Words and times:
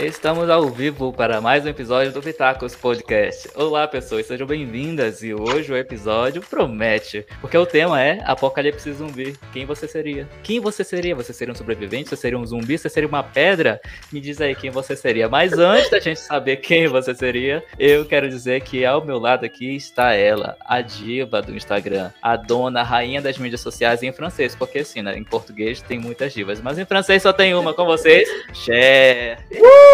Estamos 0.00 0.48
ao 0.48 0.68
vivo 0.68 1.12
para 1.12 1.40
mais 1.40 1.66
um 1.66 1.68
episódio 1.68 2.12
do 2.12 2.22
Pitacos 2.22 2.76
Podcast. 2.76 3.50
Olá, 3.56 3.88
pessoas, 3.88 4.26
sejam 4.26 4.46
bem-vindas 4.46 5.24
e 5.24 5.34
hoje 5.34 5.72
o 5.72 5.76
episódio 5.76 6.40
promete, 6.40 7.26
porque 7.40 7.58
o 7.58 7.66
tema 7.66 8.00
é 8.00 8.22
Apocalipse 8.24 8.92
Zumbi. 8.92 9.36
Quem 9.52 9.66
você 9.66 9.88
seria? 9.88 10.28
Quem 10.44 10.60
você 10.60 10.84
seria? 10.84 11.16
Você 11.16 11.32
seria 11.32 11.50
um 11.52 11.56
sobrevivente? 11.56 12.10
Você 12.10 12.16
seria 12.16 12.38
um 12.38 12.46
zumbi? 12.46 12.78
Você 12.78 12.88
seria 12.88 13.08
uma 13.08 13.24
pedra? 13.24 13.80
Me 14.12 14.20
diz 14.20 14.40
aí 14.40 14.54
quem 14.54 14.70
você 14.70 14.94
seria. 14.94 15.28
Mas 15.28 15.52
antes 15.54 15.90
da 15.90 15.98
gente 15.98 16.20
saber 16.20 16.58
quem 16.58 16.86
você 16.86 17.12
seria, 17.12 17.64
eu 17.76 18.04
quero 18.04 18.28
dizer 18.28 18.60
que 18.60 18.84
ao 18.84 19.04
meu 19.04 19.18
lado 19.18 19.44
aqui 19.44 19.74
está 19.74 20.12
ela, 20.12 20.56
a 20.60 20.80
diva 20.80 21.42
do 21.42 21.56
Instagram, 21.56 22.12
a 22.22 22.36
dona, 22.36 22.82
a 22.82 22.84
rainha 22.84 23.20
das 23.20 23.36
mídias 23.36 23.62
sociais 23.62 24.00
em 24.04 24.12
francês, 24.12 24.54
porque 24.54 24.78
assim, 24.78 25.02
né, 25.02 25.18
em 25.18 25.24
português 25.24 25.82
tem 25.82 25.98
muitas 25.98 26.32
divas, 26.32 26.60
mas 26.60 26.78
em 26.78 26.84
francês 26.84 27.20
só 27.20 27.32
tem 27.32 27.52
uma 27.56 27.74
com 27.74 27.84
vocês, 27.84 28.28
Cher. 28.54 29.44
Uh! 29.50 29.87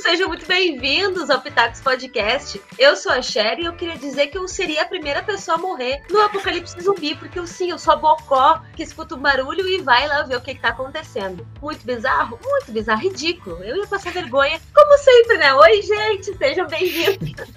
Sejam 0.00 0.28
muito 0.28 0.46
bem-vindos 0.46 1.30
ao 1.30 1.40
Pitacos 1.40 1.80
Podcast. 1.80 2.60
Eu 2.78 2.96
sou 2.96 3.12
a 3.12 3.20
Sherry 3.20 3.62
e 3.62 3.64
eu 3.66 3.72
queria 3.72 3.96
dizer 3.96 4.28
que 4.28 4.38
eu 4.38 4.46
seria 4.46 4.82
a 4.82 4.86
primeira 4.86 5.22
pessoa 5.22 5.56
a 5.56 5.60
morrer 5.60 6.02
no 6.10 6.20
apocalipse 6.20 6.80
zumbi, 6.80 7.14
porque 7.14 7.38
eu 7.38 7.46
sim, 7.46 7.70
eu 7.70 7.78
sou 7.78 7.94
a 7.94 7.96
bocó 7.96 8.62
que 8.74 8.82
escuta 8.82 9.14
o 9.14 9.18
barulho 9.18 9.68
e 9.68 9.80
vai 9.82 10.06
lá 10.06 10.22
ver 10.22 10.36
o 10.36 10.40
que, 10.40 10.54
que 10.54 10.60
tá 10.60 10.68
acontecendo. 10.68 11.46
Muito 11.60 11.84
bizarro? 11.84 12.38
Muito 12.42 12.72
bizarro, 12.72 13.00
ridículo. 13.00 13.62
Eu 13.64 13.76
ia 13.76 13.86
passar 13.86 14.12
vergonha, 14.12 14.60
como 14.74 14.98
sempre, 14.98 15.38
né? 15.38 15.54
Oi, 15.54 15.82
gente, 15.82 16.36
sejam 16.36 16.66
bem-vindos. 16.66 17.50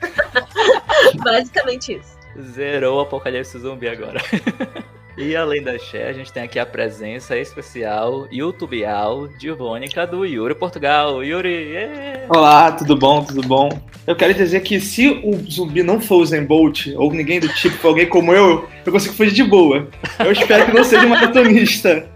Basicamente 1.23 1.93
isso. 1.97 2.17
Zerou 2.53 2.97
o 2.97 3.01
apocalipse 3.01 3.59
zumbi 3.59 3.87
agora. 3.87 4.19
E 5.19 5.35
além 5.35 5.61
da 5.61 5.77
Cher, 5.77 6.07
a 6.07 6.13
gente 6.13 6.31
tem 6.31 6.43
aqui 6.43 6.57
a 6.57 6.65
presença 6.65 7.37
especial, 7.37 8.25
youtubeal, 8.31 9.27
divônica 9.27 10.07
do 10.07 10.23
Yuri 10.23 10.55
Portugal. 10.55 11.21
Yuri! 11.21 11.49
Yeah. 11.49 12.25
Olá, 12.29 12.71
tudo 12.71 12.95
bom? 12.95 13.25
Tudo 13.25 13.45
bom? 13.45 13.67
Eu 14.07 14.15
quero 14.15 14.33
dizer 14.33 14.61
que 14.61 14.79
se 14.79 15.09
o 15.09 15.35
zumbi 15.51 15.83
não 15.83 15.99
for 15.99 16.21
o 16.21 16.25
Zen 16.25 16.45
Bolt, 16.45 16.87
ou 16.95 17.11
ninguém 17.11 17.41
do 17.41 17.49
tipo, 17.49 17.85
alguém 17.85 18.07
como 18.07 18.33
eu, 18.33 18.65
eu 18.85 18.91
consigo 18.93 19.13
fugir 19.13 19.33
de 19.33 19.43
boa. 19.43 19.89
Eu 20.19 20.31
espero 20.31 20.65
que 20.65 20.71
não 20.71 20.85
seja 20.85 21.05
um 21.05 21.09
maratonista. 21.09 22.09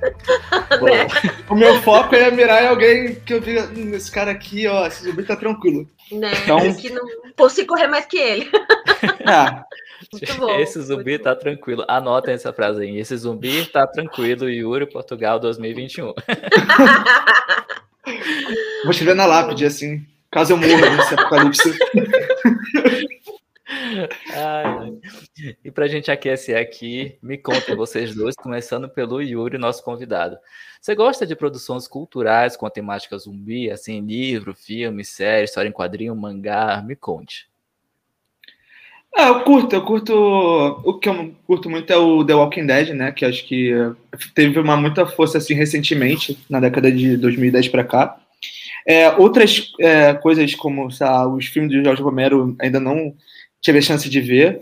o 1.50 1.56
meu 1.56 1.82
foco 1.82 2.16
é 2.16 2.32
mirar 2.32 2.64
em 2.64 2.68
alguém 2.68 3.16
que 3.16 3.34
eu 3.34 3.42
diga, 3.42 3.70
hum, 3.76 3.94
esse 3.94 4.10
cara 4.10 4.32
aqui, 4.32 4.66
ó, 4.66 4.88
esse 4.88 5.04
zumbi 5.04 5.24
tá 5.24 5.36
tranquilo. 5.36 5.86
Né? 6.10 6.32
Então... 6.42 6.74
Que 6.76 6.90
não 6.90 7.04
fosse 7.38 7.66
correr 7.66 7.88
mais 7.88 8.06
que 8.06 8.18
ele. 8.18 8.50
Ah, 9.26 9.66
Bom, 10.38 10.60
Esse 10.60 10.82
zumbi 10.82 11.20
tá 11.20 11.36
tranquilo. 11.36 11.86
Anotem 11.88 12.34
essa 12.34 12.52
frase 12.54 12.84
aí. 12.84 12.98
Esse 12.98 13.16
zumbi 13.18 13.66
tá 13.66 13.86
tranquilo. 13.88 14.50
Yuri, 14.50 14.86
Portugal 14.86 15.40
2021. 15.40 16.14
Vou 18.84 18.92
escrever 18.92 19.16
na 19.16 19.26
lápide, 19.26 19.66
assim, 19.66 20.06
caso 20.30 20.54
eu 20.54 20.58
morra 20.58 20.90
nesse 20.90 21.14
apocalipse. 21.14 21.80
Ai, 24.36 24.94
e 25.64 25.72
pra 25.72 25.88
gente 25.88 26.12
aquecer 26.12 26.58
aqui, 26.58 27.18
me 27.22 27.38
contem 27.38 27.76
vocês 27.76 28.14
dois, 28.14 28.36
começando 28.36 28.90
pelo 28.90 29.22
Yuri, 29.22 29.58
nosso 29.58 29.84
convidado. 29.84 30.38
Você 30.82 30.94
gosta 30.96 31.26
de 31.26 31.36
produções 31.36 31.88
culturais 31.88 32.58
com 32.58 32.66
a 32.66 32.70
temática 32.70 33.18
zumbi, 33.18 33.72
assim, 33.72 34.02
livro, 34.02 34.54
filme, 34.54 35.06
série, 35.06 35.46
história 35.46 35.70
em 35.70 35.74
quadrinho, 35.74 36.16
mangá? 36.16 36.84
Me 36.86 36.96
conte. 36.96 37.50
Ah, 39.16 39.28
eu 39.28 39.42
curto, 39.42 39.76
eu 39.76 39.84
curto. 39.84 40.14
O 40.84 40.98
que 40.98 41.08
eu 41.08 41.36
curto 41.46 41.70
muito 41.70 41.92
é 41.94 41.98
o 41.98 42.26
The 42.26 42.34
Walking 42.34 42.66
Dead, 42.66 42.90
né? 42.90 43.12
Que 43.12 43.26
acho 43.26 43.46
que 43.46 43.72
teve 44.34 44.60
uma 44.60 44.76
muita 44.76 45.06
força 45.06 45.38
assim 45.38 45.54
recentemente, 45.54 46.38
na 46.50 46.60
década 46.60 46.92
de 46.92 47.16
2010 47.18 47.68
para 47.68 47.84
cá. 47.84 48.18
É, 48.88 49.10
outras 49.12 49.72
é, 49.80 50.14
coisas 50.16 50.54
como 50.56 50.88
os 50.88 51.46
filmes 51.46 51.72
de 51.72 51.84
Jorge 51.84 52.02
Romero 52.02 52.56
ainda 52.60 52.80
não 52.80 53.14
tive 53.62 53.78
a 53.78 53.82
chance 53.82 54.10
de 54.10 54.20
ver, 54.20 54.62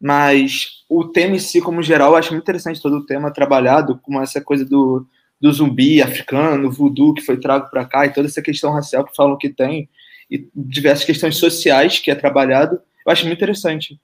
mas 0.00 0.84
o 0.88 1.04
tema 1.04 1.34
em 1.34 1.38
si, 1.38 1.60
como 1.60 1.82
geral, 1.82 2.12
eu 2.12 2.16
acho 2.16 2.30
muito 2.32 2.44
interessante 2.44 2.80
todo 2.80 2.98
o 2.98 3.06
tema 3.06 3.32
trabalhado, 3.32 3.98
como 4.02 4.20
essa 4.20 4.40
coisa 4.40 4.64
do, 4.64 5.04
do 5.40 5.52
zumbi 5.52 6.00
africano, 6.00 6.70
voodoo 6.70 7.14
que 7.14 7.22
foi 7.22 7.38
trago 7.38 7.68
para 7.70 7.84
cá 7.84 8.06
e 8.06 8.12
toda 8.12 8.28
essa 8.28 8.42
questão 8.42 8.72
racial 8.72 9.04
que 9.04 9.16
falam 9.16 9.36
que 9.36 9.48
tem 9.48 9.88
e 10.30 10.48
diversas 10.54 11.04
questões 11.04 11.36
sociais 11.36 11.98
que 11.98 12.10
é 12.10 12.14
trabalhado 12.14 12.80
eu 13.06 13.12
acho 13.12 13.24
muito 13.24 13.38
interessante. 13.38 14.00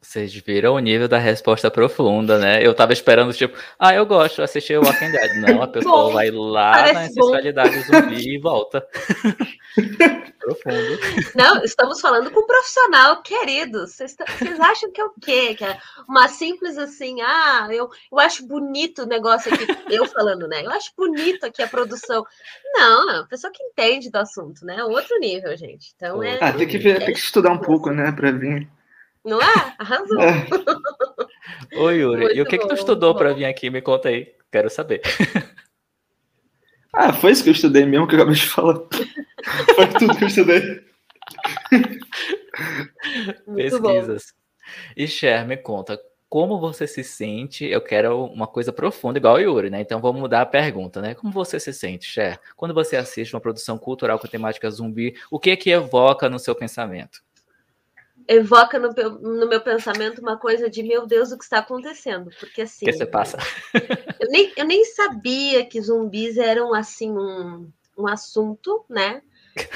Vocês 0.00 0.32
viram 0.32 0.74
o 0.74 0.78
nível 0.78 1.08
da 1.08 1.18
resposta 1.18 1.68
profunda, 1.70 2.38
né? 2.38 2.64
Eu 2.64 2.72
tava 2.72 2.92
esperando, 2.92 3.32
tipo, 3.32 3.58
ah, 3.78 3.92
eu 3.92 4.06
gosto 4.06 4.36
de 4.36 4.42
assistir 4.42 4.78
o 4.78 4.84
Walking 4.84 5.10
Dead. 5.10 5.36
Não, 5.36 5.60
a 5.60 5.66
pessoa 5.68 6.04
bom, 6.04 6.12
vai 6.12 6.30
lá 6.30 6.92
na 6.92 7.00
ancestralidade 7.02 7.80
zumbi 7.80 8.36
e 8.36 8.38
volta. 8.38 8.86
Profundo. 10.38 10.98
Não, 11.34 11.62
estamos 11.64 12.00
falando 12.00 12.30
com 12.30 12.40
um 12.40 12.46
profissional, 12.46 13.20
querido. 13.22 13.86
Vocês 13.86 14.16
acham 14.60 14.90
que 14.92 15.00
é 15.00 15.04
o 15.04 15.12
quê? 15.20 15.54
Que 15.56 15.64
é 15.64 15.76
uma 16.08 16.28
simples 16.28 16.78
assim, 16.78 17.20
ah, 17.20 17.68
eu, 17.70 17.90
eu 18.10 18.18
acho 18.20 18.46
bonito 18.46 19.02
o 19.02 19.06
negócio 19.06 19.52
aqui, 19.52 19.66
eu 19.90 20.06
falando, 20.06 20.46
né? 20.46 20.64
Eu 20.64 20.70
acho 20.70 20.92
bonito 20.96 21.44
aqui 21.44 21.60
a 21.60 21.68
produção. 21.68 22.24
Não, 22.72 23.10
é 23.10 23.14
uma 23.14 23.26
pessoa 23.26 23.52
que 23.52 23.62
entende 23.62 24.10
do 24.10 24.16
assunto, 24.16 24.64
né? 24.64 24.82
Outro 24.84 25.18
nível, 25.18 25.54
gente. 25.56 25.92
Então 25.96 26.22
é. 26.22 26.38
Ah, 26.40 26.52
tem 26.52 26.68
que, 26.68 26.78
ver, 26.78 27.02
é, 27.02 27.04
tem 27.04 27.14
que 27.14 27.20
estudar 27.20 27.50
um 27.50 27.58
pouco, 27.58 27.90
né, 27.90 28.12
para 28.12 28.30
vir. 28.30 28.68
Não 29.24 29.40
é? 29.40 29.74
Arrasou. 29.78 30.20
É. 30.20 30.46
Oi, 31.76 31.96
Yuri. 31.96 32.20
Muito 32.22 32.36
e 32.36 32.42
o 32.42 32.46
que, 32.46 32.56
bom, 32.56 32.62
que 32.62 32.68
tu 32.68 32.74
estudou 32.74 33.14
para 33.14 33.34
vir 33.34 33.44
aqui? 33.44 33.70
Me 33.70 33.82
conta 33.82 34.08
aí. 34.08 34.32
Quero 34.50 34.70
saber. 34.70 35.02
Ah, 36.90 37.12
foi 37.12 37.32
isso 37.32 37.44
que 37.44 37.50
eu 37.50 37.54
estudei 37.54 37.84
mesmo 37.84 38.08
que 38.08 38.14
eu 38.14 38.18
acabei 38.18 38.34
de 38.34 38.46
falar. 38.46 38.74
foi 39.76 39.86
tudo 39.98 40.16
que 40.16 40.24
eu 40.24 40.28
estudei. 40.28 40.84
Pesquisas. 43.54 44.34
E 44.96 45.06
Cher, 45.06 45.46
me 45.46 45.56
conta, 45.56 46.00
como 46.28 46.58
você 46.58 46.86
se 46.86 47.04
sente? 47.04 47.64
Eu 47.64 47.80
quero 47.80 48.24
uma 48.24 48.46
coisa 48.46 48.72
profunda, 48.72 49.18
igual 49.18 49.36
o 49.36 49.38
Yuri, 49.38 49.70
né? 49.70 49.80
Então 49.80 50.00
vamos 50.00 50.20
mudar 50.20 50.42
a 50.42 50.46
pergunta, 50.46 51.00
né? 51.00 51.14
Como 51.14 51.32
você 51.32 51.60
se 51.60 51.72
sente, 51.72 52.06
Cher? 52.06 52.40
Quando 52.56 52.74
você 52.74 52.96
assiste 52.96 53.34
uma 53.34 53.40
produção 53.40 53.78
cultural 53.78 54.18
com 54.18 54.26
temática 54.26 54.70
zumbi, 54.70 55.14
o 55.30 55.38
que 55.38 55.50
é 55.50 55.56
que 55.56 55.70
evoca 55.70 56.28
no 56.28 56.38
seu 56.38 56.54
pensamento? 56.54 57.22
Evoca 58.28 58.78
no, 58.78 58.92
no, 58.92 59.48
meu 59.48 59.60
pensamento 59.60 60.20
uma 60.20 60.36
coisa 60.36 60.68
de 60.68 60.82
meu 60.82 61.06
Deus, 61.06 61.32
o 61.32 61.38
que 61.38 61.44
está 61.44 61.58
acontecendo? 61.58 62.30
Porque 62.38 62.62
assim. 62.62 62.84
que 62.84 62.92
você 62.92 63.06
passa? 63.06 63.38
eu, 64.20 64.28
nem, 64.28 64.52
eu 64.54 64.66
nem 64.66 64.84
sabia 64.84 65.64
que 65.64 65.80
zumbis 65.80 66.36
eram 66.36 66.74
assim 66.74 67.10
um, 67.10 67.70
um 67.96 68.06
assunto, 68.06 68.84
né? 68.88 69.22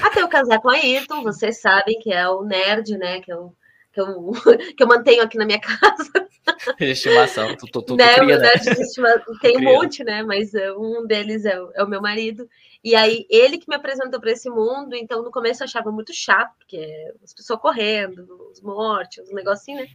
Até 0.02 0.20
eu 0.20 0.28
casar 0.28 0.60
com 0.60 0.68
a 0.68 0.74
Ayrton, 0.74 1.22
vocês 1.22 1.60
sabem 1.60 1.98
que 1.98 2.12
é 2.12 2.28
o 2.28 2.42
nerd, 2.44 2.96
né? 2.98 3.20
Que 3.22 3.32
eu, 3.32 3.56
que 3.90 4.00
eu, 4.00 4.32
que 4.76 4.82
eu 4.82 4.86
mantenho 4.86 5.22
aqui 5.22 5.38
na 5.38 5.46
minha 5.46 5.60
casa. 5.60 6.28
De 6.78 6.90
estimação, 6.90 7.56
tu, 7.56 7.66
tu, 7.66 7.82
tu, 7.82 7.96
né, 7.96 8.14
cria, 8.14 8.38
né? 8.38 8.52
Tem 9.40 9.56
um 9.58 9.62
monte, 9.62 10.02
né? 10.02 10.22
Mas 10.22 10.54
eh, 10.54 10.72
um 10.72 11.06
deles 11.06 11.44
é, 11.44 11.60
é 11.74 11.84
o 11.84 11.88
meu 11.88 12.00
marido. 12.00 12.48
E 12.82 12.94
aí, 12.94 13.26
ele 13.30 13.58
que 13.58 13.68
me 13.68 13.76
apresentou 13.76 14.20
para 14.20 14.32
esse 14.32 14.50
mundo, 14.50 14.94
então 14.96 15.22
no 15.22 15.30
começo 15.30 15.62
eu 15.62 15.66
achava 15.66 15.92
muito 15.92 16.12
chato, 16.12 16.52
porque 16.58 17.14
as 17.22 17.32
pessoas 17.32 17.60
correndo, 17.60 18.26
os 18.50 18.60
mortes, 18.60 19.24
os 19.24 19.32
negocinhos, 19.32 19.82
né? 19.82 19.88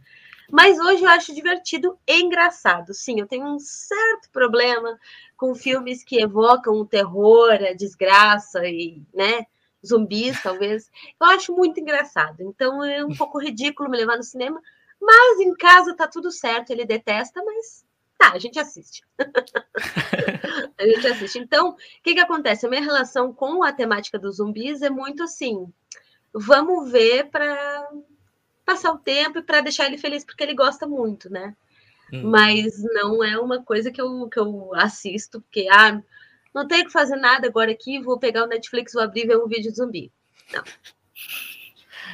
Mas 0.50 0.78
hoje 0.78 1.02
eu 1.02 1.08
acho 1.10 1.34
divertido 1.34 1.98
e 2.06 2.22
engraçado. 2.22 2.94
Sim, 2.94 3.20
eu 3.20 3.26
tenho 3.26 3.44
um 3.46 3.58
certo 3.58 4.30
problema 4.32 4.98
com 5.36 5.54
filmes 5.54 6.02
que 6.02 6.20
evocam 6.20 6.74
o 6.74 6.86
terror, 6.86 7.52
a 7.52 7.74
desgraça 7.74 8.66
e, 8.66 9.02
né, 9.14 9.46
zumbis, 9.86 10.42
talvez. 10.42 10.90
Eu 11.20 11.26
acho 11.28 11.54
muito 11.54 11.78
engraçado. 11.78 12.42
Então 12.42 12.82
é 12.82 13.04
um 13.04 13.14
pouco 13.14 13.38
ridículo 13.38 13.90
me 13.90 13.98
levar 13.98 14.16
no 14.16 14.22
cinema, 14.22 14.60
mas 15.00 15.40
em 15.40 15.54
casa 15.54 15.94
tá 15.94 16.06
tudo 16.06 16.30
certo. 16.30 16.70
Ele 16.70 16.84
detesta, 16.84 17.42
mas 17.44 17.86
Tá, 18.18 18.32
a 18.32 18.38
gente 18.38 18.58
assiste. 18.58 19.04
a 20.76 20.84
gente 20.84 21.06
assiste. 21.06 21.38
Então, 21.38 21.70
o 21.70 21.76
que, 22.02 22.14
que 22.14 22.20
acontece? 22.20 22.66
A 22.66 22.68
minha 22.68 22.82
relação 22.82 23.32
com 23.32 23.62
a 23.62 23.72
temática 23.72 24.18
dos 24.18 24.36
zumbis 24.38 24.82
é 24.82 24.90
muito 24.90 25.22
assim: 25.22 25.72
vamos 26.34 26.90
ver 26.90 27.30
para 27.30 27.88
passar 28.66 28.92
o 28.92 28.98
tempo 28.98 29.38
e 29.38 29.42
para 29.42 29.60
deixar 29.60 29.86
ele 29.86 29.96
feliz, 29.96 30.24
porque 30.24 30.42
ele 30.42 30.54
gosta 30.54 30.84
muito, 30.84 31.30
né? 31.30 31.56
Hum. 32.12 32.28
Mas 32.28 32.82
não 32.92 33.22
é 33.22 33.38
uma 33.38 33.62
coisa 33.62 33.92
que 33.92 34.00
eu, 34.00 34.28
que 34.28 34.40
eu 34.40 34.74
assisto, 34.74 35.40
porque, 35.40 35.68
ah, 35.70 36.02
não 36.52 36.66
tenho 36.66 36.84
que 36.84 36.92
fazer 36.92 37.16
nada 37.16 37.46
agora 37.46 37.70
aqui, 37.70 38.00
vou 38.00 38.18
pegar 38.18 38.42
o 38.42 38.48
Netflix, 38.48 38.94
vou 38.94 39.02
abrir 39.02 39.24
e 39.24 39.26
ver 39.28 39.38
um 39.38 39.46
vídeo 39.46 39.70
de 39.70 39.76
zumbi. 39.76 40.12
Não. 40.52 40.64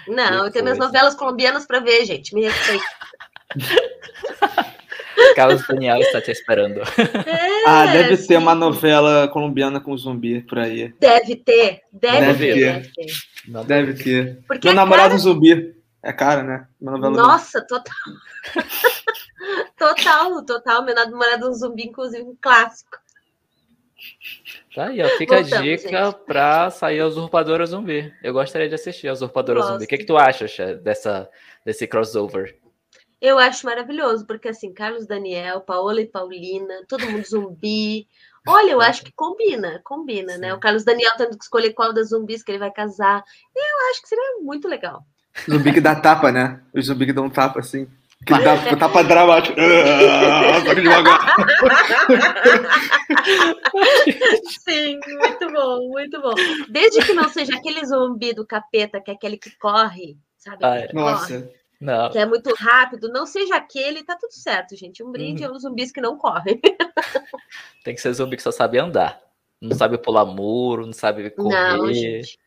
Não, 0.08 0.44
eu 0.44 0.50
tenho 0.50 0.64
minhas 0.64 0.79
novelas 0.79 1.14
colombianas 1.14 1.67
para 1.67 1.81
ver, 1.81 2.05
gente. 2.05 2.35
Me 2.35 2.44
respeita. 2.44 2.85
Carlos 5.35 5.67
Daniel 5.67 5.99
está 6.00 6.20
te 6.20 6.31
esperando. 6.31 6.81
É, 6.81 7.64
ah, 7.67 7.87
deve 7.87 8.17
sim. 8.17 8.29
ter 8.29 8.37
uma 8.37 8.55
novela 8.55 9.29
colombiana 9.29 9.81
com 9.81 9.96
zumbi 9.96 10.43
por 10.43 10.58
aí. 10.58 10.93
Deve 11.00 11.37
ter, 11.37 11.82
deve, 11.93 12.20
deve 12.20 12.46
ter. 12.46 12.55
Deve 12.55 12.93
ter. 12.93 13.64
Deve 13.64 13.94
ter. 13.94 14.38
Porque 14.46 14.69
Meu 14.69 14.76
namorado 14.76 15.11
cara... 15.11 15.19
zumbi. 15.19 15.75
É 16.02 16.12
cara, 16.12 16.43
né? 16.43 16.67
Nossa, 16.81 17.62
total. 17.67 17.94
total, 19.79 20.44
total. 20.44 20.85
Meu 20.85 20.94
namorado 20.94 21.49
um 21.49 21.55
zumbi, 21.55 21.85
inclusive 21.85 22.23
um 22.23 22.37
clássico. 22.41 22.99
Tá 24.74 24.86
aí, 24.86 25.02
ó. 25.02 25.08
Fica 25.16 25.36
Voltamos, 25.36 25.52
a 25.52 25.62
dica 25.62 26.04
gente. 26.06 26.24
pra 26.26 26.70
sair 26.70 27.00
a 27.00 27.06
Usurpadora 27.06 27.66
Zumbi. 27.66 28.12
Eu 28.22 28.32
gostaria 28.32 28.68
de 28.68 28.74
assistir 28.74 29.08
a 29.08 29.12
Usurpadora 29.12 29.60
Gosto. 29.60 29.72
Zumbi. 29.72 29.84
O 29.84 29.88
que, 29.88 29.98
que 29.98 30.06
tu 30.06 30.16
acha, 30.16 30.46
dessa, 30.76 31.28
desse 31.64 31.86
crossover? 31.86 32.58
Eu 33.20 33.38
acho 33.38 33.64
maravilhoso, 33.64 34.26
porque 34.26 34.48
assim, 34.48 34.72
Carlos 34.74 35.06
Daniel, 35.06 35.60
Paola 35.60 36.00
e 36.00 36.06
Paulina, 36.06 36.84
todo 36.86 37.08
mundo 37.10 37.24
zumbi. 37.26 38.06
Olha, 38.46 38.72
eu 38.72 38.80
acho 38.82 39.02
que 39.02 39.12
combina, 39.12 39.80
combina, 39.82 40.32
né? 40.32 40.34
Sim. 40.34 40.40
né? 40.40 40.54
O 40.54 40.60
Carlos 40.60 40.84
Daniel 40.84 41.12
tendo 41.16 41.38
que 41.38 41.44
escolher 41.44 41.72
qual 41.72 41.94
das 41.94 42.10
zumbis 42.10 42.42
que 42.42 42.52
ele 42.52 42.58
vai 42.58 42.70
casar. 42.70 43.24
Eu 43.56 43.90
acho 43.90 44.02
que 44.02 44.08
seria 44.08 44.42
muito 44.42 44.68
legal. 44.68 45.06
Zumbi 45.50 45.72
que 45.72 45.80
dá 45.80 45.94
tapa, 45.94 46.30
né? 46.30 46.60
O 46.74 46.82
zumbi 46.82 47.06
que 47.06 47.12
dá 47.12 47.22
um 47.22 47.30
tapa, 47.30 47.60
assim. 47.60 47.88
Que 48.24 48.32
dá 48.42 48.54
um 48.54 48.78
tapa 48.78 49.04
dramático. 49.04 49.56
Ah, 49.64 50.60
só 50.64 50.74
que 50.74 50.80
devagar. 50.80 51.36
Sim, 54.60 54.98
muito 55.18 55.52
bom, 55.52 55.88
muito 55.88 56.20
bom. 56.20 56.34
Desde 56.68 57.04
que 57.04 57.12
não 57.12 57.28
seja 57.28 57.56
aquele 57.56 57.84
zumbi 57.84 58.32
do 58.32 58.46
capeta, 58.46 59.00
que 59.00 59.10
é 59.10 59.14
aquele 59.14 59.36
que 59.36 59.56
corre, 59.58 60.16
sabe? 60.38 60.64
Ai, 60.64 60.88
nossa. 60.92 61.40
Corre, 61.40 61.52
não. 61.80 62.10
Que 62.10 62.18
é 62.18 62.26
muito 62.26 62.54
rápido, 62.54 63.08
não 63.08 63.26
seja 63.26 63.56
aquele, 63.56 64.04
tá 64.04 64.16
tudo 64.16 64.32
certo, 64.32 64.76
gente. 64.76 65.02
Um 65.02 65.10
brinde 65.10 65.42
hum. 65.42 65.48
é 65.48 65.50
os 65.50 65.62
zumbis 65.62 65.92
que 65.92 66.00
não 66.00 66.16
correm. 66.16 66.60
Tem 67.84 67.94
que 67.94 68.00
ser 68.00 68.12
zumbi 68.12 68.36
que 68.36 68.42
só 68.42 68.52
sabe 68.52 68.78
andar. 68.78 69.20
Não 69.60 69.76
sabe 69.76 69.98
pular 69.98 70.24
muro, 70.24 70.86
não 70.86 70.92
sabe 70.92 71.30
correr. 71.30 71.76
Não, 71.76 71.92
gente. 71.92 72.38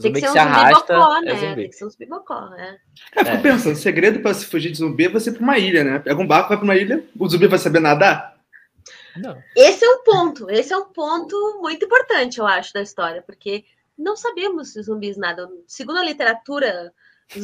Tem 0.00 0.12
que 0.12 0.20
ser 0.20 0.28
um 0.28 0.32
se 0.32 0.38
arrasta, 0.38 0.94
bocó, 0.94 1.16
é 1.16 1.20
né? 1.20 1.32
É 1.32 1.36
zumbi. 1.36 1.54
Tem 1.54 1.70
que 1.70 1.76
ser 1.76 1.84
um 1.84 1.90
zumbi 1.90 2.06
bocó, 2.06 2.54
é. 2.56 2.78
É, 3.14 3.24
fico 3.24 3.36
é. 3.36 3.42
pensando, 3.42 3.74
o 3.74 3.78
segredo 3.78 4.20
para 4.20 4.34
se 4.34 4.46
fugir 4.46 4.72
de 4.72 4.78
zumbi 4.78 5.04
é 5.04 5.08
você 5.08 5.30
ir 5.30 5.34
para 5.34 5.42
uma 5.42 5.58
ilha, 5.58 5.84
né? 5.84 5.98
Pega 5.98 6.20
um 6.20 6.26
barco, 6.26 6.48
vai 6.48 6.56
para 6.56 6.64
uma 6.64 6.76
ilha, 6.76 7.04
o 7.18 7.28
zumbi 7.28 7.46
vai 7.46 7.58
saber 7.58 7.80
nadar? 7.80 8.36
Não. 9.16 9.40
Esse 9.54 9.84
é 9.84 9.88
um 9.88 10.02
ponto, 10.02 10.50
esse 10.50 10.72
é 10.72 10.76
um 10.76 10.86
ponto 10.86 11.58
muito 11.60 11.84
importante, 11.84 12.38
eu 12.38 12.46
acho, 12.46 12.72
da 12.72 12.82
história, 12.82 13.22
porque 13.22 13.64
não 13.96 14.16
sabemos 14.16 14.72
se 14.72 14.80
os 14.80 14.86
zumbis 14.86 15.16
nadam. 15.16 15.50
Segundo 15.66 15.98
a 15.98 16.04
literatura 16.04 16.92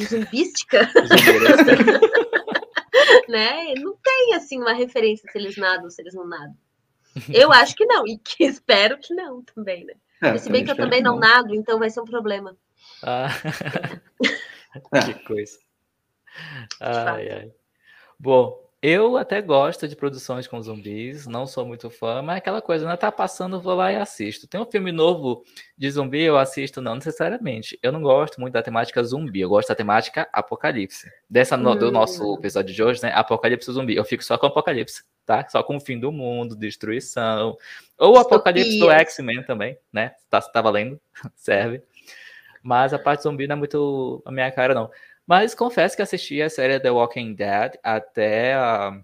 zumbística, 0.07 0.81
né? 3.27 3.73
Não 3.75 3.95
tem 3.95 4.33
assim 4.35 4.59
uma 4.59 4.73
referência 4.73 5.29
se 5.31 5.37
eles 5.37 5.57
nadam, 5.57 5.89
se 5.89 6.01
eles 6.01 6.13
não 6.13 6.27
nadam. 6.27 6.55
Eu 7.31 7.51
acho 7.51 7.75
que 7.75 7.85
não, 7.85 8.07
e 8.07 8.17
que 8.17 8.43
espero 8.43 8.97
que 8.97 9.13
não 9.13 9.43
também, 9.43 9.85
né? 9.85 9.93
É, 10.23 10.37
se 10.37 10.49
bem 10.49 10.63
que 10.63 10.71
eu 10.71 10.75
também 10.75 11.01
não, 11.01 11.13
não 11.13 11.19
nado, 11.19 11.53
então 11.53 11.77
vai 11.77 11.89
ser 11.89 11.99
um 11.99 12.05
problema. 12.05 12.55
Ah. 13.03 13.27
que 15.05 15.13
coisa. 15.25 15.59
Ai, 16.79 17.29
ai. 17.29 17.51
Bom, 18.19 18.62
eu 18.83 19.15
até 19.15 19.41
gosto 19.41 19.87
de 19.87 19.95
produções 19.95 20.45
com 20.45 20.61
zumbis, 20.61 21.25
não 21.25 21.47
sou 21.47 21.65
muito 21.65 21.89
fã, 21.89 22.21
mas 22.21 22.35
aquela 22.35 22.61
coisa, 22.61 22.85
né? 22.85 22.97
Tá 22.97 23.09
passando, 23.09 23.61
vou 23.61 23.75
lá 23.75 23.93
e 23.93 23.95
assisto. 23.95 24.45
Tem 24.45 24.59
um 24.59 24.65
filme 24.65 24.91
novo 24.91 25.45
de 25.77 25.89
zumbi, 25.89 26.21
eu 26.21 26.37
assisto, 26.37 26.81
não 26.81 26.95
necessariamente. 26.95 27.79
Eu 27.81 27.93
não 27.93 28.01
gosto 28.01 28.41
muito 28.41 28.51
da 28.51 28.61
temática 28.61 29.01
zumbi, 29.01 29.39
eu 29.39 29.47
gosto 29.47 29.69
da 29.69 29.75
temática 29.75 30.27
apocalipse. 30.33 31.09
Dessa 31.29 31.55
hum. 31.55 31.77
do 31.77 31.93
nosso 31.93 32.35
episódio 32.35 32.75
de 32.75 32.83
hoje, 32.83 33.01
né? 33.01 33.13
Apocalipse 33.15 33.71
zumbi. 33.71 33.95
Eu 33.95 34.03
fico 34.03 34.21
só 34.21 34.37
com 34.37 34.47
apocalipse, 34.47 35.05
tá? 35.25 35.47
Só 35.47 35.63
com 35.63 35.77
o 35.77 35.79
fim 35.79 35.97
do 35.97 36.11
mundo, 36.11 36.53
destruição. 36.53 37.55
Ou 37.97 38.15
o 38.15 38.19
apocalipse 38.19 38.79
do 38.79 38.91
X-Men 38.91 39.43
também, 39.43 39.77
né? 39.93 40.11
Tá, 40.29 40.41
tá 40.41 40.61
valendo, 40.61 40.99
serve. 41.37 41.81
Mas 42.61 42.93
a 42.93 42.99
parte 42.99 43.23
zumbi 43.23 43.47
não 43.47 43.55
é 43.55 43.59
muito 43.59 44.21
a 44.25 44.31
minha 44.31 44.51
cara, 44.51 44.73
não. 44.73 44.91
Mas 45.25 45.55
confesso 45.55 45.95
que 45.95 46.01
assisti 46.01 46.41
a 46.41 46.49
série 46.49 46.79
The 46.79 46.91
Walking 46.91 47.33
Dead 47.33 47.73
até 47.81 48.53
a. 48.53 48.99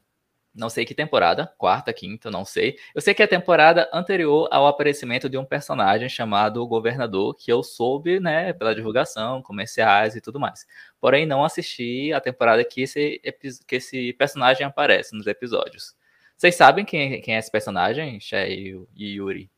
Não 0.54 0.68
sei 0.70 0.84
que 0.84 0.96
temporada, 0.96 1.54
quarta, 1.58 1.94
quinta, 1.94 2.30
não 2.30 2.44
sei. 2.44 2.76
Eu 2.94 3.02
sei 3.02 3.14
que 3.14 3.22
é 3.22 3.26
a 3.26 3.28
temporada 3.28 3.88
anterior 3.94 4.50
ao 4.52 4.68
aparecimento 4.68 5.30
de 5.30 5.38
um 5.38 5.46
personagem 5.46 6.10
chamado 6.10 6.68
Governador, 6.68 7.36
que 7.36 7.52
eu 7.54 7.64
soube, 7.64 8.20
né, 8.20 8.52
pela 8.52 8.76
divulgação, 8.76 9.44
comerciais 9.44 10.16
e 10.16 10.22
tudo 10.22 10.40
mais. 10.40 10.66
Porém, 11.00 11.26
não 11.26 11.46
assisti 11.46 12.12
a 12.12 12.20
temporada 12.20 12.66
que 12.66 12.82
esse, 12.82 13.22
que 13.66 13.76
esse 13.76 14.12
personagem 14.14 14.66
aparece 14.66 15.16
nos 15.16 15.28
episódios. 15.28 15.96
Vocês 16.36 16.56
sabem 16.56 16.84
quem, 16.84 17.22
quem 17.22 17.36
é 17.36 17.40
esse 17.40 17.52
personagem, 17.52 18.20
Shay 18.20 18.76
e 18.96 19.06
Yuri? 19.18 19.50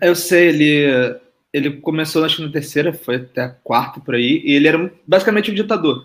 Eu 0.00 0.14
sei, 0.14 0.48
ele 0.48 1.20
ele 1.52 1.70
começou, 1.72 2.24
acho 2.24 2.36
que 2.36 2.42
na 2.42 2.50
terceira, 2.50 2.92
foi 2.92 3.16
até 3.16 3.42
a 3.42 3.48
quarta 3.48 4.00
por 4.00 4.14
aí, 4.14 4.42
e 4.44 4.52
ele 4.52 4.68
era 4.68 4.92
basicamente 5.06 5.50
um 5.50 5.54
ditador. 5.54 6.04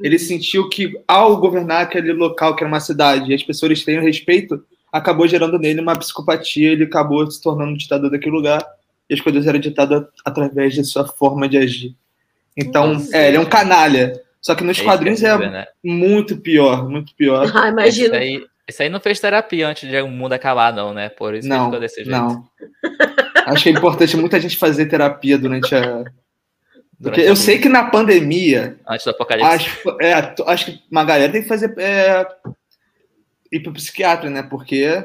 Ele 0.00 0.18
sentiu 0.18 0.68
que, 0.68 1.00
ao 1.08 1.36
governar 1.38 1.82
aquele 1.82 2.12
local, 2.12 2.54
que 2.54 2.62
era 2.62 2.72
uma 2.72 2.80
cidade, 2.80 3.30
e 3.30 3.34
as 3.34 3.42
pessoas 3.42 3.84
têm 3.84 4.00
respeito, 4.00 4.62
acabou 4.92 5.26
gerando 5.26 5.58
nele 5.58 5.80
uma 5.80 5.96
psicopatia, 5.96 6.72
ele 6.72 6.84
acabou 6.84 7.28
se 7.30 7.40
tornando 7.40 7.72
um 7.72 7.76
ditador 7.76 8.10
daquele 8.10 8.34
lugar, 8.34 8.62
e 9.08 9.14
as 9.14 9.20
coisas 9.20 9.46
eram 9.46 9.58
ditadas 9.58 10.04
através 10.24 10.74
de 10.74 10.84
sua 10.84 11.06
forma 11.06 11.48
de 11.48 11.56
agir. 11.56 11.94
Então, 12.56 13.02
é, 13.12 13.28
ele 13.28 13.38
é 13.38 13.40
um 13.40 13.46
canalha. 13.46 14.20
Só 14.40 14.54
que 14.56 14.64
nos 14.64 14.78
é 14.80 14.84
quadrinhos 14.84 15.22
é 15.22 15.38
né? 15.38 15.66
muito 15.82 16.36
pior, 16.36 16.88
muito 16.88 17.14
pior. 17.14 17.50
Ah, 17.54 17.68
imagina. 17.68 18.22
Esse 18.22 18.44
esse 18.72 18.82
aí 18.82 18.88
não 18.88 19.00
fez 19.00 19.20
terapia 19.20 19.68
antes 19.68 19.88
de 19.88 20.00
o 20.00 20.08
mundo 20.08 20.32
acabar, 20.32 20.72
não, 20.72 20.92
né? 20.94 21.08
Por 21.10 21.34
isso 21.34 21.46
não, 21.46 21.58
que 21.58 21.64
ficou 21.66 21.80
desse 21.80 21.96
jeito. 21.96 22.10
Não. 22.10 22.48
Acho 23.46 23.62
que 23.62 23.68
é 23.68 23.72
importante 23.72 24.16
muita 24.16 24.40
gente 24.40 24.56
fazer 24.56 24.86
terapia 24.86 25.38
durante 25.38 25.74
a. 25.74 26.04
Porque 27.00 27.20
eu 27.20 27.36
sei 27.36 27.58
que 27.58 27.68
na 27.68 27.90
pandemia. 27.90 28.78
Antes 28.88 29.04
do 29.04 29.10
apocalipse. 29.10 29.52
Acho, 29.52 29.96
é, 30.00 30.34
acho 30.46 30.66
que 30.66 30.82
uma 30.90 31.04
galera 31.04 31.32
tem 31.32 31.42
que 31.42 31.48
fazer. 31.48 31.74
É, 31.78 32.26
ir 33.50 33.60
pro 33.60 33.72
psiquiatra, 33.72 34.30
né? 34.30 34.42
Porque. 34.42 35.04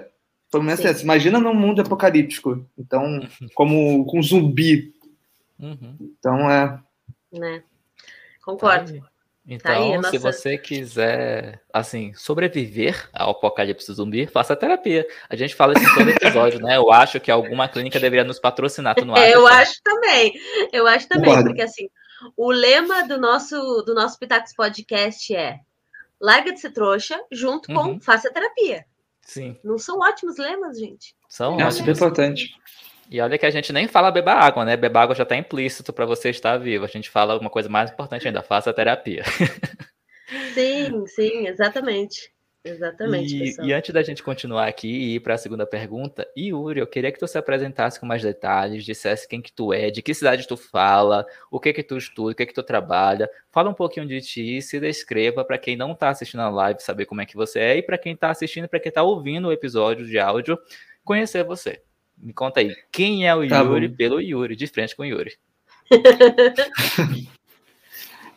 Pelo 0.50 0.70
assim, 0.72 1.04
imagina 1.04 1.40
num 1.40 1.54
mundo 1.54 1.82
apocalíptico. 1.82 2.66
Então, 2.78 3.28
como 3.54 4.06
com 4.06 4.22
zumbi. 4.22 4.94
Uhum. 5.60 5.98
Então 6.00 6.50
é. 6.50 6.80
Né? 7.34 7.64
Concordo. 8.42 9.04
Então, 9.48 9.72
tá 9.72 9.80
aí, 9.80 9.96
nossa... 9.96 10.10
se 10.10 10.18
você 10.18 10.58
quiser, 10.58 11.62
assim, 11.72 12.14
sobreviver 12.14 13.10
ao 13.14 13.32
apocalipse 13.32 13.94
zumbi, 13.94 14.28
faça 14.28 14.58
terapia. 14.58 15.08
A 15.30 15.38
gente 15.38 15.56
fala 15.56 15.74
isso 15.74 15.90
em 15.90 15.96
todo 15.96 16.10
episódio, 16.10 16.60
né? 16.60 16.76
Eu 16.76 16.92
acho 16.92 17.18
que 17.22 17.32
alguma 17.32 17.70
clínica 17.70 17.98
deveria 17.98 18.26
nos 18.26 18.40
patrocinar, 18.40 18.96
tu 18.96 19.06
não 19.06 19.16
acha? 19.16 19.30
Eu 19.30 19.48
acho 19.48 19.82
também. 19.82 20.34
Eu 20.74 20.86
acho 20.86 21.08
também, 21.08 21.30
Concordo. 21.30 21.50
porque 21.50 21.62
assim, 21.62 21.90
o 22.36 22.52
lema 22.52 23.08
do 23.08 23.18
nosso 23.18 23.56
do 23.84 23.94
nosso 23.94 24.20
Pitacos 24.20 24.54
Podcast 24.54 25.34
é 25.34 25.62
larga 26.20 26.52
de 26.52 26.60
ser 26.60 26.72
trouxa 26.72 27.18
junto 27.32 27.68
com 27.68 27.92
uhum. 27.92 28.02
faça 28.02 28.30
terapia. 28.32 28.86
Sim. 29.22 29.58
Não 29.64 29.78
são 29.78 30.00
ótimos 30.00 30.38
lemas, 30.38 30.78
gente? 30.78 31.16
São 31.30 31.54
é 31.54 31.56
ótimos. 31.56 31.76
super 31.76 31.96
importante. 31.96 32.56
E 33.10 33.22
olha 33.22 33.38
que 33.38 33.46
a 33.46 33.50
gente 33.50 33.72
nem 33.72 33.88
fala 33.88 34.12
beba 34.12 34.34
água, 34.34 34.66
né? 34.66 34.76
Beba 34.76 35.02
água 35.02 35.16
já 35.16 35.24
está 35.24 35.36
implícito 35.36 35.94
para 35.94 36.06
você 36.06 36.30
estar 36.30 36.58
vivo. 36.58 36.84
A 36.86 36.90
gente 36.90 37.10
fala 37.10 37.40
uma 37.40 37.50
coisa 37.50 37.70
mais 37.70 37.92
importante 37.92 38.28
ainda, 38.28 38.42
faça 38.42 38.74
terapia. 38.74 39.24
Sim, 40.54 41.06
sim, 41.08 41.48
exatamente. 41.48 42.34
Exatamente. 42.64 43.34
E, 43.62 43.68
e, 43.68 43.74
antes 43.74 43.94
da 43.94 44.02
gente 44.02 44.22
continuar 44.22 44.68
aqui 44.68 44.88
e 44.90 45.16
ir 45.16 45.20
para 45.22 45.36
a 45.36 45.38
segunda 45.38 45.66
pergunta, 45.66 46.28
Yuri, 46.38 46.80
eu 46.80 46.88
queria 46.88 47.12
que 47.12 47.20
tu 47.20 47.28
se 47.28 47.38
apresentasse 47.38 48.00
com 48.00 48.06
mais 48.06 48.22
detalhes, 48.22 48.84
dissesse 48.84 49.28
quem 49.28 49.42
que 49.42 49.54
tu 49.54 49.72
é, 49.72 49.90
de 49.90 50.02
que 50.02 50.14
cidade 50.14 50.48
tu 50.48 50.58
fala, 50.58 51.26
o 51.50 51.60
que 51.60 51.72
que 51.72 51.84
tu 51.84 51.98
estuda, 51.98 52.32
o 52.32 52.36
que 52.36 52.46
que 52.46 52.54
tu 52.54 52.64
trabalha. 52.64 53.30
Fala 53.52 53.70
um 53.70 53.74
pouquinho 53.74 54.06
de 54.06 54.20
ti, 54.20 54.62
se 54.62 54.80
descreva 54.80 55.46
para 55.46 55.58
quem 55.58 55.78
não 55.78 55.94
está 55.94 56.10
assistindo 56.10 56.42
a 56.42 56.50
live 56.50 56.82
saber 56.82 57.06
como 57.06 57.22
é 57.22 57.26
que 57.26 57.36
você 57.36 57.60
é 57.60 57.78
e 57.78 57.84
para 57.84 57.98
quem 57.98 58.14
está 58.14 58.30
assistindo, 58.30 58.68
para 58.68 58.80
quem 58.80 58.90
está 58.90 59.04
ouvindo 59.04 59.48
o 59.48 59.54
episódio 59.54 60.06
de 60.06 60.20
áudio, 60.20 60.60
conhecer 61.04 61.44
você. 61.44 61.82
Me 62.18 62.34
conta 62.34 62.60
aí, 62.60 62.76
quem 62.92 63.28
é 63.28 63.36
o 63.36 63.48
tá 63.48 63.62
Yuri 63.62 63.88
bom. 63.88 63.96
pelo 63.96 64.22
Yuri, 64.22 64.56
de 64.56 64.68
frente 64.68 64.96
com 64.96 65.04
o 65.04 65.06
Yuri? 65.06 65.34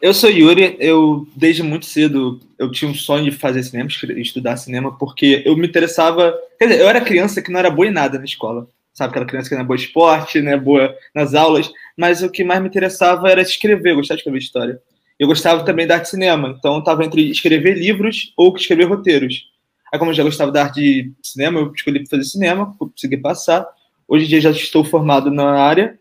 eu 0.01 0.13
sou 0.13 0.31
Yuri, 0.31 0.77
eu 0.79 1.27
desde 1.35 1.63
muito 1.63 1.87
cedo 1.87 2.39
eu 2.59 2.71
tinha 2.71 2.91
um 2.91 2.95
sonho 2.95 3.25
de 3.25 3.33
fazer 3.33 3.63
cinema, 3.63 3.89
estudar 4.19 4.57
cinema, 4.57 4.97
porque 4.97 5.43
eu 5.47 5.57
me 5.57 5.67
interessava. 5.67 6.39
Quer 6.59 6.69
dizer, 6.69 6.81
eu 6.81 6.89
era 6.89 7.01
criança 7.01 7.41
que 7.41 7.51
não 7.51 7.59
era 7.59 7.71
boa 7.71 7.89
em 7.89 7.93
nada 7.93 8.19
na 8.19 8.25
escola. 8.25 8.69
Sabe, 8.93 9.11
aquela 9.11 9.27
criança 9.27 9.49
que 9.49 9.55
não 9.55 9.63
é 9.63 9.65
boa 9.65 9.77
em 9.77 9.81
esporte, 9.81 10.43
não 10.43 10.53
é 10.53 10.59
boa 10.59 10.95
nas 11.15 11.35
aulas, 11.35 11.71
mas 11.97 12.23
o 12.23 12.31
que 12.31 12.45
mais 12.45 12.61
me 12.61 12.69
interessava 12.69 13.31
era 13.31 13.41
escrever, 13.41 13.93
eu 13.93 13.97
gostava 13.97 14.17
de 14.17 14.21
escrever 14.21 14.39
história. 14.39 14.83
Eu 15.19 15.27
gostava 15.27 15.65
também 15.65 15.87
da 15.87 15.95
arte 15.95 16.05
de 16.05 16.11
cinema, 16.11 16.55
então 16.59 16.75
eu 16.75 16.79
estava 16.81 17.05
entre 17.05 17.31
escrever 17.31 17.79
livros 17.79 18.33
ou 18.37 18.55
escrever 18.57 18.85
roteiros. 18.85 19.50
Aí, 19.93 19.99
como 19.99 20.11
eu 20.11 20.15
já 20.15 20.23
gostava 20.23 20.53
da 20.53 20.63
arte 20.63 20.81
de 20.81 21.13
cinema, 21.23 21.61
eu 21.61 21.73
escolhi 21.73 22.07
fazer 22.09 22.25
cinema, 22.25 22.75
consegui 22.79 23.17
passar. 23.17 23.67
Hoje 24.07 24.25
em 24.25 24.29
dia 24.29 24.41
já 24.41 24.51
estou 24.51 24.85
formado 24.85 25.31
na 25.31 25.53
área. 25.53 25.99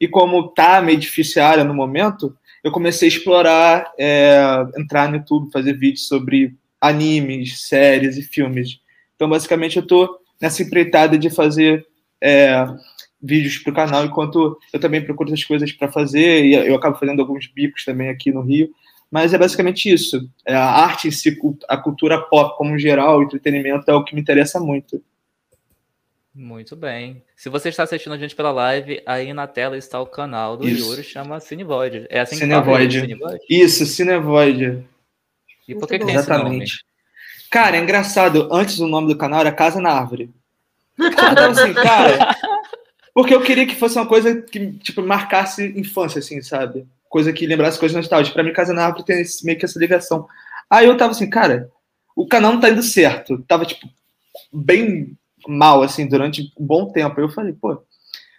E 0.00 0.08
como 0.08 0.48
tá 0.48 0.80
meio 0.80 0.98
difícil 0.98 1.42
a 1.42 1.48
área 1.48 1.64
no 1.64 1.74
momento, 1.74 2.34
eu 2.64 2.72
comecei 2.72 3.08
a 3.08 3.10
explorar, 3.10 3.92
é, 3.98 4.40
entrar 4.78 5.08
no 5.08 5.16
YouTube, 5.16 5.52
fazer 5.52 5.74
vídeos 5.74 6.08
sobre 6.08 6.54
animes, 6.80 7.66
séries 7.66 8.16
e 8.16 8.22
filmes. 8.22 8.80
Então, 9.14 9.28
basicamente, 9.28 9.76
eu 9.76 9.82
estou 9.82 10.18
nessa 10.40 10.62
empreitada 10.62 11.18
de 11.18 11.28
fazer 11.28 11.86
é, 12.22 12.66
vídeos 13.22 13.58
para 13.58 13.70
o 13.70 13.74
canal, 13.74 14.04
enquanto 14.04 14.58
eu 14.72 14.80
também 14.80 15.04
procuro 15.04 15.28
outras 15.28 15.44
coisas 15.44 15.70
para 15.72 15.92
fazer, 15.92 16.44
e 16.44 16.54
eu 16.54 16.74
acabo 16.74 16.98
fazendo 16.98 17.20
alguns 17.20 17.46
bicos 17.46 17.84
também 17.84 18.08
aqui 18.08 18.32
no 18.32 18.40
Rio. 18.40 18.70
Mas 19.10 19.34
é 19.34 19.38
basicamente 19.38 19.92
isso. 19.92 20.30
É 20.46 20.54
a 20.54 20.64
arte 20.64 21.08
em 21.08 21.10
si, 21.10 21.36
a 21.68 21.76
cultura 21.76 22.20
pop 22.20 22.56
como 22.56 22.78
geral, 22.78 23.18
o 23.18 23.22
entretenimento 23.24 23.90
é 23.90 23.94
o 23.94 24.04
que 24.04 24.14
me 24.14 24.20
interessa 24.20 24.60
muito. 24.60 25.02
Muito 26.32 26.76
bem. 26.76 27.22
Se 27.34 27.48
você 27.48 27.70
está 27.70 27.82
assistindo 27.82 28.12
a 28.12 28.18
gente 28.18 28.36
pela 28.36 28.52
live, 28.52 29.02
aí 29.04 29.32
na 29.32 29.48
tela 29.48 29.76
está 29.76 30.00
o 30.00 30.06
canal 30.06 30.56
do 30.56 30.68
Isso. 30.68 30.90
Yuri, 30.90 31.02
chama 31.02 31.40
Cinevoid. 31.40 32.06
É 32.08 32.20
assim 32.20 32.36
Cinevoid. 32.36 33.00
que 33.00 33.18
fala? 33.18 33.30
Cinevoid? 33.32 33.44
Isso, 33.50 33.84
Cinevoid. 33.84 34.84
E 35.66 35.74
por 35.74 35.88
que, 35.88 35.98
que 35.98 36.06
tem 36.06 36.14
Exatamente. 36.14 36.84
Cara, 37.50 37.76
é 37.76 37.80
engraçado. 37.80 38.48
Antes 38.52 38.78
o 38.78 38.86
nome 38.86 39.08
do 39.08 39.18
canal 39.18 39.40
era 39.40 39.50
Casa 39.50 39.80
na 39.80 39.90
Árvore. 39.90 40.30
Então, 40.98 41.50
assim, 41.50 41.74
cara. 41.74 42.36
Porque 43.12 43.34
eu 43.34 43.42
queria 43.42 43.66
que 43.66 43.74
fosse 43.74 43.98
uma 43.98 44.06
coisa 44.06 44.40
que, 44.40 44.72
tipo, 44.74 45.02
marcasse 45.02 45.66
infância, 45.76 46.20
assim, 46.20 46.40
sabe? 46.42 46.86
Coisa 47.10 47.30
que 47.30 47.46
lembrasse 47.46 47.78
coisas 47.78 47.94
nostálgicas. 47.94 48.32
Pra 48.32 48.42
mim, 48.42 48.54
Casa 48.54 48.72
na 48.72 48.86
Árvore 48.86 49.04
tem 49.04 49.20
esse, 49.20 49.44
meio 49.44 49.58
que 49.58 49.66
essa 49.66 49.78
ligação. 49.78 50.26
Aí 50.70 50.86
eu 50.86 50.96
tava 50.96 51.10
assim, 51.10 51.28
cara, 51.28 51.68
o 52.16 52.26
canal 52.26 52.54
não 52.54 52.60
tá 52.60 52.70
indo 52.70 52.82
certo. 52.82 53.44
Tava, 53.46 53.66
tipo, 53.66 53.86
bem 54.50 55.18
mal, 55.46 55.82
assim, 55.82 56.06
durante 56.06 56.50
um 56.58 56.66
bom 56.66 56.90
tempo. 56.90 57.20
Aí 57.20 57.26
eu 57.26 57.30
falei, 57.30 57.52
pô, 57.52 57.82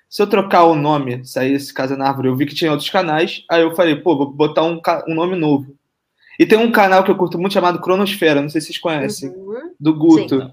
se 0.10 0.22
eu 0.22 0.28
trocar 0.28 0.64
o 0.64 0.76
nome, 0.76 1.24
sair 1.26 1.54
esse 1.54 1.74
Casa 1.74 1.96
na 1.96 2.08
Árvore, 2.08 2.30
eu 2.30 2.36
vi 2.36 2.46
que 2.46 2.56
tinha 2.56 2.72
outros 2.72 2.90
canais, 2.90 3.44
aí 3.50 3.62
eu 3.62 3.76
falei, 3.76 3.96
pô, 3.96 4.18
vou 4.18 4.32
botar 4.32 4.64
um, 4.64 4.82
um 5.08 5.14
nome 5.14 5.36
novo. 5.36 5.76
E 6.40 6.46
tem 6.46 6.58
um 6.58 6.72
canal 6.72 7.04
que 7.04 7.12
eu 7.12 7.16
curto 7.16 7.38
muito 7.38 7.54
chamado 7.54 7.80
Cronosfera, 7.80 8.42
não 8.42 8.50
sei 8.50 8.62
se 8.62 8.68
vocês 8.68 8.80
conhecem, 8.80 9.30
uhum. 9.30 9.74
do 9.80 9.94
Guto. 9.94 10.42
Sim. 10.42 10.52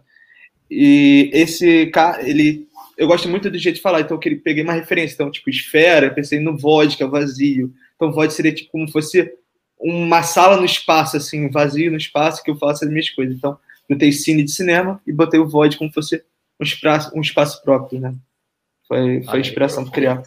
E 0.70 1.30
esse 1.32 1.86
cara, 1.86 2.28
ele. 2.28 2.68
Eu 2.96 3.06
gosto 3.06 3.28
muito 3.28 3.48
do 3.48 3.58
jeito 3.58 3.76
de 3.76 3.80
falar, 3.80 4.00
então 4.00 4.18
eu 4.22 4.40
peguei 4.40 4.62
uma 4.62 4.72
referência. 4.72 5.14
Então, 5.14 5.30
tipo, 5.30 5.48
esfera, 5.48 6.12
pensei 6.12 6.40
no 6.40 6.58
vodka, 6.58 7.06
vazio. 7.06 7.72
Então, 7.98 8.12
vodka 8.12 8.30
seria 8.30 8.54
tipo 8.54 8.70
como 8.70 8.88
fosse 8.88 9.36
uma 9.76 10.22
sala 10.22 10.56
no 10.56 10.64
espaço, 10.64 11.16
assim, 11.16 11.50
vazio 11.50 11.90
no 11.90 11.96
espaço, 11.96 12.42
que 12.44 12.50
eu 12.50 12.56
faço 12.56 12.84
as 12.84 12.90
minhas 12.90 13.10
coisas. 13.10 13.36
Então, 13.36 13.58
tenho 13.98 14.12
cine 14.12 14.44
de 14.44 14.52
cinema 14.52 15.02
e 15.04 15.12
botei 15.12 15.40
o 15.40 15.48
vodka 15.48 15.78
como 15.78 15.92
fosse 15.92 16.22
um 16.60 16.64
espaço, 16.64 17.10
um 17.14 17.20
espaço 17.20 17.62
próprio, 17.62 18.00
né? 18.00 18.14
Foi, 18.86 19.22
foi 19.24 19.38
a 19.38 19.40
inspiração 19.40 19.84
para 19.84 19.92
criar. 19.92 20.22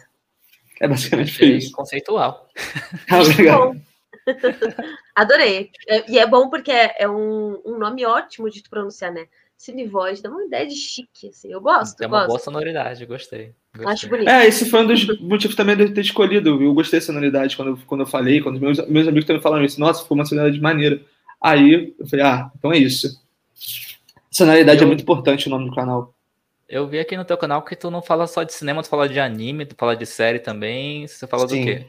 É 0.78 0.86
basicamente 0.86 1.56
isso. 1.56 1.72
Conceitual. 1.72 2.48
Ah, 3.08 3.20
obrigado. 3.20 3.80
Adorei. 5.14 5.70
É, 5.88 6.10
e 6.10 6.18
é 6.18 6.26
bom 6.26 6.48
porque 6.48 6.70
é, 6.70 6.94
é 6.98 7.08
um, 7.08 7.60
um, 7.64 7.78
nome 7.78 8.04
ótimo 8.04 8.50
de 8.50 8.62
pronunciar, 8.62 9.12
né? 9.12 9.26
Cinevoz, 9.62 10.20
dá 10.20 10.28
uma 10.28 10.44
ideia 10.44 10.66
de 10.66 10.74
chique, 10.74 11.28
assim. 11.28 11.52
Eu 11.52 11.60
gosto. 11.60 11.96
Tem 11.96 12.08
uma 12.08 12.26
gosto. 12.26 12.28
boa 12.30 12.38
sonoridade, 12.40 13.06
gostei. 13.06 13.54
gostei. 13.72 13.92
Acho 13.92 14.08
bonito. 14.08 14.28
É, 14.28 14.44
esse 14.44 14.68
foi 14.68 14.82
um 14.82 14.88
dos 14.88 15.20
motivos 15.20 15.54
também 15.54 15.76
de 15.76 15.84
eu 15.84 15.94
ter 15.94 16.00
escolhido. 16.00 16.60
Eu 16.60 16.74
gostei 16.74 16.98
da 16.98 17.06
sonoridade 17.06 17.56
quando, 17.56 17.76
quando 17.86 18.00
eu 18.00 18.06
falei, 18.06 18.40
quando 18.40 18.58
meus, 18.58 18.84
meus 18.88 19.06
amigos 19.06 19.24
também 19.24 19.40
falaram 19.40 19.64
isso. 19.64 19.78
Nossa, 19.78 20.02
ficou 20.02 20.16
uma 20.16 20.24
sonoridade 20.24 20.60
maneira. 20.60 21.00
Aí 21.40 21.94
eu 21.96 22.06
falei, 22.08 22.24
ah, 22.24 22.50
então 22.58 22.72
é 22.72 22.78
isso. 22.78 23.22
Sonoridade 24.32 24.80
é 24.80 24.82
eu... 24.82 24.84
é 24.84 24.88
muito 24.88 25.02
importante 25.02 25.46
o 25.46 25.50
nome 25.50 25.70
do 25.70 25.76
canal. 25.76 26.12
Eu 26.68 26.88
vi 26.88 26.98
aqui 26.98 27.16
no 27.16 27.24
teu 27.24 27.38
canal 27.38 27.62
que 27.62 27.76
tu 27.76 27.88
não 27.88 28.02
fala 28.02 28.26
só 28.26 28.42
de 28.42 28.52
cinema, 28.52 28.82
tu 28.82 28.88
fala 28.88 29.08
de 29.08 29.20
anime, 29.20 29.64
tu 29.64 29.76
fala 29.78 29.94
de 29.94 30.06
série 30.06 30.40
também. 30.40 31.06
Você 31.06 31.24
fala 31.28 31.48
Sim. 31.48 31.60
do 31.60 31.66
quê? 31.66 31.86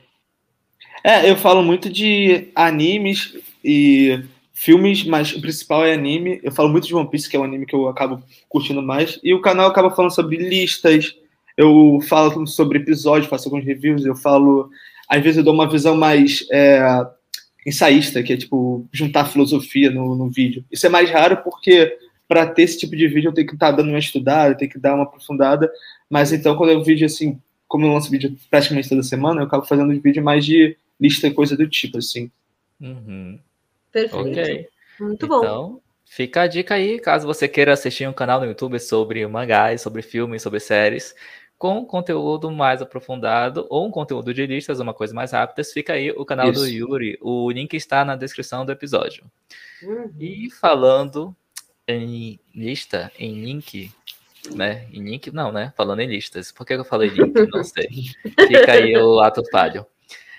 É, 1.04 1.28
eu 1.28 1.36
falo 1.36 1.64
muito 1.64 1.90
de 1.90 2.52
animes 2.54 3.36
e 3.64 4.24
filmes, 4.64 5.04
mas 5.04 5.34
o 5.34 5.42
principal 5.42 5.86
é 5.86 5.94
anime. 5.94 6.40
Eu 6.42 6.52
falo 6.52 6.70
muito 6.70 6.88
de 6.88 6.96
One 6.96 7.10
Piece, 7.10 7.30
que 7.30 7.36
é 7.36 7.40
um 7.40 7.44
anime 7.44 7.66
que 7.66 7.76
eu 7.76 7.90
acabo 7.90 8.24
curtindo 8.48 8.82
mais. 8.82 9.20
E 9.22 9.34
o 9.34 9.42
canal 9.42 9.68
acaba 9.68 9.92
falando 9.92 10.16
sobre 10.16 10.38
listas, 10.38 11.14
eu 11.58 12.00
falo 12.08 12.48
sobre 12.48 12.80
episódios, 12.80 13.30
faço 13.30 13.50
alguns 13.50 13.66
reviews, 13.66 14.06
eu 14.06 14.16
falo. 14.16 14.70
Às 15.10 15.22
vezes 15.22 15.38
eu 15.38 15.44
dou 15.44 15.54
uma 15.54 15.70
visão 15.70 15.98
mais 15.98 16.48
é, 16.50 16.82
ensaísta, 17.68 18.24
que 18.24 18.32
é 18.32 18.38
tipo 18.38 18.88
juntar 18.92 19.26
filosofia 19.26 19.92
no, 19.92 20.16
no 20.16 20.30
vídeo. 20.30 20.64
Isso 20.72 20.86
é 20.88 20.90
mais 20.90 21.12
raro 21.12 21.38
porque 21.44 21.98
para 22.26 22.48
ter 22.48 22.64
esse 22.64 22.80
tipo 22.80 22.96
de 22.96 23.08
vídeo 23.08 23.30
eu 23.30 23.34
tenho 23.34 23.48
que 23.48 23.54
estar 23.56 23.72
tá 23.72 23.78
dando 23.78 23.90
uma 23.90 24.00
estudada, 24.00 24.54
eu 24.54 24.58
tenho 24.58 24.72
que 24.72 24.80
dar 24.80 24.96
uma 24.96 25.04
aprofundada. 25.04 25.70
Mas 26.10 26.32
então, 26.32 26.56
quando 26.56 26.72
eu 26.72 26.82
vídeo 26.82 27.06
assim, 27.06 27.38
como 27.68 27.86
eu 27.86 27.92
lanço 27.92 28.10
vídeo 28.10 28.34
praticamente 28.50 28.88
toda 28.88 29.04
semana, 29.04 29.42
eu 29.42 29.46
acabo 29.46 29.66
fazendo 29.66 30.00
vídeo 30.02 30.24
mais 30.24 30.46
de 30.46 30.78
lista 31.00 31.28
e 31.28 31.34
coisa 31.34 31.58
do 31.58 31.68
tipo, 31.68 31.98
assim. 31.98 32.32
Uhum. 32.80 33.38
Perfeito. 33.94 34.30
Okay. 34.30 34.68
Muito 35.00 35.28
bom. 35.28 35.38
Então, 35.38 35.82
fica 36.04 36.42
a 36.42 36.48
dica 36.48 36.74
aí, 36.74 37.00
caso 37.00 37.28
você 37.28 37.48
queira 37.48 37.72
assistir 37.72 38.10
um 38.10 38.14
canal 38.14 38.40
no 38.40 38.48
YouTube 38.48 38.80
sobre 38.80 39.26
mangás, 39.28 39.82
sobre 39.82 40.02
filmes, 40.02 40.42
sobre 40.42 40.60
séries, 40.60 41.16
com 41.58 41.86
conteúdo 41.86 42.52
mais 42.52 42.82
aprofundado 42.82 43.68
ou 43.70 43.88
um 43.88 43.92
conteúdo 43.92 44.34
de 44.34 44.46
listas, 44.46 44.80
uma 44.80 44.94
coisa 44.94 45.14
mais 45.14 45.32
rápida, 45.32 45.64
fica 45.64 45.94
aí 45.94 46.12
o 46.12 46.26
canal 46.26 46.52
Isso. 46.52 46.62
do 46.62 46.68
Yuri. 46.68 47.18
O 47.22 47.50
link 47.52 47.74
está 47.76 48.04
na 48.04 48.16
descrição 48.16 48.66
do 48.66 48.72
episódio. 48.72 49.24
Uhum. 49.84 50.12
E 50.20 50.50
falando 50.50 51.36
em 51.88 52.40
lista, 52.54 53.12
em 53.18 53.46
link, 53.46 53.92
né? 54.56 54.88
Em 54.92 55.04
link, 55.04 55.32
não, 55.32 55.52
né? 55.52 55.72
Falando 55.78 56.02
em 56.02 56.08
listas. 56.08 56.52
Por 56.52 56.66
que 56.66 56.74
eu 56.74 56.84
falei 56.84 57.10
link? 57.10 57.34
Não 57.54 57.64
sei. 57.64 57.88
Fica 58.48 58.74
aí 58.74 58.98
o 58.98 59.22
ato 59.22 59.42
falho. 59.50 59.86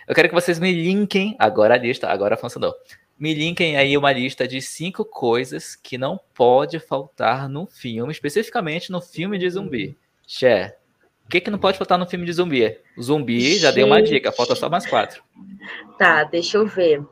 Eu 0.06 0.14
quero 0.14 0.28
que 0.28 0.34
vocês 0.34 0.58
me 0.58 0.72
linkem, 0.72 1.34
agora 1.38 1.74
a 1.74 1.78
lista, 1.78 2.08
agora 2.08 2.36
funcionou. 2.36 2.74
Me 3.18 3.32
linkem 3.32 3.76
aí 3.76 3.96
uma 3.96 4.12
lista 4.12 4.46
de 4.46 4.60
cinco 4.60 5.04
coisas 5.04 5.76
que 5.76 5.96
não 5.96 6.18
pode 6.34 6.78
faltar 6.78 7.48
no 7.48 7.66
filme, 7.66 8.12
especificamente 8.12 8.90
no 8.90 9.00
filme 9.00 9.38
de 9.38 9.48
zumbi. 9.48 9.96
Cher, 10.26 10.78
o 11.24 11.28
que, 11.28 11.40
que 11.40 11.50
não 11.50 11.58
pode 11.58 11.78
faltar 11.78 11.98
no 11.98 12.06
filme 12.06 12.26
de 12.26 12.32
zumbi? 12.32 12.76
Zumbi 13.00 13.56
já 13.56 13.70
deu 13.70 13.86
uma 13.86 14.02
dica, 14.02 14.32
falta 14.32 14.54
só 14.54 14.68
mais 14.68 14.86
quatro. 14.86 15.22
Tá, 15.98 16.24
deixa 16.24 16.58
eu 16.58 16.66
ver. 16.66 17.02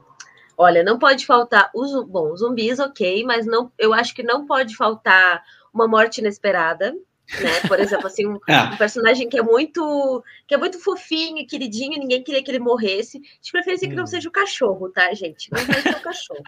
Olha, 0.56 0.82
não 0.82 0.98
pode 0.98 1.24
faltar 1.24 1.70
os 1.74 2.04
bom, 2.06 2.36
zumbis, 2.36 2.78
ok, 2.78 3.24
mas 3.24 3.46
não, 3.46 3.72
eu 3.78 3.92
acho 3.92 4.14
que 4.14 4.22
não 4.22 4.46
pode 4.46 4.76
faltar 4.76 5.42
uma 5.72 5.88
morte 5.88 6.18
inesperada, 6.18 6.94
né? 7.40 7.60
Por 7.66 7.78
exemplo, 7.80 8.06
assim, 8.06 8.26
um, 8.26 8.38
é. 8.48 8.62
um, 8.62 8.76
personagem 8.76 9.28
que 9.28 9.38
é 9.38 9.42
muito 9.42 10.22
que 10.46 10.54
é 10.54 10.58
muito 10.58 10.78
fofinho, 10.78 11.46
queridinho, 11.46 11.98
ninguém 11.98 12.22
queria 12.22 12.42
que 12.42 12.50
ele 12.50 12.58
morresse. 12.58 13.18
De 13.18 13.50
preferência 13.50 13.88
que 13.88 13.94
não 13.94 14.04
hum. 14.04 14.06
seja 14.06 14.28
o 14.28 14.32
cachorro, 14.32 14.88
tá, 14.90 15.12
gente? 15.14 15.50
Não 15.52 15.64
vai 15.64 15.80
ser 15.80 15.96
o 15.96 16.02
cachorro. 16.02 16.42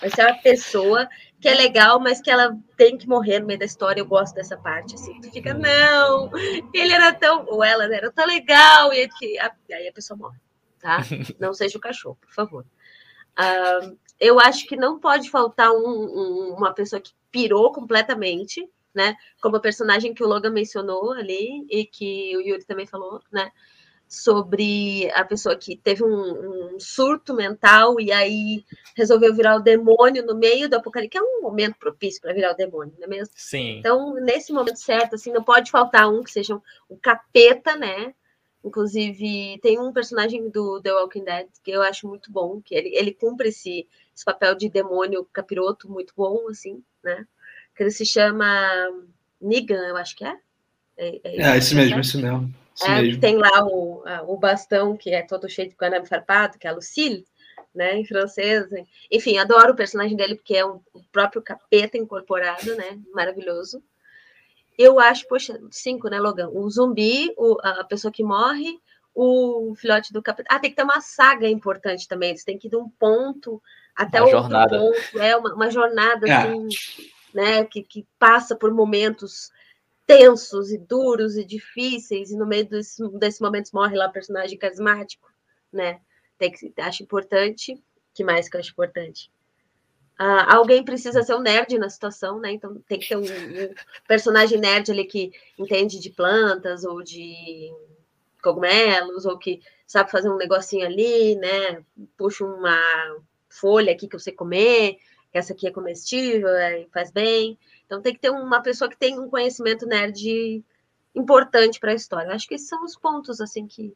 Vai 0.00 0.10
ser 0.10 0.22
uma 0.26 0.34
pessoa 0.42 1.08
que 1.40 1.48
é 1.48 1.54
legal, 1.54 1.98
mas 1.98 2.20
que 2.20 2.30
ela 2.30 2.56
tem 2.76 2.96
que 2.96 3.08
morrer 3.08 3.40
no 3.40 3.46
meio 3.46 3.58
da 3.58 3.64
história. 3.64 4.00
Eu 4.00 4.06
gosto 4.06 4.34
dessa 4.34 4.56
parte, 4.56 4.94
assim. 4.94 5.20
Tu 5.20 5.30
fica, 5.30 5.54
não, 5.54 6.30
ele 6.72 6.92
era 6.92 7.12
tão, 7.12 7.44
ou 7.46 7.64
ela 7.64 7.84
era 7.84 8.10
tão 8.10 8.26
legal, 8.26 8.92
e 8.92 9.08
aí 9.72 9.88
a 9.88 9.92
pessoa 9.92 10.16
morre, 10.16 10.38
tá? 10.78 10.98
Não 11.40 11.52
seja 11.52 11.78
o 11.78 11.80
cachorro, 11.80 12.18
por 12.20 12.32
favor. 12.32 12.64
Uh, 13.38 13.96
eu 14.20 14.40
acho 14.40 14.66
que 14.66 14.76
não 14.76 14.98
pode 14.98 15.30
faltar 15.30 15.70
um, 15.70 15.76
um, 15.76 16.54
uma 16.56 16.74
pessoa 16.74 17.00
que 17.00 17.12
pirou 17.30 17.72
completamente, 17.72 18.68
né? 18.98 19.16
Como 19.40 19.56
a 19.56 19.60
personagem 19.60 20.12
que 20.12 20.24
o 20.24 20.26
Logan 20.26 20.50
mencionou 20.50 21.12
ali 21.12 21.64
e 21.70 21.86
que 21.86 22.36
o 22.36 22.40
Yuri 22.40 22.64
também 22.64 22.84
falou, 22.84 23.22
né? 23.32 23.52
Sobre 24.08 25.08
a 25.12 25.24
pessoa 25.24 25.54
que 25.54 25.76
teve 25.76 26.02
um, 26.02 26.74
um 26.74 26.80
surto 26.80 27.32
mental 27.32 28.00
e 28.00 28.10
aí 28.10 28.64
resolveu 28.96 29.32
virar 29.32 29.56
o 29.56 29.62
demônio 29.62 30.26
no 30.26 30.34
meio 30.34 30.68
do 30.68 30.74
apocalipse, 30.74 31.10
que 31.10 31.18
é 31.18 31.22
um 31.22 31.42
momento 31.42 31.78
propício 31.78 32.20
para 32.20 32.32
virar 32.32 32.52
o 32.52 32.56
demônio, 32.56 32.94
não 32.98 33.04
é 33.04 33.08
mesmo? 33.08 33.32
Sim. 33.36 33.78
Então, 33.78 34.14
nesse 34.14 34.52
momento 34.52 34.80
certo, 34.80 35.14
assim, 35.14 35.30
não 35.30 35.44
pode 35.44 35.70
faltar 35.70 36.10
um 36.10 36.24
que 36.24 36.32
seja 36.32 36.56
um, 36.56 36.60
um 36.90 36.96
capeta, 36.96 37.76
né? 37.76 38.14
Inclusive, 38.64 39.60
tem 39.62 39.78
um 39.78 39.92
personagem 39.92 40.50
do 40.50 40.80
The 40.80 40.92
Walking 40.92 41.24
Dead 41.24 41.46
que 41.62 41.70
eu 41.70 41.82
acho 41.82 42.08
muito 42.08 42.32
bom, 42.32 42.60
que 42.60 42.74
ele, 42.74 42.96
ele 42.96 43.14
cumpre 43.14 43.48
esse, 43.50 43.86
esse 44.12 44.24
papel 44.24 44.56
de 44.56 44.68
demônio 44.68 45.24
capiroto 45.32 45.88
muito 45.88 46.12
bom, 46.16 46.48
assim, 46.48 46.82
né? 47.04 47.24
Que 47.78 47.84
ele 47.84 47.92
se 47.92 48.04
chama 48.04 48.44
Negan, 49.40 49.86
eu 49.86 49.96
acho 49.96 50.16
que 50.16 50.24
é. 50.24 50.36
É, 50.96 51.20
é, 51.22 51.42
é 51.42 51.56
esse 51.56 51.76
mesmo, 51.76 52.00
esse 52.00 52.18
mesmo. 52.18 52.52
Esse 52.74 52.90
é, 52.90 53.02
mesmo. 53.02 53.20
Tem 53.20 53.36
lá 53.36 53.64
o, 53.64 54.02
o 54.26 54.36
bastão 54.36 54.96
que 54.96 55.10
é 55.10 55.22
todo 55.22 55.48
cheio 55.48 55.68
de 55.68 55.76
caname 55.76 56.04
farpado, 56.04 56.58
que 56.58 56.66
é 56.66 56.70
a 56.70 56.74
Lucille, 56.74 57.24
né, 57.72 57.96
em 57.96 58.04
francês. 58.04 58.66
Enfim, 59.08 59.38
adoro 59.38 59.74
o 59.74 59.76
personagem 59.76 60.16
dele, 60.16 60.34
porque 60.34 60.56
é 60.56 60.64
o 60.64 60.82
próprio 61.12 61.40
capeta 61.40 61.96
incorporado, 61.96 62.74
né? 62.74 62.98
Maravilhoso. 63.14 63.80
Eu 64.76 64.98
acho, 64.98 65.28
poxa, 65.28 65.56
cinco, 65.70 66.08
né, 66.08 66.18
Logan? 66.18 66.48
O 66.48 66.68
zumbi, 66.68 67.32
o, 67.36 67.58
a 67.62 67.84
pessoa 67.84 68.10
que 68.10 68.24
morre, 68.24 68.76
o 69.14 69.72
filhote 69.76 70.12
do 70.12 70.20
capitão. 70.20 70.52
Ah, 70.56 70.58
tem 70.58 70.70
que 70.70 70.76
ter 70.76 70.82
uma 70.82 71.00
saga 71.00 71.48
importante 71.48 72.08
também. 72.08 72.30
Eles 72.30 72.42
têm 72.42 72.58
que 72.58 72.66
ir 72.66 72.70
de 72.70 72.76
um 72.76 72.88
ponto 72.88 73.62
até 73.94 74.20
o 74.20 74.28
jornada. 74.28 74.76
ponto. 74.76 75.20
É 75.20 75.36
uma, 75.36 75.54
uma 75.54 75.70
jornada, 75.70 76.28
é. 76.28 76.32
assim, 76.32 76.68
né? 77.38 77.64
Que, 77.64 77.84
que 77.84 78.04
passa 78.18 78.56
por 78.56 78.74
momentos 78.74 79.52
tensos 80.04 80.72
e 80.72 80.78
duros 80.78 81.36
e 81.36 81.44
difíceis, 81.44 82.32
e 82.32 82.36
no 82.36 82.46
meio 82.46 82.68
desse, 82.68 83.06
desses 83.10 83.40
momentos 83.40 83.70
morre 83.70 83.96
lá 83.96 84.08
o 84.08 84.12
personagem 84.12 84.58
carismático, 84.58 85.30
né? 85.72 86.00
Tem 86.36 86.50
que, 86.50 86.72
acho 86.78 87.02
importante. 87.04 87.80
que 88.12 88.24
mais 88.24 88.48
que 88.48 88.56
eu 88.56 88.60
acho 88.60 88.72
importante? 88.72 89.30
Uh, 90.20 90.42
alguém 90.48 90.84
precisa 90.84 91.22
ser 91.22 91.36
um 91.36 91.40
nerd 91.40 91.78
na 91.78 91.88
situação, 91.88 92.40
né? 92.40 92.50
Então 92.50 92.82
tem 92.88 92.98
que 92.98 93.08
ter 93.08 93.16
um, 93.16 93.22
um, 93.22 93.74
personagem 94.08 94.58
nerd 94.58 94.90
ali 94.90 95.04
que 95.04 95.30
entende 95.56 96.00
de 96.00 96.10
plantas 96.10 96.84
ou 96.84 97.00
de 97.04 97.72
cogumelos, 98.42 99.26
ou 99.26 99.38
que 99.38 99.60
sabe 99.86 100.10
fazer 100.10 100.28
um 100.28 100.36
negocinho 100.36 100.84
ali, 100.84 101.36
né? 101.36 101.84
Puxa 102.16 102.44
uma 102.44 102.76
folha 103.48 103.92
aqui 103.92 104.08
que 104.08 104.18
você 104.18 104.32
comer, 104.32 104.98
essa 105.38 105.52
aqui 105.52 105.66
é 105.66 105.70
comestível, 105.70 106.48
é, 106.48 106.86
faz 106.92 107.10
bem. 107.10 107.58
Então 107.86 108.02
tem 108.02 108.12
que 108.12 108.20
ter 108.20 108.30
uma 108.30 108.60
pessoa 108.60 108.88
que 108.90 108.96
tem 108.96 109.18
um 109.18 109.28
conhecimento 109.28 109.86
nerd 109.86 110.62
importante 111.14 111.80
para 111.80 111.92
a 111.92 111.94
história. 111.94 112.32
Acho 112.32 112.46
que 112.46 112.54
esses 112.54 112.68
são 112.68 112.84
os 112.84 112.96
pontos 112.96 113.40
assim 113.40 113.66
que 113.66 113.92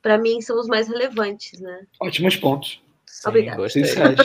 para 0.00 0.16
mim 0.18 0.40
são 0.40 0.58
os 0.58 0.66
mais 0.66 0.88
relevantes, 0.88 1.60
né? 1.60 1.86
Ótimos 2.00 2.36
pontos. 2.36 2.80
Sim, 3.06 3.28
Obrigada. 3.28 3.56
gostei. 3.56 3.84
Sérgio. 3.84 4.24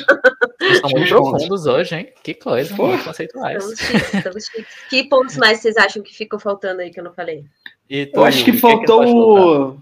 Estão 0.62 0.90
muito 0.92 1.10
profundos 1.10 1.48
pontos. 1.48 1.66
hoje, 1.66 1.96
hein? 1.96 2.14
Que 2.24 2.34
coisa, 2.34 2.76
Pô. 2.76 2.88
muito 2.88 3.04
conceituais. 3.04 3.64
Estamos 3.64 3.80
chiques, 3.80 4.14
estamos 4.14 4.46
chiques. 4.46 4.76
Que 4.90 5.04
pontos 5.10 5.38
mais 5.38 5.60
vocês 5.60 5.78
acham 5.78 6.04
que 6.04 6.14
ficam 6.14 6.40
faltando 6.40 6.82
aí 6.82 6.92
que 6.92 7.00
eu 7.00 7.04
não 7.04 7.14
falei? 7.14 7.46
E 7.90 8.06
tu, 8.06 8.18
Eu 8.20 8.24
acho 8.26 8.44
que 8.46 8.52
Yuri, 8.52 8.58
o 8.58 8.62
faltou 8.62 9.06
o. 9.06 9.82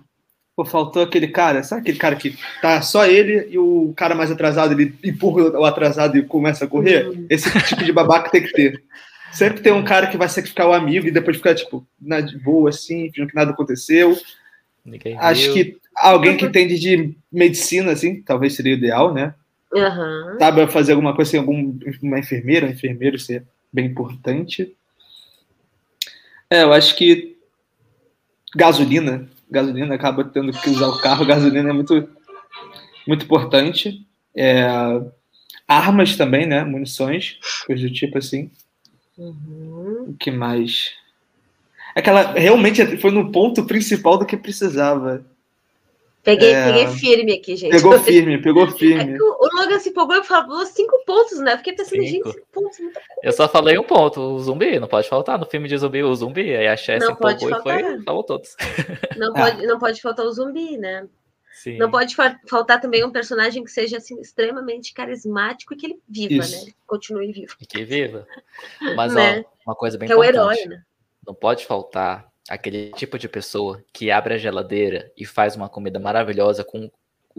Pô, 0.61 0.65
faltou 0.65 1.01
aquele 1.01 1.27
cara, 1.27 1.63
sabe 1.63 1.81
aquele 1.81 1.97
cara 1.97 2.15
que 2.15 2.37
tá 2.61 2.81
só 2.83 3.05
ele 3.05 3.47
e 3.49 3.57
o 3.57 3.93
cara 3.95 4.13
mais 4.13 4.29
atrasado, 4.29 4.73
ele 4.73 4.93
empurra 5.03 5.59
o 5.59 5.65
atrasado 5.65 6.17
e 6.17 6.23
começa 6.23 6.65
a 6.65 6.67
correr? 6.67 7.09
Hum. 7.09 7.25
Esse 7.29 7.49
tipo 7.67 7.83
de 7.83 7.91
babaca 7.91 8.29
tem 8.29 8.43
que 8.43 8.53
ter. 8.53 8.83
Sempre 9.31 9.61
tem 9.61 9.73
um 9.73 9.83
cara 9.83 10.07
que 10.07 10.17
vai 10.17 10.29
sacrificar 10.29 10.67
o 10.67 10.73
amigo 10.73 11.07
e 11.07 11.11
depois 11.11 11.37
ficar, 11.37 11.55
tipo, 11.55 11.85
na 11.99 12.21
de 12.21 12.37
boa, 12.37 12.69
assim, 12.69 13.09
fingindo 13.09 13.29
que 13.29 13.35
nada 13.35 13.51
aconteceu. 13.51 14.15
Ninguém 14.85 15.17
Acho 15.17 15.45
viu. 15.45 15.53
que 15.53 15.77
alguém 15.95 16.37
que 16.37 16.45
entende 16.45 16.77
de 16.77 17.15
medicina, 17.31 17.91
assim, 17.91 18.21
talvez 18.21 18.53
seria 18.53 18.75
o 18.75 18.77
ideal, 18.77 19.13
né? 19.13 19.33
Aham. 19.73 20.35
Sabe 20.37 20.67
fazer 20.67 20.91
alguma 20.91 21.15
coisa, 21.15 21.29
assim, 21.29 21.37
algum, 21.37 21.79
uma 22.03 22.19
enfermeira, 22.19 22.67
um 22.67 22.71
enfermeiro, 22.71 23.15
isso 23.15 23.31
é 23.33 23.41
bem 23.73 23.85
importante. 23.85 24.75
É, 26.49 26.63
eu 26.63 26.73
acho 26.73 26.95
que 26.95 27.37
gasolina, 28.55 29.27
gasolina 29.51 29.93
acaba 29.93 30.24
tendo 30.24 30.51
que 30.53 30.70
usar 30.70 30.88
o 30.88 30.98
carro, 31.00 31.25
gasolina 31.25 31.70
é 31.70 31.74
muito, 31.74 32.08
muito 33.05 33.25
importante. 33.25 34.08
É, 34.36 34.65
armas 35.67 36.15
também, 36.15 36.46
né? 36.46 36.63
Munições, 36.63 37.38
coisas 37.67 37.89
do 37.89 37.93
tipo 37.93 38.17
assim. 38.17 38.50
Uhum. 39.17 40.05
O 40.08 40.15
que 40.17 40.31
mais? 40.31 40.91
Aquela 41.93 42.31
realmente 42.31 42.98
foi 42.98 43.12
no 43.12 43.31
ponto 43.31 43.65
principal 43.65 44.17
do 44.17 44.25
que 44.25 44.38
precisava. 44.38 45.25
Peguei, 46.23 46.53
É. 46.53 46.65
peguei 46.65 46.87
firme 46.87 47.33
aqui, 47.33 47.55
gente. 47.55 47.71
Pegou 47.71 47.97
firme, 47.99 48.41
pegou 48.41 48.65
É 48.65 48.71
firme. 48.71 49.17
que 49.17 49.23
o 49.23 49.37
o 49.41 49.47
Logan 49.59 49.79
se 49.79 49.89
empolgou 49.89 50.17
e 50.17 50.23
falou 50.23 50.65
cinco 50.67 51.03
pontos, 51.05 51.39
né? 51.39 51.57
Fiquei 51.57 51.73
pensando, 51.73 52.01
gente, 52.03 52.11
Cinco. 52.11 52.31
cinco 52.31 52.47
pontos, 52.51 52.79
muita 52.79 52.99
coisa. 52.99 53.19
Eu 53.23 53.31
só 53.31 53.49
falei 53.49 53.77
um 53.79 53.83
ponto, 53.83 54.19
o 54.21 54.39
zumbi, 54.39 54.79
não 54.79 54.87
pode 54.87 55.09
faltar. 55.09 55.39
No 55.39 55.45
filme 55.47 55.67
de 55.67 55.77
zumbi, 55.77 56.03
o 56.03 56.15
zumbi, 56.15 56.55
aí 56.55 56.67
a 56.67 56.77
Chess 56.77 57.03
empolgou 57.03 57.49
e 57.49 57.61
foi, 57.63 58.01
falou 58.03 58.23
todos. 58.23 58.55
Não, 59.17 59.29
Ah. 59.35 59.39
pode, 59.51 59.65
não 59.67 59.79
pode 59.79 60.01
faltar 60.01 60.25
o 60.25 60.31
zumbi, 60.31 60.77
né? 60.77 61.07
Sim. 61.53 61.77
Não 61.77 61.91
pode 61.91 62.15
fa- 62.15 62.39
faltar 62.49 62.79
também 62.79 63.03
um 63.03 63.11
personagem 63.11 63.63
que 63.63 63.69
seja 63.71 63.97
assim, 63.97 64.19
extremamente 64.21 64.93
carismático 64.93 65.73
e 65.73 65.77
que 65.77 65.85
ele 65.87 65.99
viva, 66.07 66.33
Isso. 66.43 66.55
né? 66.55 66.61
Ele 66.63 66.75
continue 66.87 67.31
vivo. 67.31 67.55
E 67.59 67.65
que 67.65 67.83
viva. 67.83 68.25
Mas, 68.95 69.13
Né? 69.13 69.43
ó, 69.65 69.71
uma 69.71 69.75
coisa 69.75 69.97
bem 69.97 70.07
Que 70.07 70.13
é 70.13 70.15
o 70.15 70.23
importante. 70.23 70.59
herói, 70.59 70.65
né? 70.77 70.83
Não 71.27 71.33
pode 71.35 71.65
faltar 71.65 72.30
aquele 72.50 72.91
tipo 72.91 73.17
de 73.17 73.29
pessoa 73.29 73.83
que 73.93 74.12
abre 74.12 74.33
a 74.33 74.38
geladeira 74.38 75.12
e 75.17 75.25
faz 75.25 75.55
uma 75.55 75.69
comida 75.69 76.00
maravilhosa 76.00 76.63
com 76.63 76.89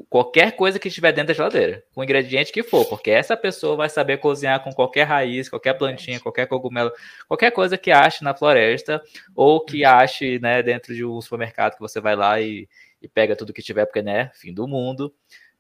qualquer 0.09 0.57
coisa 0.57 0.79
que 0.79 0.89
estiver 0.89 1.13
dentro 1.13 1.29
da 1.29 1.35
geladeira, 1.35 1.85
com 1.95 2.01
o 2.01 2.05
ingrediente 2.05 2.53
que 2.53 2.63
for, 2.63 2.85
porque 2.87 3.11
essa 3.11 3.37
pessoa 3.37 3.77
vai 3.77 3.89
saber 3.89 4.19
cozinhar 4.19 4.63
com 4.63 4.73
qualquer 4.73 5.05
raiz, 5.05 5.49
qualquer 5.49 5.75
plantinha, 5.75 6.21
qualquer 6.21 6.47
cogumelo, 6.47 6.91
qualquer 7.29 7.51
coisa 7.51 7.77
que 7.77 7.91
ache 7.91 8.25
na 8.25 8.35
floresta 8.35 9.03
ou 9.35 9.65
que 9.65 9.85
ache, 9.85 10.39
né, 10.39 10.63
dentro 10.63 10.95
de 10.95 11.05
um 11.05 11.21
supermercado 11.21 11.75
que 11.75 11.81
você 11.81 12.01
vai 12.01 12.17
lá 12.17 12.41
e, 12.41 12.69
e 13.01 13.09
pega 13.09 13.37
tudo 13.37 13.53
que 13.53 13.63
tiver, 13.63 13.85
porque, 13.85 14.03
né, 14.03 14.31
fim 14.35 14.53
do 14.53 14.67
mundo. 14.67 15.15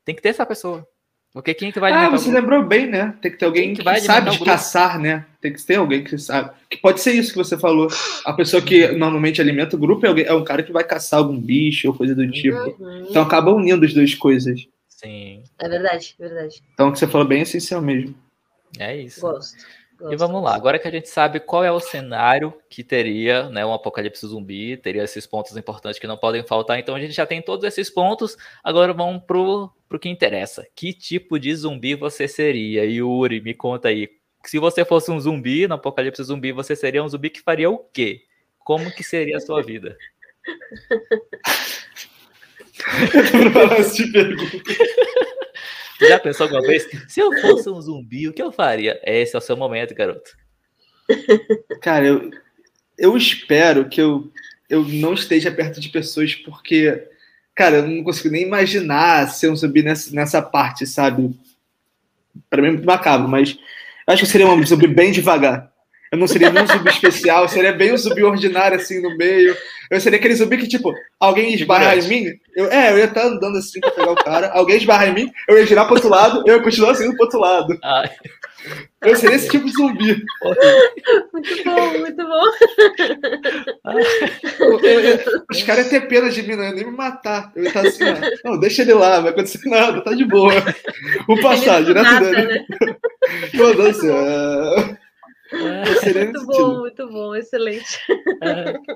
Tem 0.04 0.14
que 0.14 0.22
ter 0.22 0.30
essa 0.30 0.46
pessoa. 0.46 0.86
Porque 1.32 1.54
quem 1.54 1.72
que 1.72 1.80
vai 1.80 1.90
Ah, 1.92 2.10
você 2.10 2.28
o- 2.28 2.32
lembrou 2.32 2.62
bem, 2.62 2.86
né? 2.86 3.14
Tem 3.22 3.30
que 3.30 3.38
ter 3.38 3.46
alguém 3.46 3.62
Quem 3.68 3.72
que 3.72 3.78
que, 3.78 3.84
vai 3.84 4.00
sabe 4.00 4.30
de 4.30 4.44
caçar, 4.44 4.98
né? 5.00 5.24
Tem 5.40 5.50
que 5.52 5.62
ter 5.64 5.76
alguém 5.76 6.04
que 6.04 6.18
sabe. 6.18 6.50
Que 6.68 6.76
pode 6.76 7.00
ser 7.00 7.12
isso 7.12 7.32
que 7.32 7.38
você 7.38 7.56
falou. 7.58 7.88
A 8.26 8.34
pessoa 8.34 8.60
que 8.60 8.88
normalmente 8.88 9.40
alimenta 9.40 9.74
o 9.74 9.78
grupo 9.78 10.04
é, 10.04 10.10
alguém- 10.10 10.26
é 10.26 10.34
um 10.34 10.44
cara 10.44 10.62
que 10.62 10.70
vai 10.72 10.84
caçar 10.84 11.20
algum 11.20 11.38
bicho 11.40 11.88
ou 11.88 11.94
coisa 11.94 12.14
do 12.14 12.30
tipo. 12.30 12.58
Uhum. 12.78 13.06
Então 13.08 13.22
acaba 13.22 13.50
unindo 13.50 13.84
as 13.86 13.94
duas 13.94 14.14
coisas. 14.14 14.66
Sim, 14.88 15.42
É 15.58 15.68
verdade, 15.68 16.14
é 16.20 16.28
verdade. 16.28 16.62
Então 16.74 16.88
o 16.88 16.92
que 16.92 16.98
você 16.98 17.08
falou 17.08 17.26
bem 17.26 17.38
é 17.40 17.42
essencial 17.42 17.80
mesmo. 17.80 18.14
é 18.78 18.96
isso. 18.98 19.20
Gosto. 19.22 19.56
E 20.10 20.16
vamos 20.16 20.42
lá, 20.42 20.54
agora 20.54 20.78
que 20.78 20.88
a 20.88 20.90
gente 20.90 21.08
sabe 21.08 21.38
qual 21.38 21.64
é 21.64 21.70
o 21.70 21.78
cenário 21.78 22.52
que 22.68 22.82
teria 22.82 23.48
né, 23.50 23.64
um 23.64 23.72
apocalipse 23.72 24.26
zumbi, 24.26 24.76
teria 24.76 25.04
esses 25.04 25.26
pontos 25.26 25.56
importantes 25.56 25.98
que 25.98 26.06
não 26.06 26.16
podem 26.16 26.42
faltar, 26.42 26.78
então 26.78 26.94
a 26.94 27.00
gente 27.00 27.12
já 27.12 27.24
tem 27.24 27.40
todos 27.40 27.64
esses 27.64 27.88
pontos, 27.88 28.36
agora 28.64 28.92
vamos 28.92 29.22
pro, 29.24 29.70
pro 29.88 29.98
que 29.98 30.08
interessa. 30.08 30.66
Que 30.74 30.92
tipo 30.92 31.38
de 31.38 31.54
zumbi 31.54 31.94
você 31.94 32.26
seria? 32.26 32.84
Yuri, 32.84 33.40
me 33.40 33.54
conta 33.54 33.88
aí. 33.88 34.08
Se 34.44 34.58
você 34.58 34.84
fosse 34.84 35.10
um 35.10 35.20
zumbi 35.20 35.68
no 35.68 35.74
apocalipse 35.74 36.22
zumbi, 36.24 36.50
você 36.52 36.74
seria 36.74 37.02
um 37.02 37.08
zumbi 37.08 37.30
que 37.30 37.40
faria 37.40 37.70
o 37.70 37.78
quê? 37.78 38.22
Como 38.58 38.90
que 38.90 39.04
seria 39.04 39.36
a 39.36 39.40
sua 39.40 39.62
vida? 39.62 39.96
Essa 43.78 43.94
te. 43.94 44.12
Já 46.08 46.18
pensou 46.18 46.44
alguma 46.44 46.62
vez? 46.62 46.88
Se 47.08 47.20
eu 47.20 47.32
fosse 47.40 47.68
um 47.68 47.80
zumbi, 47.80 48.28
o 48.28 48.32
que 48.32 48.42
eu 48.42 48.52
faria? 48.52 49.00
Esse 49.04 49.34
é 49.34 49.38
o 49.38 49.42
seu 49.42 49.56
momento, 49.56 49.94
garoto. 49.94 50.30
Cara, 51.80 52.06
eu, 52.06 52.30
eu 52.98 53.16
espero 53.16 53.88
que 53.88 54.00
eu, 54.00 54.30
eu 54.68 54.84
não 54.84 55.14
esteja 55.14 55.50
perto 55.50 55.80
de 55.80 55.88
pessoas 55.88 56.34
porque, 56.34 57.08
cara, 57.54 57.76
eu 57.78 57.88
não 57.88 58.04
consigo 58.04 58.30
nem 58.30 58.42
imaginar 58.42 59.28
ser 59.28 59.50
um 59.50 59.56
zumbi 59.56 59.82
nessa, 59.82 60.14
nessa 60.14 60.42
parte, 60.42 60.86
sabe? 60.86 61.34
Pra 62.48 62.62
mim 62.62 62.68
é 62.68 62.70
muito 62.72 62.86
macabro, 62.86 63.28
mas 63.28 63.58
acho 64.06 64.24
que 64.24 64.30
seria 64.30 64.46
um 64.46 64.64
zumbi 64.64 64.86
bem 64.86 65.12
devagar. 65.12 65.71
Eu 66.12 66.18
não 66.18 66.26
seria 66.28 66.50
nem 66.50 66.62
um 66.62 66.66
zumbi 66.66 66.90
especial, 66.90 67.44
eu 67.44 67.48
seria 67.48 67.72
bem 67.72 67.92
um 67.92 67.96
zumbi 67.96 68.22
ordinário 68.22 68.76
assim 68.76 69.00
no 69.00 69.16
meio. 69.16 69.56
Eu 69.90 69.98
seria 70.00 70.18
aquele 70.18 70.34
zumbi 70.34 70.58
que, 70.58 70.68
tipo, 70.68 70.94
alguém 71.18 71.54
esbarra 71.54 71.96
em 71.96 72.06
mim. 72.06 72.26
Eu, 72.54 72.66
é, 72.70 72.92
eu 72.92 72.98
ia 72.98 73.04
estar 73.06 73.24
andando 73.24 73.56
assim 73.56 73.80
pra 73.80 73.90
pegar 73.90 74.12
o 74.12 74.16
cara, 74.16 74.50
alguém 74.52 74.76
esbarra 74.76 75.06
em 75.06 75.14
mim, 75.14 75.30
eu 75.48 75.58
ia 75.58 75.64
girar 75.66 75.86
pro 75.86 75.94
outro 75.94 76.10
lado, 76.10 76.42
eu 76.46 76.56
ia 76.56 76.62
continuar 76.62 76.90
assim 76.92 77.10
pro 77.14 77.24
outro 77.24 77.40
lado. 77.40 77.78
Ai, 77.82 78.10
Eu 79.02 79.16
seria 79.16 79.36
esse 79.36 79.48
tipo 79.48 79.64
de 79.66 79.72
zumbi. 79.72 80.22
Muito 81.32 81.64
bom, 81.64 81.98
muito 81.98 82.16
bom. 82.16 82.44
Eu- 84.60 84.80
eu- 84.80 85.00
eu- 85.00 85.18
os 85.50 85.62
caras 85.62 85.90
iam 85.90 86.00
ter 86.00 86.08
pena 86.08 86.30
de 86.30 86.42
mim, 86.42 86.56
não 86.56 86.64
iam 86.64 86.74
nem 86.74 86.84
me 86.84 86.90
matar. 86.96 87.50
Eu 87.56 87.62
ia 87.64 87.68
estar 87.68 87.80
assim, 87.86 88.04
ó, 88.44 88.50
não, 88.50 88.60
deixa 88.60 88.82
ele 88.82 88.94
lá, 88.94 89.16
não 89.16 89.22
vai 89.24 89.32
acontecer 89.32 89.68
nada, 89.68 90.00
tá 90.02 90.12
de 90.12 90.24
boa. 90.24 90.52
Vou 91.26 91.40
passar, 91.40 91.82
direto 91.82 92.20
dele. 92.20 92.46
né? 92.46 92.66
Andando 93.54 93.86
assim, 93.88 94.10
ah, 94.10 94.96
seria 96.00 96.24
Muito 96.24 96.46
bom, 96.46 96.78
muito 96.80 97.08
bom, 97.08 97.34
excelente. 97.34 97.98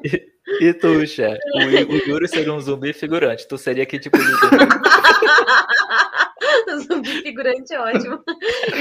e, 0.04 0.66
e 0.68 0.74
tu, 0.74 1.06
Xé? 1.06 1.38
O, 1.54 1.92
o 1.92 1.96
Yuri 2.08 2.28
seria 2.28 2.52
um 2.52 2.60
zumbi 2.60 2.92
figurante. 2.92 3.46
Tu 3.48 3.56
seria 3.58 3.86
que 3.86 3.98
tipo 3.98 4.16
de 4.18 4.24
zumbi? 4.24 4.40
Zumbi 6.88 7.22
figurante 7.22 7.72
é 7.72 7.80
ótimo. 7.80 8.22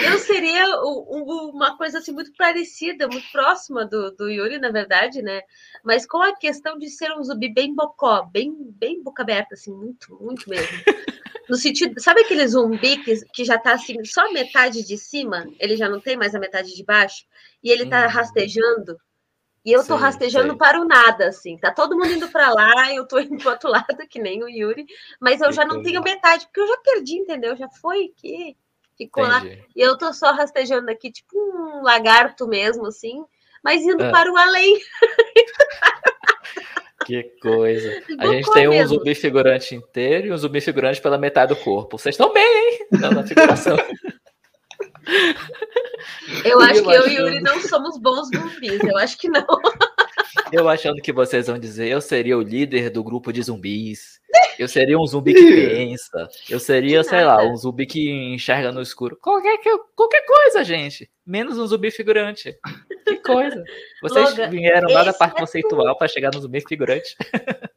Eu 0.05 0.17
seria 0.19 0.65
o- 0.81 1.05
o- 1.07 1.51
uma 1.51 1.77
coisa 1.77 1.99
assim 1.99 2.11
muito 2.11 2.31
parecida, 2.37 3.07
muito 3.07 3.25
próxima 3.31 3.85
do, 3.85 4.11
do 4.15 4.29
Yuri, 4.29 4.59
na 4.59 4.69
verdade, 4.71 5.21
né? 5.21 5.41
Mas 5.83 6.05
com 6.05 6.21
a 6.21 6.35
questão 6.35 6.77
de 6.77 6.89
ser 6.89 7.11
um 7.13 7.23
zumbi 7.23 7.53
bem 7.53 7.73
bocó, 7.73 8.23
bem, 8.23 8.53
bem 8.71 9.01
boca 9.01 9.23
aberta, 9.23 9.53
assim, 9.53 9.71
muito, 9.73 10.17
muito 10.21 10.49
mesmo. 10.49 10.77
No 11.47 11.55
sentido, 11.55 11.99
sabe 12.01 12.21
aquele 12.21 12.47
zumbi 12.47 12.97
que, 12.97 13.13
que 13.33 13.45
já 13.45 13.57
tá 13.57 13.73
assim, 13.73 14.03
só 14.03 14.31
metade 14.31 14.83
de 14.83 14.97
cima, 14.97 15.45
ele 15.59 15.75
já 15.75 15.87
não 15.87 15.99
tem 15.99 16.17
mais 16.17 16.33
a 16.33 16.39
metade 16.39 16.75
de 16.75 16.83
baixo, 16.83 17.25
e 17.63 17.69
ele 17.71 17.85
tá 17.85 18.05
Hum. 18.05 18.09
rastejando, 18.09 18.97
e 19.63 19.71
eu 19.71 19.81
tô 19.81 19.93
Sei, 19.93 19.97
rastejando 19.97 20.49
sei. 20.49 20.57
para 20.57 20.79
o 20.81 20.85
nada, 20.85 21.27
assim. 21.27 21.57
Tá 21.57 21.71
todo 21.71 21.97
mundo 21.97 22.11
indo 22.13 22.27
para 22.29 22.49
lá, 22.51 22.93
eu 22.93 23.07
tô 23.07 23.17
indo 23.21 23.37
pro 23.37 23.51
outro 23.51 23.69
lado, 23.69 24.07
que 24.09 24.19
nem 24.19 24.43
o 24.43 24.49
Yuri, 24.49 24.85
mas 25.19 25.41
eu 25.41 25.51
já 25.51 25.65
não 25.65 25.81
tenho 25.81 26.01
metade, 26.03 26.45
porque 26.45 26.61
eu 26.61 26.67
já 26.67 26.77
perdi, 26.77 27.15
entendeu? 27.17 27.55
Já 27.55 27.67
foi 27.69 28.09
que 28.15 28.55
ficou 28.97 29.23
lá. 29.23 29.39
Entendi. 29.39 29.63
E 29.75 29.81
eu 29.81 29.97
tô 29.97 30.13
só 30.13 30.31
rastejando 30.31 30.89
aqui, 30.91 31.11
tipo 31.11 31.37
um 31.37 31.81
lagarto 31.83 32.47
mesmo, 32.47 32.85
assim, 32.87 33.23
mas 33.63 33.81
indo 33.81 34.03
Ah. 34.05 34.11
para 34.11 34.31
o 34.31 34.37
além. 34.37 34.79
Que 37.05 37.23
coisa. 37.41 38.01
A 38.19 38.27
gente 38.27 38.51
tem 38.51 38.67
um 38.67 38.71
mesmo. 38.71 38.97
zumbi 38.97 39.15
figurante 39.15 39.75
inteiro 39.75 40.27
e 40.27 40.31
um 40.31 40.37
zumbi 40.37 40.59
figurante 40.59 41.01
pela 41.01 41.17
metade 41.17 41.53
do 41.53 41.59
corpo. 41.61 41.97
Vocês 41.97 42.13
estão 42.15 42.33
bem, 42.33 42.43
hein? 42.43 42.87
Não, 42.91 43.11
na 43.11 43.23
figuração. 43.25 43.77
Eu 46.43 46.59
acho 46.61 46.81
que 46.83 46.89
eu 46.89 46.91
e 46.91 46.95
achando. 46.97 47.11
Yuri 47.19 47.39
não 47.41 47.61
somos 47.61 47.97
bons 47.97 48.27
zumbis, 48.27 48.79
eu 48.83 48.97
acho 48.97 49.17
que 49.17 49.29
não. 49.29 49.45
Eu 50.51 50.67
achando 50.67 51.01
que 51.01 51.11
vocês 51.13 51.47
vão 51.47 51.57
dizer, 51.57 51.87
eu 51.89 51.99
seria 52.01 52.37
o 52.37 52.41
líder 52.41 52.89
do 52.89 53.03
grupo 53.03 53.31
de 53.31 53.41
zumbis. 53.41 54.19
Eu 54.59 54.67
seria 54.67 54.97
um 54.97 55.05
zumbi 55.05 55.33
que 55.33 55.41
pensa. 55.55 56.27
Eu 56.49 56.59
seria, 56.59 57.03
sei 57.03 57.23
lá, 57.23 57.43
um 57.43 57.55
zumbi 57.55 57.85
que 57.85 58.09
enxerga 58.33 58.71
no 58.71 58.81
escuro. 58.81 59.17
Qualquer, 59.21 59.57
que- 59.57 59.77
qualquer 59.95 60.23
coisa, 60.25 60.63
gente. 60.63 61.09
Menos 61.25 61.57
um 61.57 61.65
zumbi 61.65 61.89
figurante. 61.89 62.55
Que 63.05 63.17
coisa. 63.17 63.63
Vocês 64.01 64.31
Logan, 64.31 64.49
vieram 64.49 64.89
lá 64.91 65.03
da 65.03 65.13
parte 65.13 65.37
é 65.37 65.39
conceitual 65.39 65.97
para 65.97 66.07
chegar 66.07 66.31
no 66.33 66.41
zumbi 66.41 66.61
figurante. 66.61 67.15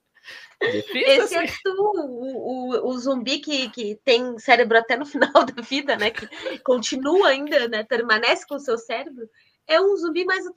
Difícil, 0.61 1.25
Esse 1.25 1.37
assim. 1.37 1.47
é 1.47 1.57
tu, 1.62 1.71
o, 1.71 2.75
o, 2.75 2.88
o 2.88 2.99
zumbi 2.99 3.38
que, 3.38 3.71
que 3.71 3.95
tem 4.05 4.38
cérebro 4.38 4.77
até 4.77 4.97
no 4.97 5.07
final 5.07 5.45
da 5.45 5.62
vida, 5.62 5.97
né? 5.97 6.11
Que 6.11 6.27
continua 6.61 7.29
ainda, 7.29 7.69
né? 7.69 7.85
Permanece 7.85 8.47
com 8.47 8.57
o 8.57 8.61
seu 8.61 8.77
cérebro. 8.77 9.29
é 9.67 9.81
um 9.81 9.97
zumbi 9.97 10.25
mais 10.25 10.45
a 10.47 10.53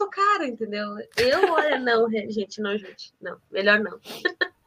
entendeu? 0.48 0.88
Eu, 1.18 1.52
olha, 1.52 1.78
não, 1.78 2.10
gente, 2.10 2.62
não, 2.62 2.78
gente, 2.78 3.14
não, 3.22 3.38
melhor 3.52 3.80
não. 3.80 4.00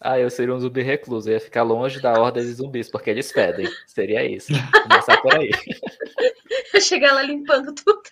Ah, 0.00 0.18
eu 0.18 0.30
seria 0.30 0.54
um 0.54 0.60
zumbi 0.60 0.82
recluso, 0.82 1.28
eu 1.28 1.34
ia 1.34 1.40
ficar 1.40 1.64
longe 1.64 2.00
da 2.00 2.12
horda 2.12 2.40
de 2.40 2.52
zumbis, 2.52 2.88
porque 2.88 3.10
eles 3.10 3.32
fedem. 3.32 3.68
Seria 3.86 4.24
isso. 4.24 4.52
Começar 4.88 5.20
por 5.20 5.34
aí. 5.34 5.50
Eu 6.74 6.80
chegar 6.80 7.14
lá 7.14 7.22
limpando 7.22 7.74
tudo. 7.74 8.02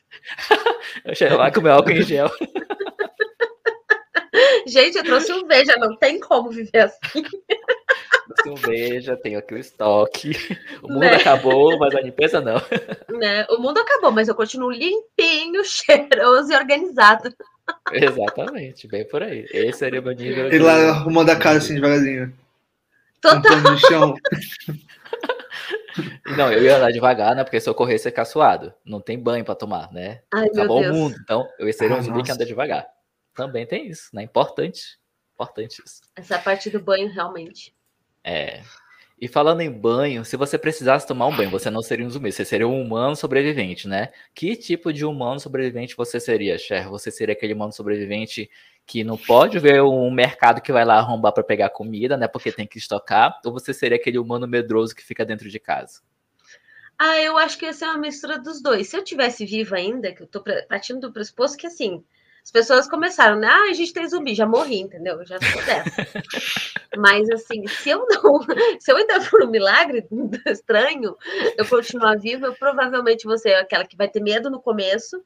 Eu 1.04 1.14
chego 1.14 1.36
lá 1.36 1.50
com 1.50 1.60
meu 1.60 1.72
álcool 1.72 1.90
em 1.90 2.02
gel. 2.02 2.30
Gente, 4.66 4.98
eu 4.98 5.04
trouxe 5.04 5.32
um 5.32 5.46
veja, 5.46 5.76
não 5.76 5.96
tem 5.96 6.18
como 6.18 6.50
viver 6.50 6.80
assim. 6.80 7.22
Trouxe 7.22 8.50
um 8.50 8.54
veja, 8.54 9.16
tenho 9.16 9.38
aqui 9.38 9.54
o 9.54 9.58
estoque. 9.58 10.32
O 10.82 10.88
mundo 10.88 11.00
né? 11.00 11.16
acabou, 11.16 11.78
mas 11.78 11.94
a 11.94 12.00
limpeza 12.00 12.40
não. 12.40 12.56
Né? 13.18 13.46
O 13.50 13.58
mundo 13.58 13.78
acabou, 13.78 14.10
mas 14.10 14.28
eu 14.28 14.34
continuo 14.34 14.70
limpinho, 14.70 15.64
cheiroso 15.64 16.52
e 16.52 16.56
organizado. 16.56 17.32
Exatamente, 17.92 18.88
bem 18.88 19.06
por 19.06 19.22
aí. 19.22 19.46
Esse 19.50 19.78
seria 19.78 20.00
o 20.00 20.02
meu 20.02 20.14
nível. 20.14 20.46
Ele 20.46 20.58
lá 20.58 20.90
arrumando 20.90 21.30
a 21.30 21.36
casa 21.36 21.58
assim 21.58 21.74
devagarzinho. 21.74 22.32
Total. 23.20 23.60
no 23.60 23.78
chão. 23.78 24.14
Não, 26.36 26.52
eu 26.52 26.62
ia 26.62 26.76
andar 26.76 26.92
devagar, 26.92 27.34
né? 27.34 27.42
Porque 27.42 27.60
se 27.60 27.68
eu 27.68 27.74
corresse, 27.74 28.06
ia 28.06 28.10
ficar 28.10 28.24
suado. 28.24 28.72
Não 28.84 29.00
tem 29.00 29.18
banho 29.18 29.44
pra 29.44 29.54
tomar, 29.54 29.92
né? 29.92 30.22
Ai, 30.32 30.46
Acabou 30.46 30.82
o 30.82 30.92
mundo. 30.92 31.16
Então, 31.22 31.48
eu 31.58 31.72
seria 31.72 31.96
um 31.96 32.02
zumbi 32.02 32.22
que 32.22 32.30
anda 32.30 32.44
devagar. 32.44 32.86
Também 33.34 33.66
tem 33.66 33.88
isso, 33.88 34.10
né? 34.12 34.22
Importante. 34.22 34.98
Importante 35.34 35.82
isso. 35.84 36.02
Essa 36.14 36.38
parte 36.38 36.70
do 36.70 36.80
banho, 36.80 37.10
realmente. 37.10 37.74
É. 38.22 38.62
E 39.18 39.26
falando 39.26 39.62
em 39.62 39.70
banho, 39.70 40.26
se 40.26 40.36
você 40.36 40.58
precisasse 40.58 41.06
tomar 41.06 41.26
um 41.26 41.34
banho, 41.34 41.50
você 41.50 41.70
não 41.70 41.80
seria 41.80 42.04
um 42.04 42.10
zumbi, 42.10 42.30
você 42.30 42.44
seria 42.44 42.68
um 42.68 42.82
humano 42.82 43.16
sobrevivente, 43.16 43.88
né? 43.88 44.10
Que 44.34 44.54
tipo 44.54 44.92
de 44.92 45.06
humano 45.06 45.40
sobrevivente 45.40 45.96
você 45.96 46.20
seria, 46.20 46.58
Cher? 46.58 46.86
Você 46.90 47.10
seria 47.10 47.32
aquele 47.32 47.54
humano 47.54 47.72
sobrevivente 47.72 48.50
que 48.84 49.02
não 49.02 49.16
pode 49.16 49.58
ver 49.58 49.82
um 49.82 50.10
mercado 50.10 50.60
que 50.60 50.70
vai 50.70 50.84
lá 50.84 50.98
arrombar 50.98 51.32
para 51.32 51.42
pegar 51.42 51.70
comida, 51.70 52.14
né? 52.14 52.28
Porque 52.28 52.52
tem 52.52 52.66
que 52.66 52.76
estocar, 52.76 53.40
ou 53.42 53.52
você 53.52 53.72
seria 53.72 53.96
aquele 53.96 54.18
humano 54.18 54.46
medroso 54.46 54.94
que 54.94 55.02
fica 55.02 55.24
dentro 55.24 55.48
de 55.48 55.58
casa? 55.58 56.02
Ah, 56.98 57.18
eu 57.18 57.38
acho 57.38 57.58
que 57.58 57.64
ia 57.64 57.72
ser 57.72 57.86
uma 57.86 57.98
mistura 57.98 58.38
dos 58.38 58.62
dois. 58.62 58.88
Se 58.88 58.98
eu 58.98 59.04
tivesse 59.04 59.46
viva 59.46 59.76
ainda, 59.76 60.12
que 60.12 60.22
eu 60.22 60.26
tô 60.26 60.42
partindo 60.68 61.00
do 61.00 61.12
pressuposto 61.12 61.56
que 61.56 61.66
assim, 61.66 62.04
as 62.46 62.52
pessoas 62.52 62.88
começaram, 62.88 63.40
né? 63.40 63.48
Ah, 63.48 63.70
a 63.70 63.72
gente 63.72 63.92
tem 63.92 64.08
zumbi, 64.08 64.32
já 64.32 64.46
morri, 64.46 64.78
entendeu? 64.78 65.18
Já 65.26 65.36
sou 65.40 65.64
dessa. 65.64 65.90
Mas 66.96 67.28
assim, 67.28 67.66
se 67.66 67.90
eu 67.90 68.06
não, 68.06 68.40
se 68.78 68.92
eu 68.92 68.96
ainda 68.96 69.20
for 69.20 69.42
um 69.42 69.50
milagre 69.50 70.06
estranho, 70.46 71.16
eu 71.58 71.68
continuar 71.68 72.16
viva, 72.16 72.46
eu 72.46 72.54
provavelmente 72.54 73.24
vou 73.24 73.36
ser 73.36 73.54
aquela 73.56 73.84
que 73.84 73.96
vai 73.96 74.08
ter 74.08 74.20
medo 74.20 74.48
no 74.48 74.60
começo, 74.60 75.20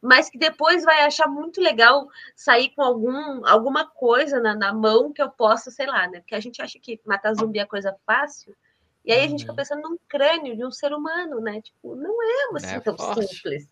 mas 0.00 0.30
que 0.30 0.38
depois 0.38 0.82
vai 0.82 1.02
achar 1.02 1.28
muito 1.28 1.60
legal 1.60 2.08
sair 2.34 2.70
com 2.70 2.80
algum, 2.80 3.46
alguma 3.46 3.86
coisa 3.86 4.40
na, 4.40 4.54
na 4.54 4.72
mão 4.72 5.12
que 5.12 5.20
eu 5.20 5.28
possa, 5.28 5.70
sei 5.70 5.84
lá, 5.84 6.08
né? 6.08 6.20
Porque 6.20 6.34
a 6.34 6.40
gente 6.40 6.62
acha 6.62 6.78
que 6.80 6.98
matar 7.04 7.34
zumbi 7.34 7.58
é 7.58 7.66
coisa 7.66 7.94
fácil. 8.06 8.56
E 9.04 9.12
aí 9.12 9.22
a 9.22 9.28
gente 9.28 9.40
fica 9.40 9.52
uhum. 9.52 9.56
pensando 9.56 9.82
num 9.82 9.98
crânio 10.08 10.56
de 10.56 10.64
um 10.64 10.70
ser 10.70 10.94
humano, 10.94 11.38
né? 11.38 11.60
Tipo, 11.60 11.94
não 11.94 12.16
é 12.22 12.56
assim 12.56 12.76
é 12.76 12.80
tão 12.80 12.96
forte. 12.96 13.26
simples. 13.26 13.68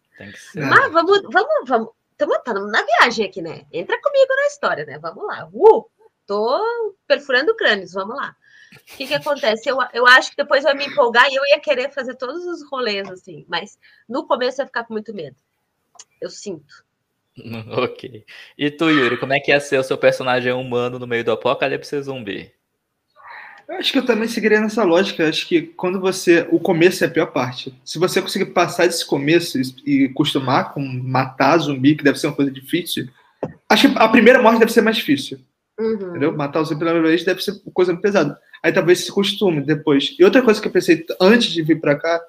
Mas 0.54 0.92
vamos, 0.92 1.22
vamos, 1.22 1.66
vamos, 1.66 1.90
estamos 2.28 2.70
na 2.70 2.82
viagem 2.82 3.26
aqui, 3.26 3.42
né? 3.42 3.66
Entra 3.72 4.00
comigo 4.00 4.34
na 4.36 4.46
história, 4.46 4.84
né? 4.84 4.98
Vamos 4.98 5.26
lá. 5.26 5.48
Uh, 5.52 5.88
tô 6.26 6.96
perfurando 7.06 7.56
crânios, 7.56 7.92
vamos 7.92 8.16
lá. 8.16 8.36
O 8.72 8.96
que, 8.96 9.06
que 9.06 9.14
acontece? 9.14 9.68
Eu, 9.68 9.78
eu 9.92 10.06
acho 10.06 10.30
que 10.30 10.36
depois 10.36 10.62
vai 10.62 10.74
me 10.74 10.86
empolgar 10.86 11.28
e 11.28 11.34
eu 11.34 11.44
ia 11.46 11.58
querer 11.58 11.90
fazer 11.90 12.14
todos 12.14 12.44
os 12.46 12.68
rolês, 12.70 13.08
assim, 13.10 13.44
mas 13.48 13.78
no 14.08 14.26
começo 14.26 14.60
eu 14.60 14.64
ia 14.64 14.66
ficar 14.66 14.84
com 14.84 14.92
muito 14.92 15.12
medo. 15.12 15.36
Eu 16.20 16.30
sinto. 16.30 16.84
Ok. 17.70 18.26
E 18.58 18.70
tu, 18.70 18.90
Yuri, 18.90 19.18
como 19.18 19.32
é 19.32 19.40
que 19.40 19.50
ia 19.50 19.60
ser 19.60 19.78
o 19.78 19.84
seu 19.84 19.96
personagem 19.96 20.52
humano 20.52 20.98
no 20.98 21.06
meio 21.06 21.24
do 21.24 21.32
apocalipse 21.32 22.02
zumbi? 22.02 22.52
Eu 23.70 23.76
acho 23.76 23.92
que 23.92 23.98
eu 23.98 24.04
também 24.04 24.26
seguiria 24.26 24.60
nessa 24.60 24.82
lógica. 24.82 25.28
Acho 25.28 25.46
que 25.46 25.62
quando 25.62 26.00
você. 26.00 26.44
O 26.50 26.58
começo 26.58 27.04
é 27.04 27.06
a 27.06 27.10
pior 27.10 27.26
parte. 27.26 27.72
Se 27.84 28.00
você 28.00 28.20
conseguir 28.20 28.46
passar 28.46 28.86
desse 28.86 29.06
começo 29.06 29.56
e, 29.86 30.06
acostumar 30.06 30.74
com 30.74 30.80
matar 30.80 31.56
zumbi, 31.58 31.94
que 31.94 32.02
deve 32.02 32.18
ser 32.18 32.26
uma 32.26 32.34
coisa 32.34 32.50
difícil, 32.50 33.08
acho 33.68 33.88
que 33.88 33.96
a 33.96 34.08
primeira 34.08 34.42
morte 34.42 34.58
deve 34.58 34.72
ser 34.72 34.80
mais 34.80 34.96
difícil. 34.96 35.38
Uhum. 35.78 35.92
Entendeu? 35.92 36.36
Matar 36.36 36.60
o 36.60 36.64
zumbi 36.64 36.80
pela 36.80 36.90
primeira 36.90 37.14
vez 37.14 37.24
deve 37.24 37.40
ser 37.40 37.52
uma 37.52 37.72
coisa 37.72 37.96
pesada. 37.96 38.36
Aí 38.60 38.72
talvez 38.72 39.04
se 39.04 39.12
costume 39.12 39.60
depois. 39.60 40.16
E 40.18 40.24
outra 40.24 40.42
coisa 40.42 40.60
que 40.60 40.66
eu 40.66 40.72
pensei 40.72 41.06
antes 41.20 41.52
de 41.52 41.62
vir 41.62 41.80
para 41.80 41.94
cá 41.94 42.20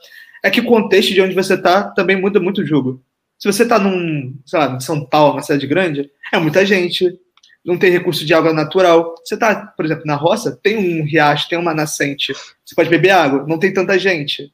é 0.44 0.50
que 0.52 0.62
o 0.62 0.66
contexto 0.66 1.12
de 1.12 1.22
onde 1.22 1.34
você 1.34 1.58
tá 1.58 1.86
também 1.86 2.22
muda 2.22 2.40
muito 2.40 2.62
o 2.62 2.66
jogo. 2.66 3.04
Se 3.40 3.52
você 3.52 3.68
tá 3.68 3.80
num, 3.80 4.36
sei 4.46 4.60
lá, 4.60 4.76
em 4.76 4.80
São 4.80 5.04
Paulo, 5.04 5.34
uma 5.34 5.42
cidade 5.42 5.66
grande, 5.66 6.08
é 6.32 6.38
muita 6.38 6.64
gente 6.64 7.20
não 7.64 7.78
tem 7.78 7.92
recurso 7.92 8.26
de 8.26 8.34
água 8.34 8.54
natural. 8.54 9.16
Você 9.24 9.36
está, 9.36 9.68
por 9.68 9.86
exemplo, 9.86 10.04
na 10.06 10.16
roça, 10.16 10.58
tem 10.62 10.78
um 10.78 11.06
riacho, 11.06 11.50
tem 11.50 11.58
uma 11.58 11.74
nascente, 11.74 12.34
você 12.66 12.76
pode 12.76 12.90
beber 12.90 13.12
água, 13.12 13.46
não 13.48 13.60
tem 13.60 13.74
tanta 13.74 13.98
gente. 13.98 14.52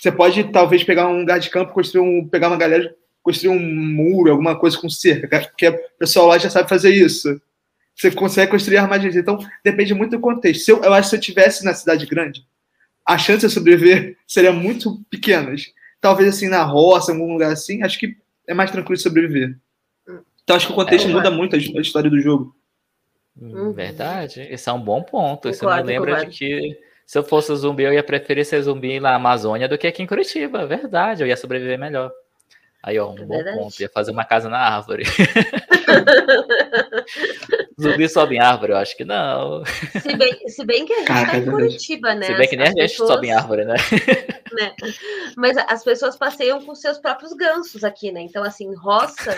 Você 0.00 0.12
pode, 0.12 0.44
talvez, 0.52 0.84
pegar 0.84 1.08
um 1.08 1.20
lugar 1.20 1.38
de 1.38 1.50
campo, 1.50 1.72
construir 1.72 2.02
um, 2.02 2.28
pegar 2.28 2.48
uma 2.48 2.56
galera, 2.56 2.94
construir 3.22 3.50
um 3.50 3.58
muro, 3.58 4.30
alguma 4.30 4.58
coisa 4.58 4.78
com 4.78 4.88
cerca, 4.88 5.40
porque 5.40 5.68
o 5.68 5.78
pessoal 5.98 6.28
lá 6.28 6.38
já 6.38 6.50
sabe 6.50 6.68
fazer 6.68 6.90
isso. 6.90 7.40
Você 7.94 8.10
consegue 8.10 8.50
construir 8.50 8.76
armadilhas. 8.76 9.16
Então, 9.16 9.38
depende 9.64 9.94
muito 9.94 10.12
do 10.12 10.20
contexto. 10.20 10.64
Se 10.64 10.70
eu, 10.70 10.82
eu 10.84 10.92
acho 10.92 11.08
que 11.08 11.10
se 11.10 11.16
eu 11.16 11.20
tivesse 11.20 11.64
na 11.64 11.72
cidade 11.72 12.04
grande, 12.04 12.46
a 13.04 13.16
chance 13.16 13.40
de 13.40 13.46
eu 13.46 13.50
sobreviver 13.50 14.16
seria 14.28 14.52
muito 14.52 15.02
pequenas. 15.10 15.64
Talvez, 16.00 16.28
assim, 16.28 16.48
na 16.48 16.62
roça, 16.62 17.10
em 17.10 17.14
algum 17.14 17.32
lugar 17.32 17.50
assim, 17.52 17.82
acho 17.82 17.98
que 17.98 18.16
é 18.46 18.52
mais 18.52 18.70
tranquilo 18.70 19.00
sobreviver. 19.00 19.56
Então 20.46 20.54
acho 20.54 20.68
que 20.68 20.72
o 20.72 20.76
contexto 20.76 21.08
é, 21.08 21.12
muda 21.12 21.28
muito 21.28 21.56
a 21.56 21.58
história 21.58 22.08
do 22.08 22.20
jogo. 22.20 22.54
Hum, 23.36 23.72
verdade. 23.72 24.46
Esse 24.48 24.68
é 24.68 24.72
um 24.72 24.80
bom 24.80 25.02
ponto. 25.02 25.48
Isso 25.48 25.66
me 25.66 25.82
lembra 25.82 26.12
concordo. 26.12 26.30
de 26.30 26.38
que 26.38 26.78
se 27.04 27.18
eu 27.18 27.24
fosse 27.24 27.52
zumbi, 27.56 27.82
eu 27.82 27.92
ia 27.92 28.04
preferir 28.04 28.44
ser 28.44 28.62
zumbi 28.62 29.00
na 29.00 29.16
Amazônia 29.16 29.68
do 29.68 29.76
que 29.76 29.88
aqui 29.88 30.04
em 30.04 30.06
Curitiba. 30.06 30.64
Verdade, 30.64 31.24
eu 31.24 31.26
ia 31.26 31.36
sobreviver 31.36 31.76
melhor. 31.76 32.12
Aí, 32.80 32.96
ó, 32.96 33.10
um 33.10 33.18
é 33.18 33.24
bom 33.24 33.34
verdade. 33.34 33.58
ponto. 33.58 33.80
Ia 33.80 33.88
fazer 33.88 34.12
uma 34.12 34.24
casa 34.24 34.48
na 34.48 34.58
árvore. 34.58 35.02
Zumbi 37.80 38.08
sobe 38.08 38.36
em 38.36 38.40
árvore? 38.40 38.70
Eu 38.70 38.78
acho 38.78 38.96
que 38.96 39.04
não. 39.04 39.64
Se 40.00 40.16
bem, 40.16 40.48
se 40.48 40.64
bem 40.64 40.86
que 40.86 40.92
a 40.92 40.98
gente 40.98 41.08
Caraca, 41.08 41.32
tá 41.32 41.38
em 41.38 41.44
Curitiba, 41.44 42.14
né? 42.14 42.26
Se 42.26 42.34
bem 42.34 42.48
que 42.48 42.56
nem 42.56 42.68
as 42.68 42.74
a 42.74 42.80
gente 42.80 42.90
pessoas, 42.90 43.10
sobe 43.10 43.26
em 43.26 43.32
árvore, 43.32 43.64
né? 43.64 43.74
Né? 44.52 44.74
Mas 45.36 45.56
as 45.56 45.82
pessoas 45.84 46.16
passeiam 46.16 46.64
com 46.64 46.74
seus 46.74 46.98
próprios 46.98 47.32
gansos 47.32 47.84
aqui, 47.84 48.12
né? 48.12 48.20
Então, 48.20 48.42
assim, 48.42 48.74
roça. 48.74 49.36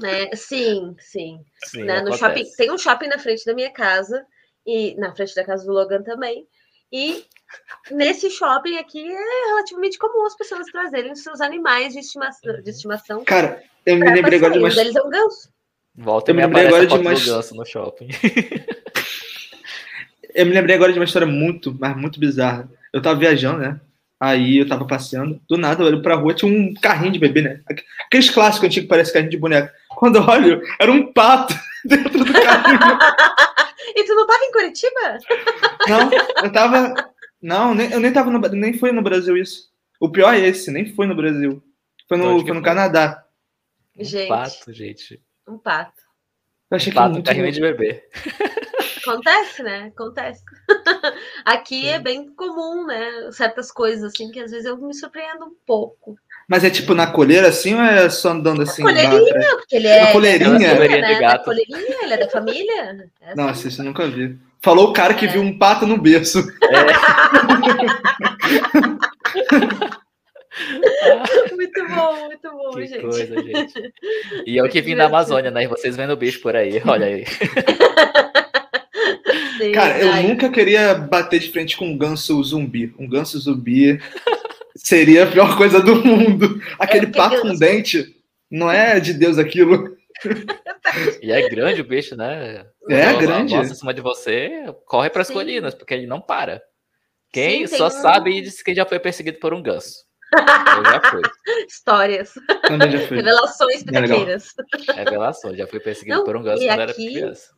Né? 0.00 0.30
Sim, 0.34 0.96
sim. 1.00 1.44
sim 1.64 1.82
né? 1.82 2.00
No 2.00 2.16
shopping, 2.16 2.44
tem 2.56 2.70
um 2.70 2.78
shopping 2.78 3.08
na 3.08 3.18
frente 3.18 3.44
da 3.44 3.52
minha 3.52 3.72
casa, 3.72 4.24
e 4.68 4.94
na 4.96 5.14
frente 5.14 5.34
da 5.34 5.44
casa 5.44 5.64
do 5.64 5.72
Logan 5.72 6.02
também. 6.02 6.46
E 6.92 7.24
nesse 7.90 8.30
shopping 8.30 8.76
aqui 8.76 9.00
é 9.00 9.46
relativamente 9.48 9.98
comum 9.98 10.26
as 10.26 10.36
pessoas 10.36 10.66
trazerem 10.66 11.14
seus 11.14 11.40
animais 11.40 11.94
de 11.94 12.00
estimação. 12.00 12.60
De 12.62 12.70
estimação 12.70 13.24
Cara, 13.24 13.62
eu 13.86 13.96
me 13.96 14.10
lembrei 14.10 14.38
agora 14.38 14.52
de 14.52 14.58
uma. 14.58 14.68
Eles 14.68 14.94
é 14.94 15.02
um 15.02 15.10
ganso. 15.10 15.50
Volta 15.94 16.30
eu 16.30 16.34
me 16.34 16.42
lembrei 16.42 16.66
agora 16.66 16.86
de 16.86 16.94
uma 16.94 17.12
no 17.12 17.64
shopping. 17.64 18.08
eu 20.34 20.46
me 20.46 20.52
lembrei 20.52 20.76
agora 20.76 20.92
de 20.92 20.98
uma 20.98 21.04
história 21.04 21.26
muito, 21.26 21.76
mas 21.78 21.96
muito 21.96 22.20
bizarra. 22.20 22.68
Eu 22.92 23.02
tava 23.02 23.18
viajando, 23.18 23.58
né? 23.58 23.80
Aí 24.20 24.58
eu 24.58 24.68
tava 24.68 24.84
passeando, 24.84 25.40
do 25.48 25.56
nada 25.56 25.82
eu 25.82 25.86
olho 25.86 26.02
pra 26.02 26.16
rua, 26.16 26.34
tinha 26.34 26.50
um 26.50 26.74
carrinho 26.74 27.12
de 27.12 27.20
bebê, 27.20 27.40
né? 27.40 27.60
Aqueles 28.04 28.28
clássicos 28.30 28.66
antigos 28.66 28.84
que 28.84 28.88
parece 28.88 29.12
carrinho 29.12 29.30
de 29.30 29.36
boneca. 29.36 29.72
Quando 29.90 30.16
eu 30.16 30.22
olho, 30.22 30.60
era 30.80 30.90
um 30.90 31.12
pato 31.12 31.54
dentro 31.84 32.24
do 32.24 32.32
carrinho. 32.32 32.80
e 33.94 34.04
tu 34.04 34.14
não 34.14 34.26
tava 34.26 34.44
em 34.44 34.52
Curitiba? 34.52 35.18
Não, 35.86 36.10
eu 36.44 36.52
tava. 36.52 36.94
Não, 37.40 37.74
nem, 37.74 37.92
eu 37.92 38.00
nem 38.00 38.12
tava 38.12 38.30
no, 38.30 38.40
nem 38.40 38.74
foi 38.74 38.90
no 38.90 39.02
Brasil 39.02 39.36
isso. 39.36 39.68
O 40.00 40.10
pior 40.10 40.34
é 40.34 40.40
esse, 40.40 40.72
nem 40.72 40.92
foi 40.94 41.06
no 41.06 41.14
Brasil. 41.14 41.62
Foi 42.08 42.18
no, 42.18 42.40
foi 42.44 42.54
no 42.54 42.62
Canadá. 42.62 43.24
Gente. 43.96 44.24
Um 44.24 44.28
pato, 44.28 44.72
gente. 44.72 45.22
Um 45.46 45.58
pato. 45.58 46.02
Eu 46.70 46.76
achei 46.76 46.92
um 46.92 46.94
pato, 46.94 47.08
que 47.08 47.14
muito... 47.14 47.26
carrinho 47.26 47.52
de 47.52 47.60
bebê. 47.60 48.02
Acontece, 49.02 49.62
né? 49.62 49.92
Acontece. 49.94 50.42
Aqui 51.44 51.82
Sim. 51.82 51.88
é 51.88 51.98
bem 51.98 52.28
comum, 52.34 52.86
né? 52.86 53.30
Certas 53.32 53.70
coisas 53.70 54.04
assim 54.04 54.30
que 54.30 54.40
às 54.40 54.50
vezes 54.50 54.66
eu 54.66 54.76
me 54.76 54.94
surpreendo 54.94 55.44
um 55.44 55.54
pouco. 55.66 56.16
Mas 56.48 56.64
é 56.64 56.70
tipo 56.70 56.94
na 56.94 57.06
coleira 57.06 57.48
assim 57.48 57.74
ou 57.74 57.82
é 57.82 58.08
só 58.08 58.30
andando 58.30 58.62
assim? 58.62 58.82
Na 58.82 58.90
coleirinha, 58.90 59.56
porque 59.56 59.76
ele 59.76 59.86
é. 59.86 60.04
Na 60.04 60.12
coleirinha? 60.12 60.74
coleirinha 60.74 61.00
né? 61.00 61.14
de 61.14 61.20
gato. 61.20 61.38
Na 61.38 61.44
coleirinha, 61.44 62.02
ele 62.02 62.14
é 62.14 62.16
da 62.16 62.28
família. 62.30 63.10
É 63.20 63.26
assim. 63.26 63.36
Nossa, 63.36 63.68
isso 63.68 63.80
eu 63.82 63.84
nunca 63.84 64.08
vi. 64.08 64.38
Falou 64.60 64.88
o 64.88 64.92
cara 64.92 65.14
que 65.14 65.26
é. 65.26 65.28
viu 65.28 65.42
um 65.42 65.58
pato 65.58 65.86
no 65.86 65.98
berço. 65.98 66.38
É. 66.38 66.78
muito 71.54 71.86
bom, 71.88 72.24
muito 72.24 72.50
bom, 72.50 72.70
que 72.70 72.86
gente. 72.86 73.02
Coisa, 73.02 73.42
gente. 73.42 73.92
E 74.46 74.56
eu 74.56 74.68
que 74.68 74.80
vim 74.80 74.96
da 74.96 75.06
Amazônia, 75.06 75.50
né? 75.50 75.64
E 75.64 75.68
vocês 75.68 75.96
vendo 75.96 76.12
o 76.12 76.16
bicho 76.16 76.40
por 76.40 76.56
aí, 76.56 76.82
olha 76.84 77.06
aí. 77.06 77.24
Sim, 79.58 79.72
Cara, 79.72 79.98
eu 79.98 80.28
nunca 80.28 80.48
queria 80.50 80.94
bater 80.94 81.40
de 81.40 81.50
frente 81.50 81.76
com 81.76 81.86
um 81.86 81.98
ganso 81.98 82.42
zumbi. 82.42 82.94
Um 82.98 83.08
ganso 83.08 83.38
zumbi 83.38 84.00
Seria 84.78 85.24
a 85.24 85.26
pior 85.26 85.56
coisa 85.56 85.80
do 85.80 85.96
mundo. 86.04 86.60
Aquele 86.78 87.06
é 87.06 87.10
pato 87.10 87.42
com 87.42 87.54
dente, 87.54 88.16
não 88.50 88.70
é 88.70 89.00
de 89.00 89.12
Deus 89.12 89.38
aquilo. 89.38 89.96
E 91.20 91.30
é 91.30 91.48
grande 91.50 91.82
o 91.82 91.86
bicho, 91.86 92.16
né? 92.16 92.64
É 92.88 93.12
grande. 93.14 93.54
Nossa, 93.54 93.72
em 93.72 93.74
cima 93.74 93.92
de 93.92 94.00
você, 94.00 94.64
corre 94.86 95.10
para 95.10 95.20
as 95.20 95.30
colinas, 95.30 95.74
porque 95.74 95.92
ele 95.92 96.06
não 96.06 96.18
para. 96.18 96.62
Quem 97.30 97.66
Sim, 97.66 97.76
só 97.76 97.88
um... 97.88 97.90
sabe 97.90 98.40
diz 98.40 98.62
que 98.62 98.74
já 98.74 98.86
foi 98.86 98.98
perseguido 98.98 99.38
por 99.38 99.52
um 99.52 99.62
ganso. 99.62 100.06
Eu 100.34 100.84
já 100.90 101.00
fui. 101.10 101.22
Histórias. 101.68 102.32
Já 102.90 103.06
fui. 103.06 103.16
Revelações 103.18 103.84
pequenas. 103.84 104.54
Revelações, 104.96 105.58
já 105.58 105.66
fui 105.66 105.78
perseguido 105.78 106.18
não, 106.18 106.24
por 106.24 106.36
um 106.38 106.42
ganso 106.42 106.66
quando 106.66 106.70
aqui, 106.70 106.80
era 106.80 106.94
criança. 106.94 107.50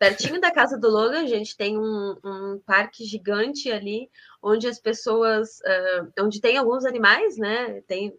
Pertinho 0.00 0.40
da 0.40 0.50
casa 0.50 0.78
do 0.78 0.88
Logan, 0.88 1.26
gente, 1.26 1.54
tem 1.54 1.76
um, 1.76 2.16
um 2.24 2.58
parque 2.64 3.04
gigante 3.04 3.70
ali, 3.70 4.10
onde 4.42 4.66
as 4.66 4.80
pessoas. 4.80 5.60
Uh, 5.60 6.24
onde 6.24 6.40
tem 6.40 6.56
alguns 6.56 6.86
animais, 6.86 7.36
né? 7.36 7.82
Tem 7.86 8.16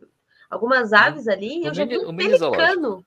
algumas 0.48 0.94
aves 0.94 1.28
ali. 1.28 1.66
Eu 1.66 1.74
já 1.74 1.84
vi 1.84 1.98
um 1.98 2.16
pelicano. 2.16 3.04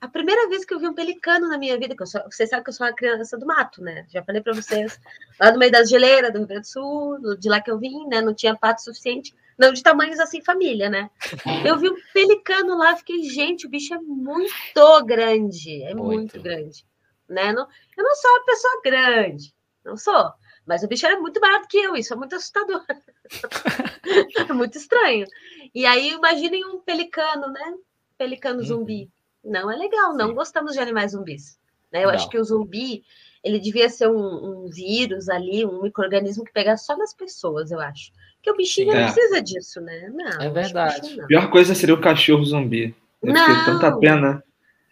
A 0.00 0.08
primeira 0.08 0.48
vez 0.48 0.64
que 0.64 0.74
eu 0.74 0.80
vi 0.80 0.88
um 0.88 0.92
pelicano 0.92 1.48
na 1.48 1.56
minha 1.56 1.78
vida, 1.78 1.94
que 1.94 2.04
sou, 2.04 2.20
você 2.28 2.48
sabe 2.48 2.64
que 2.64 2.70
eu 2.70 2.74
sou 2.74 2.84
uma 2.84 2.92
criança 2.92 3.38
do 3.38 3.46
mato, 3.46 3.80
né? 3.80 4.04
Já 4.08 4.24
falei 4.24 4.42
para 4.42 4.54
vocês, 4.54 4.98
lá 5.38 5.52
no 5.52 5.58
meio 5.60 5.70
das 5.70 5.88
geleiras 5.88 6.32
do 6.32 6.38
Rio 6.38 6.48
Grande 6.48 6.62
do 6.62 6.66
Sul, 6.66 7.36
de 7.38 7.48
lá 7.48 7.60
que 7.60 7.70
eu 7.70 7.78
vim, 7.78 8.08
né? 8.08 8.20
Não 8.20 8.34
tinha 8.34 8.56
pato 8.56 8.82
suficiente, 8.82 9.32
não 9.56 9.72
de 9.72 9.84
tamanhos 9.84 10.18
assim, 10.18 10.42
família, 10.42 10.90
né? 10.90 11.08
Eu 11.64 11.78
vi 11.78 11.88
um 11.88 11.96
pelicano 12.12 12.76
lá, 12.76 12.96
fiquei, 12.96 13.22
gente, 13.22 13.68
o 13.68 13.70
bicho 13.70 13.94
é 13.94 13.98
muito 13.98 15.04
grande, 15.04 15.80
é 15.84 15.94
muito, 15.94 16.08
muito 16.08 16.42
grande, 16.42 16.84
né? 17.28 17.52
Não, 17.52 17.66
eu 17.96 18.04
não 18.04 18.14
sou 18.16 18.30
uma 18.30 18.44
pessoa 18.44 18.80
grande, 18.84 19.54
não 19.84 19.96
sou, 19.96 20.32
mas 20.66 20.82
o 20.82 20.88
bicho 20.88 21.06
era 21.06 21.18
muito 21.20 21.40
maior 21.40 21.60
do 21.60 21.68
que 21.68 21.78
eu, 21.78 21.96
isso 21.96 22.12
é 22.12 22.16
muito 22.16 22.34
assustador. 22.34 22.84
é 24.48 24.52
muito 24.52 24.78
estranho. 24.78 25.26
E 25.74 25.86
aí, 25.86 26.12
imaginem 26.12 26.64
um 26.64 26.80
pelicano, 26.80 27.48
né? 27.52 27.74
Pelicano 28.18 28.60
uhum. 28.60 28.66
zumbi 28.66 29.10
não 29.46 29.70
é 29.70 29.76
legal, 29.76 30.14
não 30.14 30.28
Sim. 30.28 30.34
gostamos 30.34 30.72
de 30.72 30.80
animais 30.80 31.12
zumbis. 31.12 31.58
Né? 31.92 32.00
Eu 32.02 32.08
não. 32.08 32.14
acho 32.14 32.28
que 32.28 32.38
o 32.38 32.44
zumbi 32.44 33.04
ele 33.44 33.60
devia 33.60 33.88
ser 33.88 34.08
um, 34.08 34.64
um 34.64 34.68
vírus 34.68 35.28
ali, 35.28 35.64
um 35.64 35.82
microorganismo 35.82 36.44
que 36.44 36.52
pegasse 36.52 36.84
só 36.84 36.96
nas 36.96 37.14
pessoas, 37.14 37.70
eu 37.70 37.80
acho. 37.80 38.10
Porque 38.36 38.50
o 38.50 38.56
bichinho 38.56 38.92
é. 38.92 39.00
não 39.00 39.12
precisa 39.12 39.40
disso, 39.40 39.80
né? 39.80 40.10
Não, 40.12 40.42
é 40.42 40.50
verdade. 40.50 41.20
A 41.20 41.26
pior 41.26 41.48
coisa 41.48 41.74
seria 41.74 41.94
o 41.94 42.00
cachorro 42.00 42.44
zumbi. 42.44 42.94
Eu 43.22 43.32
não. 43.32 43.64
tanta 43.64 43.96
pena. 43.98 44.42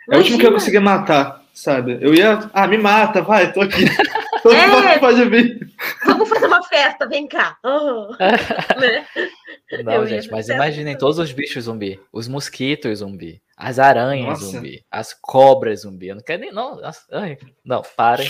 É 0.09 0.15
o 0.15 0.19
último 0.19 0.39
que 0.39 0.47
eu 0.47 0.53
consegui 0.53 0.79
matar, 0.79 1.44
sabe? 1.55 1.99
Eu 2.01 2.13
ia. 2.13 2.51
Ah, 2.53 2.67
me 2.67 2.77
mata, 2.77 3.23
vai, 3.23 3.53
tô 3.53 3.63
aqui. 3.63 3.85
Todo 4.43 4.55
é, 4.55 4.67
mundo 4.67 5.01
pode 5.01 5.25
vir. 5.31 5.75
Vamos 6.05 6.29
fazer 6.29 6.47
uma 6.47 6.63
festa, 6.65 7.09
vem 7.09 7.27
cá. 7.27 7.57
Né? 8.79 9.07
Não, 9.83 10.07
gente, 10.07 10.31
mas 10.31 10.49
imaginem 10.49 10.97
todos 10.99 11.19
os 11.19 11.33
bichos 11.33 11.65
zumbi. 11.65 11.99
Os 12.13 12.29
mosquitos 12.29 12.99
zumbi. 12.99 13.41
As 13.57 13.79
aranhas 13.79 14.41
Nossa. 14.41 14.45
zumbi. 14.45 14.85
As 14.91 15.15
cobras 15.15 15.81
zumbi. 15.81 16.09
Eu 16.09 16.17
não 16.17 16.23
quero 16.23 16.43
nem. 16.43 16.53
Não, 16.53 16.79
ai, 17.11 17.39
não 17.65 17.83
parem. 17.97 18.29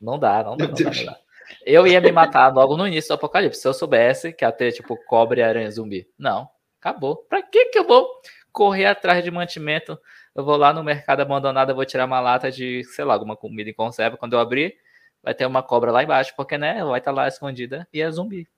Não 0.00 0.18
dá, 0.18 0.42
não 0.42 0.56
dá, 0.56 0.66
não 0.66 0.74
dá, 0.74 0.84
não 0.84 1.04
dá. 1.04 1.16
Eu 1.64 1.86
ia 1.86 2.00
me 2.00 2.10
matar 2.10 2.52
logo 2.52 2.76
no 2.76 2.88
início 2.88 3.08
do 3.08 3.14
apocalipse. 3.14 3.60
Se 3.60 3.68
eu 3.68 3.74
soubesse 3.74 4.32
que 4.32 4.44
ia 4.44 4.50
ter, 4.50 4.72
tipo, 4.72 4.96
cobra 5.06 5.40
e 5.40 5.42
aranha 5.42 5.70
zumbi. 5.70 6.06
Não, 6.18 6.48
acabou. 6.80 7.16
Pra 7.28 7.42
que 7.42 7.66
que 7.66 7.78
eu 7.78 7.86
vou 7.86 8.08
correr 8.52 8.86
atrás 8.86 9.22
de 9.22 9.30
mantimento? 9.30 9.98
Eu 10.34 10.44
vou 10.44 10.56
lá 10.56 10.72
no 10.72 10.82
mercado 10.82 11.20
abandonado, 11.20 11.74
vou 11.74 11.84
tirar 11.84 12.06
uma 12.06 12.20
lata 12.20 12.50
de, 12.50 12.82
sei 12.84 13.04
lá, 13.04 13.14
alguma 13.14 13.36
comida 13.36 13.70
em 13.70 13.74
conserva. 13.74 14.16
Quando 14.16 14.32
eu 14.32 14.40
abrir, 14.40 14.76
vai 15.22 15.32
ter 15.32 15.46
uma 15.46 15.62
cobra 15.62 15.92
lá 15.92 16.02
embaixo, 16.02 16.34
porque, 16.36 16.58
né, 16.58 16.84
vai 16.84 16.98
estar 16.98 17.12
tá 17.12 17.16
lá 17.16 17.28
escondida 17.28 17.86
e 17.92 18.00
é 18.00 18.10
zumbi. 18.10 18.48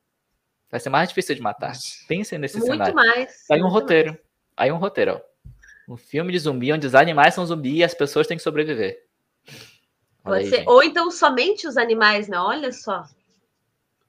Vai 0.70 0.80
ser 0.80 0.88
mais 0.88 1.08
difícil 1.08 1.34
de 1.34 1.42
matar. 1.42 1.74
Pensem 2.08 2.38
nesse 2.38 2.58
Muito 2.58 2.72
cenário. 2.72 2.94
Mais. 2.94 3.44
Aí 3.50 3.62
um 3.62 3.68
roteiro. 3.68 4.10
Mais. 4.10 4.20
Aí 4.56 4.72
um 4.72 4.78
roteiro, 4.78 5.20
ó. 5.20 5.36
Um 5.92 5.96
filme 5.96 6.32
de 6.32 6.38
zumbi 6.38 6.72
onde 6.72 6.86
os 6.86 6.94
animais 6.94 7.34
são 7.34 7.46
zumbi 7.46 7.76
e 7.76 7.84
as 7.84 7.94
pessoas 7.94 8.26
têm 8.26 8.36
que 8.36 8.42
sobreviver. 8.42 9.04
Aí, 10.24 10.50
Ou 10.66 10.82
então 10.82 11.10
somente 11.10 11.68
os 11.68 11.76
animais, 11.76 12.26
né? 12.26 12.38
Olha 12.38 12.72
só. 12.72 13.04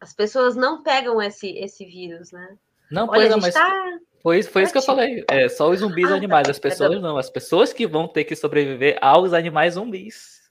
As 0.01 0.13
pessoas 0.13 0.55
não 0.55 0.81
pegam 0.81 1.21
esse, 1.21 1.49
esse 1.57 1.85
vírus, 1.85 2.31
né? 2.31 2.57
Não, 2.89 3.07
Olha, 3.07 3.29
pois 3.29 3.41
mas 3.43 3.53
tá... 3.53 3.99
foi, 4.27 4.43
foi 4.43 4.63
isso 4.63 4.73
que 4.73 4.77
eu 4.77 4.83
falei. 4.83 5.23
É 5.29 5.47
só 5.47 5.69
os 5.69 5.79
zumbis 5.79 6.11
ah, 6.11 6.15
animais, 6.15 6.49
as 6.49 6.59
pessoas 6.59 7.01
não. 7.01 7.17
As 7.17 7.29
pessoas 7.29 7.71
que 7.71 7.87
vão 7.87 8.09
ter 8.09 8.25
que 8.25 8.35
sobreviver 8.35 8.97
aos 9.01 9.31
animais 9.31 9.75
zumbis. 9.75 10.41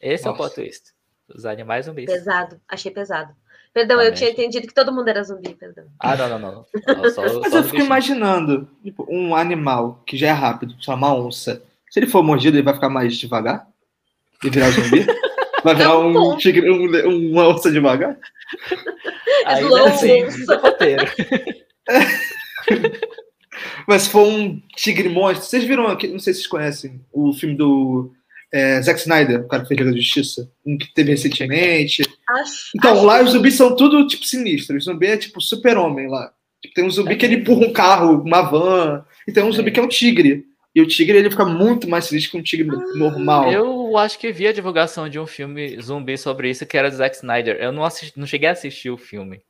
Esse 0.00 0.24
Nossa. 0.24 0.28
é 0.28 0.32
o 0.32 0.36
plot 0.36 0.54
twist. 0.54 0.94
Os 1.28 1.44
animais 1.44 1.84
zumbis. 1.84 2.06
Pesado, 2.06 2.58
achei 2.66 2.90
pesado. 2.90 3.34
Perdão, 3.74 4.00
eu 4.00 4.14
tinha 4.14 4.30
entendido 4.30 4.66
que 4.66 4.72
todo 4.72 4.90
mundo 4.90 5.06
era 5.06 5.22
zumbi, 5.22 5.54
perdão. 5.54 5.84
Ah, 6.00 6.16
não, 6.16 6.30
não, 6.30 6.38
não. 6.38 6.66
não 6.96 7.10
só, 7.10 7.40
Mas 7.40 7.52
eu 7.52 7.62
fico 7.62 7.82
imaginando, 7.82 8.66
tipo, 8.82 9.06
um 9.06 9.36
animal 9.36 10.02
que 10.06 10.16
já 10.16 10.28
é 10.28 10.32
rápido, 10.32 10.74
só 10.80 10.94
uma 10.94 11.14
onça. 11.14 11.62
Se 11.90 12.00
ele 12.00 12.06
for 12.06 12.22
mordido, 12.22 12.56
ele 12.56 12.64
vai 12.64 12.72
ficar 12.72 12.88
mais 12.88 13.18
devagar? 13.18 13.68
E 14.42 14.48
virar 14.48 14.70
zumbi? 14.70 15.04
Vai 15.64 15.74
virar 15.74 15.90
é 15.90 15.94
um, 15.96 16.32
um 16.32 16.36
tigre, 16.36 16.70
um, 16.70 17.32
uma 17.32 17.48
onça 17.48 17.68
devagar? 17.70 18.16
Aí 19.44 19.64
é 19.64 19.90
sim, 19.96 20.24
roteiro. 20.62 21.04
Mas 23.86 24.02
se 24.02 24.10
for 24.10 24.26
um 24.26 24.60
tigre 24.76 25.08
monstro, 25.08 25.44
vocês 25.44 25.64
viram 25.64 25.86
aqui, 25.86 26.08
não 26.08 26.18
sei 26.18 26.32
se 26.32 26.40
vocês 26.40 26.48
conhecem, 26.48 27.00
o 27.12 27.32
filme 27.32 27.56
do 27.56 28.12
é, 28.52 28.80
Zack 28.82 29.00
Snyder, 29.00 29.40
o 29.40 29.48
cara 29.48 29.62
que 29.62 29.68
fez 29.68 29.78
Liga 29.78 29.90
da 29.90 29.96
Justiça, 29.96 30.50
um 30.64 30.76
que 30.76 30.92
teve 30.94 31.10
recentemente. 31.10 32.02
Acho, 32.28 32.70
então, 32.76 32.92
acho 32.92 33.04
lá 33.04 33.22
os 33.22 33.30
zumbis 33.30 33.54
são 33.54 33.74
tudo 33.74 34.06
tipo 34.06 34.24
sinistros. 34.24 34.86
O 34.86 34.92
zumbi 34.92 35.06
é 35.06 35.16
tipo 35.16 35.40
super-homem 35.40 36.08
lá. 36.08 36.32
Tipo, 36.62 36.74
tem 36.74 36.84
um 36.84 36.90
zumbi 36.90 37.12
é. 37.12 37.16
que 37.16 37.26
ele 37.26 37.36
empurra 37.36 37.66
um 37.66 37.72
carro, 37.72 38.22
uma 38.22 38.42
van, 38.42 39.04
e 39.26 39.32
tem 39.32 39.42
um 39.42 39.52
zumbi 39.52 39.70
é. 39.70 39.72
que 39.72 39.80
é 39.80 39.82
um 39.82 39.88
tigre. 39.88 40.44
E 40.74 40.80
o 40.80 40.86
tigre 40.86 41.18
ele 41.18 41.30
fica 41.30 41.44
muito 41.44 41.88
mais 41.88 42.08
feliz 42.08 42.26
que 42.26 42.36
um 42.36 42.42
tigre 42.42 42.68
ah, 42.70 42.96
normal. 42.96 43.50
Eu 43.50 43.96
acho 43.96 44.18
que 44.18 44.30
vi 44.30 44.46
a 44.46 44.52
divulgação 44.52 45.08
de 45.08 45.18
um 45.18 45.26
filme 45.26 45.80
zumbi 45.80 46.16
sobre 46.16 46.50
isso 46.50 46.66
que 46.66 46.76
era 46.76 46.90
do 46.90 46.96
Zack 46.96 47.16
Snyder. 47.16 47.56
Eu 47.56 47.72
não, 47.72 47.84
assisti, 47.84 48.18
não 48.18 48.26
cheguei 48.26 48.48
a 48.48 48.52
assistir 48.52 48.90
o 48.90 48.96
filme. 48.96 49.40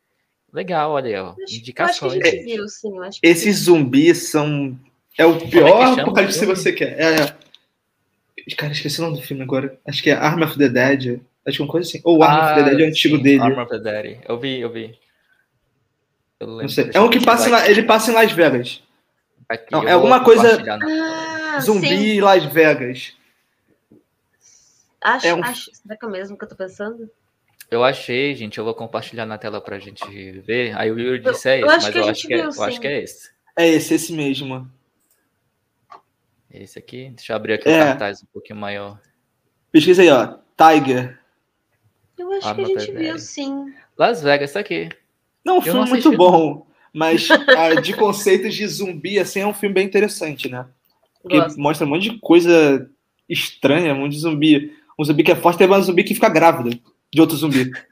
Legal, 0.52 0.90
olha 0.92 1.06
aí, 1.06 1.16
ó. 1.16 1.34
Indicações. 1.48 2.12
Acho 2.14 2.20
que 2.20 2.28
a 2.28 2.30
gente 2.30 2.44
viu, 2.44 2.68
sim. 2.68 2.92
Esses 3.22 3.56
zumbis 3.64 4.30
são. 4.30 4.78
É 5.16 5.26
o 5.26 5.38
pior 5.48 5.98
é 5.98 6.00
apocalipse 6.00 6.40
que 6.40 6.46
você 6.46 6.72
quer. 6.72 6.98
É, 6.98 7.14
é. 7.22 8.54
Cara, 8.56 8.72
esqueci 8.72 8.98
o 9.00 9.04
nome 9.04 9.16
do 9.16 9.22
filme 9.22 9.42
agora. 9.42 9.78
Acho 9.86 10.02
que 10.02 10.10
é 10.10 10.14
Arm 10.14 10.42
of 10.42 10.56
the 10.56 10.68
Dead. 10.68 11.20
Acho 11.44 11.56
que 11.56 11.62
é 11.62 11.64
uma 11.64 11.70
coisa 11.70 11.88
assim. 11.88 12.00
Ou 12.04 12.22
Arm 12.22 12.40
ah, 12.40 12.52
of 12.52 12.54
the 12.54 12.70
Dead 12.70 12.80
é 12.80 12.84
o 12.84 12.88
antigo 12.88 13.16
sim, 13.16 13.22
dele. 13.22 13.42
Arm 13.42 13.58
of 13.58 13.70
the 13.70 13.78
Dead. 13.78 14.20
Eu 14.26 14.38
vi, 14.38 14.60
eu 14.60 14.72
vi. 14.72 14.98
Eu 16.40 16.46
não 16.46 16.68
sei. 16.68 16.90
É 16.94 17.00
um 17.00 17.10
que 17.10 17.22
passa 17.22 17.50
lá, 17.50 17.68
ele 17.68 17.82
passa 17.82 18.10
em 18.10 18.14
Las 18.14 18.32
Vegas. 18.32 18.82
Aqui, 19.48 19.72
não, 19.72 19.86
é 19.86 19.92
alguma 19.92 20.22
coisa. 20.22 20.62
Ah, 20.66 21.60
zumbi 21.60 21.88
sim. 21.88 22.20
Las 22.20 22.44
Vegas. 22.46 23.12
Acho, 25.00 25.26
é 25.26 25.34
um... 25.34 25.44
acho. 25.44 25.70
Será 25.74 25.96
que 25.96 26.04
é 26.04 26.08
o 26.08 26.10
mesmo 26.10 26.36
que 26.38 26.44
eu 26.44 26.48
tô 26.48 26.54
pensando? 26.54 27.10
Eu 27.70 27.84
achei, 27.84 28.34
gente. 28.34 28.58
Eu 28.58 28.64
vou 28.64 28.74
compartilhar 28.74 29.26
na 29.26 29.36
tela 29.36 29.60
pra 29.60 29.78
gente 29.78 30.04
ver. 30.40 30.76
Aí 30.76 30.90
o 30.90 30.98
Yuri 30.98 31.20
disse 31.20 31.48
é 31.48 31.58
esse, 31.58 31.66
mas 31.66 31.94
eu, 31.94 32.08
acho 32.08 32.26
que, 32.26 32.34
é, 32.34 32.44
eu 32.44 32.62
acho 32.62 32.80
que 32.80 32.86
é 32.86 33.02
esse. 33.02 33.30
É 33.56 33.68
esse, 33.68 33.94
esse 33.94 34.12
mesmo. 34.12 34.70
Esse 36.50 36.78
aqui, 36.78 37.10
deixa 37.14 37.32
eu 37.32 37.36
abrir 37.36 37.54
aqui 37.54 37.68
é. 37.68 37.76
o 37.76 37.84
cartaz 37.84 38.22
um 38.22 38.26
pouquinho 38.32 38.58
maior. 38.58 38.98
Pesquisa 39.70 40.00
aí, 40.00 40.08
ó. 40.08 40.38
Tiger. 40.56 41.18
Eu 42.16 42.32
acho 42.32 42.54
que 42.54 42.60
a 42.60 42.64
gente 42.64 42.92
viu, 42.92 43.18
sim. 43.18 43.72
Las 43.96 44.22
Vegas, 44.22 44.50
isso 44.50 44.58
aqui. 44.58 44.88
Não, 45.44 45.58
um 45.58 45.60
filme 45.60 45.86
muito 45.88 46.16
bom. 46.16 46.66
Mas 46.92 47.28
a, 47.30 47.74
de 47.74 47.92
conceitos 47.92 48.54
de 48.54 48.66
zumbi, 48.66 49.18
assim, 49.18 49.40
é 49.40 49.46
um 49.46 49.52
filme 49.52 49.74
bem 49.74 49.86
interessante, 49.86 50.48
né? 50.48 50.66
Porque 51.22 51.38
Gosto. 51.38 51.60
mostra 51.60 51.86
um 51.86 51.90
monte 51.90 52.10
de 52.10 52.18
coisa 52.18 52.90
estranha, 53.28 53.92
um 53.92 53.98
monte 53.98 54.12
de 54.12 54.20
zumbi. 54.20 54.72
Um 54.98 55.04
zumbi 55.04 55.22
que 55.22 55.32
é 55.32 55.36
forte, 55.36 55.58
tem 55.58 55.70
um 55.70 55.82
zumbi 55.82 56.02
que 56.02 56.14
fica 56.14 56.30
grávida 56.30 56.70
de 57.12 57.20
outro 57.20 57.36
zumbi. 57.36 57.70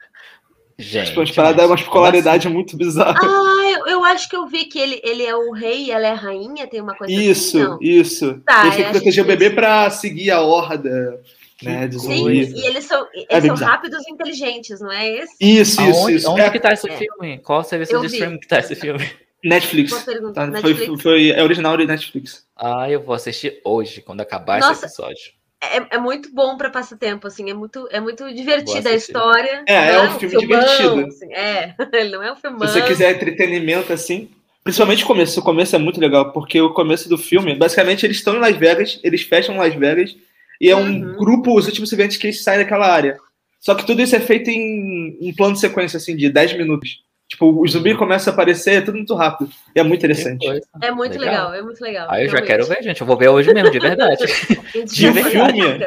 Gente. 0.79 1.07
Tipo, 1.07 1.21
uma 1.21 1.49
é 1.49 1.65
uma 1.65 1.75
popularidade 1.75 2.47
muito 2.47 2.77
bizarra. 2.77 3.19
Ah, 3.19 3.83
eu 3.87 4.03
acho 4.03 4.29
que 4.29 4.35
eu 4.35 4.45
vi 4.45 4.65
que 4.65 4.77
ele, 4.77 5.01
ele 5.03 5.23
é 5.23 5.35
o 5.35 5.51
rei 5.51 5.85
e 5.85 5.91
ela 5.91 6.05
é 6.05 6.11
a 6.11 6.15
rainha, 6.15 6.67
tem 6.67 6.81
uma 6.81 6.95
coisa 6.95 7.11
Isso, 7.11 7.57
assim, 7.59 7.77
isso. 7.81 8.39
Tá, 8.45 8.67
ele 8.67 8.75
tem 8.75 8.85
que 8.85 8.91
proteger 8.91 9.23
o 9.23 9.27
bebê 9.27 9.49
para 9.49 9.89
seguir 9.89 10.29
a 10.29 10.41
horda. 10.41 11.19
Né, 11.63 11.87
de 11.87 11.99
Sim, 11.99 12.29
e 12.29 12.67
eles 12.67 12.85
são, 12.85 13.07
eles 13.11 13.25
é 13.31 13.41
são 13.41 13.55
rápidos 13.55 14.07
e 14.07 14.11
inteligentes, 14.11 14.79
não 14.79 14.91
é 14.91 15.09
esse? 15.09 15.33
Isso, 15.41 15.81
isso, 15.81 15.81
aonde, 15.81 16.15
isso. 16.15 16.29
Onde 16.29 16.41
é. 16.41 16.49
que 16.51 16.59
tá 16.59 16.71
esse 16.71 16.87
é. 16.87 16.95
filme? 16.95 17.39
Qual 17.39 17.63
serviço 17.63 17.93
eu 17.93 18.01
de 18.01 18.05
streaming 18.05 18.39
que 18.39 18.47
tá 18.47 18.59
esse 18.59 18.75
filme? 18.75 19.03
Netflix. 19.43 20.05
Tá, 20.35 20.45
Netflix. 20.45 20.85
Foi, 20.85 20.99
foi, 20.99 21.31
é 21.31 21.41
original 21.41 21.75
de 21.75 21.87
Netflix. 21.87 22.45
Ah, 22.55 22.87
eu 22.89 23.01
vou 23.01 23.15
assistir 23.15 23.59
hoje, 23.63 24.01
quando 24.01 24.21
acabar 24.21 24.59
Nossa, 24.59 24.85
esse 24.85 25.01
episódio. 25.01 25.31
É, 25.75 25.95
é 25.95 25.97
muito 25.97 26.33
bom 26.33 26.57
para 26.57 26.69
passar 26.69 26.97
tempo, 26.97 27.27
assim, 27.27 27.49
é 27.49 27.53
muito, 27.53 27.87
é 27.91 27.99
muito 27.99 28.33
divertida 28.33 28.89
a 28.89 28.93
história. 28.93 29.63
É, 29.67 29.73
é, 29.73 29.93
é 29.93 30.01
um 30.01 30.19
filme 30.19 30.39
filmão, 30.39 30.59
divertido. 30.59 31.05
Assim, 31.07 31.33
é, 31.33 31.75
ele 31.93 32.09
não 32.09 32.23
é 32.23 32.31
um 32.31 32.35
filme. 32.35 32.59
Se 32.59 32.73
você 32.73 32.81
quiser 32.81 33.15
entretenimento, 33.15 33.91
assim, 33.91 34.29
Principalmente 34.67 35.05
o 35.05 35.07
começo. 35.07 35.39
O 35.39 35.43
começo 35.43 35.73
é 35.77 35.79
muito 35.79 35.97
legal, 35.97 36.33
porque 36.33 36.59
o 36.59 36.73
começo 36.73 37.07
do 37.07 37.17
filme, 37.17 37.55
basicamente, 37.55 38.05
eles 38.05 38.17
estão 38.17 38.35
em 38.35 38.39
Las 38.39 38.57
Vegas, 38.57 38.99
eles 39.01 39.21
fecham 39.21 39.55
Las 39.55 39.73
Vegas, 39.73 40.13
e 40.59 40.69
é 40.69 40.75
um 40.75 40.81
uhum. 40.81 41.15
grupo, 41.15 41.57
os 41.57 41.67
últimos 41.67 41.93
eventos 41.93 42.17
que 42.17 42.27
eles 42.27 42.43
saem 42.43 42.59
daquela 42.59 42.85
área. 42.85 43.17
Só 43.61 43.73
que 43.73 43.85
tudo 43.85 44.01
isso 44.01 44.13
é 44.13 44.19
feito 44.19 44.49
em 44.49 45.17
um 45.21 45.33
plano 45.33 45.53
de 45.53 45.61
sequência, 45.61 45.95
assim, 45.95 46.17
de 46.17 46.29
10 46.29 46.57
minutos. 46.57 47.01
Tipo, 47.37 47.61
o 47.61 47.67
zumbi 47.67 47.95
começa 47.95 48.31
a 48.31 48.33
aparecer, 48.33 48.77
é 48.77 48.81
tudo 48.81 48.95
muito 48.95 49.13
rápido. 49.13 49.51
E 49.75 49.79
é 49.79 49.83
muito 49.83 49.99
interessante. 50.03 50.43
É 50.81 50.89
muito 50.89 51.19
legal. 51.19 51.51
legal, 51.51 51.53
é 51.53 51.61
muito 51.61 51.79
legal. 51.79 52.07
Aí 52.09 52.25
eu 52.25 52.31
já 52.31 52.41
quero 52.41 52.65
ver, 52.65 52.81
gente. 52.81 52.99
Eu 52.99 53.05
vou 53.05 53.15
ver 53.15 53.29
hoje 53.29 53.53
mesmo, 53.53 53.69
de 53.69 53.77
verdade. 53.77 54.25
de 54.85 55.11
verdade. 55.11 55.61
Filme, 55.61 55.85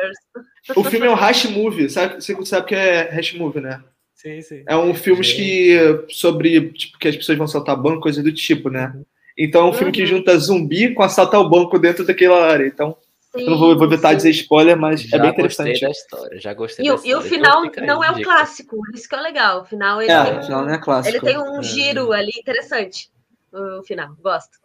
o 0.76 0.84
filme 0.84 1.06
é 1.08 1.10
um 1.10 1.14
hash 1.14 1.46
movie, 1.46 1.90
sabe? 1.90 2.22
Você 2.22 2.36
sabe 2.44 2.68
que 2.68 2.74
é 2.76 3.10
hash 3.10 3.34
movie, 3.34 3.60
né? 3.60 3.82
Sim, 4.14 4.40
sim. 4.42 4.62
É 4.64 4.76
um 4.76 4.94
filme 4.94 5.22
que 5.22 5.76
sobre 6.10 6.68
tipo, 6.70 6.98
que 7.00 7.08
as 7.08 7.16
pessoas 7.16 7.36
vão 7.36 7.48
saltar 7.48 7.76
banco, 7.76 8.02
coisa 8.02 8.22
do 8.22 8.30
tipo, 8.30 8.70
né? 8.70 8.94
Então 9.36 9.66
é 9.66 9.70
um 9.70 9.72
filme 9.72 9.86
uhum. 9.86 9.92
que 9.92 10.06
junta 10.06 10.38
zumbi 10.38 10.94
com 10.94 11.02
assaltar 11.02 11.40
o 11.40 11.50
banco 11.50 11.80
dentro 11.80 12.06
daquela 12.06 12.46
área. 12.46 12.66
Então, 12.68 12.96
sim, 13.32 13.44
eu 13.44 13.50
não 13.50 13.58
vou, 13.58 13.76
vou 13.76 13.86
evitar 13.86 14.14
dizer 14.14 14.30
spoiler, 14.30 14.76
mas 14.76 15.02
já 15.02 15.16
é 15.16 15.20
bem 15.20 15.30
interessante. 15.30 15.70
Gostei 15.70 15.88
da 15.88 15.92
história, 15.92 16.40
já 16.40 16.54
gostei 16.54 16.84
e, 16.84 16.88
da 16.88 16.94
história. 16.94 17.12
E 17.12 17.14
o 17.16 17.22
final 17.22 17.62
não 17.86 18.04
é 18.04 18.10
o 18.10 18.22
clássico, 18.22 18.76
isso 18.94 19.08
que 19.08 19.14
é 19.14 19.20
legal. 19.20 19.62
O 19.62 19.64
final 19.64 20.00
ele 20.00 20.10
é, 20.10 20.24
tem, 20.24 20.38
o 20.38 20.42
final 20.42 20.64
não 20.64 20.74
é 20.74 20.78
clássico. 20.78 21.16
Ele 21.16 21.24
tem 21.24 21.38
um 21.38 21.60
é. 21.60 21.62
giro 21.62 22.12
ali 22.12 22.32
interessante. 22.36 23.10
O 23.52 23.82
final, 23.82 24.14
gosto. 24.20 24.58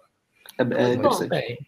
É, 0.60 0.62
é 0.62 0.94
interessante. 0.94 1.30
Bom. 1.30 1.66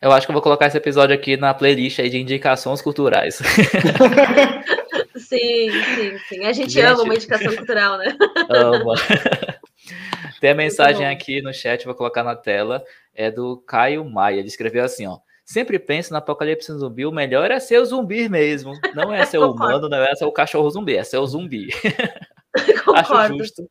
Eu 0.00 0.12
acho 0.12 0.26
que 0.26 0.30
eu 0.30 0.34
vou 0.34 0.42
colocar 0.42 0.66
esse 0.66 0.76
episódio 0.76 1.14
aqui 1.14 1.36
na 1.36 1.52
playlist 1.52 1.98
aí 1.98 2.08
de 2.08 2.18
indicações 2.18 2.80
culturais. 2.80 3.40
sim, 5.16 5.70
sim, 5.70 6.18
sim. 6.28 6.44
A 6.44 6.52
gente, 6.52 6.72
gente... 6.72 6.80
ama 6.80 7.02
uma 7.02 7.14
indicação 7.14 7.54
cultural, 7.56 7.98
né? 7.98 8.16
Ama. 8.48 8.94
Tem 10.40 10.50
a 10.50 10.54
mensagem 10.54 11.04
aqui 11.04 11.42
no 11.42 11.52
chat, 11.52 11.84
vou 11.84 11.96
colocar 11.96 12.22
na 12.22 12.36
tela, 12.36 12.84
é 13.12 13.28
do 13.28 13.56
Caio 13.66 14.04
Maia. 14.04 14.38
Ele 14.38 14.46
escreveu 14.46 14.84
assim, 14.84 15.04
ó. 15.04 15.18
Sempre 15.48 15.78
penso 15.78 16.12
no 16.12 16.18
apocalipse 16.18 16.70
zumbi, 16.74 17.06
o 17.06 17.10
melhor 17.10 17.50
é 17.50 17.58
ser 17.58 17.78
o 17.78 17.84
zumbi 17.86 18.28
mesmo. 18.28 18.78
Não 18.94 19.14
é 19.14 19.24
ser 19.24 19.38
o 19.38 19.48
humano, 19.50 19.88
não 19.88 19.96
é 19.96 20.14
ser 20.14 20.26
o 20.26 20.30
cachorro 20.30 20.68
zumbi, 20.68 20.94
é 20.94 21.02
ser 21.02 21.16
o 21.16 21.26
zumbi. 21.26 21.68
Acho 22.94 23.28
justo. 23.28 23.70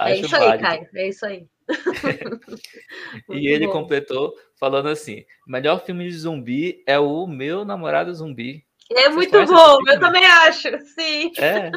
É 0.00 0.12
Acho 0.12 0.22
isso 0.22 0.30
válido. 0.30 0.52
aí, 0.52 0.58
Caio. 0.58 0.88
É 0.96 1.08
isso 1.08 1.26
aí. 1.26 1.46
e 3.30 3.46
ele 3.46 3.66
bom. 3.66 3.72
completou 3.74 4.34
falando 4.58 4.88
assim: 4.88 5.24
melhor 5.46 5.84
filme 5.84 6.08
de 6.08 6.18
zumbi 6.18 6.82
é 6.88 6.98
o 6.98 7.24
Meu 7.28 7.64
Namorado 7.64 8.12
Zumbi. 8.12 8.66
É 8.90 9.08
Vocês 9.08 9.14
muito 9.14 9.46
bom, 9.46 9.78
eu 9.86 10.00
também 10.00 10.26
acho, 10.26 10.76
sim. 10.86 11.30
É. 11.38 11.70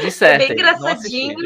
De 0.00 0.10
certo. 0.10 0.42
É 0.42 0.48
bem 0.48 0.52
engraçadinho. 0.52 1.36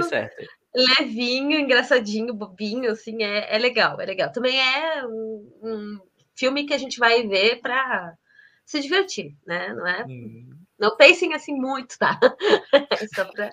Levinho, 0.74 1.58
engraçadinho, 1.58 2.34
bobinho, 2.34 2.90
assim, 2.90 3.22
é, 3.22 3.54
é 3.54 3.58
legal, 3.58 4.00
é 4.00 4.06
legal. 4.06 4.30
Também 4.30 4.60
é 4.60 5.04
um, 5.04 5.52
um 5.62 6.00
filme 6.34 6.64
que 6.64 6.74
a 6.74 6.78
gente 6.78 6.98
vai 6.98 7.26
ver 7.26 7.60
para 7.60 8.14
se 8.64 8.80
divertir, 8.80 9.34
né? 9.46 9.72
Não 9.74 9.86
é? 9.86 10.04
Hum. 10.08 10.50
Não 10.78 10.96
pensem 10.96 11.34
assim 11.34 11.54
muito, 11.54 11.98
tá? 11.98 12.18
É 12.90 13.06
só 13.08 13.24
para 13.24 13.52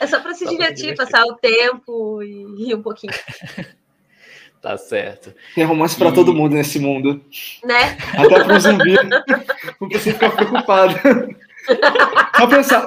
é 0.00 0.06
só 0.06 0.20
para 0.20 0.34
se, 0.34 0.48
divertir, 0.48 0.96
passar 0.96 1.24
o 1.24 1.36
tempo 1.36 2.22
e 2.22 2.64
rir 2.64 2.74
um 2.74 2.82
pouquinho. 2.82 3.12
Tá 4.60 4.78
certo. 4.78 5.34
Tem 5.56 5.64
romance 5.64 5.96
para 5.96 6.10
e... 6.10 6.14
todo 6.14 6.32
mundo 6.32 6.54
nesse 6.54 6.78
mundo. 6.78 7.20
Né? 7.64 7.98
Até 8.16 8.44
para 8.44 8.56
o 8.56 8.60
zumbi. 8.60 8.94
Não 9.80 9.88
precisa 9.88 10.14
ficar 10.14 10.30
preocupado. 10.30 10.94
Só 12.36 12.46
pensar, 12.46 12.86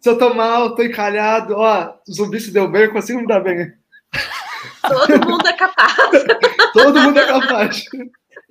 se 0.00 0.08
eu 0.08 0.18
tô 0.18 0.34
mal, 0.34 0.74
tô 0.74 0.82
encalhado, 0.82 1.54
ó, 1.56 1.94
o 2.08 2.12
zumbi 2.12 2.40
se 2.40 2.50
deu 2.50 2.70
bem, 2.70 2.84
eu 2.84 2.92
consigo 2.92 3.20
me 3.20 3.26
dar 3.26 3.40
bem. 3.40 3.72
Todo 4.82 5.26
mundo 5.26 5.46
é 5.46 5.52
capaz. 5.52 6.24
todo 6.72 7.00
mundo 7.00 7.18
é 7.18 7.26
capaz. 7.26 7.84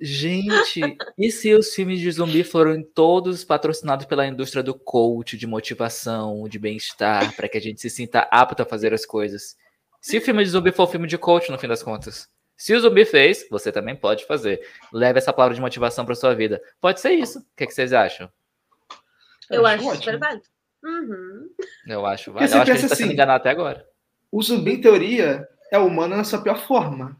Gente, 0.00 0.96
e 1.18 1.30
se 1.30 1.52
os 1.54 1.74
filmes 1.74 1.98
de 1.98 2.10
zumbi 2.12 2.44
foram 2.44 2.80
todos 2.82 3.44
patrocinados 3.44 4.06
pela 4.06 4.26
indústria 4.26 4.62
do 4.62 4.72
coach, 4.72 5.36
de 5.36 5.46
motivação, 5.46 6.48
de 6.48 6.58
bem-estar, 6.58 7.34
para 7.34 7.48
que 7.48 7.58
a 7.58 7.60
gente 7.60 7.80
se 7.80 7.90
sinta 7.90 8.20
apto 8.30 8.62
a 8.62 8.66
fazer 8.66 8.94
as 8.94 9.04
coisas? 9.04 9.56
Se 10.00 10.16
o 10.16 10.20
filme 10.20 10.44
de 10.44 10.50
zumbi 10.50 10.70
for 10.70 10.84
um 10.84 10.90
filme 10.90 11.08
de 11.08 11.18
coach, 11.18 11.50
no 11.50 11.58
fim 11.58 11.66
das 11.66 11.82
contas. 11.82 12.28
Se 12.56 12.74
o 12.74 12.80
zumbi 12.80 13.04
fez, 13.04 13.46
você 13.50 13.72
também 13.72 13.96
pode 13.96 14.24
fazer. 14.26 14.60
Leve 14.92 15.18
essa 15.18 15.32
palavra 15.32 15.54
de 15.54 15.60
motivação 15.60 16.04
para 16.04 16.14
sua 16.14 16.34
vida. 16.34 16.60
Pode 16.80 17.00
ser 17.00 17.12
isso. 17.12 17.40
O 17.40 17.44
que, 17.56 17.64
é 17.64 17.66
que 17.66 17.74
vocês 17.74 17.92
acham? 17.92 18.30
Eu, 19.50 19.60
Eu 19.60 19.66
acho, 19.66 19.90
acho 19.90 20.04
verdade. 20.04 20.42
Uhum. 20.82 21.48
Eu 21.86 22.06
acho, 22.06 22.30
Eu 22.30 22.38
acho 22.38 22.52
que 22.52 22.58
a 22.58 22.64
gente 22.64 22.74
está 22.76 22.94
assim, 22.94 23.04
sendo 23.04 23.12
enganado 23.12 23.40
até 23.40 23.50
agora. 23.50 23.86
O 24.30 24.42
zumbi, 24.42 24.74
em 24.74 24.80
teoria, 24.80 25.48
é 25.72 25.78
humano 25.78 26.16
na 26.16 26.24
sua 26.24 26.40
pior 26.40 26.58
forma. 26.58 27.18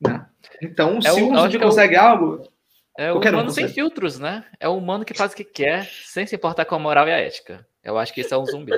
Né? 0.00 0.26
Então, 0.62 0.98
é 0.98 1.02
se 1.02 1.22
o, 1.22 1.28
um 1.28 1.58
consegue 1.58 1.94
é 1.94 2.00
o, 2.00 2.04
algo. 2.04 2.52
É 2.98 3.12
o 3.12 3.18
humano 3.18 3.50
sem 3.50 3.68
filtros, 3.68 4.18
né? 4.18 4.44
É 4.58 4.68
o 4.68 4.76
humano 4.76 5.04
que 5.04 5.14
faz 5.14 5.32
o 5.32 5.36
que 5.36 5.44
quer, 5.44 5.88
sem 6.04 6.26
se 6.26 6.36
importar 6.36 6.64
com 6.64 6.74
a 6.74 6.78
moral 6.78 7.08
e 7.08 7.12
a 7.12 7.18
ética. 7.18 7.66
Eu 7.82 7.96
acho 7.98 8.12
que 8.12 8.20
isso 8.20 8.34
é 8.34 8.38
um 8.38 8.44
zumbi. 8.44 8.72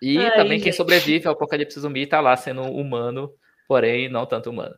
E 0.00 0.18
Ai, 0.18 0.30
também 0.32 0.52
gente. 0.52 0.64
quem 0.64 0.72
sobrevive 0.72 1.26
ao 1.26 1.34
apocalipse 1.34 1.80
zumbi 1.80 2.06
tá 2.06 2.20
lá 2.20 2.36
sendo 2.36 2.62
humano, 2.62 3.32
porém 3.66 4.08
não 4.08 4.26
tanto 4.26 4.50
humano. 4.50 4.76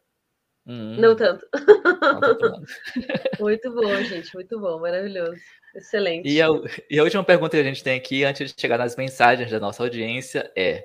Hum, 0.66 0.96
não 0.98 1.14
tanto. 1.14 1.46
Não 1.52 2.20
tanto 2.20 2.46
humano. 2.46 2.66
muito 3.40 3.74
bom, 3.74 3.96
gente. 4.02 4.34
Muito 4.34 4.58
bom. 4.58 4.80
Maravilhoso. 4.80 5.40
Excelente. 5.74 6.28
E 6.28 6.40
a, 6.40 6.46
e 6.88 6.98
a 6.98 7.02
última 7.02 7.24
pergunta 7.24 7.56
que 7.56 7.62
a 7.62 7.64
gente 7.64 7.82
tem 7.82 7.96
aqui, 7.96 8.24
antes 8.24 8.52
de 8.52 8.60
chegar 8.60 8.78
nas 8.78 8.96
mensagens 8.96 9.50
da 9.50 9.58
nossa 9.58 9.82
audiência, 9.82 10.50
é: 10.56 10.84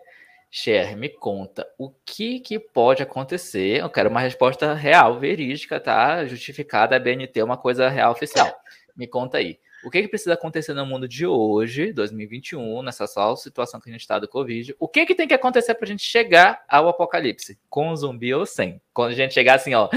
Cher, 0.52 0.98
me 0.98 1.10
conta, 1.10 1.68
o 1.78 1.92
que, 2.04 2.40
que 2.40 2.58
pode 2.58 3.04
acontecer? 3.04 3.82
Eu 3.82 3.90
quero 3.90 4.10
uma 4.10 4.20
resposta 4.20 4.74
real, 4.74 5.20
verídica, 5.20 5.80
tá? 5.80 6.26
Justificada, 6.26 6.96
a 6.96 7.00
BNT, 7.00 7.44
uma 7.44 7.58
coisa 7.58 7.88
real 7.88 8.12
oficial. 8.12 8.52
Me 8.96 9.06
conta 9.06 9.38
aí. 9.38 9.60
O 9.84 9.90
que, 9.90 10.02
que 10.02 10.08
precisa 10.10 10.34
acontecer 10.34 10.74
no 10.74 10.86
mundo 10.86 11.08
de 11.08 11.26
hoje, 11.26 11.94
2021, 11.94 12.82
nessa 12.82 13.08
só 13.08 13.34
situação 13.36 13.80
que 13.80 13.90
a 13.90 13.94
gente 13.94 14.02
está 14.02 14.20
do 14.20 14.28
Covid? 14.28 14.76
O 14.78 14.88
que, 14.90 15.06
que 15.06 15.16
tem 15.16 15.28
que 15.28 15.34
acontecer 15.34 15.74
para 15.76 15.86
a 15.86 15.88
gente 15.88 16.04
chegar 16.04 16.64
ao 16.68 16.90
apocalipse? 16.90 17.58
Com 17.70 17.96
zumbi 17.96 18.34
ou 18.34 18.46
sem? 18.46 18.82
Quando 18.92 19.12
a 19.12 19.16
gente 19.16 19.34
chegar 19.34 19.56
assim, 19.56 19.74
ó, 19.76 19.88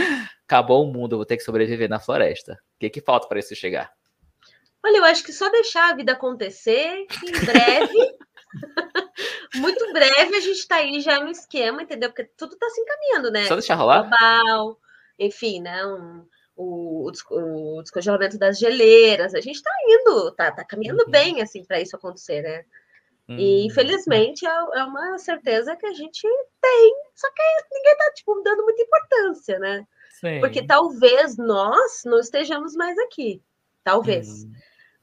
acabou 0.46 0.84
o 0.84 0.92
mundo, 0.92 1.16
vou 1.16 1.26
ter 1.26 1.36
que 1.36 1.42
sobreviver 1.42 1.88
na 1.88 1.98
floresta. 1.98 2.52
O 2.76 2.78
que, 2.78 2.90
que 2.90 3.00
falta 3.00 3.26
para 3.26 3.40
isso 3.40 3.56
chegar? 3.56 3.90
Olha, 4.84 4.98
eu 4.98 5.04
acho 5.04 5.22
que 5.22 5.32
só 5.32 5.48
deixar 5.48 5.90
a 5.90 5.96
vida 5.96 6.12
acontecer, 6.12 7.06
em 7.24 7.44
breve 7.44 8.16
Muito 9.56 9.92
breve 9.92 10.36
a 10.36 10.40
gente 10.40 10.58
está 10.58 10.76
aí 10.76 11.00
já 11.00 11.20
no 11.20 11.30
esquema, 11.30 11.82
entendeu? 11.82 12.10
Porque 12.10 12.24
tudo 12.36 12.54
está 12.54 12.68
se 12.70 12.80
encaminhando, 12.80 13.30
né? 13.30 13.46
Só 13.46 13.54
deixar 13.54 13.74
rolar? 13.74 14.02
Global, 14.02 14.78
enfim, 15.18 15.60
né? 15.60 15.84
Um, 15.86 16.26
o, 16.56 17.10
o, 17.30 17.82
descongelamento 17.82 18.38
das 18.38 18.58
geleiras, 18.58 19.34
a 19.34 19.40
gente 19.40 19.56
está 19.56 19.70
indo, 19.88 20.30
tá, 20.32 20.52
tá 20.52 20.64
caminhando 20.64 21.04
uhum. 21.04 21.10
bem 21.10 21.40
assim 21.40 21.64
para 21.64 21.80
isso 21.80 21.96
acontecer, 21.96 22.42
né? 22.42 22.64
Uhum. 23.28 23.38
E 23.38 23.66
infelizmente 23.66 24.46
é, 24.46 24.50
é, 24.50 24.84
uma 24.84 25.18
certeza 25.18 25.76
que 25.76 25.86
a 25.86 25.92
gente 25.92 26.22
tem, 26.60 26.94
só 27.14 27.28
que 27.30 27.42
ninguém 27.72 27.92
está 27.92 28.12
tipo, 28.12 28.42
dando 28.42 28.64
muita 28.64 28.82
importância, 28.82 29.58
né? 29.58 29.86
Sim. 30.20 30.40
Porque 30.40 30.66
talvez 30.66 31.36
nós 31.36 32.02
não 32.04 32.18
estejamos 32.18 32.74
mais 32.74 32.98
aqui. 32.98 33.42
Talvez. 33.82 34.44
Uhum. 34.44 34.52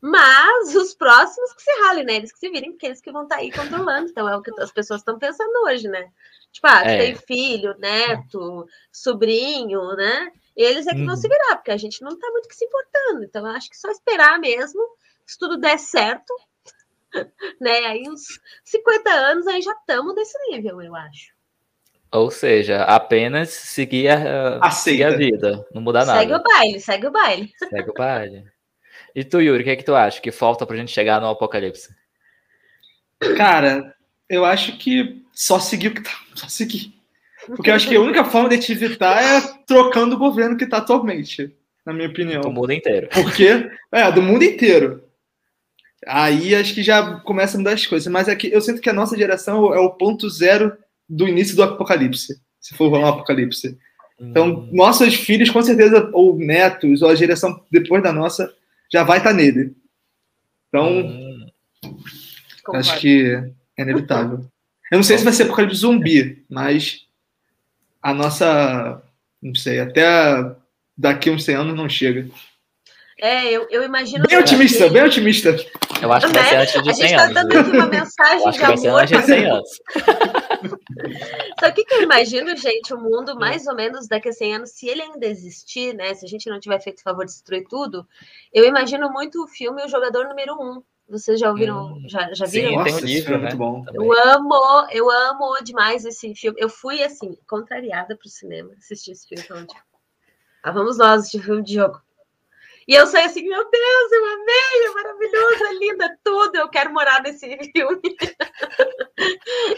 Mas 0.02 0.76
os 0.76 0.94
próximos 0.94 1.54
que 1.54 1.62
se 1.62 1.72
ralem, 1.82 2.06
né? 2.06 2.16
Eles 2.16 2.32
que 2.32 2.40
se 2.40 2.50
virem, 2.50 2.72
porque 2.72 2.86
eles 2.86 3.02
que 3.02 3.12
vão 3.12 3.24
estar 3.24 3.36
tá 3.36 3.42
aí 3.42 3.52
controlando. 3.52 4.10
Então 4.10 4.30
é 4.30 4.36
o 4.36 4.42
que 4.42 4.52
as 4.60 4.72
pessoas 4.72 5.02
estão 5.02 5.20
pensando 5.20 5.52
hoje, 5.66 5.88
né? 5.88 6.10
Tipo, 6.52 6.68
ah, 6.68 6.84
é. 6.84 6.98
tem 6.98 7.16
filho, 7.16 7.76
neto, 7.78 8.68
sobrinho, 8.92 9.96
né? 9.96 10.32
Eles 10.56 10.88
é 10.88 10.94
que 10.94 11.06
vão 11.06 11.16
se 11.16 11.28
uhum. 11.28 11.34
virar, 11.34 11.56
porque 11.58 11.72
a 11.72 11.78
gente 11.78 12.02
não 12.02 12.12
está 12.12 12.30
muito 12.32 12.48
que 12.48 12.56
se 12.56 12.66
importando. 12.66 13.24
Então, 13.24 13.46
eu 13.46 13.54
acho 13.54 13.70
que 13.70 13.78
só 13.78 13.90
esperar 13.92 14.40
mesmo, 14.40 14.82
se 15.26 15.38
tudo 15.38 15.58
der 15.58 15.78
certo, 15.78 16.34
né? 17.60 17.86
Aí 17.86 18.04
uns 18.10 18.40
50 18.64 19.10
anos 19.10 19.48
aí 19.48 19.62
já 19.62 19.74
estamos 19.74 20.16
nesse 20.16 20.38
nível, 20.50 20.82
eu 20.82 20.96
acho. 20.96 21.34
Ou 22.12 22.32
seja, 22.32 22.84
apenas 22.84 23.50
seguir 23.50 24.10
a, 24.10 24.72
seguir 24.72 25.04
a 25.04 25.16
vida, 25.16 25.68
não 25.72 25.82
mudar 25.82 26.06
nada. 26.06 26.20
Segue 26.20 26.34
o 26.34 26.42
baile, 26.42 26.80
segue 26.80 27.08
o 27.08 27.12
baile. 27.12 27.54
Segue 27.70 27.90
o 27.92 27.94
baile. 27.94 28.59
E 29.16 29.24
tu, 29.24 29.42
Yuri, 29.42 29.62
o 29.62 29.64
que 29.64 29.72
é 29.72 29.76
que 29.76 29.86
tu 29.86 29.96
acha 29.96 30.22
que 30.22 30.32
falta 30.32 30.66
pra 30.66 30.78
gente 30.78 30.92
chegar 30.92 31.20
no 31.20 31.28
apocalipse? 31.28 31.90
Cara, 33.38 33.94
eu 34.30 34.46
acho 34.46 34.78
que 34.78 35.24
só 35.34 35.60
seguir 35.60 35.90
o 35.90 35.94
que 35.94 36.04
tá. 36.04 36.12
Só 36.36 36.48
seguir. 36.48 36.94
Porque 37.48 37.70
eu 37.70 37.74
acho 37.74 37.88
que 37.88 37.96
a 37.96 38.02
única 38.02 38.24
forma 38.24 38.48
de 38.50 38.60
te 38.60 38.72
evitar 38.72 39.22
é 39.22 39.42
trocando 39.66 40.16
o 40.16 40.20
governo 40.20 40.56
que 40.56 40.68
tá 40.68 40.78
atualmente, 40.78 41.54
na 41.86 41.94
minha 41.94 42.08
opinião. 42.08 42.42
Do 42.42 42.52
mundo 42.52 42.72
inteiro. 42.72 43.10
Porque, 43.12 43.70
é, 43.92 44.12
do 44.12 44.22
mundo 44.22 44.44
inteiro. 44.44 45.04
Aí 46.08 46.56
acho 46.56 46.74
que 46.74 46.84
já 46.84 47.20
começa 47.22 47.58
a 47.58 47.60
mudar 47.60 47.74
as 47.74 47.86
coisas. 47.86 48.12
Mas 48.12 48.28
é 48.28 48.36
que 48.36 48.48
eu 48.54 48.62
sinto 48.62 48.82
que 48.82 48.90
a 48.90 48.94
nossa 48.94 49.18
geração 49.18 49.74
é 49.74 49.80
o 49.80 49.92
ponto 49.92 50.30
zero 50.30 50.78
do 51.08 51.28
início 51.28 51.56
do 51.56 51.64
apocalipse. 51.64 52.40
Se 52.60 52.74
for 52.76 52.90
rolar 52.90 53.08
um 53.08 53.10
apocalipse. 53.10 53.78
Então, 54.20 54.50
hum. 54.50 54.70
nossos 54.72 55.16
filhos, 55.16 55.50
com 55.50 55.62
certeza, 55.62 56.10
ou 56.14 56.38
netos, 56.38 57.02
ou 57.02 57.10
a 57.10 57.16
geração 57.16 57.64
depois 57.72 58.04
da 58.04 58.12
nossa, 58.12 58.54
já 58.92 59.04
vai 59.04 59.20
estar 59.20 59.32
tá 59.32 59.36
nele. 59.36 59.76
Então, 60.68 60.90
hum. 60.90 61.48
acho 62.74 63.00
que 63.00 63.36
é 63.78 63.82
inevitável. 63.82 64.46
Eu 64.92 64.98
não 64.98 65.04
sei 65.04 65.18
se 65.18 65.24
vai 65.24 65.34
ser 65.34 65.44
apocalipse 65.44 65.78
zumbi, 65.78 66.44
mas 66.50 67.06
a 68.02 68.14
nossa, 68.14 69.02
não 69.42 69.54
sei, 69.54 69.80
até 69.80 70.56
daqui 70.98 71.30
uns 71.30 71.44
100 71.44 71.56
anos 71.56 71.76
não 71.76 71.88
chega. 71.88 72.28
É, 73.22 73.52
eu, 73.52 73.68
eu 73.70 73.84
imagino. 73.84 74.26
Bem 74.28 74.38
otimista, 74.38 74.86
que... 74.86 74.90
bem 74.92 75.04
otimista. 75.04 75.56
Eu 76.02 76.12
acho 76.14 76.28
que 76.28 76.34
vai 76.34 76.46
ser 76.46 76.56
antes 76.56 76.84
de 76.84 76.96
100 76.96 77.16
anos. 77.16 77.22
A 77.22 77.26
gente 77.26 77.34
tá 77.34 77.42
dando 77.42 77.60
aqui 77.60 77.70
uma 77.72 77.88
mensagem 77.88 78.40
eu 78.40 78.48
acho 78.48 78.60
que 78.60 78.66
vai 78.66 78.78
ser 78.78 78.88
antes 78.88 79.20
de 79.20 79.26
100 79.26 79.46
anos. 79.46 79.70
O 81.62 81.74
que, 81.74 81.86
que 81.86 81.94
eu 81.94 82.02
imagino, 82.04 82.56
gente? 82.56 82.94
O 82.94 83.00
mundo, 83.00 83.38
mais 83.38 83.68
ou 83.68 83.76
menos, 83.76 84.08
daqui 84.08 84.30
a 84.30 84.34
100 84.34 84.56
anos, 84.56 84.72
se 84.72 84.88
ele 84.88 85.02
ainda 85.02 85.26
existir, 85.26 85.94
né? 85.94 86.14
Se 86.14 86.26
a 86.26 86.28
gente 86.28 86.50
não 86.50 86.60
tiver 86.60 86.80
feito 86.82 87.00
o 87.00 87.04
favor 87.04 87.26
de 87.26 87.32
destruir 87.32 87.66
tudo, 87.70 88.08
eu 88.54 88.66
imagino 88.66 89.10
muito 89.12 89.44
o 89.44 89.48
filme 89.48 89.84
O 89.84 89.88
Jogador 89.88 90.28
Número 90.28 90.56
1. 90.56 90.82
Vocês 91.10 91.40
já 91.40 91.50
ouviram? 91.50 91.94
Hum, 91.94 92.04
já, 92.08 92.34
já 92.34 92.46
viram? 92.46 92.70
Sim, 92.70 92.76
Nossa, 92.76 92.90
tem 92.90 93.04
um 93.04 93.08
livro, 93.08 93.34
é 93.34 93.38
né? 93.38 93.42
muito 93.44 93.58
bom. 93.58 93.86
Eu 93.94 94.12
amo, 94.12 94.88
eu 94.92 95.10
amo 95.10 95.58
demais 95.64 96.06
esse 96.06 96.34
filme. 96.36 96.58
Eu 96.60 96.70
fui, 96.70 97.04
assim, 97.04 97.38
contrariada 97.48 98.16
pro 98.16 98.30
cinema 98.30 98.72
assistir 98.78 99.12
esse 99.12 99.28
filme. 99.28 99.44
Falando, 99.44 99.68
tipo, 99.68 99.82
ah, 100.64 100.72
vamos 100.72 100.98
nós 100.98 101.22
assistir 101.22 101.42
filme 101.42 101.64
de 101.64 101.74
jogo. 101.76 102.00
E 102.90 102.96
eu 102.96 103.06
saí 103.06 103.26
assim, 103.26 103.48
meu 103.48 103.70
Deus, 103.70 104.12
eu 104.12 104.26
amei, 104.26 104.86
é 104.88 104.90
maravilhoso, 104.96 105.64
é 105.64 105.74
lindo, 105.74 106.04
é 106.04 106.16
tudo, 106.24 106.56
eu 106.56 106.68
quero 106.70 106.92
morar 106.92 107.22
nesse 107.22 107.46
filme. 107.72 108.02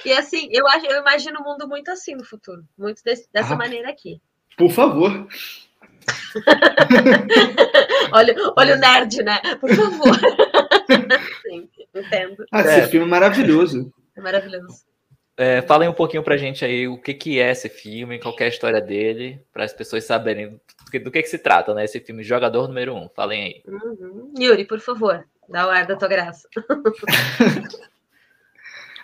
e 0.06 0.14
assim, 0.14 0.48
eu, 0.50 0.66
acho, 0.70 0.86
eu 0.86 1.02
imagino 1.02 1.42
o 1.42 1.44
mundo 1.44 1.68
muito 1.68 1.92
assim 1.92 2.16
no 2.16 2.24
futuro, 2.24 2.64
muito 2.78 3.04
desse, 3.04 3.28
dessa 3.34 3.54
Ah. 3.54 3.58
maneira 3.58 3.90
aqui. 3.90 4.22
Por 4.58 4.72
favor. 4.72 5.28
Olha, 8.14 8.36
olha 8.58 8.76
o 8.76 8.80
nerd, 8.80 9.24
né? 9.24 9.40
Por 9.60 9.74
favor. 9.74 10.18
Sim, 11.44 11.70
entendo. 11.96 12.46
Ah, 12.52 12.62
É. 12.62 12.80
esse 12.80 12.92
filme 12.92 13.06
é 13.06 13.10
maravilhoso. 13.10 13.92
É 14.18 14.22
maravilhoso. 14.22 14.84
É, 15.38 15.62
falem 15.64 15.90
um 15.90 15.94
pouquinho 15.94 16.22
pra 16.24 16.38
gente 16.38 16.64
aí 16.64 16.88
o 16.88 16.98
que, 16.98 17.14
que 17.14 17.40
é 17.40 17.50
esse 17.52 17.68
filme, 17.70 18.20
qual 18.20 18.36
que 18.36 18.44
é 18.44 18.46
a 18.46 18.50
história 18.50 18.82
dele, 18.82 19.42
para 19.52 19.64
as 19.64 19.74
pessoas 19.74 20.04
saberem 20.04 20.50
do 20.86 20.92
que, 20.92 21.00
do 21.00 21.10
que, 21.12 21.22
que 21.24 21.30
se 21.30 21.38
trata, 21.40 21.74
né? 21.74 21.86
Esse 21.86 22.00
filme 22.00 22.24
Jogador 22.24 22.68
Número 22.68 22.94
1. 22.96 23.10
Falem 23.16 23.44
aí. 23.44 23.64
Uhum. 23.66 24.34
Yuri, 24.40 24.66
por 24.66 24.80
favor, 24.80 25.24
dá 25.50 25.66
o 25.66 25.70
ar 25.70 25.86
da 25.88 25.96
tua 25.96 26.08
graça. 26.08 26.48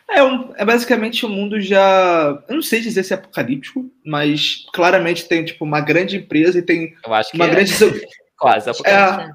É, 0.09 0.23
um- 0.23 0.53
é 0.55 0.63
basicamente 0.63 1.25
um 1.25 1.29
mundo 1.29 1.59
já. 1.59 2.41
Eu 2.47 2.55
não 2.55 2.61
sei 2.61 2.79
dizer 2.79 3.03
se 3.03 3.13
é 3.13 3.17
apocalíptico, 3.17 3.91
mas 4.05 4.65
claramente 4.73 5.27
tem 5.27 5.43
tipo 5.43 5.65
uma 5.65 5.81
grande 5.81 6.15
empresa 6.15 6.57
e 6.57 6.61
tem 6.61 6.95
Eu 7.05 7.13
acho 7.13 7.31
que 7.31 7.35
uma 7.35 7.45
é 7.47 7.49
grande. 7.49 7.73
quase. 8.39 8.69
apocalipse. 8.69 9.33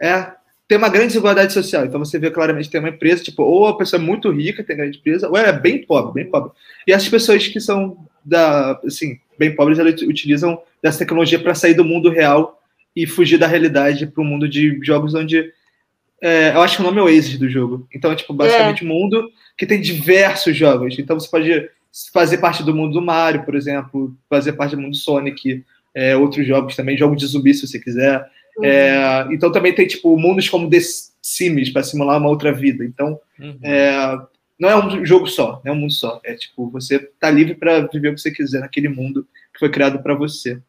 É, 0.00 0.08
é, 0.08 0.32
tem 0.70 0.78
uma 0.78 0.88
grande 0.88 1.08
desigualdade 1.08 1.52
social. 1.52 1.84
Então 1.84 1.98
você 1.98 2.16
vê 2.16 2.30
claramente 2.30 2.66
que 2.66 2.70
tem 2.70 2.78
uma 2.78 2.90
empresa, 2.90 3.24
tipo, 3.24 3.42
ou 3.42 3.66
a 3.66 3.76
pessoa 3.76 4.00
é 4.00 4.04
muito 4.04 4.30
rica, 4.30 4.62
tem 4.62 4.76
grande 4.76 4.98
empresa, 4.98 5.28
ou 5.28 5.36
ela 5.36 5.48
é 5.48 5.52
bem 5.52 5.84
pobre, 5.84 6.22
bem 6.22 6.30
pobre. 6.30 6.52
E 6.86 6.92
essas 6.92 7.08
pessoas 7.08 7.48
que 7.48 7.58
são 7.58 8.06
da, 8.24 8.80
assim, 8.86 9.18
bem 9.36 9.52
pobres, 9.52 9.80
elas 9.80 10.00
utilizam 10.02 10.62
dessa 10.80 11.00
tecnologia 11.00 11.40
para 11.40 11.56
sair 11.56 11.74
do 11.74 11.84
mundo 11.84 12.08
real 12.08 12.62
e 12.94 13.04
fugir 13.04 13.36
da 13.36 13.48
realidade 13.48 14.06
para 14.06 14.22
o 14.22 14.24
mundo 14.24 14.48
de 14.48 14.78
jogos 14.80 15.12
onde 15.12 15.52
é, 16.22 16.54
eu 16.54 16.62
acho 16.62 16.76
que 16.76 16.82
o 16.82 16.86
nome 16.86 17.00
é 17.00 17.02
Oasis 17.02 17.36
do 17.36 17.48
jogo. 17.48 17.88
Então 17.92 18.12
é 18.12 18.14
tipo 18.14 18.32
basicamente 18.32 18.84
um 18.84 18.88
mundo 18.88 19.28
que 19.58 19.66
tem 19.66 19.80
diversos 19.80 20.56
jogos. 20.56 20.96
Então 21.00 21.18
você 21.18 21.28
pode 21.28 21.68
fazer 22.12 22.38
parte 22.38 22.62
do 22.62 22.72
mundo 22.72 22.92
do 22.92 23.02
Mario, 23.02 23.42
por 23.42 23.56
exemplo, 23.56 24.16
fazer 24.28 24.52
parte 24.52 24.76
do 24.76 24.82
mundo 24.82 24.92
do 24.92 24.96
Sonic, 24.96 25.64
é, 25.92 26.16
outros 26.16 26.46
jogos 26.46 26.76
também, 26.76 26.96
jogos 26.96 27.18
de 27.18 27.26
zumbi 27.26 27.54
se 27.54 27.66
você 27.66 27.80
quiser. 27.80 28.24
É, 28.64 29.26
então 29.32 29.50
também 29.52 29.74
tem 29.74 29.86
tipo 29.86 30.16
mundos 30.18 30.48
como 30.48 30.68
The 30.70 30.78
Sims 31.22 31.70
para 31.70 31.82
simular 31.82 32.18
uma 32.18 32.28
outra 32.28 32.52
vida. 32.52 32.84
Então 32.84 33.18
Uhum. 33.38 33.58
é, 33.62 34.18
não 34.58 34.68
é 34.68 34.76
um 34.76 35.04
jogo 35.04 35.26
só, 35.26 35.60
não 35.64 35.72
é 35.72 35.76
um 35.76 35.78
mundo 35.80 35.92
só. 35.92 36.20
É 36.24 36.34
tipo 36.34 36.70
você 36.70 36.98
tá 37.18 37.30
livre 37.30 37.54
para 37.54 37.80
viver 37.86 38.08
o 38.10 38.14
que 38.14 38.20
você 38.20 38.30
quiser 38.30 38.60
naquele 38.60 38.88
mundo 38.88 39.26
que 39.52 39.58
foi 39.58 39.70
criado 39.70 40.02
para 40.02 40.14
você. 40.14 40.60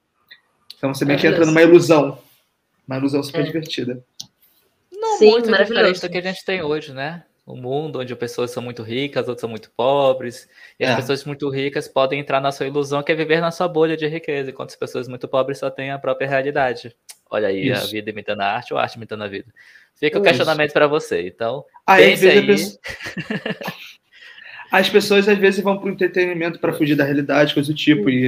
Então 0.78 0.94
você 0.94 1.06
meio 1.06 1.20
que 1.20 1.28
entra 1.28 1.46
numa 1.46 1.62
ilusão, 1.62 2.18
uma 2.88 2.98
ilusão 2.98 3.22
super 3.24 3.42
É. 3.42 3.44
divertida. 3.44 4.04
Não 4.92 5.18
Sim, 5.18 5.32
muito 5.32 5.50
maravilhoso. 5.50 5.84
diferente 5.84 6.02
do 6.02 6.12
que 6.12 6.18
a 6.18 6.22
gente 6.32 6.46
tem 6.46 6.62
hoje, 6.62 6.94
né? 6.94 7.24
Um 7.48 7.56
mundo 7.60 8.00
onde 8.00 8.14
as 8.14 8.20
pessoas 8.20 8.52
são 8.52 8.62
muito 8.62 8.84
ricas, 8.84 9.28
outras 9.28 9.42
são 9.42 9.50
muito 9.50 9.72
pobres. 9.76 10.48
E 10.80 10.84
as 10.86 10.92
É. 10.92 10.96
pessoas 10.96 11.26
muito 11.26 11.50
ricas 11.50 11.88
podem 11.88 12.20
entrar 12.20 12.40
na 12.40 12.52
sua 12.52 12.68
ilusão, 12.68 13.02
que 13.04 13.12
é 13.12 13.16
viver 13.16 13.42
na 13.42 13.52
sua 13.52 13.68
bolha 13.68 13.98
de 13.98 14.08
riqueza, 14.08 14.52
enquanto 14.52 14.70
as 14.70 14.76
pessoas 14.76 15.08
muito 15.08 15.28
pobres 15.28 15.58
só 15.60 15.70
têm 15.70 15.92
a 15.92 15.98
própria 16.00 16.28
realidade. 16.30 16.96
Olha 17.32 17.48
aí, 17.48 17.72
a 17.72 17.76
Isso. 17.78 17.90
vida 17.92 18.10
imitando 18.10 18.42
a 18.42 18.46
arte 18.56 18.74
ou 18.74 18.80
a 18.80 18.84
arte 18.84 18.96
imitando 18.98 19.24
a 19.24 19.28
vida. 19.28 19.46
Fica 19.96 20.20
o 20.20 20.22
questionamento 20.22 20.74
para 20.74 20.86
você. 20.86 21.26
Então, 21.28 21.64
Aí, 21.88 22.14
às 22.14 22.20
Pense 22.20 22.26
vezes, 22.26 22.38
a 22.38 22.42
aí. 22.42 22.48
pessoa- 22.48 23.72
As 24.72 24.90
pessoas 24.90 25.28
às 25.28 25.38
vezes 25.38 25.62
vão 25.64 25.78
para 25.78 25.88
o 25.90 25.92
entretenimento 25.92 26.60
para 26.60 26.72
fugir 26.74 26.96
da 26.96 27.04
realidade, 27.04 27.54
coisa 27.54 27.72
do 27.72 27.76
tipo, 27.78 28.10
e 28.10 28.28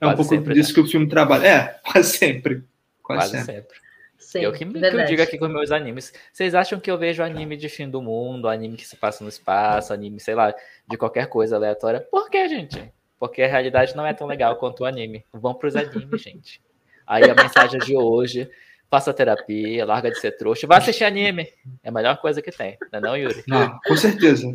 é 0.00 0.06
um 0.06 0.08
Quase 0.08 0.16
pouco 0.16 0.24
sempre, 0.34 0.54
disso 0.54 0.70
né? 0.70 0.74
que 0.74 0.80
o 0.80 0.86
filme 0.86 1.08
trabalha. 1.08 1.46
É, 1.46 1.80
quase 1.92 2.16
sempre. 2.18 2.64
Quase, 3.02 3.30
quase 3.32 3.44
sempre. 3.44 3.54
sempre. 3.54 3.76
Sim, 4.18 4.40
eu 4.40 4.52
que, 4.52 4.64
me- 4.64 4.80
que 4.80 4.86
eu 4.86 5.04
digo 5.04 5.22
aqui 5.22 5.38
com 5.38 5.44
os 5.46 5.52
meus 5.52 5.70
animes. 5.70 6.12
Vocês 6.32 6.54
acham 6.54 6.80
que 6.80 6.90
eu 6.90 6.96
vejo 6.98 7.22
anime 7.22 7.56
de 7.56 7.68
fim 7.68 7.88
do 7.88 8.00
mundo, 8.02 8.48
anime 8.48 8.76
que 8.76 8.86
se 8.86 8.96
passa 8.96 9.22
no 9.22 9.28
espaço, 9.28 9.92
anime, 9.92 10.18
sei 10.20 10.34
lá, 10.34 10.54
de 10.88 10.96
qualquer 10.96 11.26
coisa 11.26 11.54
aleatória? 11.56 12.00
Por 12.10 12.30
que, 12.30 12.48
gente? 12.48 12.90
Porque 13.18 13.42
a 13.42 13.46
realidade 13.48 13.94
não 13.94 14.06
é 14.06 14.12
tão 14.14 14.26
legal 14.26 14.56
quanto 14.56 14.80
o 14.80 14.84
anime. 14.86 15.24
Vão 15.32 15.54
pros 15.54 15.76
animes, 15.76 16.08
gente. 16.22 16.60
Aí 17.06 17.30
a 17.30 17.34
mensagem 17.34 17.80
de 17.80 17.96
hoje: 17.96 18.48
faça 18.90 19.12
terapia, 19.12 19.84
larga 19.84 20.10
de 20.10 20.18
ser 20.18 20.32
trouxa, 20.32 20.66
vai 20.66 20.78
assistir 20.78 21.04
anime. 21.04 21.48
É 21.82 21.88
a 21.88 21.92
melhor 21.92 22.18
coisa 22.18 22.42
que 22.42 22.50
tem, 22.50 22.76
não 22.92 22.98
é 22.98 23.02
não, 23.02 23.16
Yuri? 23.16 23.42
Não, 23.46 23.78
com 23.86 23.96
certeza. 23.96 24.54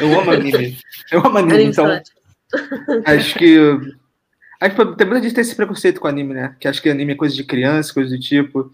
Eu 0.00 0.18
amo 0.18 0.30
anime. 0.30 0.78
Eu 1.10 1.20
amo 1.20 1.38
anime, 1.38 1.64
então 1.64 1.86
acho 3.04 3.38
que. 3.38 3.58
Acho 4.60 4.74
que 4.74 4.96
tem 4.96 5.06
muita 5.06 5.22
gente 5.22 5.28
que 5.28 5.34
tem 5.34 5.42
esse 5.42 5.54
preconceito 5.54 6.00
com 6.00 6.08
anime, 6.08 6.34
né? 6.34 6.56
Que 6.58 6.66
acha 6.66 6.82
que 6.82 6.88
anime 6.88 7.12
é 7.12 7.16
coisa 7.16 7.34
de 7.34 7.44
criança, 7.44 7.94
coisa 7.94 8.10
do 8.10 8.20
tipo. 8.20 8.72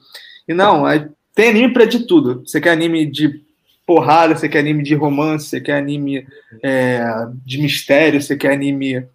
E 0.48 0.54
não, 0.54 0.86
aí 0.86 1.06
tem 1.34 1.50
anime 1.50 1.72
pra 1.72 1.84
de 1.84 2.06
tudo. 2.06 2.42
Você 2.46 2.60
quer 2.60 2.70
anime 2.70 3.04
de 3.04 3.42
porrada, 3.86 4.34
você 4.34 4.48
quer 4.48 4.60
anime 4.60 4.82
de 4.82 4.94
romance, 4.94 5.46
você 5.46 5.60
quer 5.60 5.76
anime 5.76 6.26
é, 6.62 7.04
de 7.44 7.58
mistério, 7.58 8.22
você 8.22 8.36
quer 8.36 8.52
anime. 8.52 9.06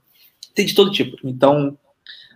Tem 0.54 0.66
de 0.66 0.76
todo 0.76 0.92
tipo. 0.92 1.18
Então, 1.24 1.76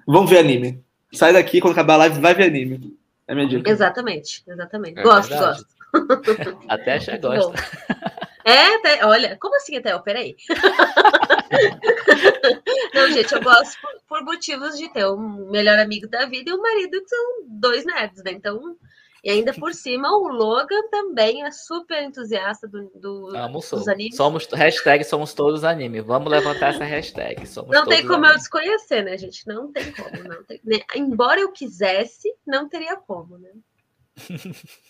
vamos 0.07 0.29
ver 0.29 0.39
anime. 0.39 0.82
Sai 1.13 1.33
daqui, 1.33 1.61
quando 1.61 1.73
acabar 1.73 1.95
a 1.95 1.97
live, 1.97 2.19
vai 2.19 2.33
ver 2.33 2.45
anime. 2.45 2.97
É 3.27 3.33
a 3.33 3.35
minha 3.35 3.47
dica. 3.47 3.69
Exatamente, 3.69 4.43
exatamente. 4.47 4.99
É 4.99 5.03
gosto, 5.03 5.29
verdade. 5.29 5.61
gosto. 5.61 5.73
Até 6.67 6.99
já 6.99 7.17
gosta. 7.17 7.53
É, 8.45 8.75
até, 8.75 9.05
olha, 9.05 9.37
como 9.39 9.55
assim 9.55 9.77
até? 9.77 9.97
Peraí. 9.99 10.35
Não, 12.93 13.09
gente, 13.11 13.33
eu 13.33 13.41
gosto 13.41 13.79
por, 13.79 13.91
por 14.09 14.21
motivos 14.25 14.77
de 14.77 14.91
ter 14.91 15.07
um 15.07 15.49
melhor 15.49 15.79
amigo 15.79 16.09
da 16.09 16.25
vida 16.25 16.49
e 16.49 16.53
um 16.53 16.61
marido 16.61 17.01
que 17.01 17.07
são 17.07 17.45
dois 17.47 17.85
nerds, 17.85 18.21
né? 18.21 18.31
Então, 18.31 18.75
e 19.23 19.29
ainda 19.29 19.53
por 19.55 19.73
cima, 19.73 20.09
o 20.11 20.27
Logan 20.27 20.87
também 20.91 21.43
é 21.45 21.51
super 21.51 22.03
entusiasta 22.03 22.67
do, 22.67 22.91
do- 22.95 23.35
Amo 23.35 23.59
dos 23.59 23.87
animes. 23.87 24.15
Somos, 24.17 24.45
hashtag 24.47 25.03
somos 25.03 25.33
todos 25.33 25.63
anime. 25.63 26.01
Vamos 26.01 26.29
levantar 26.31 26.73
essa 26.73 26.83
hashtag. 26.83 27.47
Somos 27.47 27.71
Não 27.71 27.85
tem 27.85 28.01
como 28.01 28.25
eu 28.25 28.29
anime. 28.29 28.39
desconhecer, 28.39 29.01
né, 29.03 29.17
gente? 29.17 29.47
Não 29.47 29.71
tem 29.71 29.91
como. 29.93 30.23
Não 30.23 30.43
tem, 30.43 30.59
né? 30.63 30.79
Embora 30.95 31.39
eu 31.39 31.51
quisesse, 31.51 32.33
não 32.45 32.67
teria 32.67 32.97
como, 32.97 33.37
né? 33.37 33.51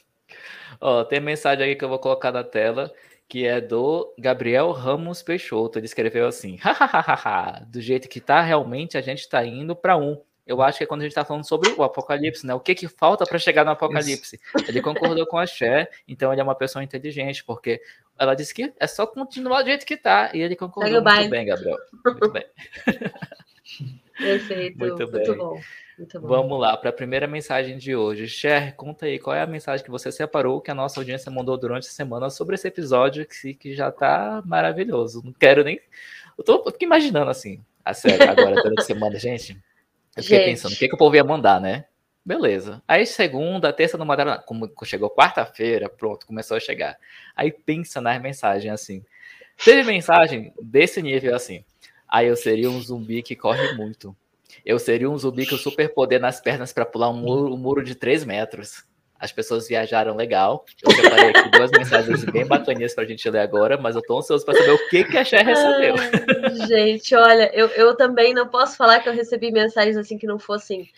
Ó, 0.82 1.04
tem 1.04 1.20
mensagem 1.20 1.64
aí 1.66 1.76
que 1.76 1.86
eu 1.86 1.90
vou 1.90 2.00
colocar 2.00 2.32
na 2.32 2.44
tela, 2.44 2.92
que 3.28 3.46
é 3.46 3.62
do 3.62 4.14
Gabriel 4.18 4.72
Ramos 4.72 5.22
Peixoto. 5.22 5.78
Ele 5.80 5.86
escreveu 5.86 6.28
assim: 6.28 6.58
"Hahaha, 6.62 7.66
do 7.68 7.80
jeito 7.80 8.10
que 8.10 8.20
tá, 8.20 8.42
realmente 8.42 8.98
a 8.98 9.02
gente 9.02 9.28
tá 9.30 9.46
indo 9.46 9.76
para 9.76 9.96
um. 9.98 10.22
Eu 10.46 10.62
acho 10.62 10.78
que 10.78 10.84
é 10.84 10.88
quando 10.88 11.02
a 11.02 11.04
gente 11.06 11.16
tá 11.16 11.24
falando 11.24 11.48
sobre 11.48 11.70
o 11.70 11.84
apocalipse, 11.84 12.46
né? 12.46 12.54
O 12.54 12.60
que 12.60 12.76
que 12.76 12.88
falta 12.88 13.26
para 13.26 13.40
chegar 13.40 13.64
no 13.64 13.72
apocalipse? 13.72 14.40
Ele 14.68 14.82
concordou 14.82 15.26
com 15.26 15.38
a 15.38 15.46
Cher, 15.46 15.90
então 16.08 16.32
ele 16.32 16.42
é 16.42 16.44
uma 16.44 16.56
pessoa 16.56 16.84
inteligente, 16.84 17.44
porque 17.44 17.82
ela 18.18 18.36
disse 18.36 18.54
que 18.54 18.74
é 18.78 18.88
só 18.88 19.08
continuar 19.08 19.62
do 19.62 19.70
jeito 19.70 19.86
que 19.86 19.96
tá, 19.96 20.32
e 20.34 20.42
ele 20.42 20.56
concordou 20.56 20.92
muito 20.92 21.04
baile. 21.04 21.30
bem, 21.30 21.46
Gabriel. 21.46 21.78
Muito 22.06 22.32
bem. 22.32 22.46
Perfeito. 24.18 24.78
Muito 24.78 24.98
Muito, 24.98 25.12
bem. 25.12 25.38
bom. 25.38 25.62
Muito 25.98 26.20
bom. 26.20 26.28
Vamos 26.28 26.60
lá 26.60 26.76
para 26.76 26.90
a 26.90 26.94
primeira 26.94 27.28
mensagem 27.28 27.78
de 27.78 27.96
hoje. 27.96 28.28
Cher, 28.28 28.76
conta 28.76 29.06
aí 29.06 29.20
qual 29.20 29.36
é 29.36 29.42
a 29.42 29.48
mensagem 29.48 29.84
que 29.84 29.92
você 29.92 30.12
separou 30.12 30.62
que 30.62 30.72
a 30.72 30.76
nossa 30.76 31.00
audiência 31.00 31.32
mandou 31.32 31.58
durante 31.58 31.88
a 31.88 31.92
semana 31.92 32.30
sobre 32.30 32.56
esse 32.56 32.68
episódio 32.68 33.26
que, 33.26 33.54
que 33.54 33.74
já 33.74 33.92
tá 33.92 34.42
maravilhoso. 34.46 35.22
Não 35.24 35.34
quero 35.34 35.64
nem. 35.64 35.80
Eu 36.38 36.44
tô, 36.44 36.64
eu 36.66 36.72
fico 36.72 36.84
imaginando 36.84 37.30
assim, 37.30 37.64
a 37.86 37.94
sério, 37.94 38.30
agora 38.30 38.56
durante 38.56 38.82
a 38.82 38.84
semana, 38.84 39.18
gente. 39.20 39.58
Eu 40.16 40.24
fiquei 40.24 40.40
Gente. 40.40 40.50
pensando, 40.52 40.74
o 40.74 40.78
que, 40.78 40.88
que 40.88 40.96
o 40.96 40.98
povo 40.98 41.16
ia 41.16 41.24
mandar, 41.24 41.60
né? 41.60 41.86
Beleza. 42.26 42.82
Aí 42.88 43.06
segunda, 43.06 43.74
terça 43.74 43.98
não 43.98 44.06
mandaram 44.06 44.32
nada. 44.32 44.44
Como 44.44 44.72
chegou 44.86 45.10
quarta-feira, 45.10 45.90
pronto, 45.90 46.26
começou 46.26 46.56
a 46.56 46.60
chegar. 46.60 46.98
Aí 47.36 47.52
pensa 47.52 48.00
nas 48.00 48.22
mensagens 48.22 48.74
assim. 48.74 49.04
Teve 49.64 49.84
mensagem 49.84 50.54
desse 50.62 51.02
nível 51.02 51.36
assim. 51.36 51.66
Aí 52.08 52.28
eu 52.28 52.36
seria 52.36 52.70
um 52.70 52.80
zumbi 52.80 53.22
que 53.22 53.36
corre 53.36 53.74
muito. 53.74 54.16
Eu 54.66 54.80
seria 54.80 55.10
um 55.10 55.18
zumbi 55.18 55.46
com 55.48 55.58
superpoder 55.58 56.20
nas 56.20 56.40
pernas 56.40 56.72
para 56.72 56.86
pular 56.86 57.10
um 57.10 57.18
muro, 57.18 57.54
um 57.54 57.58
muro 57.58 57.84
de 57.84 57.96
3 57.96 58.24
metros. 58.24 58.86
As 59.24 59.32
pessoas 59.32 59.70
viajaram 59.70 60.18
legal. 60.18 60.66
Eu 60.86 60.92
separei 60.92 61.30
aqui 61.30 61.50
duas 61.52 61.72
mensagens 61.72 62.26
bem 62.30 62.46
bacaninhas 62.46 62.94
pra 62.94 63.06
gente 63.06 63.30
ler 63.30 63.40
agora, 63.40 63.78
mas 63.78 63.96
eu 63.96 64.02
tô 64.02 64.18
ansioso 64.18 64.44
para 64.44 64.54
saber 64.54 64.72
o 64.72 64.90
que, 64.90 65.06
que 65.06 65.18
a 65.18 65.24
Cher 65.24 65.46
recebeu. 65.46 65.96
Ai, 65.98 66.68
gente, 66.68 67.16
olha, 67.16 67.50
eu, 67.54 67.68
eu 67.68 67.96
também 67.96 68.34
não 68.34 68.50
posso 68.50 68.76
falar 68.76 69.00
que 69.00 69.08
eu 69.08 69.14
recebi 69.14 69.50
mensagens 69.50 69.96
assim 69.96 70.18
que 70.18 70.28
não 70.28 70.38
fossem 70.38 70.92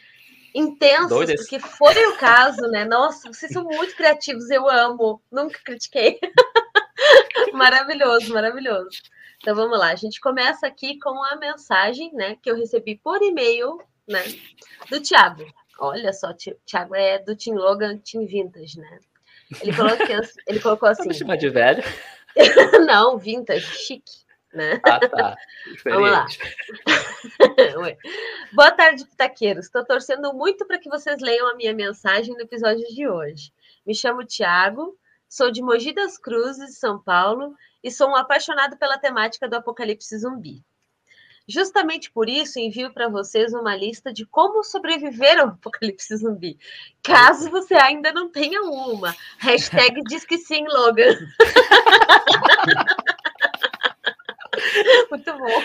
intensas, 0.55 1.09
Doidas. 1.09 1.41
porque 1.41 1.59
foi 1.59 2.03
o 2.07 2.17
caso, 2.17 2.63
né? 2.63 2.83
Nossa, 2.83 3.31
vocês 3.31 3.51
são 3.51 3.63
muito 3.63 3.95
criativos, 3.95 4.49
eu 4.49 4.67
amo, 4.67 5.21
nunca 5.31 5.59
critiquei. 5.63 6.17
maravilhoso, 7.53 8.33
maravilhoso. 8.33 9.03
Então 9.39 9.53
vamos 9.53 9.77
lá, 9.77 9.91
a 9.91 9.95
gente 9.95 10.19
começa 10.19 10.65
aqui 10.65 10.97
com 10.97 11.23
a 11.25 11.35
mensagem, 11.35 12.11
né, 12.11 12.37
que 12.41 12.49
eu 12.49 12.55
recebi 12.55 12.95
por 12.95 13.21
e-mail, 13.21 13.79
né, 14.07 14.23
do 14.89 14.99
Thiago. 14.99 15.45
Olha 15.79 16.13
só, 16.13 16.33
Thiago 16.65 16.95
é 16.95 17.19
do 17.19 17.35
Team 17.35 17.57
Logan, 17.57 17.97
Team 17.97 18.25
Vintage, 18.25 18.79
né? 18.79 18.99
Ele 19.61 19.75
colocou, 19.75 20.05
ele 20.47 20.59
colocou 20.59 20.89
assim. 20.89 21.03
Vamos 21.03 21.17
chamar 21.17 21.37
de 21.37 21.49
velho? 21.49 21.83
Não, 22.87 23.17
vintage, 23.17 23.65
chique. 23.65 24.25
Né? 24.53 24.79
Ah, 24.85 24.99
tá. 24.99 25.35
Vamos 25.83 26.11
lá. 26.11 26.25
Boa 28.53 28.71
tarde, 28.71 29.05
pitaqueiros. 29.05 29.65
Estou 29.65 29.85
torcendo 29.85 30.33
muito 30.33 30.65
para 30.65 30.79
que 30.79 30.89
vocês 30.89 31.21
leiam 31.21 31.47
a 31.49 31.55
minha 31.55 31.73
mensagem 31.73 32.33
no 32.33 32.41
episódio 32.41 32.87
de 32.87 33.07
hoje. 33.07 33.51
Me 33.85 33.93
chamo 33.93 34.23
Tiago, 34.23 34.97
sou 35.27 35.51
de 35.51 35.61
Mogi 35.61 35.93
das 35.93 36.17
Cruzes, 36.17 36.79
São 36.79 36.97
Paulo, 37.01 37.53
e 37.83 37.91
sou 37.91 38.09
um 38.09 38.15
apaixonado 38.15 38.77
pela 38.77 38.97
temática 38.97 39.47
do 39.47 39.57
apocalipse 39.57 40.17
zumbi. 40.17 40.63
Justamente 41.47 42.11
por 42.11 42.27
isso, 42.27 42.57
envio 42.57 42.91
para 42.91 43.07
vocês 43.07 43.53
uma 43.53 43.75
lista 43.75 44.11
de 44.11 44.25
como 44.25 44.63
sobreviver 44.63 45.39
ao 45.39 45.49
apocalipse 45.49 46.17
zumbi. 46.17 46.57
Caso 47.03 47.51
você 47.51 47.75
ainda 47.75 48.11
não 48.11 48.29
tenha 48.29 48.63
uma. 48.63 49.15
Hashtag 49.37 50.01
diz 50.07 50.25
que 50.25 50.39
sim, 50.39 50.65
Logan. 50.67 51.15
Muito 55.11 55.33
bom. 55.33 55.61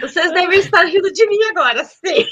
Vocês 0.00 0.32
devem 0.32 0.58
estar 0.58 0.84
rindo 0.84 1.12
de 1.12 1.26
mim 1.26 1.42
agora, 1.50 1.84
sim. 1.84 2.26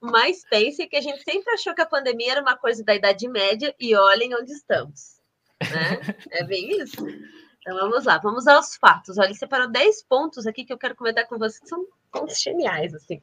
Mas 0.00 0.44
pensem 0.48 0.88
que 0.88 0.96
a 0.96 1.00
gente 1.00 1.22
sempre 1.22 1.52
achou 1.52 1.74
que 1.74 1.82
a 1.82 1.86
pandemia 1.86 2.32
era 2.32 2.42
uma 2.42 2.56
coisa 2.56 2.84
da 2.84 2.94
Idade 2.94 3.28
Média 3.28 3.74
e 3.80 3.96
olhem 3.96 4.34
onde 4.34 4.52
estamos. 4.52 5.18
Né? 5.60 6.00
É 6.30 6.44
bem 6.44 6.80
isso. 6.80 7.04
Então 7.64 7.78
vamos 7.78 8.04
lá, 8.04 8.18
vamos 8.18 8.46
aos 8.46 8.76
fatos. 8.76 9.16
Olha, 9.16 9.28
ele 9.28 9.34
separou 9.34 9.66
10 9.66 10.02
pontos 10.02 10.46
aqui 10.46 10.66
que 10.66 10.72
eu 10.72 10.76
quero 10.76 10.94
comentar 10.94 11.26
com 11.26 11.38
vocês, 11.38 11.60
que 11.60 11.68
são 11.68 11.86
pontos 12.12 12.38
geniais, 12.38 12.94
assim. 12.94 13.22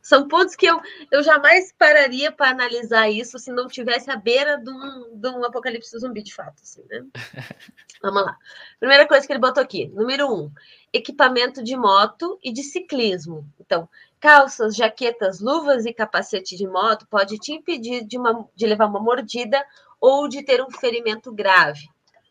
São 0.00 0.26
pontos 0.26 0.56
que 0.56 0.64
eu, 0.64 0.80
eu 1.12 1.22
jamais 1.22 1.70
pararia 1.78 2.32
para 2.32 2.48
analisar 2.48 3.10
isso 3.10 3.38
se 3.38 3.52
não 3.52 3.68
tivesse 3.68 4.10
à 4.10 4.16
beira 4.16 4.56
de 4.56 4.70
um, 4.70 5.18
de 5.18 5.28
um 5.28 5.44
apocalipse 5.44 5.98
zumbi, 5.98 6.22
de 6.22 6.34
fato, 6.34 6.62
assim, 6.62 6.82
né? 6.88 7.04
Vamos 8.00 8.24
lá. 8.24 8.38
Primeira 8.80 9.06
coisa 9.06 9.26
que 9.26 9.32
ele 9.34 9.40
botou 9.40 9.62
aqui, 9.62 9.86
número 9.88 10.34
um, 10.34 10.50
equipamento 10.90 11.62
de 11.62 11.76
moto 11.76 12.38
e 12.42 12.50
de 12.50 12.62
ciclismo. 12.62 13.46
Então, 13.60 13.86
calças, 14.18 14.74
jaquetas, 14.74 15.40
luvas 15.40 15.84
e 15.84 15.92
capacete 15.92 16.56
de 16.56 16.66
moto 16.66 17.06
pode 17.06 17.36
te 17.38 17.52
impedir 17.52 18.02
de, 18.06 18.16
uma, 18.16 18.48
de 18.56 18.66
levar 18.66 18.86
uma 18.86 19.00
mordida 19.00 19.62
ou 20.00 20.26
de 20.26 20.42
ter 20.42 20.62
um 20.62 20.70
ferimento 20.70 21.30
grave. 21.30 21.86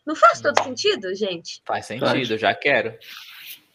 Não 0.05 0.15
faz 0.15 0.41
todo 0.41 0.61
sentido, 0.63 1.13
gente? 1.15 1.61
Faz 1.65 1.85
sentido, 1.85 2.37
já 2.37 2.53
quero. 2.53 2.97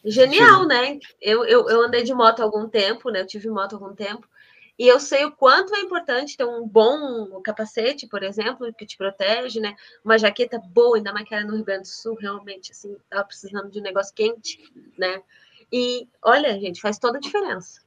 Genial, 0.03 0.65
né? 0.65 0.99
Eu, 1.21 1.43
eu, 1.45 1.67
eu 1.69 1.81
andei 1.81 2.03
de 2.03 2.13
moto 2.13 2.39
há 2.39 2.43
algum 2.43 2.69
tempo, 2.69 3.09
né? 3.09 3.21
Eu 3.21 3.27
tive 3.27 3.49
moto 3.49 3.73
há 3.73 3.75
algum 3.75 3.93
tempo. 3.93 4.27
E 4.77 4.87
eu 4.87 4.97
sei 4.97 5.25
o 5.25 5.31
quanto 5.31 5.75
é 5.75 5.81
importante 5.81 6.37
ter 6.37 6.45
um 6.45 6.65
bom 6.65 7.41
capacete, 7.41 8.07
por 8.07 8.23
exemplo, 8.23 8.73
que 8.73 8.85
te 8.85 8.95
protege, 8.95 9.59
né? 9.59 9.75
Uma 10.05 10.17
jaqueta 10.17 10.57
boa, 10.57 10.95
ainda 10.95 11.11
mais 11.11 11.27
que 11.27 11.35
era 11.35 11.43
no 11.43 11.53
Rio 11.53 11.65
Grande 11.65 11.81
do 11.81 11.87
Sul, 11.87 12.15
realmente, 12.15 12.71
assim, 12.71 12.95
tava 13.09 13.25
precisando 13.25 13.69
de 13.69 13.79
um 13.79 13.83
negócio 13.83 14.15
quente, 14.15 14.57
né? 14.97 15.21
E 15.69 16.07
olha, 16.21 16.57
gente, 16.57 16.79
faz 16.79 16.97
toda 16.97 17.17
a 17.17 17.21
diferença. 17.21 17.81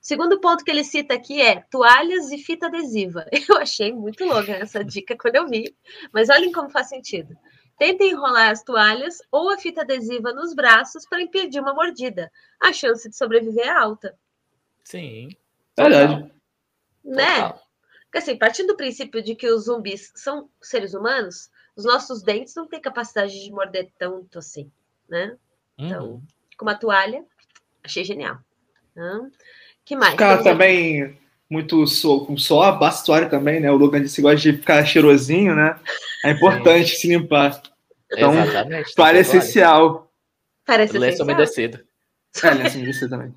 Segundo 0.00 0.40
ponto 0.40 0.64
que 0.64 0.70
ele 0.70 0.84
cita 0.84 1.12
aqui 1.14 1.40
é 1.40 1.60
toalhas 1.70 2.32
e 2.32 2.38
fita 2.38 2.66
adesiva. 2.66 3.26
Eu 3.48 3.58
achei 3.58 3.92
muito 3.92 4.24
louca 4.24 4.52
essa 4.52 4.82
dica 4.82 5.14
quando 5.16 5.36
eu 5.36 5.46
vi, 5.46 5.76
mas 6.12 6.30
olhem 6.30 6.50
como 6.50 6.70
faz 6.70 6.88
sentido. 6.88 7.36
Tente 7.78 8.04
enrolar 8.04 8.50
as 8.50 8.62
toalhas 8.62 9.18
ou 9.30 9.50
a 9.50 9.58
fita 9.58 9.82
adesiva 9.82 10.32
nos 10.32 10.54
braços 10.54 11.06
para 11.06 11.22
impedir 11.22 11.60
uma 11.60 11.74
mordida. 11.74 12.30
A 12.60 12.72
chance 12.72 13.08
de 13.08 13.16
sobreviver 13.16 13.66
é 13.66 13.70
alta. 13.70 14.16
Sim. 14.84 15.30
Verdade. 15.76 16.30
Né? 17.04 17.52
Porque 18.04 18.18
assim, 18.18 18.36
partindo 18.36 18.68
do 18.68 18.76
princípio 18.76 19.22
de 19.22 19.34
que 19.34 19.48
os 19.48 19.64
zumbis 19.64 20.12
são 20.14 20.48
seres 20.60 20.94
humanos, 20.94 21.50
os 21.74 21.84
nossos 21.84 22.22
dentes 22.22 22.54
não 22.54 22.66
têm 22.66 22.80
capacidade 22.80 23.42
de 23.42 23.50
morder 23.50 23.90
tanto 23.98 24.38
assim, 24.38 24.70
né? 25.08 25.36
Então, 25.78 26.06
uhum. 26.06 26.22
com 26.56 26.64
uma 26.64 26.74
toalha, 26.74 27.24
achei 27.82 28.04
genial. 28.04 28.38
Né? 28.94 29.30
que 29.84 29.96
mais? 29.96 30.14
Também 30.42 31.18
muito 31.52 31.86
so, 31.86 32.24
com 32.24 32.34
suor, 32.34 32.78
bastuário 32.78 33.28
também, 33.28 33.60
né? 33.60 33.70
O 33.70 33.76
Logan 33.76 34.00
disse 34.00 34.16
que 34.16 34.22
gosta 34.22 34.38
de 34.38 34.56
ficar 34.56 34.82
cheirosinho, 34.86 35.54
né? 35.54 35.78
É 36.24 36.30
importante 36.30 36.92
Sim. 36.92 36.96
se 36.96 37.08
limpar. 37.08 37.62
Então, 38.10 38.32
Exatamente, 38.32 38.94
toalha 38.94 39.18
essencial. 39.18 40.10
Parece 40.66 40.96
Lenço 40.98 41.22
umedecido. 41.22 41.78
É, 42.42 42.50
lenço 42.54 42.78
umedecido 42.78 43.10
também. 43.10 43.34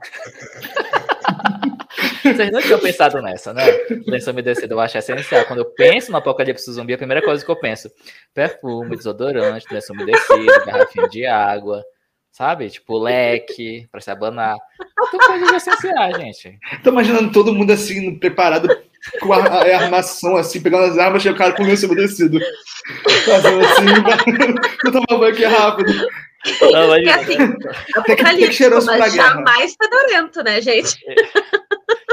Vocês 2.24 2.52
não 2.52 2.62
tinham 2.62 2.80
pensado 2.80 3.22
nessa, 3.22 3.54
né? 3.54 3.64
Lenço 4.08 4.32
umedecido 4.32 4.74
eu 4.74 4.80
acho 4.80 4.98
essencial. 4.98 5.44
Quando 5.46 5.60
eu 5.60 5.66
penso 5.66 6.10
no 6.10 6.18
apocalipse 6.18 6.72
zumbi, 6.72 6.94
a 6.94 6.98
primeira 6.98 7.22
coisa 7.22 7.44
que 7.44 7.52
eu 7.52 7.60
penso: 7.60 7.92
perfume, 8.34 8.96
desodorante, 8.96 9.66
lenço 9.70 9.92
umedecido, 9.92 10.66
garrafinha 10.66 11.10
de 11.10 11.26
água, 11.26 11.84
sabe? 12.36 12.70
Tipo, 12.70 12.98
leque, 12.98 13.88
pra 13.92 14.02
se 14.02 14.12
abanar. 14.12 14.58
São 15.10 15.20
coisas 15.20 15.54
essenciais, 15.54 16.18
gente. 16.18 16.60
Tô 16.84 16.90
imaginando 16.90 17.32
todo 17.32 17.54
mundo 17.54 17.72
assim, 17.72 18.16
preparado 18.20 18.68
com 19.22 19.32
a, 19.32 19.38
a, 19.38 19.78
armação, 19.78 20.36
assim, 20.36 20.62
pegando 20.62 20.86
as 20.86 20.98
armas 20.98 21.24
e 21.24 21.30
o 21.30 21.36
cara 21.36 21.54
com 21.54 21.64
o 21.64 21.66
lenço 21.66 21.86
umedecido. 21.86 22.40
Fazendo 23.26 23.62
assim, 23.62 23.86
eu 24.84 24.92
tomar 24.92 25.20
banho 25.20 25.34
aqui 25.34 25.46
rápido. 25.46 25.94
Não, 26.62 26.88
mas... 26.90 27.08
assim, 27.08 27.38
apocalipse, 27.96 28.70
mas 28.86 29.14
jamais 29.14 29.76
fedorento, 29.82 30.44
né, 30.44 30.62
gente? 30.62 30.96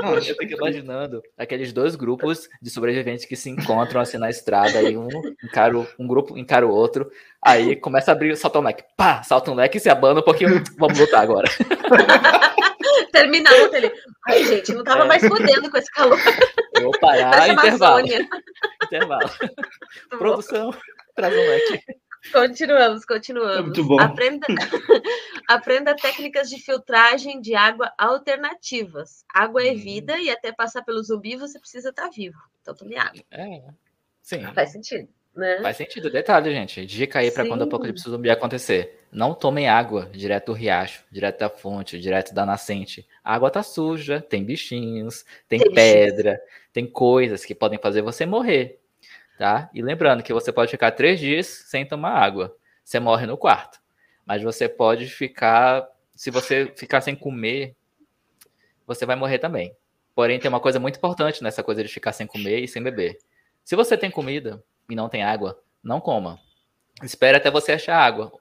Não, 0.02 0.14
eu 0.14 0.22
fico 0.22 0.44
imaginando 0.44 1.22
aqueles 1.38 1.72
dois 1.72 1.94
grupos 1.94 2.48
de 2.60 2.70
sobreviventes 2.70 3.24
que 3.24 3.36
se 3.36 3.48
encontram 3.48 4.00
assim 4.00 4.18
na 4.18 4.28
estrada 4.28 4.82
e 4.82 4.96
um 4.96 5.08
encara 5.42 5.76
um 5.98 6.06
grupo 6.06 6.36
encara 6.36 6.66
o 6.66 6.70
outro, 6.70 7.10
aí 7.40 7.76
começa 7.76 8.10
a 8.10 8.14
abrir, 8.14 8.36
salta 8.36 8.58
um 8.58 8.62
leque, 8.62 8.84
pá, 8.96 9.22
salta 9.22 9.50
um 9.50 9.54
leque 9.54 9.78
e 9.78 9.80
se 9.80 9.88
abana 9.88 10.20
um 10.20 10.24
pouquinho, 10.24 10.62
vamos 10.78 10.98
lutar 10.98 11.22
agora. 11.22 11.48
Termina 13.12 13.50
a 13.50 13.62
luta 13.62 13.76
ali. 13.76 13.92
Ai, 14.28 14.44
gente, 14.44 14.72
não 14.72 14.82
tava 14.82 15.04
é. 15.04 15.06
mais 15.06 15.26
fodendo 15.26 15.70
com 15.70 15.76
esse 15.76 15.90
calor. 15.90 16.18
Eu 16.74 16.84
vou 16.84 16.98
parar, 16.98 17.48
intervalo. 17.48 18.06
intervalo. 18.84 19.30
Produção, 20.18 20.74
traz 21.14 21.34
um 21.34 21.38
leque. 21.38 21.84
Continuamos, 22.30 23.04
continuamos. 23.04 23.56
É 23.56 23.62
muito 23.62 23.84
bom. 23.84 23.98
Aprenda, 23.98 24.46
aprenda 25.48 25.96
técnicas 25.96 26.48
de 26.48 26.60
filtragem 26.60 27.40
de 27.40 27.54
água 27.54 27.92
alternativas. 27.98 29.24
Água 29.28 29.66
é 29.66 29.72
hum. 29.72 29.76
vida 29.76 30.18
e 30.20 30.30
até 30.30 30.52
passar 30.52 30.82
pelo 30.82 31.02
zumbi 31.02 31.36
você 31.36 31.58
precisa 31.58 31.88
estar 31.88 32.08
vivo. 32.10 32.38
Então 32.60 32.74
tome 32.74 32.96
água. 32.96 33.22
É, 33.30 33.62
sim. 34.20 34.42
Faz 34.54 34.70
sentido. 34.70 35.08
Né? 35.34 35.60
Faz 35.62 35.76
sentido. 35.76 36.10
Detalhe, 36.10 36.52
gente. 36.52 36.86
Dica 36.86 37.18
aí 37.18 37.30
para 37.30 37.46
quando 37.46 37.62
o 37.62 37.64
apocalipse 37.64 38.08
zumbi 38.08 38.30
acontecer. 38.30 39.00
Não 39.10 39.34
tomem 39.34 39.68
água 39.68 40.08
direto 40.12 40.46
do 40.46 40.52
riacho, 40.52 41.04
direto 41.10 41.40
da 41.40 41.50
fonte, 41.50 41.98
direto 41.98 42.32
da 42.32 42.46
nascente. 42.46 43.06
A 43.24 43.34
água 43.34 43.50
tá 43.50 43.62
suja, 43.62 44.20
tem 44.20 44.44
bichinhos, 44.44 45.24
tem, 45.48 45.58
tem 45.58 45.72
pedra, 45.72 46.32
bichinhos. 46.32 46.50
tem 46.72 46.86
coisas 46.86 47.44
que 47.44 47.54
podem 47.54 47.78
fazer 47.78 48.00
você 48.02 48.24
morrer 48.24 48.81
tá? 49.38 49.70
E 49.72 49.82
lembrando 49.82 50.22
que 50.22 50.32
você 50.32 50.52
pode 50.52 50.70
ficar 50.70 50.92
três 50.92 51.18
dias 51.18 51.46
sem 51.46 51.86
tomar 51.86 52.12
água. 52.12 52.56
Você 52.84 52.98
morre 53.00 53.26
no 53.26 53.36
quarto. 53.36 53.80
Mas 54.26 54.42
você 54.42 54.68
pode 54.68 55.06
ficar. 55.06 55.86
Se 56.14 56.30
você 56.30 56.72
ficar 56.76 57.00
sem 57.00 57.14
comer, 57.14 57.74
você 58.86 59.06
vai 59.06 59.16
morrer 59.16 59.38
também. 59.38 59.74
Porém, 60.14 60.38
tem 60.38 60.48
uma 60.48 60.60
coisa 60.60 60.78
muito 60.78 60.96
importante 60.96 61.42
nessa 61.42 61.62
coisa 61.62 61.82
de 61.82 61.88
ficar 61.88 62.12
sem 62.12 62.26
comer 62.26 62.60
e 62.60 62.68
sem 62.68 62.82
beber. 62.82 63.18
Se 63.64 63.74
você 63.74 63.96
tem 63.96 64.10
comida 64.10 64.62
e 64.90 64.94
não 64.94 65.08
tem 65.08 65.22
água, 65.22 65.60
não 65.82 66.00
coma. 66.00 66.38
Espera 67.02 67.38
até 67.38 67.50
você 67.50 67.72
achar 67.72 67.96
água. 67.96 68.32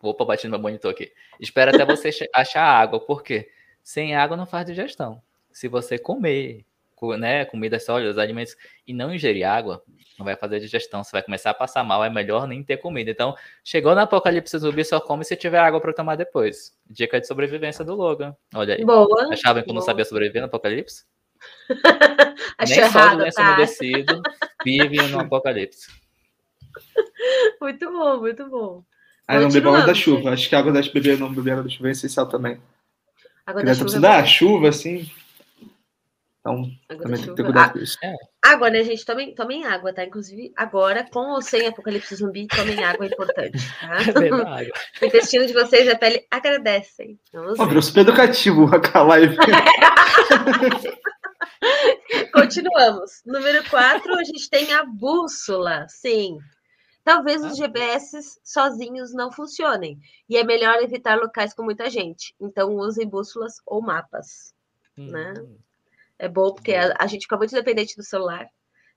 Opa, 0.00 0.24
bati 0.24 0.46
no 0.46 0.52
meu 0.52 0.60
monitor 0.60 0.90
aqui. 0.90 1.12
Espera 1.40 1.74
até 1.74 1.84
você 1.84 2.10
achar 2.34 2.62
água, 2.62 3.00
porque 3.04 3.50
sem 3.82 4.14
água 4.14 4.36
não 4.36 4.46
faz 4.46 4.66
digestão. 4.66 5.20
Se 5.52 5.68
você 5.68 5.98
comer, 5.98 6.64
né, 7.18 7.44
comida 7.44 7.78
sólidas, 7.78 8.18
alimentos, 8.18 8.56
e 8.86 8.94
não 8.94 9.14
ingerir 9.14 9.44
água, 9.44 9.82
não 10.18 10.24
vai 10.24 10.36
fazer 10.36 10.60
digestão, 10.60 11.04
você 11.04 11.12
vai 11.12 11.22
começar 11.22 11.50
a 11.50 11.54
passar 11.54 11.84
mal, 11.84 12.02
é 12.02 12.08
melhor 12.08 12.46
nem 12.46 12.62
ter 12.62 12.78
comida. 12.78 13.10
Então, 13.10 13.34
chegou 13.62 13.94
no 13.94 14.00
apocalipse 14.00 14.58
zumbi, 14.58 14.84
só 14.84 15.00
come 15.00 15.24
se 15.24 15.36
tiver 15.36 15.58
água 15.58 15.80
para 15.80 15.92
tomar 15.92 16.16
depois. 16.16 16.74
Dica 16.88 17.20
de 17.20 17.26
sobrevivência 17.26 17.84
do 17.84 17.94
Logan. 17.94 18.34
Olha 18.54 18.74
aí. 18.74 18.84
Boa. 18.84 19.32
Achavam 19.32 19.62
que 19.62 19.70
eu 19.70 19.74
não 19.74 19.82
sabia 19.82 20.04
sobreviver 20.04 20.40
no 20.40 20.46
apocalipse? 20.46 21.04
Achei 22.56 22.76
nem 22.76 22.86
errado, 22.86 23.10
só 23.10 23.16
do 23.16 23.22
lenço 23.22 23.36
tá? 23.36 23.52
umedecido 23.52 24.22
vive 24.64 25.02
no 25.08 25.20
apocalipse. 25.20 25.86
Muito 27.60 27.90
bom, 27.90 28.20
muito 28.20 28.50
bom. 28.50 28.84
Ah, 29.26 29.40
não 29.40 29.48
beber 29.48 29.68
água 29.68 29.86
da 29.86 29.94
chuva. 29.94 30.30
Acho 30.30 30.48
que 30.48 30.54
a 30.54 30.58
água 30.58 30.72
da 30.72 30.82
beber 30.82 31.18
não 31.18 31.32
beber 31.32 31.52
água 31.52 31.64
da 31.64 31.70
chuva 31.70 31.88
é 31.88 31.92
essencial 31.92 32.26
também. 32.26 32.60
Água 33.46 33.64
da 33.64 33.74
chuva. 33.74 33.96
É 33.96 34.00
da 34.00 34.24
chuva, 34.24 34.68
assim, 34.68 35.10
Então, 36.46 36.62
Água 36.88 37.02
também 37.02 37.20
tem 37.20 37.30
que 37.30 37.34
ter 37.34 37.42
chuva. 37.42 37.52
cuidado 37.52 37.72
com 37.72 37.78
isso. 37.80 37.98
Água, 38.44 38.70
né, 38.70 38.84
gente? 38.84 39.04
Tomem, 39.04 39.34
tomem 39.34 39.66
água, 39.66 39.92
tá? 39.92 40.04
Inclusive, 40.04 40.52
agora, 40.56 41.04
com 41.10 41.32
ou 41.32 41.42
sem 41.42 41.66
apocalipse 41.66 42.14
zumbi, 42.14 42.46
tomem 42.46 42.84
água 42.84 43.04
é 43.04 43.08
importante, 43.08 43.58
tá? 43.80 43.96
Água. 44.46 44.72
O 45.02 45.04
intestino 45.04 45.44
de 45.44 45.52
vocês 45.52 45.84
e 45.86 45.90
a 45.90 45.98
pele 45.98 46.24
agradecem. 46.30 47.18
Vamos 47.32 47.86
super 47.86 48.02
educativo 48.02 48.70
a 48.94 49.02
live. 49.02 49.36
Continuamos. 52.32 53.22
Número 53.26 53.68
4, 53.68 54.14
a 54.14 54.22
gente 54.22 54.48
tem 54.48 54.72
a 54.72 54.84
bússola. 54.84 55.84
Sim. 55.88 56.38
Talvez 57.02 57.44
os 57.44 57.56
GPS 57.56 58.20
sozinhos 58.44 59.12
não 59.12 59.32
funcionem. 59.32 59.98
E 60.28 60.36
é 60.36 60.44
melhor 60.44 60.80
evitar 60.80 61.18
locais 61.18 61.52
com 61.52 61.64
muita 61.64 61.90
gente. 61.90 62.36
Então, 62.40 62.76
usem 62.76 63.08
bússolas 63.08 63.54
ou 63.66 63.82
mapas. 63.82 64.54
Né? 64.96 65.34
É 66.18 66.28
bom 66.28 66.52
porque 66.54 66.74
a, 66.74 66.94
a 66.98 67.06
gente 67.06 67.22
fica 67.22 67.36
muito 67.36 67.54
dependente 67.54 67.96
do 67.96 68.02
celular. 68.02 68.46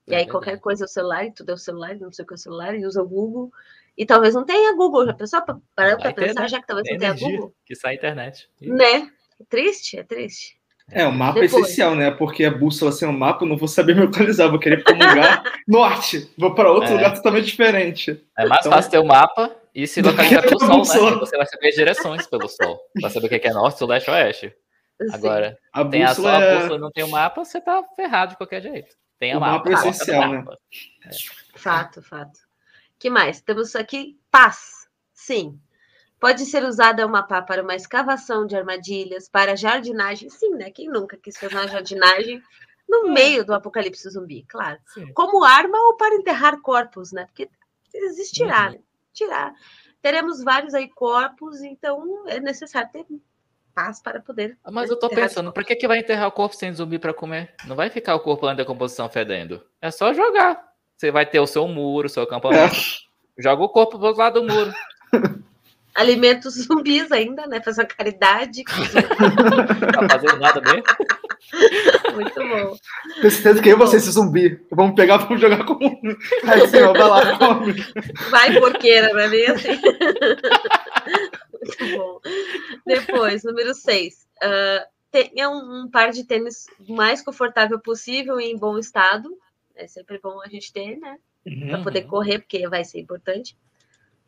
E 0.07 0.13
É 0.15 0.19
aí, 0.19 0.27
qualquer 0.27 0.59
coisa 0.59 0.83
é 0.83 0.87
o 0.87 0.89
celular, 0.89 1.25
e 1.25 1.31
tudo 1.33 1.51
é 1.51 1.53
o 1.53 1.57
celular, 1.57 1.95
não 1.95 2.11
sei 2.11 2.23
o 2.23 2.27
que 2.27 2.33
é 2.33 2.35
o 2.35 2.39
celular, 2.39 2.75
e 2.75 2.85
usa 2.85 3.01
o 3.01 3.07
Google. 3.07 3.51
E 3.97 4.05
talvez 4.05 4.33
não 4.33 4.45
tenha 4.45 4.75
Google. 4.75 5.05
Já 5.05 5.13
pensou? 5.13 5.41
Para 5.75 5.95
ter, 5.97 6.13
pensar, 6.13 6.41
né? 6.41 6.47
já 6.47 6.59
que 6.61 6.67
talvez 6.67 6.87
não 6.89 6.97
tenha 6.97 7.13
Google? 7.13 7.53
que 7.65 7.75
sai 7.75 7.91
a 7.91 7.95
internet. 7.95 8.49
Né? 8.61 9.11
É 9.39 9.43
triste? 9.49 9.99
É 9.99 10.03
triste. 10.03 10.57
É, 10.91 11.05
o 11.05 11.11
mapa 11.11 11.39
Depois. 11.39 11.53
é 11.53 11.59
essencial, 11.67 11.95
né? 11.95 12.09
Porque 12.09 12.43
a 12.45 12.49
bússola 12.49 12.91
sem 12.91 13.07
o 13.07 13.13
mapa, 13.13 13.43
eu 13.45 13.49
não 13.49 13.57
vou 13.57 13.67
saber 13.67 13.93
me 13.95 14.01
localizar. 14.01 14.47
Vou 14.47 14.57
querer 14.57 14.79
ir 14.79 14.83
para 14.83 14.95
um 14.95 14.97
lugar 14.97 15.43
norte, 15.67 16.31
vou 16.35 16.55
para 16.55 16.71
outro 16.71 16.89
É. 16.89 16.93
lugar 16.95 17.13
totalmente 17.13 17.45
diferente. 17.45 18.25
É 18.35 18.47
mais 18.47 18.61
Então- 18.61 18.71
fácil 18.71 18.89
ter 18.89 18.97
o 18.97 19.05
mapa 19.05 19.55
e 19.75 19.85
se 19.85 20.01
localizar 20.01 20.41
pelo 20.41 20.59
sol, 20.85 21.11
né? 21.11 21.17
Você 21.19 21.37
vai 21.37 21.45
saber 21.45 21.67
as 21.67 21.75
direções 21.75 22.25
pelo 22.25 22.47
sol. 22.47 22.79
Vai 22.99 23.11
saber 23.11 23.27
o 23.27 23.29
que 23.29 23.47
é 23.47 23.53
norte, 23.53 23.77
sul, 23.77 23.87
leste 23.87 24.09
ou 24.09 24.15
oeste. 24.15 24.51
Agora, 25.11 25.57
A 25.71 25.85
tem 25.85 26.03
a 26.03 26.13
só 26.13 26.21
bússola 26.21 26.37
a 26.37 26.41
é... 26.43 26.55
bússola 26.61 26.79
não 26.79 26.91
tem 26.91 27.03
o 27.03 27.09
mapa, 27.09 27.43
você 27.45 27.61
tá 27.61 27.83
ferrado 27.95 28.31
de 28.31 28.37
qualquer 28.37 28.61
jeito. 28.61 28.95
Tem 29.17 29.33
a 29.33 29.37
O 29.37 29.39
mapa. 29.39 29.69
mapa 29.69 29.69
é 29.69 29.73
essencial, 29.73 30.33
mapa. 30.33 30.57
Fato, 31.55 32.01
fato. 32.01 32.39
que 32.97 33.09
mais? 33.09 33.41
Temos 33.41 33.75
aqui 33.75 34.19
paz. 34.29 34.87
Sim. 35.13 35.59
Pode 36.19 36.45
ser 36.45 36.63
usada 36.63 37.05
uma 37.05 37.23
pá 37.23 37.41
para 37.41 37.63
uma 37.63 37.75
escavação 37.75 38.45
de 38.45 38.55
armadilhas, 38.57 39.29
para 39.29 39.55
jardinagem. 39.55 40.29
Sim, 40.29 40.55
né? 40.55 40.69
Quem 40.69 40.89
nunca 40.89 41.15
quis 41.17 41.37
fazer 41.37 41.55
uma 41.55 41.67
jardinagem 41.67 42.41
no 42.87 43.07
É. 43.07 43.11
meio 43.11 43.45
do 43.45 43.53
apocalipse 43.53 44.09
zumbi, 44.09 44.43
claro. 44.49 44.79
Sim. 44.87 45.13
Como 45.13 45.43
arma 45.45 45.77
ou 45.77 45.95
para 45.95 46.15
enterrar 46.15 46.59
corpos, 46.61 47.11
né? 47.13 47.25
Porque 47.25 47.49
existe 47.93 48.35
tirar, 48.35 48.71
Uhum. 48.71 48.77
né? 48.77 48.83
tirar. 49.13 49.53
Teremos 50.01 50.43
vários 50.43 50.73
aí 50.73 50.89
corpos, 50.89 51.61
então 51.61 52.25
é 52.27 52.39
necessário 52.39 52.89
ter 52.91 53.05
paz 53.73 54.01
para 54.01 54.19
poder. 54.19 54.57
Mas 54.71 54.89
eu 54.89 54.97
tô 54.97 55.09
pensando, 55.09 55.51
pra 55.51 55.63
que, 55.63 55.75
que 55.75 55.87
vai 55.87 55.99
enterrar 55.99 56.27
o 56.27 56.31
corpo 56.31 56.55
sem 56.55 56.73
zumbi 56.73 56.99
pra 56.99 57.13
comer? 57.13 57.53
Não 57.65 57.75
vai 57.75 57.89
ficar 57.89 58.15
o 58.15 58.19
corpo 58.19 58.45
lá 58.45 58.53
em 58.53 58.57
decomposição 58.57 59.09
fedendo. 59.09 59.63
É 59.81 59.91
só 59.91 60.13
jogar. 60.13 60.69
Você 60.97 61.11
vai 61.11 61.25
ter 61.25 61.39
o 61.39 61.47
seu 61.47 61.67
muro, 61.67 62.07
o 62.07 62.09
seu 62.09 62.23
acampamento. 62.23 62.75
Joga 63.37 63.63
o 63.63 63.69
corpo 63.69 63.97
do 63.97 64.05
outro 64.05 64.21
lado 64.21 64.41
do 64.41 64.53
muro. 64.53 64.73
Alimentos 65.95 66.55
zumbis 66.55 67.11
ainda, 67.11 67.47
né? 67.47 67.61
Fazer 67.61 67.81
uma 67.81 67.87
caridade. 67.87 68.63
Não 68.67 70.07
tá 70.07 70.17
fazendo 70.17 70.39
nada 70.39 70.61
mesmo. 70.61 70.83
Muito 72.13 72.35
bom. 72.35 72.77
Tenho 73.15 73.31
certeza 73.31 73.61
que 73.61 73.69
eu 73.69 73.77
vou 73.77 73.87
ser 73.87 73.97
esse 73.97 74.11
zumbi. 74.11 74.59
Vamos 74.71 74.95
pegar, 74.95 75.17
vamos 75.17 75.41
jogar 75.41 75.65
como. 75.65 75.99
Aí 76.45 76.61
ó, 76.61 76.93
vai 76.93 77.09
lá, 77.09 77.37
come. 77.37 77.73
Vai, 78.29 78.59
porqueira, 78.59 79.13
não 79.13 79.19
é 79.19 79.47
assim? 79.47 79.79
Muito 81.59 81.97
bom. 81.97 82.19
Depois, 82.89 83.43
número 83.43 83.73
6. 83.73 84.27
tenha 85.11 85.49
um, 85.49 85.83
um 85.83 85.89
par 85.89 86.11
de 86.11 86.23
tênis 86.23 86.65
mais 86.87 87.21
confortável 87.21 87.79
possível 87.79 88.39
e 88.39 88.45
em 88.51 88.57
bom 88.57 88.77
estado. 88.77 89.37
É 89.75 89.87
sempre 89.87 90.19
bom 90.19 90.41
a 90.41 90.47
gente 90.47 90.73
ter, 90.73 90.97
né? 90.97 91.17
Para 91.67 91.77
Uhum. 91.77 91.83
poder 91.83 92.03
correr, 92.03 92.39
porque 92.39 92.67
vai 92.67 92.83
ser 92.83 92.99
importante. 92.99 93.55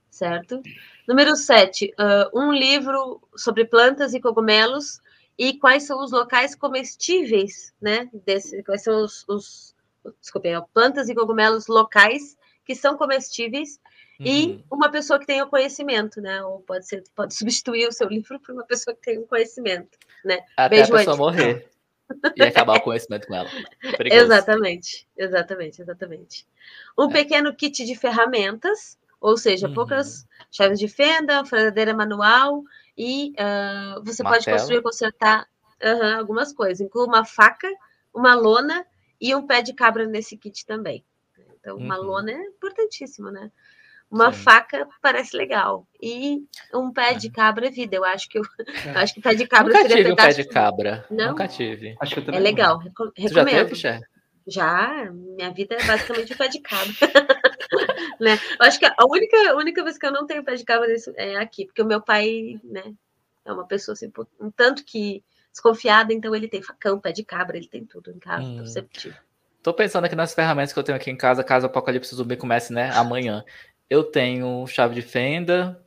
Certo? 0.09 0.61
Número 1.07 1.35
7. 1.35 1.93
um 2.33 2.51
livro 2.51 3.21
sobre 3.35 3.65
plantas 3.65 4.13
e 4.13 4.19
cogumelos 4.19 5.01
e 5.37 5.57
quais 5.57 5.83
são 5.83 6.03
os 6.03 6.11
locais 6.11 6.55
comestíveis, 6.55 7.73
né? 7.81 8.09
Desse, 8.25 8.61
quais 8.63 8.83
são 8.83 9.03
os, 9.03 9.25
os 9.27 9.75
desculpem, 10.19 10.55
ó, 10.55 10.61
plantas 10.73 11.09
e 11.09 11.15
cogumelos 11.15 11.67
locais 11.67 12.37
que 12.65 12.75
são 12.75 12.97
comestíveis. 12.97 13.79
E 14.25 14.63
uma 14.71 14.91
pessoa 14.91 15.19
que 15.19 15.25
tenha 15.25 15.43
o 15.45 15.49
conhecimento, 15.49 16.21
né? 16.21 16.43
Ou 16.43 16.59
pode 16.61 16.87
ser, 16.87 17.03
pode 17.15 17.33
substituir 17.33 17.87
o 17.87 17.91
seu 17.91 18.07
livro 18.07 18.39
por 18.39 18.53
uma 18.53 18.65
pessoa 18.65 18.95
que 18.95 19.01
tenha 19.01 19.19
um 19.19 19.27
conhecimento, 19.27 19.97
né? 20.23 20.39
Até 20.57 20.69
Beijo, 20.69 20.93
a 20.93 20.97
pessoa 20.97 21.15
Ed. 21.15 21.25
morrer. 21.25 21.69
E 22.37 22.43
acabar 22.43 22.75
o 22.77 22.81
conhecimento 22.81 23.27
com 23.27 23.35
ela. 23.35 23.49
Perigoso. 23.97 24.23
Exatamente, 24.23 25.07
exatamente, 25.17 25.81
exatamente. 25.81 26.47
Um 26.97 27.09
É. 27.09 27.13
pequeno 27.13 27.55
kit 27.55 27.85
de 27.85 27.95
ferramentas, 27.95 28.97
ou 29.19 29.37
seja, 29.37 29.67
Uhum. 29.67 29.73
poucas 29.73 30.27
chaves 30.51 30.79
de 30.79 30.87
fenda, 30.87 31.45
fradadeira 31.45 31.93
manual 31.93 32.63
e 32.97 33.33
ah, 33.37 33.95
você 34.03 34.23
pode 34.23 34.45
Martelo. 34.45 34.57
construir 34.57 34.77
e 34.79 34.81
consertar 34.81 35.47
aham, 35.83 36.17
algumas 36.17 36.53
coisas. 36.53 36.81
Inclui 36.81 37.05
uma 37.05 37.23
faca, 37.25 37.69
uma 38.13 38.33
lona 38.35 38.85
e 39.19 39.33
um 39.35 39.45
pé 39.45 39.61
de 39.61 39.73
cabra 39.73 40.05
nesse 40.05 40.37
kit 40.37 40.65
também. 40.65 41.03
Então, 41.59 41.77
uma 41.77 41.97
Uhum. 41.97 42.05
lona 42.05 42.31
é 42.31 42.43
importantíssimo, 42.45 43.29
né? 43.31 43.51
Uma 44.11 44.33
Sim. 44.33 44.43
faca 44.43 44.87
parece 45.01 45.37
legal. 45.37 45.87
E 46.01 46.43
um 46.73 46.91
pé 46.91 47.13
de 47.13 47.29
cabra 47.31 47.67
é 47.67 47.69
vida. 47.71 47.95
Eu 47.95 48.03
acho 48.03 48.27
que 48.27 48.37
eu, 48.37 48.43
eu 48.93 48.97
acho 48.99 49.13
que 49.13 49.21
pé 49.21 49.33
de 49.33 49.47
cabra 49.47 49.67
Nunca 49.73 49.81
seria 49.83 49.97
tive 49.97 50.11
um 50.11 50.15
pé 50.15 50.29
de 50.33 50.43
cabra. 50.43 51.05
Não? 51.09 51.29
Nunca 51.29 51.47
tive. 51.47 51.95
Acho 51.99 52.21
que 52.21 52.29
eu 52.29 52.33
É 52.35 52.39
legal, 52.39 52.77
reco- 52.77 53.11
Você 53.17 53.33
já 53.33 53.43
recomendo. 53.43 53.65
teve, 53.67 53.75
Cher? 53.75 54.01
Já, 54.47 55.09
minha 55.11 55.51
vida 55.51 55.75
é 55.79 55.83
basicamente 55.85 56.33
um 56.33 56.37
pé 56.37 56.47
de 56.49 56.59
cabra. 56.59 56.87
né? 58.19 58.37
Eu 58.59 58.65
acho 58.65 58.79
que 58.79 58.85
a 58.85 58.95
única, 59.07 59.55
única 59.55 59.83
vez 59.83 59.97
que 59.97 60.05
eu 60.05 60.11
não 60.11 60.25
tenho 60.25 60.43
pé 60.43 60.55
de 60.55 60.65
cabra 60.65 60.87
nesse- 60.87 61.13
é 61.15 61.37
aqui, 61.37 61.65
porque 61.65 61.81
o 61.81 61.85
meu 61.85 62.01
pai, 62.01 62.59
né, 62.63 62.93
é 63.45 63.53
uma 63.53 63.65
pessoa 63.65 63.93
assim, 63.93 64.11
um 64.39 64.51
tanto 64.51 64.83
que 64.83 65.23
desconfiada, 65.51 66.13
então 66.13 66.35
ele 66.35 66.47
tem 66.47 66.61
facão, 66.61 66.99
pé 66.99 67.11
de 67.11 67.23
cabra, 67.23 67.55
ele 67.57 67.67
tem 67.67 67.85
tudo 67.85 68.11
em 68.11 68.19
casa, 68.19 68.43
Hum. 68.43 68.53
então 68.55 68.65
sempre 68.65 68.97
tive. 68.99 69.15
Tô 69.63 69.73
pensando 69.73 70.05
aqui 70.05 70.15
nas 70.15 70.33
ferramentas 70.33 70.73
que 70.73 70.79
eu 70.79 70.83
tenho 70.83 70.95
aqui 70.95 71.11
em 71.11 71.15
casa, 71.17 71.43
caso 71.43 71.67
o 71.67 71.69
Apocalipse 71.69 72.15
Zumbi 72.15 72.35
comece, 72.35 72.73
né, 72.73 72.89
amanhã. 72.95 73.43
Eu 73.91 74.05
tenho 74.05 74.65
chave 74.67 74.95
de 74.95 75.01
fenda, 75.01 75.77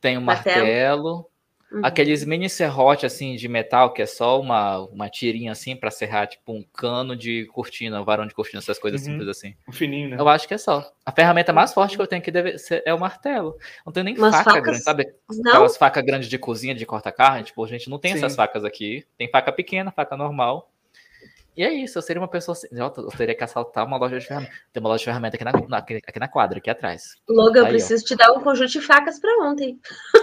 tenho 0.00 0.22
Martelo. 0.22 0.56
martelo, 0.66 1.28
Uhum. 1.70 1.80
aqueles 1.84 2.24
mini 2.24 2.48
serrote, 2.50 3.04
assim, 3.06 3.34
de 3.36 3.46
metal, 3.48 3.92
que 3.92 4.00
é 4.02 4.06
só 4.06 4.40
uma, 4.40 4.78
uma 4.88 5.08
tirinha, 5.10 5.52
assim, 5.52 5.76
pra 5.76 5.90
serrar, 5.90 6.26
tipo, 6.26 6.50
um 6.52 6.62
cano 6.62 7.14
de 7.14 7.44
cortina, 7.52 8.02
varão 8.02 8.26
de 8.26 8.34
cortina, 8.34 8.58
essas 8.58 8.78
coisas 8.78 9.00
Uhum. 9.02 9.06
simples, 9.12 9.28
assim. 9.28 9.54
O 9.68 9.72
fininho, 9.72 10.08
né? 10.10 10.16
Eu 10.18 10.28
acho 10.28 10.48
que 10.48 10.54
é 10.54 10.58
só. 10.58 10.90
A 11.04 11.12
ferramenta 11.12 11.52
mais 11.52 11.72
forte 11.74 11.94
que 11.96 12.02
eu 12.02 12.06
tenho 12.06 12.22
que 12.22 12.30
deve 12.30 12.56
ser 12.58 12.82
é 12.86 12.92
o 12.94 12.98
martelo. 12.98 13.56
Não 13.84 13.92
tenho 13.92 14.04
nem 14.04 14.16
Umas 14.16 14.34
faca 14.34 14.44
facas- 14.50 14.62
grande, 14.64 14.82
sabe? 14.82 15.14
Não, 15.30 15.50
Aquelas 15.52 15.76
facas 15.76 16.02
grandes 16.04 16.28
de 16.30 16.38
cozinha, 16.38 16.74
de 16.74 16.86
cortar 16.86 17.12
carne, 17.12 17.44
tipo, 17.44 17.62
a 17.62 17.68
gente 17.68 17.88
não 17.90 17.98
tem 17.98 18.12
Sim. 18.12 18.18
essas 18.18 18.34
facas 18.34 18.64
aqui. 18.64 19.04
Tem 19.18 19.28
faca 19.28 19.52
pequena, 19.52 19.90
faca 19.90 20.16
normal. 20.16 20.71
E 21.54 21.62
é 21.62 21.70
isso, 21.70 21.98
eu 21.98 22.02
seria 22.02 22.20
uma 22.20 22.28
pessoa 22.28 22.54
assim. 22.54 22.66
Eu 22.72 22.90
teria 23.16 23.34
que 23.34 23.44
assaltar 23.44 23.84
uma 23.86 23.98
loja 23.98 24.18
de 24.18 24.26
ferramenta. 24.26 24.52
Tem 24.72 24.80
uma 24.80 24.88
loja 24.88 25.00
de 25.00 25.04
ferramenta 25.04 25.36
aqui 25.36 25.44
na, 25.44 25.52
na- 25.68 25.78
aqui 25.78 26.18
na 26.18 26.28
quadra, 26.28 26.58
aqui 26.58 26.70
atrás. 26.70 27.02
Logan, 27.28 27.60
eu 27.60 27.64
Aí, 27.66 27.70
ó. 27.70 27.72
preciso 27.72 28.04
te 28.04 28.16
dar 28.16 28.32
um 28.32 28.40
conjunto 28.40 28.70
de 28.70 28.80
facas 28.80 29.20
para 29.20 29.30
ontem. 29.50 29.78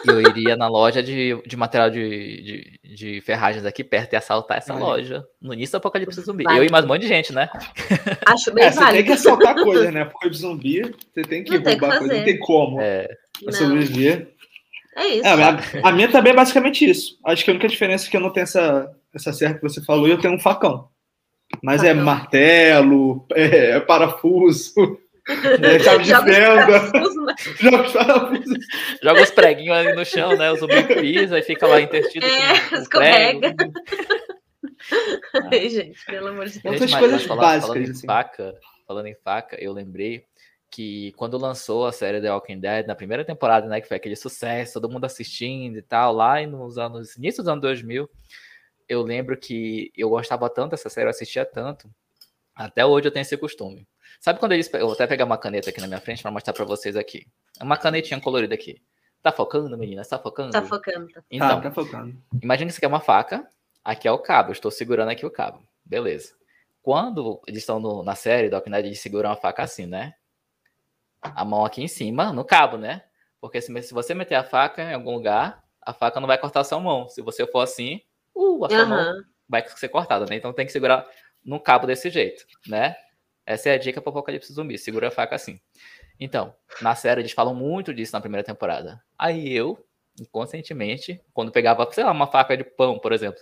E 0.06 0.10
eu 0.10 0.20
iria 0.22 0.56
na 0.56 0.68
loja 0.68 1.04
de, 1.04 1.40
de 1.46 1.56
material 1.56 1.92
de, 1.92 2.80
de, 2.84 2.96
de 2.96 3.22
ferragens 3.22 3.64
aqui 3.64 3.84
perto 3.84 4.14
e 4.14 4.16
assaltar 4.16 4.58
essa 4.58 4.74
Olha. 4.74 4.84
loja. 4.84 5.26
No 5.40 5.54
início 5.54 5.74
do 5.74 5.78
Apocalipse 5.78 6.20
Zumbi. 6.22 6.44
Vai. 6.46 6.58
Eu 6.58 6.64
e 6.64 6.72
mais 6.72 6.84
um 6.84 6.88
monte 6.88 7.02
de 7.02 7.08
gente, 7.08 7.32
né? 7.32 7.48
Acho 8.26 8.52
bem 8.52 8.64
É, 8.66 8.72
você 8.72 8.78
tem 8.80 8.86
válido. 8.88 9.06
que 9.06 9.12
assaltar 9.12 9.56
coisa, 9.56 9.92
né? 9.92 10.06
Porque 10.06 10.30
de 10.32 10.38
zumbi, 10.38 10.82
você 11.14 11.22
tem 11.22 11.44
que 11.44 11.52
Não 11.58 11.62
tem 11.64 11.76
o 11.76 11.80
que 11.80 11.86
roubar 11.86 12.00
coisa, 12.00 12.14
não 12.14 12.20
fazer. 12.22 12.26
tem 12.32 12.40
como 12.40 12.82
É, 12.82 13.04
pra 13.08 13.16
Não, 13.46 13.54
sobreviver. 13.54 14.34
é 14.96 15.08
isso. 15.10 15.28
É, 15.28 15.44
a, 15.84 15.90
a 15.90 15.92
minha 15.92 16.12
também 16.12 16.34
é 16.34 16.36
basicamente 16.36 16.90
isso. 16.90 17.20
Acho 17.24 17.44
que 17.46 17.52
a 17.52 17.54
única 17.54 17.68
diferença 17.68 18.08
é 18.08 18.10
que 18.10 18.18
eu 18.18 18.22
não 18.22 18.34
tenho 18.34 18.46
essa, 18.46 18.92
essa 19.14 19.32
serra 19.32 19.54
que 19.54 19.62
você 19.62 19.80
falou 19.86 20.08
e 20.08 20.12
eu 20.12 20.20
tenho 20.20 20.34
um 20.34 20.40
facão. 20.40 20.90
Mas 21.64 21.84
é 21.84 21.90
Facão. 21.90 22.04
martelo, 22.06 23.26
é, 23.32 23.80
parafuso, 23.82 24.74
é, 25.28 25.80
chave 25.80 26.04
de 26.04 26.14
os 26.14 26.20
parafusos, 26.20 27.16
mas- 27.16 27.44
joga 27.60 27.82
os 27.88 27.92
parafusos. 27.94 28.58
joga 29.04 29.22
os 29.24 29.32
preguinhos 29.32 29.78
ali 29.78 29.94
no 29.94 30.06
chão, 30.06 30.36
né? 30.38 30.52
O 30.52 30.56
zumbi 30.56 30.84
pisa 30.84 31.40
e 31.40 31.44
fica 31.44 31.68
lá 31.68 31.82
intertido 31.82 32.26
É, 32.26 32.70
com 32.70 32.76
o 32.76 32.80
escorrega. 32.80 33.56
Ai, 35.52 35.70
gente, 35.70 36.04
pelo 36.06 36.28
amor 36.28 36.46
de 36.48 36.60
Deus. 36.60 36.74
Outras 36.74 36.94
coisas 36.96 37.24
falando, 37.26 37.42
básicas, 37.44 37.68
Falando 37.68 37.88
em, 37.88 37.92
assim. 37.92 38.08
faca, 38.08 38.56
falando 38.88 39.06
em 39.08 39.16
faca, 39.16 39.58
eu 39.62 39.74
lembrei 39.74 40.24
que 40.72 41.12
quando 41.18 41.38
lançou 41.38 41.86
a 41.88 41.92
série 41.92 42.22
The 42.22 42.32
Walking 42.32 42.60
Dead, 42.60 42.86
na 42.86 42.96
primeira 42.96 43.26
temporada, 43.26 43.68
né, 43.68 43.82
que 43.82 43.88
foi 43.88 43.98
aquele 43.98 44.16
sucesso, 44.16 44.74
todo 44.80 44.90
mundo 44.92 45.06
assistindo 45.06 45.78
e 45.78 45.82
tal, 45.82 46.14
lá 46.14 46.46
nos 46.46 46.78
anos, 46.78 47.16
início 47.18 47.42
dos 47.44 47.50
anos 47.50 47.62
2000, 47.62 48.08
eu 48.90 49.04
lembro 49.04 49.38
que 49.38 49.92
eu 49.96 50.10
gostava 50.10 50.50
tanto 50.50 50.72
dessa 50.72 50.90
série, 50.90 51.06
eu 51.06 51.12
assistia 51.12 51.46
tanto, 51.46 51.90
até 52.56 52.86
hoje 52.86 53.08
eu 53.08 53.12
tenho 53.12 53.22
esse 53.22 53.38
costume. 53.38 53.88
Sabe 54.20 54.40
quando 54.40 54.52
eles, 54.52 54.72
eu 54.74 54.88
vou 54.88 54.94
até 54.94 55.08
pegar 55.08 55.24
uma 55.24 55.38
caneta 55.38 55.70
aqui 55.70 55.80
na 55.80 55.88
minha 55.88 56.02
frente 56.02 56.22
para 56.22 56.32
mostrar 56.32 56.52
para 56.52 56.66
vocês 56.66 56.98
aqui. 56.98 57.26
É 57.60 57.64
uma 57.64 57.78
canetinha 57.78 58.20
colorida 58.20 58.54
aqui. 58.54 58.82
Tá 59.22 59.32
focando, 59.32 59.78
menina? 59.78 60.04
Tá 60.04 60.18
focando? 60.18 60.52
Tá 60.52 60.62
focando. 60.64 61.08
Tá. 61.08 61.22
Então, 61.30 61.48
Tá, 61.48 61.62
tá 61.62 61.72
faltando. 61.72 62.18
Imagina 62.42 62.68
que 62.68 62.72
isso 62.72 62.80
aqui 62.80 62.86
é 62.86 62.90
uma 62.90 63.00
faca. 63.00 63.48
Aqui 63.84 64.08
é 64.08 64.12
o 64.12 64.18
cabo. 64.18 64.50
Eu 64.50 64.54
estou 64.54 64.72
segurando 64.72 65.10
aqui 65.10 65.26
o 65.26 65.32
cabo. 65.32 65.64
Beleza. 65.86 66.34
quando 66.82 67.42
eles 67.48 67.62
estão 67.62 67.80
no, 67.80 68.04
na 68.04 68.16
série, 68.16 68.50
Doc 68.50 68.66
Ned, 68.68 68.88
eles 68.88 69.00
seguram 69.00 69.32
a 69.32 69.36
faca 69.36 69.64
assim, 69.64 69.86
né? 69.86 70.16
A 71.22 71.46
mão 71.46 71.64
aqui 71.66 71.82
em 71.84 71.88
cima, 71.88 72.32
no 72.34 72.44
cabo, 72.44 72.78
né? 72.78 73.04
Porque 73.40 73.62
se, 73.62 73.82
se 73.84 73.94
você 73.94 74.14
meter 74.14 74.36
a 74.36 74.44
faca 74.44 74.82
em 74.82 74.94
algum 74.94 75.14
lugar, 75.14 75.64
a 75.82 75.94
faca 75.94 76.20
não 76.20 76.28
vai 76.28 76.38
cortar 76.38 76.62
a 76.62 76.64
sua 76.64 76.80
mão. 76.80 77.08
Se 77.10 77.22
você 77.22 77.46
for 77.48 77.60
assim, 77.62 78.02
uh, 78.36 78.66
a 78.66 78.70
sua 78.70 78.84
uhum. 78.84 78.90
mão 78.90 79.24
vai 79.48 79.68
ser 79.68 79.90
cortada, 79.90 80.26
né? 80.26 80.36
Então 80.36 80.54
tem 80.54 80.66
que 80.66 80.72
segurar 80.72 81.08
no 81.44 81.60
cabo 81.60 81.88
desse 81.88 82.10
jeito, 82.10 82.46
né? 82.68 82.96
Essa 83.46 83.70
é 83.70 83.74
a 83.74 83.78
dica 83.78 84.00
para 84.00 84.10
o 84.10 84.12
apocalipse 84.12 84.54
zumbi, 84.54 84.78
segura 84.78 85.08
a 85.08 85.12
faca 85.12 85.36
assim. 85.36 85.60
Então, 86.20 86.54
na 86.82 86.94
série 86.96 87.22
eles 87.22 87.32
falam 87.32 87.56
muito 87.56 87.94
disso 87.94 88.14
na 88.14 88.22
primeira 88.22 88.44
temporada. 88.44 89.02
Aí 89.18 89.52
eu, 89.52 89.84
inconscientemente, 90.20 91.20
quando 91.34 91.52
pegava, 91.52 91.90
sei 91.92 92.04
lá, 92.04 92.12
uma 92.12 92.28
faca 92.28 92.56
de 92.56 92.64
pão, 92.64 93.00
por 93.00 93.12
exemplo, 93.12 93.42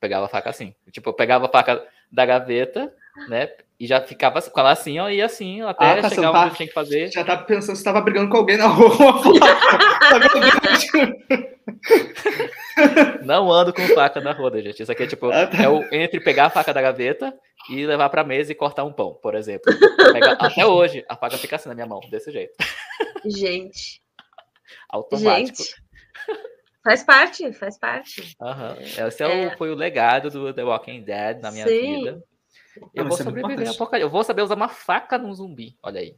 pegava 0.00 0.26
a 0.26 0.28
faca 0.28 0.48
assim. 0.48 0.74
Tipo, 0.90 1.10
eu 1.10 1.14
pegava 1.14 1.46
a 1.46 1.48
faca 1.48 1.86
da 2.10 2.24
gaveta, 2.24 2.94
né? 3.28 3.48
E 3.78 3.86
já 3.86 4.00
ficava 4.00 4.40
com 4.40 4.60
ela 4.60 4.72
assim, 4.72 4.98
ó, 4.98 5.10
e 5.10 5.20
assim, 5.20 5.60
até 5.60 5.98
ah, 5.98 6.02
tá, 6.02 6.08
chegar 6.08 6.30
onde 6.30 6.50
tá, 6.50 6.56
tinha 6.56 6.66
que 6.66 6.72
fazer. 6.72 7.12
Já 7.12 7.22
tá 7.22 7.36
pensando 7.36 7.76
se 7.76 7.84
tava 7.84 8.00
brigando 8.00 8.30
com 8.30 8.38
alguém 8.38 8.56
na 8.56 8.66
rua. 8.66 8.96
Não 13.22 13.50
ando 13.50 13.74
com 13.74 13.82
faca 13.88 14.20
na 14.20 14.32
roda, 14.32 14.62
gente. 14.62 14.82
Isso 14.82 14.90
aqui 14.90 15.02
é 15.02 15.06
tipo, 15.06 15.30
ah, 15.30 15.46
tá. 15.46 15.62
é 15.62 15.68
o, 15.68 15.84
entre 15.92 16.18
pegar 16.20 16.46
a 16.46 16.50
faca 16.50 16.72
da 16.72 16.80
gaveta 16.80 17.38
e 17.68 17.86
levar 17.86 18.08
pra 18.08 18.24
mesa 18.24 18.52
e 18.52 18.54
cortar 18.54 18.84
um 18.84 18.92
pão, 18.92 19.18
por 19.20 19.34
exemplo. 19.34 19.70
até 20.38 20.64
hoje, 20.68 21.04
a 21.08 21.16
faca 21.16 21.36
fica 21.36 21.56
assim 21.56 21.68
na 21.68 21.74
minha 21.74 21.86
mão, 21.86 22.00
desse 22.10 22.30
jeito. 22.30 22.54
Gente. 23.26 24.00
Automático. 24.88 25.58
Gente. 25.58 25.74
Faz 26.82 27.02
parte, 27.02 27.52
faz 27.52 27.78
parte. 27.78 28.36
Uhum. 28.40 29.06
Esse 29.08 29.24
é, 29.24 29.44
é. 29.44 29.56
foi 29.56 29.70
o 29.70 29.74
legado 29.74 30.30
do 30.30 30.54
The 30.54 30.62
Walking 30.62 31.02
Dead 31.02 31.42
na 31.42 31.50
minha 31.50 31.66
Sim. 31.66 32.04
vida. 32.04 32.22
Eu 32.94 33.06
vou 33.06 33.16
sobreviver 33.16 33.68
Eu 34.00 34.10
vou 34.10 34.24
saber 34.24 34.42
usar 34.42 34.54
uma 34.54 34.68
faca 34.68 35.18
num 35.18 35.32
zumbi. 35.34 35.76
Olha 35.82 36.00
aí. 36.00 36.16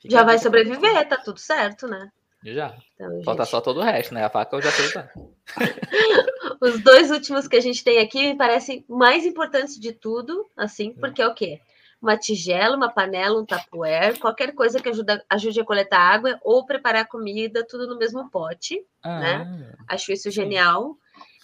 Fica 0.00 0.16
já 0.16 0.22
vai 0.24 0.38
sobreviver, 0.38 1.08
tá 1.08 1.16
tudo 1.16 1.38
certo, 1.38 1.86
né? 1.86 2.10
Já. 2.44 2.76
Então, 2.94 3.22
Falta 3.22 3.44
gente... 3.44 3.50
só 3.50 3.60
todo 3.60 3.78
o 3.80 3.82
resto, 3.82 4.12
né? 4.12 4.24
A 4.24 4.30
faca 4.30 4.56
eu 4.56 4.62
já 4.62 4.70
sei 4.70 4.86
usar. 4.86 5.12
Os 6.60 6.80
dois 6.80 7.10
últimos 7.10 7.46
que 7.46 7.56
a 7.56 7.60
gente 7.60 7.84
tem 7.84 8.00
aqui 8.00 8.32
me 8.32 8.36
parecem 8.36 8.84
mais 8.88 9.24
importantes 9.24 9.78
de 9.78 9.92
tudo, 9.92 10.48
assim, 10.56 10.90
hum. 10.90 10.96
porque 10.98 11.22
é 11.22 11.26
o 11.26 11.34
quê? 11.34 11.60
Uma 12.00 12.16
tigela, 12.16 12.76
uma 12.76 12.90
panela, 12.90 13.40
um 13.40 13.46
tapuer, 13.46 14.18
qualquer 14.18 14.52
coisa 14.54 14.80
que 14.80 14.88
ajuda, 14.88 15.24
ajude 15.30 15.60
a 15.60 15.64
coletar 15.64 16.00
água 16.00 16.38
ou 16.42 16.66
preparar 16.66 17.06
comida, 17.06 17.64
tudo 17.64 17.86
no 17.86 17.96
mesmo 17.96 18.28
pote, 18.28 18.84
ah, 19.04 19.20
né? 19.20 19.74
Acho 19.86 20.12
isso 20.12 20.24
sim. 20.24 20.32
genial. 20.32 20.96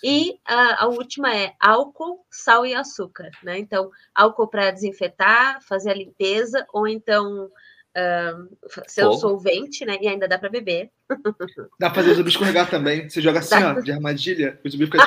E 0.02 0.38
a, 0.44 0.84
a, 0.84 0.86
última 0.86 1.34
é 1.34 1.54
álcool, 1.60 2.24
sal 2.30 2.64
e 2.64 2.74
açúcar, 2.74 3.30
né? 3.42 3.58
Então, 3.58 3.90
álcool 4.14 4.48
para 4.48 4.70
desinfetar, 4.70 5.60
fazer 5.62 5.90
a 5.90 5.94
limpeza, 5.94 6.66
ou 6.72 6.86
então 6.86 7.46
uh, 7.46 8.56
ser 8.86 9.06
um 9.06 9.12
solvente, 9.14 9.84
né? 9.84 9.96
E 10.00 10.08
ainda 10.08 10.28
dá 10.28 10.38
para 10.38 10.48
beber. 10.48 10.90
Dá 11.80 11.90
para 11.90 11.94
fazer 11.94 12.10
o 12.10 12.14
zumbi 12.14 12.28
escorregar 12.30 12.70
também. 12.70 13.08
Você 13.08 13.20
joga 13.20 13.40
assim, 13.40 13.58
dá. 13.58 13.72
ó, 13.76 13.80
de 13.80 13.92
armadilha, 13.92 14.58
o 14.64 14.70
zumbi 14.70 14.86
fica, 14.86 14.98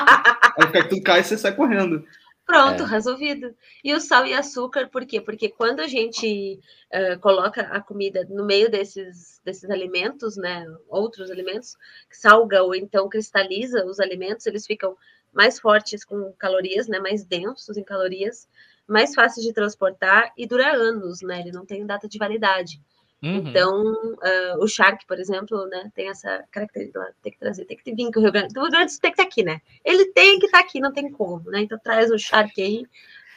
aí 0.58 0.66
fica 0.66 0.88
tudo 0.88 1.02
cai 1.02 1.20
e 1.20 1.24
você 1.24 1.38
sai 1.38 1.54
correndo. 1.54 2.04
Pronto, 2.52 2.82
é. 2.82 2.86
resolvido. 2.86 3.56
E 3.82 3.94
o 3.94 4.00
sal 4.00 4.26
e 4.26 4.34
açúcar, 4.34 4.86
por 4.90 5.06
quê? 5.06 5.22
Porque 5.22 5.48
quando 5.48 5.80
a 5.80 5.88
gente 5.88 6.60
uh, 6.92 7.18
coloca 7.18 7.62
a 7.62 7.80
comida 7.80 8.26
no 8.28 8.44
meio 8.44 8.70
desses, 8.70 9.40
desses 9.42 9.70
alimentos, 9.70 10.36
né, 10.36 10.66
outros 10.86 11.30
alimentos, 11.30 11.74
salga 12.10 12.62
ou 12.62 12.74
então 12.74 13.08
cristaliza 13.08 13.86
os 13.86 13.98
alimentos, 13.98 14.44
eles 14.46 14.66
ficam 14.66 14.94
mais 15.32 15.58
fortes 15.58 16.04
com 16.04 16.30
calorias, 16.34 16.88
né, 16.88 16.98
mais 17.00 17.24
densos 17.24 17.78
em 17.78 17.82
calorias, 17.82 18.46
mais 18.86 19.14
fáceis 19.14 19.46
de 19.46 19.54
transportar 19.54 20.30
e 20.36 20.46
dura 20.46 20.76
anos, 20.76 21.22
né, 21.22 21.40
ele 21.40 21.52
não 21.52 21.64
tem 21.64 21.86
data 21.86 22.06
de 22.06 22.18
validade. 22.18 22.82
Uhum. 23.22 23.36
Então, 23.36 23.92
uh, 23.92 24.58
o 24.58 24.66
Shark, 24.66 25.06
por 25.06 25.18
exemplo, 25.18 25.64
né, 25.66 25.90
tem 25.94 26.08
essa 26.08 26.44
característica, 26.50 27.14
tem 27.22 27.32
que 27.32 27.38
trazer, 27.38 27.64
tem 27.64 27.76
que 27.76 27.94
vir 27.94 28.10
que 28.10 28.18
o 28.18 28.22
Rio 28.22 28.32
Grande, 28.32 28.58
o 28.58 28.62
Rio 28.62 28.70
Grande 28.70 28.98
tem 28.98 29.12
que 29.12 29.20
estar 29.20 29.22
aqui, 29.22 29.44
né? 29.44 29.60
Ele 29.84 30.06
tem 30.06 30.40
que 30.40 30.46
estar 30.46 30.58
aqui, 30.58 30.80
não 30.80 30.92
tem 30.92 31.08
como, 31.10 31.48
né? 31.48 31.60
Então 31.60 31.78
traz 31.78 32.10
o 32.10 32.18
Shark 32.18 32.60
aí 32.60 32.84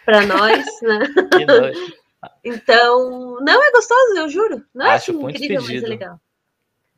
para 0.04 0.26
nós, 0.26 0.66
né? 0.82 1.00
então, 2.44 3.38
não 3.42 3.64
é 3.64 3.72
gostoso, 3.72 4.18
eu 4.18 4.28
juro. 4.28 4.66
Não 4.74 4.88
é 4.88 4.96
Acho 4.96 5.12
assim, 5.12 5.30
incrível, 5.30 5.62
mas 5.62 5.84
é 5.84 5.88
legal. 5.88 6.20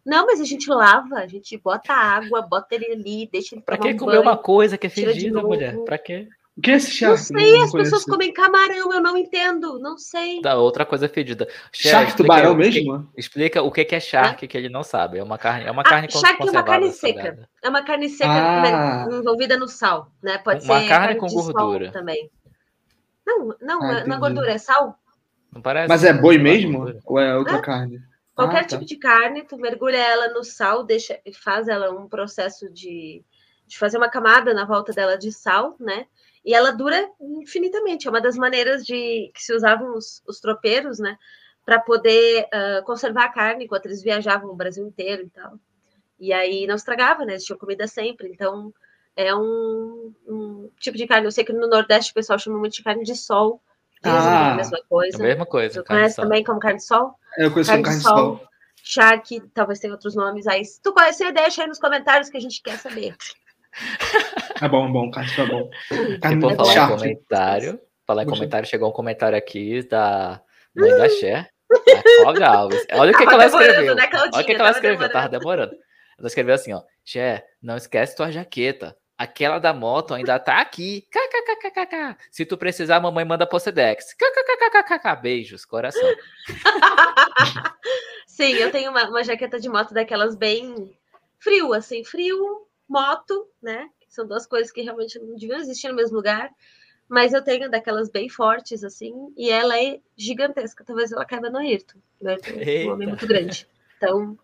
Não, 0.05 0.25
mas 0.25 0.39
a 0.39 0.45
gente 0.45 0.69
lava, 0.69 1.15
a 1.15 1.27
gente 1.27 1.57
bota 1.57 1.91
água, 1.91 2.41
bota 2.41 2.73
ele 2.73 2.93
ali, 2.93 3.29
deixa 3.29 3.53
ele 3.53 3.61
Pra 3.61 3.77
que 3.77 3.89
um 3.89 3.97
comer 3.97 4.11
banho, 4.11 4.21
uma 4.21 4.37
coisa 4.37 4.77
que 4.77 4.87
é 4.87 4.89
fedida, 4.89 5.41
mulher? 5.41 5.75
Pra 5.83 5.97
quê? 5.97 6.29
O 6.57 6.61
que 6.61 6.71
é 6.71 6.75
esse 6.75 6.89
charque? 6.89 7.31
Não 7.31 7.39
sei, 7.39 7.61
as 7.61 7.71
pessoas 7.71 8.03
comem 8.03 8.33
camarão, 8.33 8.91
eu 8.91 8.99
não 8.99 9.15
entendo, 9.15 9.77
não 9.77 9.95
sei. 9.95 10.41
Tá, 10.41 10.55
outra 10.55 10.87
coisa 10.87 11.07
fedida. 11.07 11.47
Charque 11.71 12.17
tubarão 12.17 12.55
mesmo? 12.55 13.07
explica 13.15 13.61
o 13.61 13.71
que 13.71 13.87
é 13.93 13.99
charque 13.99 14.45
é? 14.45 14.47
que 14.47 14.57
ele 14.57 14.67
não 14.67 14.81
sabe. 14.81 15.19
É 15.19 15.23
uma 15.23 15.37
carne, 15.37 15.65
é 15.65 15.71
uma 15.71 15.83
ah, 15.83 15.89
carne 15.89 16.11
Charque 16.11 16.47
é 16.47 16.51
uma 16.51 16.63
carne 16.63 16.91
seca. 16.91 17.47
É 17.63 17.69
uma 17.69 17.83
carne 17.83 18.09
seca 18.09 18.31
ah. 18.31 19.05
envolvida 19.11 19.55
no 19.55 19.67
sal, 19.67 20.11
né? 20.21 20.39
Pode 20.39 20.65
uma 20.65 20.79
ser 20.79 20.87
carne, 20.87 21.15
carne 21.15 21.19
com 21.19 21.27
gordura 21.27 21.91
também. 21.91 22.31
Não, 23.23 23.55
não, 23.61 23.83
ah, 23.83 23.99
é, 23.99 24.07
não 24.07 24.15
é 24.15 24.19
gordura, 24.19 24.51
é 24.51 24.57
sal. 24.57 24.97
Não 25.53 25.61
parece. 25.61 25.87
Mas 25.87 26.03
é 26.03 26.11
boi 26.11 26.39
mesmo? 26.39 26.91
Ou 27.05 27.19
é 27.19 27.37
outra 27.37 27.57
é? 27.57 27.61
carne? 27.61 28.01
Qualquer 28.33 28.57
ah, 28.57 28.61
tá. 28.61 28.67
tipo 28.67 28.85
de 28.85 28.95
carne, 28.95 29.43
tu 29.43 29.57
mergulha 29.57 29.97
ela 29.97 30.29
no 30.29 30.43
sal, 30.43 30.83
deixa, 30.83 31.19
faz 31.43 31.67
ela 31.67 31.91
um 31.91 32.07
processo 32.07 32.67
de, 32.71 33.23
de 33.67 33.77
fazer 33.77 33.97
uma 33.97 34.09
camada 34.09 34.55
na 34.55 34.65
volta 34.65 34.91
dela 34.91 35.17
de 35.17 35.31
sal, 35.31 35.75
né? 35.79 36.07
E 36.47 36.53
ela 36.53 36.71
dura 36.71 37.11
infinitamente. 37.19 38.07
É 38.07 38.09
uma 38.09 38.21
das 38.21 38.37
maneiras 38.37 38.85
de 38.85 39.29
que 39.35 39.43
se 39.43 39.53
usavam 39.53 39.97
os, 39.97 40.23
os 40.25 40.39
tropeiros, 40.39 40.97
né? 40.97 41.17
Para 41.65 41.77
poder 41.77 42.45
uh, 42.45 42.85
conservar 42.85 43.25
a 43.25 43.29
carne 43.33 43.65
enquanto 43.65 43.87
eles 43.87 44.01
viajavam 44.01 44.49
o 44.49 44.55
Brasil 44.55 44.87
inteiro 44.87 45.23
e 45.23 45.29
tal. 45.29 45.59
E 46.17 46.31
aí 46.31 46.65
não 46.65 46.75
estragava, 46.75 47.25
né? 47.25 47.33
Eles 47.33 47.43
tinham 47.43 47.59
comida 47.59 47.85
sempre. 47.85 48.29
Então, 48.29 48.73
é 49.13 49.35
um, 49.35 50.13
um, 50.25 50.69
tipo 50.79 50.97
de 50.97 51.05
carne. 51.05 51.27
Eu 51.27 51.33
sei 51.33 51.43
que 51.43 51.51
no 51.51 51.67
Nordeste 51.67 52.11
o 52.11 52.13
pessoal 52.13 52.39
chama 52.39 52.57
muito 52.57 52.75
de 52.75 52.83
carne 52.83 53.03
de 53.03 53.17
sol. 53.17 53.61
Ah, 54.01 54.09
é 54.49 54.51
a 54.53 54.55
mesma 54.55 54.79
coisa. 54.87 55.17
A 55.17 55.27
mesma 55.27 55.45
coisa. 55.45 55.83
Tu 55.83 55.85
conhece 55.85 56.15
também 56.15 56.45
como 56.45 56.61
carne 56.61 56.77
de 56.77 56.85
sol? 56.85 57.13
Eu 57.37 57.51
conheço 57.51 57.71
carne, 57.71 57.83
carne 57.83 57.97
de 57.97 58.03
sol. 58.05 58.15
sol. 58.15 58.47
Shark, 58.81 59.41
talvez 59.53 59.79
tenha 59.81 59.91
outros 59.91 60.15
nomes 60.15 60.47
aí. 60.47 60.63
Se 60.63 60.81
tu 60.81 60.93
conhecer, 60.93 61.33
deixa 61.33 61.63
aí 61.63 61.67
nos 61.67 61.77
comentários 61.77 62.29
que 62.29 62.37
a 62.37 62.39
gente 62.39 62.63
quer 62.63 62.77
saber. 62.77 63.17
É 64.61 64.67
bom, 64.67 64.87
é 64.87 64.91
bom, 64.91 65.11
carne 65.11 65.31
é 65.37 65.45
bom. 65.45 65.69
Carne 66.21 66.41
tipo, 66.41 66.55
falar 66.55 66.73
em 66.73 66.89
comentário, 66.89 67.79
falar 68.05 68.23
em 68.23 68.27
comentário, 68.27 68.67
chegou 68.67 68.89
um 68.89 68.93
comentário 68.93 69.37
aqui 69.37 69.83
da 69.87 70.41
mãe 70.75 70.89
da 70.97 71.09
Cher, 71.09 71.49
Cláudia 72.21 72.47
Alves. 72.47 72.85
Olha 72.93 73.11
o 73.11 73.17
que, 73.17 73.25
que 73.25 73.33
ela 73.33 73.45
escreveu. 73.45 73.95
Né, 73.95 74.09
Olha 74.13 74.29
o 74.29 74.45
que, 74.45 74.55
que 74.55 74.61
ela 74.61 74.71
escreveu, 74.71 74.97
demorando. 74.97 75.13
tava 75.13 75.29
demorando. 75.29 75.75
Ela 76.17 76.27
escreveu 76.27 76.55
assim, 76.55 76.73
ó, 76.73 76.81
Cher, 77.05 77.45
não 77.61 77.77
esquece 77.77 78.15
tua 78.15 78.31
jaqueta. 78.31 78.97
Aquela 79.17 79.57
da 79.57 79.73
moto 79.73 80.13
ainda 80.13 80.37
tá 80.37 80.59
aqui. 80.61 81.07
KKKKK. 81.11 82.17
Se 82.29 82.45
tu 82.45 82.55
precisar, 82.55 82.99
mamãe 82.99 83.25
manda 83.25 83.47
pro 83.47 83.59
Sedex. 83.59 84.13
KKKKK. 84.13 85.15
Beijos, 85.21 85.65
coração. 85.65 86.07
Sim, 88.27 88.53
eu 88.53 88.71
tenho 88.71 88.91
uma, 88.91 89.09
uma 89.09 89.23
jaqueta 89.23 89.59
de 89.59 89.67
moto 89.67 89.91
daquelas 89.91 90.35
bem 90.35 90.95
frio, 91.39 91.73
assim, 91.73 92.03
frio, 92.03 92.66
moto, 92.87 93.49
né? 93.61 93.89
São 94.07 94.25
duas 94.27 94.45
coisas 94.45 94.71
que 94.71 94.81
realmente 94.81 95.19
não 95.19 95.35
deviam 95.35 95.59
existir 95.59 95.89
no 95.89 95.95
mesmo 95.95 96.15
lugar. 96.15 96.51
Mas 97.09 97.33
eu 97.33 97.41
tenho 97.41 97.69
daquelas 97.69 98.09
bem 98.09 98.27
fortes, 98.27 98.83
assim, 98.83 99.33
e 99.37 99.49
ela 99.49 99.81
é 99.81 99.99
gigantesca. 100.17 100.83
Talvez 100.83 101.11
ela 101.11 101.25
caiba 101.25 101.49
no 101.49 101.57
Ayrton. 101.57 101.99
Ayrton 102.23 102.51
é 102.59 102.85
um 102.85 102.93
homem 102.93 103.07
muito 103.07 103.25
grande. 103.25 103.67
Então, 103.95 104.37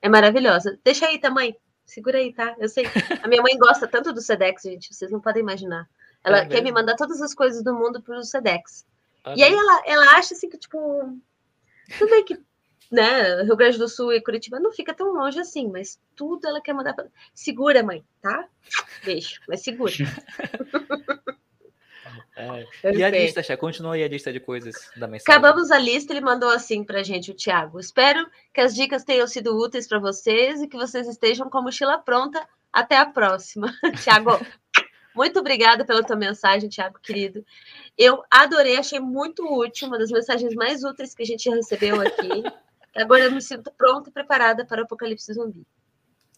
é 0.00 0.08
maravilhosa. 0.08 0.78
Deixa 0.82 1.06
aí, 1.06 1.18
tamanho. 1.18 1.54
Segura 1.84 2.18
aí, 2.18 2.32
tá? 2.32 2.54
Eu 2.58 2.68
sei. 2.68 2.84
A 3.22 3.28
minha 3.28 3.42
mãe 3.42 3.56
gosta 3.58 3.86
tanto 3.86 4.12
do 4.12 4.20
Sedex, 4.20 4.62
gente. 4.62 4.94
Vocês 4.94 5.10
não 5.10 5.20
podem 5.20 5.42
imaginar. 5.42 5.88
Ela 6.24 6.38
é 6.38 6.46
quer 6.46 6.62
me 6.62 6.72
mandar 6.72 6.96
todas 6.96 7.20
as 7.20 7.34
coisas 7.34 7.62
do 7.62 7.74
mundo 7.74 8.02
pro 8.02 8.22
Sedex. 8.22 8.86
Ah, 9.24 9.34
e 9.36 9.42
aí 9.42 9.52
ela, 9.52 9.82
ela 9.86 10.18
acha 10.18 10.34
assim 10.34 10.48
que, 10.48 10.58
tipo, 10.58 10.78
tudo 11.98 12.10
bem 12.10 12.24
que 12.24 12.38
né, 12.90 13.42
Rio 13.42 13.56
Grande 13.56 13.78
do 13.78 13.88
Sul 13.88 14.12
e 14.12 14.20
Curitiba 14.20 14.58
não 14.58 14.72
fica 14.72 14.94
tão 14.94 15.12
longe 15.12 15.38
assim, 15.38 15.68
mas 15.68 16.00
tudo 16.16 16.46
ela 16.46 16.60
quer 16.60 16.72
mandar 16.72 16.94
pra... 16.94 17.06
Segura, 17.34 17.82
mãe, 17.82 18.04
tá? 18.22 18.48
Beijo, 19.04 19.40
mas 19.48 19.62
segura. 19.62 19.92
É. 22.38 22.64
E 22.94 23.02
a 23.02 23.10
lista, 23.10 23.42
Chá, 23.42 23.56
continua 23.56 23.94
aí 23.94 24.04
a 24.04 24.08
lista 24.08 24.32
de 24.32 24.38
coisas 24.38 24.88
da 24.96 25.08
mensagem. 25.08 25.36
Acabamos 25.36 25.72
a 25.72 25.78
lista, 25.78 26.12
ele 26.12 26.20
mandou 26.20 26.48
assim 26.50 26.84
pra 26.84 27.02
gente, 27.02 27.32
o 27.32 27.34
Thiago. 27.34 27.80
Espero 27.80 28.30
que 28.54 28.60
as 28.60 28.76
dicas 28.76 29.02
tenham 29.02 29.26
sido 29.26 29.58
úteis 29.58 29.88
para 29.88 29.98
vocês 29.98 30.62
e 30.62 30.68
que 30.68 30.76
vocês 30.76 31.08
estejam 31.08 31.50
com 31.50 31.58
a 31.58 31.62
mochila 31.62 31.98
pronta. 31.98 32.40
Até 32.72 32.96
a 32.96 33.06
próxima. 33.06 33.74
Thiago, 34.04 34.38
muito 35.16 35.40
obrigada 35.40 35.84
pela 35.84 36.04
tua 36.04 36.14
mensagem, 36.14 36.68
Thiago, 36.68 37.00
querido. 37.02 37.44
Eu 37.96 38.22
adorei, 38.30 38.76
achei 38.76 39.00
muito 39.00 39.42
útil, 39.42 39.88
uma 39.88 39.98
das 39.98 40.12
mensagens 40.12 40.54
mais 40.54 40.84
úteis 40.84 41.16
que 41.16 41.24
a 41.24 41.26
gente 41.26 41.50
recebeu 41.50 42.00
aqui. 42.00 42.44
Agora 42.96 43.24
eu 43.24 43.32
me 43.32 43.40
sinto 43.40 43.70
pronta 43.76 44.10
e 44.10 44.12
preparada 44.12 44.64
para 44.64 44.80
o 44.80 44.84
apocalipse 44.84 45.32
zumbi. 45.32 45.66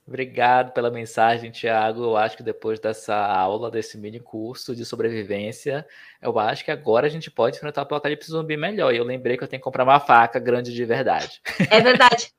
Obrigado 0.06 0.72
pela 0.72 0.90
mensagem, 0.90 1.52
Tiago. 1.52 2.02
Eu 2.02 2.16
acho 2.16 2.36
que 2.36 2.42
depois 2.42 2.80
dessa 2.80 3.14
aula, 3.14 3.70
desse 3.70 3.96
mini 3.96 4.18
curso 4.18 4.74
de 4.74 4.84
sobrevivência, 4.84 5.86
eu 6.20 6.36
acho 6.38 6.64
que 6.64 6.70
agora 6.70 7.06
a 7.06 7.10
gente 7.10 7.30
pode 7.30 7.56
enfrentar 7.56 7.82
o 7.82 7.84
apocalipse 7.84 8.30
zumbi 8.30 8.56
melhor. 8.56 8.92
E 8.92 8.96
eu 8.96 9.04
lembrei 9.04 9.36
que 9.36 9.44
eu 9.44 9.48
tenho 9.48 9.60
que 9.60 9.64
comprar 9.64 9.84
uma 9.84 10.00
faca 10.00 10.40
grande 10.40 10.74
de 10.74 10.84
verdade. 10.84 11.40
É 11.70 11.80
verdade. 11.80 12.32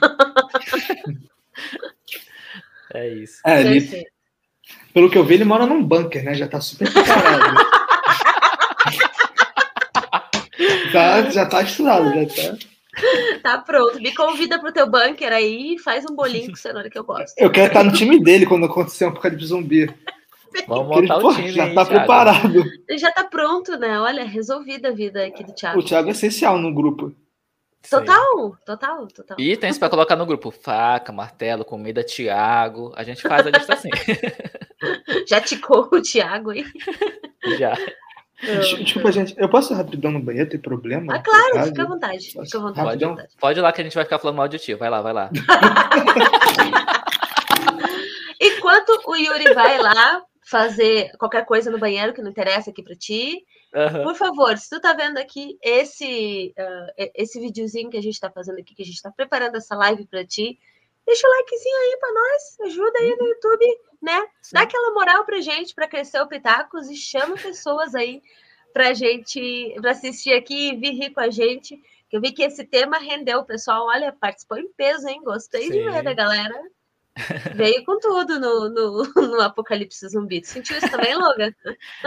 é 2.94 3.08
isso. 3.08 3.42
É, 3.44 3.60
ele, 3.60 4.06
pelo 4.94 5.10
que 5.10 5.18
eu 5.18 5.24
vi, 5.24 5.34
ele 5.34 5.44
mora 5.44 5.66
num 5.66 5.84
bunker, 5.84 6.24
né? 6.24 6.32
Já 6.32 6.48
tá 6.48 6.60
super 6.60 6.90
preparado. 6.90 7.56
tá, 10.92 11.30
já 11.30 11.46
tá 11.46 11.62
estudado, 11.62 12.12
já 12.14 12.26
tá. 12.26 12.58
Tá 13.42 13.58
pronto. 13.58 14.00
Me 14.00 14.14
convida 14.14 14.58
pro 14.58 14.72
teu 14.72 14.86
bunker 14.88 15.32
aí 15.32 15.74
e 15.74 15.78
faz 15.78 16.04
um 16.04 16.14
bolinho 16.14 16.50
com 16.50 16.56
cenoura 16.56 16.90
que 16.90 16.98
eu 16.98 17.04
gosto. 17.04 17.38
Eu 17.38 17.50
quero 17.50 17.68
estar 17.68 17.82
no 17.82 17.92
time 17.92 18.22
dele 18.22 18.46
quando 18.46 18.66
acontecer 18.66 19.06
um 19.06 19.08
apocalipse 19.08 19.46
zumbi. 19.46 19.92
Vamos 20.66 20.88
montar 20.88 21.16
ele, 21.16 21.26
o 21.26 21.34
time. 21.34 21.52
Já 21.52 21.64
aí, 21.64 21.74
tá 21.74 21.84
Thiago. 21.84 21.98
preparado. 21.98 22.64
Ele 22.88 22.98
já 22.98 23.10
tá 23.10 23.24
pronto, 23.24 23.78
né? 23.78 24.00
Olha, 24.00 24.24
resolvida 24.24 24.88
a 24.88 24.92
vida 24.92 25.24
aqui 25.24 25.44
do 25.44 25.52
Thiago. 25.52 25.78
O 25.78 25.82
Thiago 25.82 26.08
é 26.08 26.12
essencial 26.12 26.58
no 26.58 26.74
grupo. 26.74 27.14
Total, 27.88 28.56
total, 28.66 29.06
total. 29.06 29.40
E 29.40 29.56
tem 29.56 29.70
isso 29.70 29.78
pra 29.78 29.88
colocar 29.88 30.16
no 30.16 30.26
grupo: 30.26 30.50
faca, 30.50 31.12
martelo, 31.12 31.64
comida, 31.64 32.04
Thiago. 32.04 32.92
A 32.94 33.02
gente 33.02 33.22
faz 33.22 33.46
a 33.46 33.50
lista 33.50 33.72
assim. 33.74 33.88
Já 35.26 35.40
ticou 35.40 35.88
o 35.90 36.02
Thiago 36.02 36.50
aí? 36.50 36.64
Já. 37.58 37.74
Desculpa, 38.78 39.12
gente. 39.12 39.34
Eu 39.36 39.48
posso 39.48 39.72
ir 39.72 39.76
rapidão 39.76 40.10
no 40.10 40.20
banheiro? 40.20 40.48
Tem 40.48 40.58
problema? 40.58 41.14
Ah, 41.14 41.22
claro, 41.22 41.66
fica 41.66 41.82
à 41.82 41.86
vontade. 41.86 42.26
Fica 42.30 42.58
à 42.58 42.60
vontade. 42.60 42.88
Pode, 42.88 43.04
vontade. 43.04 43.28
pode 43.38 43.58
ir 43.58 43.62
lá 43.62 43.72
que 43.72 43.80
a 43.80 43.84
gente 43.84 43.94
vai 43.94 44.04
ficar 44.04 44.18
falando 44.18 44.36
mal 44.36 44.48
de 44.48 44.58
ti. 44.58 44.74
Vai 44.74 44.88
lá, 44.88 45.02
vai 45.02 45.12
lá. 45.12 45.30
Enquanto 48.40 49.02
o 49.06 49.14
Yuri 49.16 49.52
vai 49.52 49.76
lá 49.78 50.22
fazer 50.42 51.12
qualquer 51.18 51.44
coisa 51.44 51.70
no 51.70 51.78
banheiro 51.78 52.14
que 52.14 52.22
não 52.22 52.30
interessa 52.30 52.70
aqui 52.70 52.82
para 52.82 52.96
ti, 52.96 53.44
uhum. 53.74 54.02
por 54.04 54.14
favor, 54.16 54.56
se 54.56 54.70
tu 54.70 54.80
tá 54.80 54.94
vendo 54.94 55.18
aqui 55.18 55.58
esse, 55.62 56.54
uh, 56.58 57.10
esse 57.14 57.38
videozinho 57.38 57.90
que 57.90 57.98
a 57.98 58.02
gente 58.02 58.18
tá 58.18 58.30
fazendo 58.30 58.58
aqui, 58.58 58.74
que 58.74 58.82
a 58.82 58.86
gente 58.86 59.02
tá 59.02 59.10
preparando 59.10 59.56
essa 59.56 59.76
live 59.76 60.06
para 60.06 60.24
ti, 60.24 60.58
deixa 61.10 61.26
o 61.26 61.30
likezinho 61.30 61.76
aí 61.76 61.96
para 61.98 62.12
nós, 62.12 62.60
ajuda 62.60 62.98
aí 63.00 63.16
no 63.16 63.26
YouTube, 63.26 63.80
né? 64.00 64.20
Sim. 64.40 64.50
Dá 64.54 64.62
aquela 64.62 64.94
moral 64.94 65.24
pra 65.24 65.40
gente 65.40 65.74
para 65.74 65.88
crescer 65.88 66.20
o 66.20 66.28
Pitacos 66.28 66.88
e 66.88 66.96
chama 66.96 67.34
pessoas 67.36 67.94
aí 67.96 68.22
pra 68.72 68.94
gente 68.94 69.74
pra 69.80 69.90
assistir 69.90 70.32
aqui 70.32 70.70
e 70.70 70.76
vir 70.76 70.92
rir 70.92 71.10
com 71.10 71.20
a 71.20 71.28
gente. 71.28 71.76
Eu 72.12 72.20
vi 72.20 72.32
que 72.32 72.42
esse 72.42 72.64
tema 72.64 72.98
rendeu, 72.98 73.44
pessoal, 73.44 73.86
olha, 73.86 74.12
participou 74.12 74.58
em 74.58 74.68
peso, 74.72 75.08
hein? 75.08 75.20
Gostei 75.24 75.62
Sim. 75.62 75.72
de 75.72 75.90
ver 75.90 76.02
da 76.04 76.14
galera. 76.14 76.54
Veio 77.54 77.84
com 77.84 77.98
tudo 77.98 78.38
no, 78.38 78.68
no, 78.68 79.02
no, 79.36 79.40
Apocalipse 79.40 80.08
Zumbi. 80.08 80.40
Tu 80.40 80.48
sentiu 80.48 80.78
isso 80.78 80.90
também, 80.90 81.14
Logan? 81.14 81.52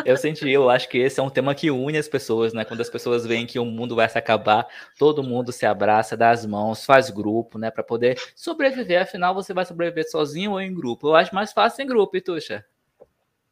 Eu 0.06 0.18
senti, 0.18 0.50
eu 0.50 0.70
acho 0.70 0.90
que 0.90 0.98
esse 0.98 1.20
é 1.20 1.24
um 1.24 1.30
tema 1.30 1.54
que 1.54 1.70
une 1.70 1.98
as 1.98 2.08
pessoas, 2.08 2.54
né? 2.54 2.64
Quando 2.64 2.82
as 2.82 2.90
pessoas 2.90 3.26
veem 3.26 3.46
que 3.46 3.60
o 3.60 3.66
mundo 3.66 3.96
vai 3.96 4.08
se 4.08 4.18
acabar, 4.18 4.68
todo 4.98 5.24
mundo 5.24 5.52
se 5.52 5.66
abraça, 5.66 6.18
dá 6.18 6.32
as 6.32 6.46
mãos, 6.46 6.86
faz 6.86 7.10
grupo, 7.10 7.58
né? 7.58 7.70
Para 7.70 7.84
poder 7.84 8.20
sobreviver. 8.36 9.02
Afinal, 9.02 9.34
você 9.34 9.54
vai 9.54 9.66
sobreviver 9.66 10.10
sozinho 10.10 10.52
ou 10.52 10.62
em 10.62 10.74
grupo? 10.74 11.08
Eu 11.08 11.16
acho 11.16 11.34
mais 11.36 11.52
fácil 11.52 11.84
em 11.84 11.88
grupo, 11.88 12.16
e 12.18 12.22
Tuxa? 12.22 12.66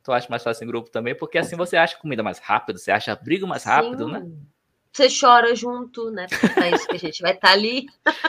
Tu 0.03 0.11
acha 0.11 0.27
mais 0.29 0.43
fácil 0.43 0.63
em 0.63 0.67
grupo 0.67 0.89
também? 0.89 1.15
Porque 1.15 1.37
assim 1.37 1.55
você 1.55 1.77
acha 1.77 1.97
comida 1.97 2.23
mais 2.23 2.39
rápido, 2.39 2.79
você 2.79 2.91
acha 2.91 3.11
abrigo 3.11 3.45
mais 3.45 3.63
rápido, 3.63 4.05
Sim. 4.05 4.11
né? 4.11 4.31
Você 4.91 5.07
chora 5.07 5.55
junto, 5.55 6.11
né? 6.11 6.27
Porque 6.27 6.59
é 6.59 6.75
isso 6.75 6.87
que 6.87 6.95
a 6.95 6.99
gente 6.99 7.21
vai 7.21 7.33
estar 7.33 7.49
tá 7.49 7.53
ali. 7.53 7.87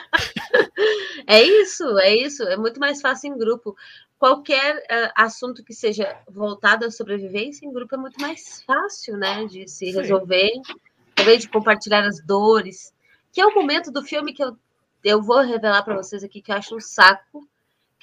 É 1.26 1.42
isso, 1.42 1.98
é 1.98 2.14
isso. 2.14 2.42
É 2.42 2.56
muito 2.56 2.80
mais 2.80 3.00
fácil 3.00 3.32
em 3.32 3.38
grupo. 3.38 3.76
Qualquer 4.18 4.76
uh, 4.76 5.12
assunto 5.14 5.64
que 5.64 5.72
seja 5.72 6.16
voltado 6.28 6.84
à 6.84 6.90
sobrevivência 6.90 7.66
em 7.66 7.72
grupo 7.72 7.94
é 7.94 7.98
muito 7.98 8.20
mais 8.20 8.62
fácil, 8.62 9.16
né? 9.16 9.44
De 9.46 9.68
se 9.68 9.90
resolver, 9.90 10.50
também 11.14 11.38
de 11.38 11.48
compartilhar 11.48 12.04
as 12.04 12.20
dores. 12.24 12.92
Que 13.32 13.40
é 13.40 13.46
o 13.46 13.54
momento 13.54 13.90
do 13.90 14.02
filme 14.02 14.32
que 14.32 14.42
eu, 14.42 14.56
eu 15.02 15.22
vou 15.22 15.40
revelar 15.40 15.82
para 15.82 15.96
vocês 15.96 16.22
aqui, 16.22 16.42
que 16.42 16.52
eu 16.52 16.56
acho 16.56 16.76
um 16.76 16.80
saco, 16.80 17.48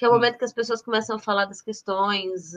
que 0.00 0.06
é 0.06 0.08
o 0.08 0.12
momento 0.12 0.38
que 0.38 0.46
as 0.46 0.52
pessoas 0.54 0.80
começam 0.80 1.16
a 1.16 1.18
falar 1.18 1.44
das 1.44 1.60
questões 1.60 2.54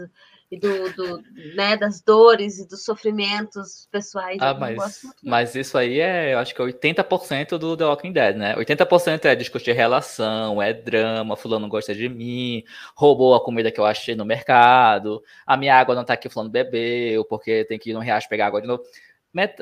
e 0.49 0.57
do, 0.57 0.93
do 0.93 1.21
né, 1.57 1.75
das 1.75 2.01
dores 2.01 2.57
e 2.57 2.65
dos 2.65 2.85
sofrimentos 2.85 3.85
pessoais. 3.91 4.37
Ah, 4.39 4.53
mas, 4.53 5.01
mas 5.21 5.53
isso 5.53 5.77
aí 5.77 5.99
é, 5.99 6.35
eu 6.35 6.39
acho 6.39 6.55
que 6.55 6.61
é 6.61 6.65
80% 6.65 7.57
do 7.57 7.75
The 7.75 7.83
Walking 7.83 8.13
Dead, 8.13 8.37
né? 8.37 8.55
80% 8.55 9.25
é 9.25 9.35
discutir 9.35 9.73
relação, 9.73 10.61
é 10.61 10.71
drama, 10.71 11.35
fulano 11.35 11.67
gosta 11.67 11.93
de 11.93 12.07
mim, 12.07 12.63
roubou 12.95 13.35
a 13.35 13.43
comida 13.43 13.69
que 13.69 13.79
eu 13.79 13.85
achei 13.85 14.15
no 14.15 14.23
mercado, 14.23 15.21
a 15.45 15.57
minha 15.57 15.75
água 15.75 15.95
não 15.95 16.05
tá 16.05 16.13
aqui, 16.13 16.29
fulano 16.29 16.49
bebeu, 16.49 17.25
porque 17.25 17.65
tem 17.65 17.77
que 17.77 17.89
ir 17.89 17.93
no 17.93 17.99
riacho 17.99 18.29
pegar 18.29 18.47
água 18.47 18.61
de 18.61 18.67
novo. 18.67 18.83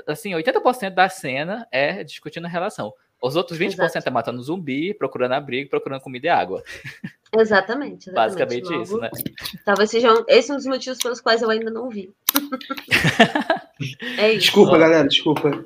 Assim, 0.05 0.33
80% 0.33 0.91
da 0.91 1.09
cena 1.09 1.67
é 1.71 2.03
discutindo 2.03 2.47
relação. 2.47 2.93
Os 3.19 3.35
outros 3.35 3.57
20% 3.57 3.73
Exato. 3.73 4.07
é 4.07 4.11
matando 4.11 4.43
zumbi, 4.43 4.93
procurando 4.93 5.31
abrigo, 5.31 5.67
procurando 5.67 6.01
comida 6.01 6.27
e 6.27 6.29
água. 6.29 6.63
Exatamente. 7.33 8.09
exatamente. 8.09 8.11
Basicamente 8.11 8.69
Logo, 8.69 8.83
isso, 8.83 8.97
né? 8.97 9.09
Talvez 9.65 9.89
seja 9.89 10.25
esse 10.27 10.51
um 10.51 10.57
dos 10.57 10.65
motivos 10.65 10.99
pelos 10.99 11.21
quais 11.21 11.41
eu 11.41 11.49
ainda 11.49 11.71
não 11.71 11.89
vi. 11.89 12.11
é 14.17 14.33
isso. 14.33 14.45
Desculpa, 14.45 14.77
galera, 14.77 15.07
desculpa. 15.07 15.65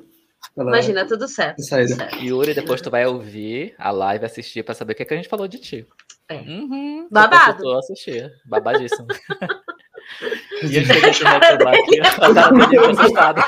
Imagina, 0.56 1.06
tudo 1.06 1.28
certo, 1.28 1.56
tudo 1.56 1.66
certo. 1.66 2.16
Yuri, 2.16 2.54
depois 2.54 2.80
tu 2.80 2.90
vai 2.90 3.04
ouvir 3.04 3.74
a 3.78 3.90
live, 3.90 4.24
assistir 4.24 4.62
para 4.62 4.74
saber 4.74 4.92
o 4.94 4.96
que, 4.96 5.02
é 5.02 5.06
que 5.06 5.14
a 5.14 5.16
gente 5.16 5.28
falou 5.28 5.46
de 5.46 5.58
ti. 5.58 5.86
É. 6.28 6.36
Uhum, 6.36 7.08
Babado. 7.10 7.64
Eu 7.64 7.78
assistir. 7.78 8.32
Babadíssimo. 8.46 9.06
e 10.62 10.76
eu 10.76 10.84
cheguei 10.84 11.10
aqui 11.10 11.24
no 11.24 11.68
aqui, 11.68 12.00
a 12.00 12.34
cara 12.34 12.66
dele 12.66 12.86
assustada. 12.86 13.44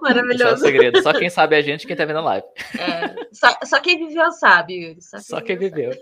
Maravilhoso. 0.00 0.32
Esse 0.42 0.42
é 0.44 0.52
o 0.52 0.56
segredo. 0.56 1.02
Só 1.02 1.12
quem 1.12 1.30
sabe 1.30 1.56
é 1.56 1.58
a 1.58 1.62
gente 1.62 1.86
quem 1.86 1.96
tá 1.96 2.04
vendo 2.04 2.18
a 2.18 2.22
live. 2.22 2.46
É, 2.78 3.26
só, 3.32 3.48
só 3.64 3.80
quem 3.80 4.06
viveu 4.06 4.30
sabe, 4.32 4.74
Yuri. 4.74 5.02
Só 5.02 5.16
quem, 5.16 5.24
só 5.24 5.40
quem 5.40 5.56
viveu. 5.56 5.92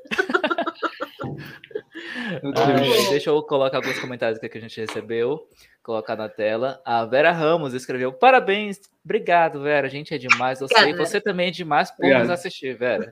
Ai, 2.57 3.11
deixa 3.11 3.31
eu 3.31 3.43
colocar 3.43 3.79
alguns 3.79 3.99
comentários 3.99 4.39
que 4.39 4.59
a 4.59 4.61
gente 4.61 4.81
recebeu, 4.81 5.49
colocar 5.83 6.17
na 6.17 6.29
tela. 6.29 6.81
A 6.85 7.05
Vera 7.05 7.33
Ramos 7.33 7.75
escreveu: 7.75 8.13
Parabéns, 8.13 8.81
obrigado, 9.05 9.63
Vera. 9.63 9.87
A 9.87 9.91
gente 9.91 10.15
é 10.15 10.19
demais. 10.19 10.61
Eu 10.61 10.69
sei, 10.69 10.95
você 10.95 11.21
também 11.21 11.49
é 11.49 11.51
demais 11.51 11.91
por 11.91 12.07
nos 12.07 12.31
assistir, 12.31 12.77
Vera. 12.77 13.11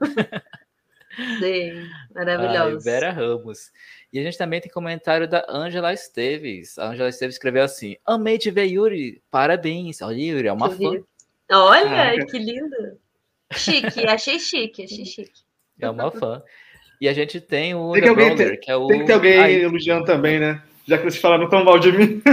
Sim, 1.40 1.88
maravilhoso. 2.14 2.88
Ai, 2.88 2.92
Vera 2.92 3.10
Ramos. 3.10 3.70
E 4.16 4.18
a 4.18 4.22
gente 4.22 4.38
também 4.38 4.62
tem 4.62 4.72
comentário 4.72 5.28
da 5.28 5.44
Angela 5.46 5.92
Esteves. 5.92 6.78
A 6.78 6.88
Angela 6.88 7.10
Esteves 7.10 7.34
escreveu 7.34 7.62
assim: 7.62 7.96
Amei 8.02 8.38
te 8.38 8.50
ver, 8.50 8.64
Yuri. 8.64 9.22
Parabéns. 9.30 10.00
Olha, 10.00 10.16
Yuri, 10.16 10.48
é 10.48 10.52
uma 10.54 10.70
fã. 10.70 11.02
Olha, 11.52 12.24
que 12.24 12.38
lindo. 12.38 12.98
Chique, 13.52 14.06
achei 14.06 14.40
chique, 14.40 14.84
achei 14.84 15.04
chique. 15.04 15.44
É 15.78 15.90
uma 15.90 16.10
fã. 16.10 16.42
E 16.98 17.06
a 17.06 17.12
gente 17.12 17.38
tem 17.38 17.74
o 17.74 17.92
tem 17.92 18.04
que, 18.04 18.08
alguém 18.08 18.34
ter, 18.34 18.56
que 18.56 18.70
é 18.70 18.76
o... 18.76 18.86
tem 18.86 19.00
que 19.00 19.04
ter 19.04 19.12
alguém 19.12 19.38
Ai. 19.38 19.54
elogiando 19.56 20.06
também, 20.06 20.40
né? 20.40 20.62
Já 20.88 20.96
que 20.96 21.04
eles 21.04 21.18
falaram 21.18 21.46
tão 21.50 21.62
mal 21.62 21.78
de 21.78 21.92
mim. 21.92 22.22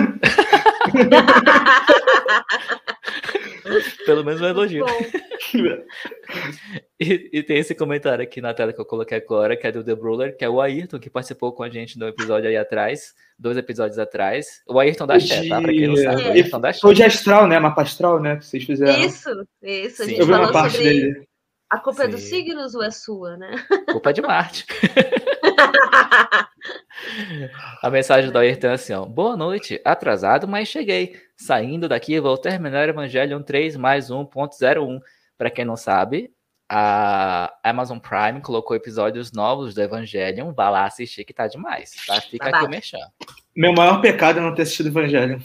Pelo 4.06 4.24
menos 4.24 4.42
um 4.42 4.46
elogio. 4.46 4.86
e, 7.00 7.30
e, 7.34 7.44
tem 7.44 7.58
esse 7.58 7.76
comentário 7.76 8.24
aqui 8.24 8.42
na 8.42 8.54
tela 8.54 8.74
que 8.74 8.80
eu 8.80 8.86
coloquei 8.86 9.18
agora, 9.18 9.56
que 9.56 9.68
é 9.68 9.72
do 9.72 9.84
The 9.84 9.96
Brawler, 9.96 10.38
que 10.38 10.46
é 10.46 10.50
o 10.50 10.62
Ayrton, 10.62 11.00
que 11.00 11.10
participou 11.10 11.54
com 11.54 11.64
a 11.64 11.70
gente 11.70 11.98
no 11.98 12.08
episódio 12.08 12.50
aí 12.50 12.58
atrás, 12.58 13.14
dois 13.38 13.58
episódios 13.58 14.00
atrás. 14.00 14.62
O 14.68 14.80
Ayrton 14.80 15.08
da 15.08 15.20
Xé, 15.20 15.48
tá? 15.48 15.62
Pra 15.62 15.72
quem 15.72 15.88
não 15.88 15.98
sabe, 15.98 16.24
o 16.24 16.32
Ayrton 16.32 16.60
da 16.60 16.74
Xé. 16.74 16.80
Foi 16.80 16.94
de 16.94 17.04
Astral, 17.04 17.48
né? 17.48 17.60
Mapa 17.60 17.82
Astral, 17.82 18.20
né? 18.20 18.38
Que 18.38 18.46
vocês 18.46 18.64
fizeram. 18.64 19.06
Isso, 19.06 19.30
isso. 19.62 20.04
A 20.04 20.06
gente 20.06 20.20
eu 20.20 20.26
vi 20.26 20.32
uma 20.32 20.52
parte 20.52 20.78
sobre... 20.78 20.90
dele. 20.90 21.28
A 21.74 21.80
culpa 21.80 22.04
Sim. 22.04 22.08
é 22.08 22.12
dos 22.12 22.22
signos 22.22 22.76
ou 22.76 22.84
é 22.84 22.92
sua, 22.92 23.36
né? 23.36 23.56
A 23.72 23.94
culpa 23.94 24.12
é 24.12 24.14
de 24.14 24.22
Marte. 24.22 24.64
A 27.82 27.90
mensagem 27.90 28.30
do 28.30 28.38
Ayrton 28.38 28.68
é 28.68 28.74
assim, 28.74 28.94
ó. 28.94 29.04
Boa 29.06 29.36
noite, 29.36 29.82
atrasado, 29.84 30.48
mas 30.48 30.68
cheguei. 30.68 31.20
Saindo 31.36 31.90
daqui, 31.90 32.20
vou 32.20 32.38
terminar 32.38 32.88
Evangelion 32.88 33.42
3 33.42 33.76
mais 33.76 34.12
1.01. 34.12 35.00
Para 35.36 35.50
quem 35.50 35.66
não 35.66 35.76
sabe, 35.76 36.32
a 36.70 37.52
Amazon 37.64 37.98
Prime 37.98 38.40
colocou 38.40 38.78
episódios 38.78 39.32
novos 39.32 39.74
do 39.74 39.82
Evangelion. 39.82 40.54
Vá 40.54 40.70
lá 40.70 40.86
assistir 40.86 41.26
que 41.26 41.34
tá 41.34 41.48
demais, 41.48 41.92
tá? 42.06 42.22
Fica 42.22 42.52
tá 42.52 42.58
aqui 42.58 42.68
o 42.68 42.70
mexão. 42.70 43.02
Meu 43.56 43.74
maior 43.74 44.00
pecado 44.00 44.38
é 44.38 44.44
não 44.44 44.54
ter 44.54 44.62
assistido 44.62 44.90
Evangelion. 44.90 45.40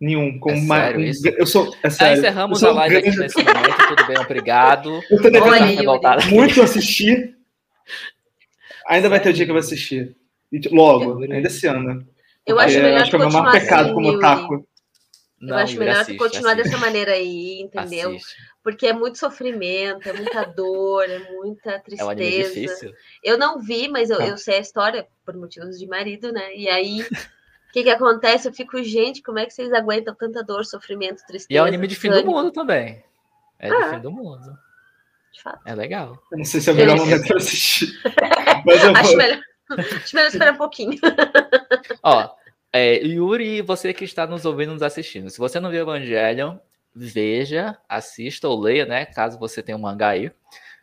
Nenhum. 0.00 0.38
Com 0.38 0.50
é 0.50 0.54
uma... 0.54 0.76
sério 0.76 1.00
isso? 1.00 1.28
Eu 1.28 1.46
sou. 1.46 1.74
É 1.82 1.90
sério. 1.90 2.18
encerramos 2.18 2.62
a 2.62 2.70
live 2.70 3.00
grande... 3.00 3.08
aqui 3.08 3.18
nesse 3.18 3.42
momento. 3.42 3.88
Tudo 3.88 4.06
bem, 4.06 4.18
obrigado. 4.18 5.02
Eu 5.10 5.22
tô 5.22 5.30
devendo 5.30 6.30
muito 6.30 6.62
assistir. 6.62 7.36
Ainda 8.88 9.08
vai 9.08 9.20
ter 9.20 9.30
o 9.30 9.32
dia 9.32 9.44
que 9.44 9.50
eu 9.50 9.54
vou 9.54 9.60
assistir. 9.60 10.16
Logo, 10.70 11.22
ainda 11.22 11.48
esse 11.48 11.66
ano. 11.66 12.06
Eu 12.46 12.58
acho 12.58 12.80
melhor 12.80 13.02
acho 13.02 13.10
que 13.10 13.16
é 13.16 13.18
meu 13.18 13.50
pecado 13.50 13.84
assim, 13.84 13.94
como 13.94 14.18
taco. 14.18 14.66
Eu 15.40 15.54
acho 15.54 15.78
melhor 15.78 16.00
assiste, 16.00 16.16
continuar 16.16 16.52
assiste. 16.52 16.70
dessa 16.70 16.78
maneira 16.78 17.12
aí, 17.12 17.60
entendeu? 17.60 18.10
Assiste. 18.10 18.36
porque 18.62 18.86
é 18.86 18.92
muito 18.92 19.18
sofrimento, 19.18 20.08
é 20.08 20.12
muita 20.12 20.44
dor, 20.44 21.04
é 21.08 21.18
muita 21.30 21.78
tristeza. 21.80 22.02
É 22.02 22.04
um 22.06 22.10
anime 22.10 22.42
difícil. 22.44 22.92
Eu 23.22 23.38
não 23.38 23.60
vi, 23.60 23.88
mas 23.88 24.08
eu, 24.08 24.20
ah. 24.20 24.26
eu 24.26 24.38
sei 24.38 24.56
a 24.56 24.60
história 24.60 25.06
por 25.24 25.36
motivos 25.36 25.78
de 25.78 25.86
marido, 25.86 26.32
né? 26.32 26.56
E 26.56 26.68
aí, 26.68 27.04
o 27.68 27.72
que 27.72 27.82
que 27.82 27.90
acontece? 27.90 28.48
Eu 28.48 28.52
fico, 28.52 28.82
gente, 28.82 29.22
como 29.22 29.38
é 29.38 29.44
que 29.44 29.52
vocês 29.52 29.72
aguentam 29.72 30.14
tanta 30.14 30.42
dor, 30.42 30.64
sofrimento, 30.64 31.24
tristeza? 31.26 31.46
E 31.50 31.56
é 31.56 31.62
um 31.62 31.66
anime 31.66 31.86
de 31.86 31.94
fim 31.94 32.10
do 32.10 32.24
mundo 32.24 32.50
também. 32.50 33.04
É 33.58 33.70
ah. 33.70 33.78
de 33.78 33.90
fim 33.90 34.00
do 34.00 34.10
mundo. 34.10 34.58
De 35.32 35.42
fato. 35.42 35.60
É 35.66 35.74
legal. 35.74 36.18
Eu 36.32 36.38
não 36.38 36.44
sei 36.44 36.60
se 36.60 36.70
é 36.70 36.72
o 36.72 36.76
melhor 36.76 36.96
momento 36.96 37.26
para 37.26 37.36
assistir. 37.36 37.92
mas 38.64 38.82
eu 38.82 38.96
Acho 38.96 39.08
vou... 39.08 39.16
melhor. 39.16 39.40
Acho 39.70 40.16
melhor 40.16 40.28
esperar 40.28 40.54
um 40.54 40.56
pouquinho. 40.56 40.98
Ó, 42.02 42.30
é, 42.72 42.94
Yuri, 43.04 43.60
você 43.60 43.92
que 43.92 44.04
está 44.04 44.26
nos 44.26 44.46
ouvindo, 44.46 44.72
nos 44.72 44.82
assistindo, 44.82 45.28
se 45.28 45.38
você 45.38 45.60
não 45.60 45.70
viu 45.70 45.82
Evangelion, 45.82 46.56
veja, 46.94 47.76
assista 47.86 48.48
ou 48.48 48.58
leia, 48.58 48.86
né? 48.86 49.04
Caso 49.04 49.38
você 49.38 49.62
tenha 49.62 49.76
um 49.76 49.80
mangá 49.80 50.08
aí. 50.08 50.32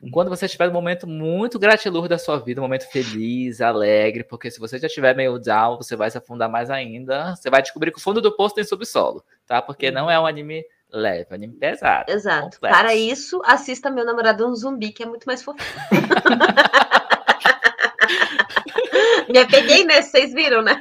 Uhum. 0.01 0.11
Quando 0.11 0.29
você 0.29 0.45
estiver 0.45 0.67
num 0.67 0.73
momento 0.73 1.07
muito 1.07 1.57
gratiluz 1.57 2.09
da 2.09 2.17
sua 2.17 2.39
vida, 2.39 2.61
um 2.61 2.63
momento 2.63 2.89
feliz, 2.89 3.61
alegre, 3.61 4.23
porque 4.23 4.51
se 4.51 4.59
você 4.59 4.77
já 4.77 4.87
estiver 4.87 5.15
meio 5.15 5.39
down, 5.39 5.77
você 5.77 5.95
vai 5.95 6.11
se 6.11 6.17
afundar 6.17 6.49
mais 6.49 6.69
ainda. 6.69 7.35
Você 7.35 7.49
vai 7.49 7.61
descobrir 7.61 7.91
que 7.91 7.97
o 7.97 8.01
fundo 8.01 8.21
do 8.21 8.35
poço 8.35 8.55
tem 8.55 8.63
subsolo, 8.63 9.23
tá? 9.45 9.61
Porque 9.61 9.91
não 9.91 10.09
é 10.09 10.19
um 10.19 10.25
anime 10.25 10.63
leve, 10.91 11.27
é 11.29 11.33
um 11.33 11.35
anime 11.35 11.55
pesado. 11.55 12.11
Exato. 12.11 12.55
Complexo. 12.55 12.77
Para 12.77 12.95
isso, 12.95 13.41
assista 13.45 13.89
Meu 13.89 14.05
Namorado 14.05 14.47
um 14.47 14.55
Zumbi, 14.55 14.91
que 14.91 15.03
é 15.03 15.05
muito 15.05 15.25
mais 15.25 15.43
fofinho. 15.43 15.65
Me 19.29 19.39
apeguei 19.39 19.83
nesse, 19.83 20.11
vocês 20.11 20.33
viram, 20.33 20.61
né? 20.61 20.79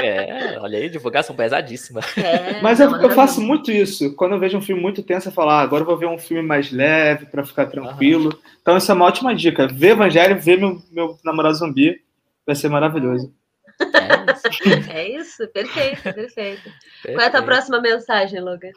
É, 0.00 0.58
olha 0.60 0.78
aí, 0.78 0.88
divulgação 0.88 1.34
pesadíssima. 1.34 2.00
É, 2.16 2.60
Mas 2.62 2.78
eu, 2.78 2.94
eu, 2.96 3.10
faço 3.10 3.40
muito 3.40 3.70
isso. 3.70 4.14
Quando 4.14 4.32
eu 4.32 4.38
vejo 4.38 4.56
um 4.56 4.62
filme 4.62 4.80
muito 4.80 5.02
tenso, 5.02 5.28
eu 5.28 5.32
falo, 5.32 5.50
ah, 5.50 5.60
agora 5.60 5.82
eu 5.82 5.86
vou 5.86 5.96
ver 5.96 6.06
um 6.06 6.18
filme 6.18 6.42
mais 6.42 6.70
leve 6.70 7.26
para 7.26 7.44
ficar 7.44 7.66
tranquilo. 7.66 8.30
Uhum. 8.30 8.40
Então, 8.62 8.76
isso 8.76 8.90
é 8.90 8.94
uma 8.94 9.06
ótima 9.06 9.34
dica. 9.34 9.66
Ver 9.66 9.90
Evangelho, 9.90 10.40
ver 10.40 10.58
meu, 10.58 10.80
meu 10.90 11.18
namorado 11.24 11.56
zumbi, 11.56 12.00
vai 12.46 12.54
ser 12.54 12.68
maravilhoso. 12.68 13.34
É 13.80 14.32
isso, 14.32 14.90
é 14.90 15.08
isso. 15.08 15.48
perfeito, 15.48 16.02
perfeito. 16.02 16.32
perfeito. 16.32 16.72
Qual 17.02 17.20
é 17.20 17.26
a 17.26 17.30
tua 17.30 17.42
próxima 17.42 17.80
mensagem, 17.80 18.40
Logan? 18.40 18.70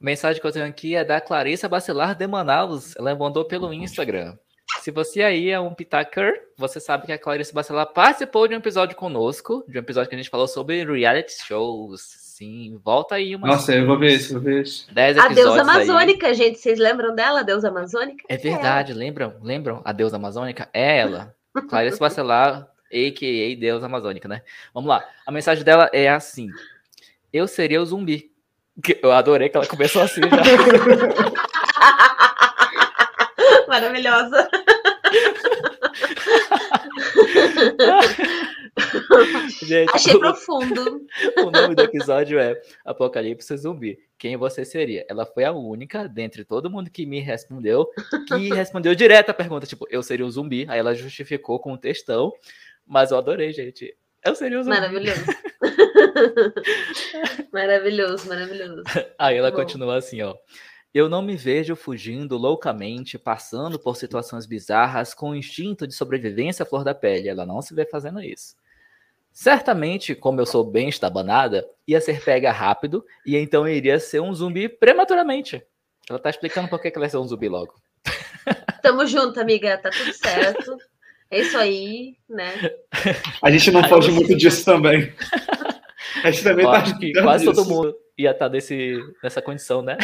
Mensagem 0.00 0.40
que 0.40 0.46
eu 0.46 0.52
tenho 0.52 0.66
aqui 0.66 0.94
é 0.94 1.04
da 1.04 1.20
Clarissa 1.20 1.68
Bacelar 1.68 2.14
de 2.14 2.26
Manaus. 2.26 2.94
Ela 2.96 3.14
mandou 3.14 3.44
pelo 3.44 3.72
Instagram. 3.72 4.36
Se 4.80 4.90
você 4.90 5.22
aí 5.22 5.50
é 5.50 5.58
um 5.58 5.74
pitaker, 5.74 6.32
você 6.56 6.78
sabe 6.78 7.06
que 7.06 7.12
a 7.12 7.18
Clarice 7.18 7.52
Bacelar 7.52 7.86
participou 7.86 8.46
de 8.46 8.54
um 8.54 8.58
episódio 8.58 8.96
conosco, 8.96 9.64
de 9.68 9.76
um 9.76 9.80
episódio 9.80 10.08
que 10.08 10.14
a 10.14 10.18
gente 10.18 10.30
falou 10.30 10.46
sobre 10.46 10.84
reality 10.84 11.32
shows. 11.44 12.02
Sim, 12.36 12.78
volta 12.84 13.14
aí 13.14 13.34
uma. 13.34 13.46
Nossa, 13.48 13.74
eu 13.74 13.86
vou 13.86 13.98
ver 13.98 14.12
isso, 14.12 14.34
vou 14.34 14.42
ver 14.42 14.62
isso. 14.62 14.86
Dez 14.92 15.16
a 15.16 15.28
deusa 15.28 15.62
amazônica, 15.62 16.26
aí. 16.26 16.34
gente. 16.34 16.58
Vocês 16.58 16.78
lembram 16.78 17.14
dela, 17.14 17.40
a 17.40 17.42
deusa 17.42 17.68
amazônica? 17.68 18.24
É 18.28 18.36
verdade, 18.36 18.92
é 18.92 18.94
lembram? 18.94 19.34
Lembram? 19.42 19.80
A 19.84 19.92
deusa 19.92 20.16
amazônica? 20.16 20.68
É 20.72 20.98
ela. 20.98 21.34
Clarice 21.68 21.98
Bacelar, 21.98 22.68
a.k.a. 22.92 23.58
deusa 23.58 23.86
amazônica, 23.86 24.28
né? 24.28 24.42
Vamos 24.74 24.88
lá. 24.88 25.02
A 25.26 25.32
mensagem 25.32 25.64
dela 25.64 25.88
é 25.92 26.10
assim: 26.10 26.48
Eu 27.32 27.48
seria 27.48 27.80
o 27.80 27.86
zumbi. 27.86 28.30
Eu 29.02 29.12
adorei 29.12 29.48
que 29.48 29.56
ela 29.56 29.66
começou 29.66 30.02
assim 30.02 30.20
já. 30.20 30.28
Maravilhosa. 33.66 34.48
Gente, 39.62 39.90
Achei 39.94 40.14
o, 40.14 40.20
profundo. 40.20 41.06
O 41.38 41.50
nome 41.50 41.74
do 41.74 41.82
episódio 41.82 42.38
é 42.38 42.60
Apocalipse 42.84 43.56
Zumbi. 43.56 43.98
Quem 44.18 44.36
você 44.36 44.64
seria? 44.64 45.04
Ela 45.08 45.24
foi 45.26 45.44
a 45.44 45.52
única, 45.52 46.08
dentre 46.08 46.44
todo 46.44 46.70
mundo 46.70 46.90
que 46.90 47.06
me 47.06 47.20
respondeu, 47.20 47.88
que 48.28 48.48
respondeu 48.54 48.94
direto 48.94 49.30
a 49.30 49.34
pergunta, 49.34 49.66
tipo, 49.66 49.86
eu 49.90 50.02
seria 50.02 50.24
um 50.24 50.30
zumbi. 50.30 50.66
Aí 50.68 50.78
ela 50.78 50.94
justificou 50.94 51.58
com 51.58 51.72
um 51.72 51.76
textão, 51.76 52.32
mas 52.86 53.10
eu 53.10 53.18
adorei, 53.18 53.52
gente. 53.52 53.94
Eu 54.24 54.34
seria 54.34 54.58
um 54.58 54.62
zumbi. 54.62 54.76
Maravilhoso. 54.76 55.24
maravilhoso, 57.52 58.28
maravilhoso. 58.28 58.82
Aí 59.18 59.36
ela 59.36 59.50
Bom. 59.50 59.56
continua 59.56 59.96
assim, 59.96 60.22
ó. 60.22 60.34
Eu 60.94 61.08
não 61.08 61.20
me 61.20 61.36
vejo 61.36 61.76
fugindo 61.76 62.36
loucamente, 62.36 63.18
passando 63.18 63.78
por 63.78 63.96
situações 63.96 64.46
bizarras 64.46 65.12
com 65.12 65.30
o 65.30 65.36
instinto 65.36 65.86
de 65.86 65.94
sobrevivência 65.94 66.62
à 66.62 66.66
flor 66.66 66.82
da 66.82 66.94
pele. 66.94 67.28
Ela 67.28 67.44
não 67.44 67.60
se 67.60 67.74
vê 67.74 67.84
fazendo 67.84 68.20
isso. 68.22 68.56
Certamente, 69.30 70.14
como 70.14 70.40
eu 70.40 70.46
sou 70.46 70.64
bem 70.64 70.88
estabanada, 70.88 71.68
ia 71.86 72.00
ser 72.00 72.24
pega 72.24 72.50
rápido 72.50 73.04
e 73.26 73.36
então 73.36 73.68
iria 73.68 74.00
ser 74.00 74.20
um 74.20 74.32
zumbi 74.32 74.66
prematuramente. 74.66 75.62
Ela 76.08 76.18
tá 76.18 76.30
explicando 76.30 76.68
por 76.68 76.80
que, 76.80 76.88
ela 76.88 77.00
vai 77.00 77.10
ser 77.10 77.18
um 77.18 77.28
zumbi 77.28 77.48
logo. 77.48 77.74
Tamo 78.82 79.04
junto, 79.06 79.38
amiga. 79.38 79.76
Tá 79.76 79.90
tudo 79.90 80.12
certo. 80.14 80.78
É 81.30 81.40
isso 81.40 81.58
aí, 81.58 82.16
né? 82.28 82.70
A 83.42 83.50
gente 83.50 83.70
não 83.70 83.84
foge 83.84 84.10
muito 84.10 84.34
disso 84.36 84.64
também. 84.64 85.12
A 86.22 86.30
gente 86.30 86.44
também 86.44 86.64
eu 86.64 86.70
tá 86.70 86.78
acho 86.78 86.98
que 86.98 87.12
quase 87.12 87.44
disso. 87.44 87.54
todo 87.54 87.68
mundo 87.68 87.94
ia 88.16 88.30
estar 88.30 88.46
tá 88.46 88.48
desse, 88.48 88.98
nessa 89.22 89.42
condição, 89.42 89.82
né? 89.82 89.98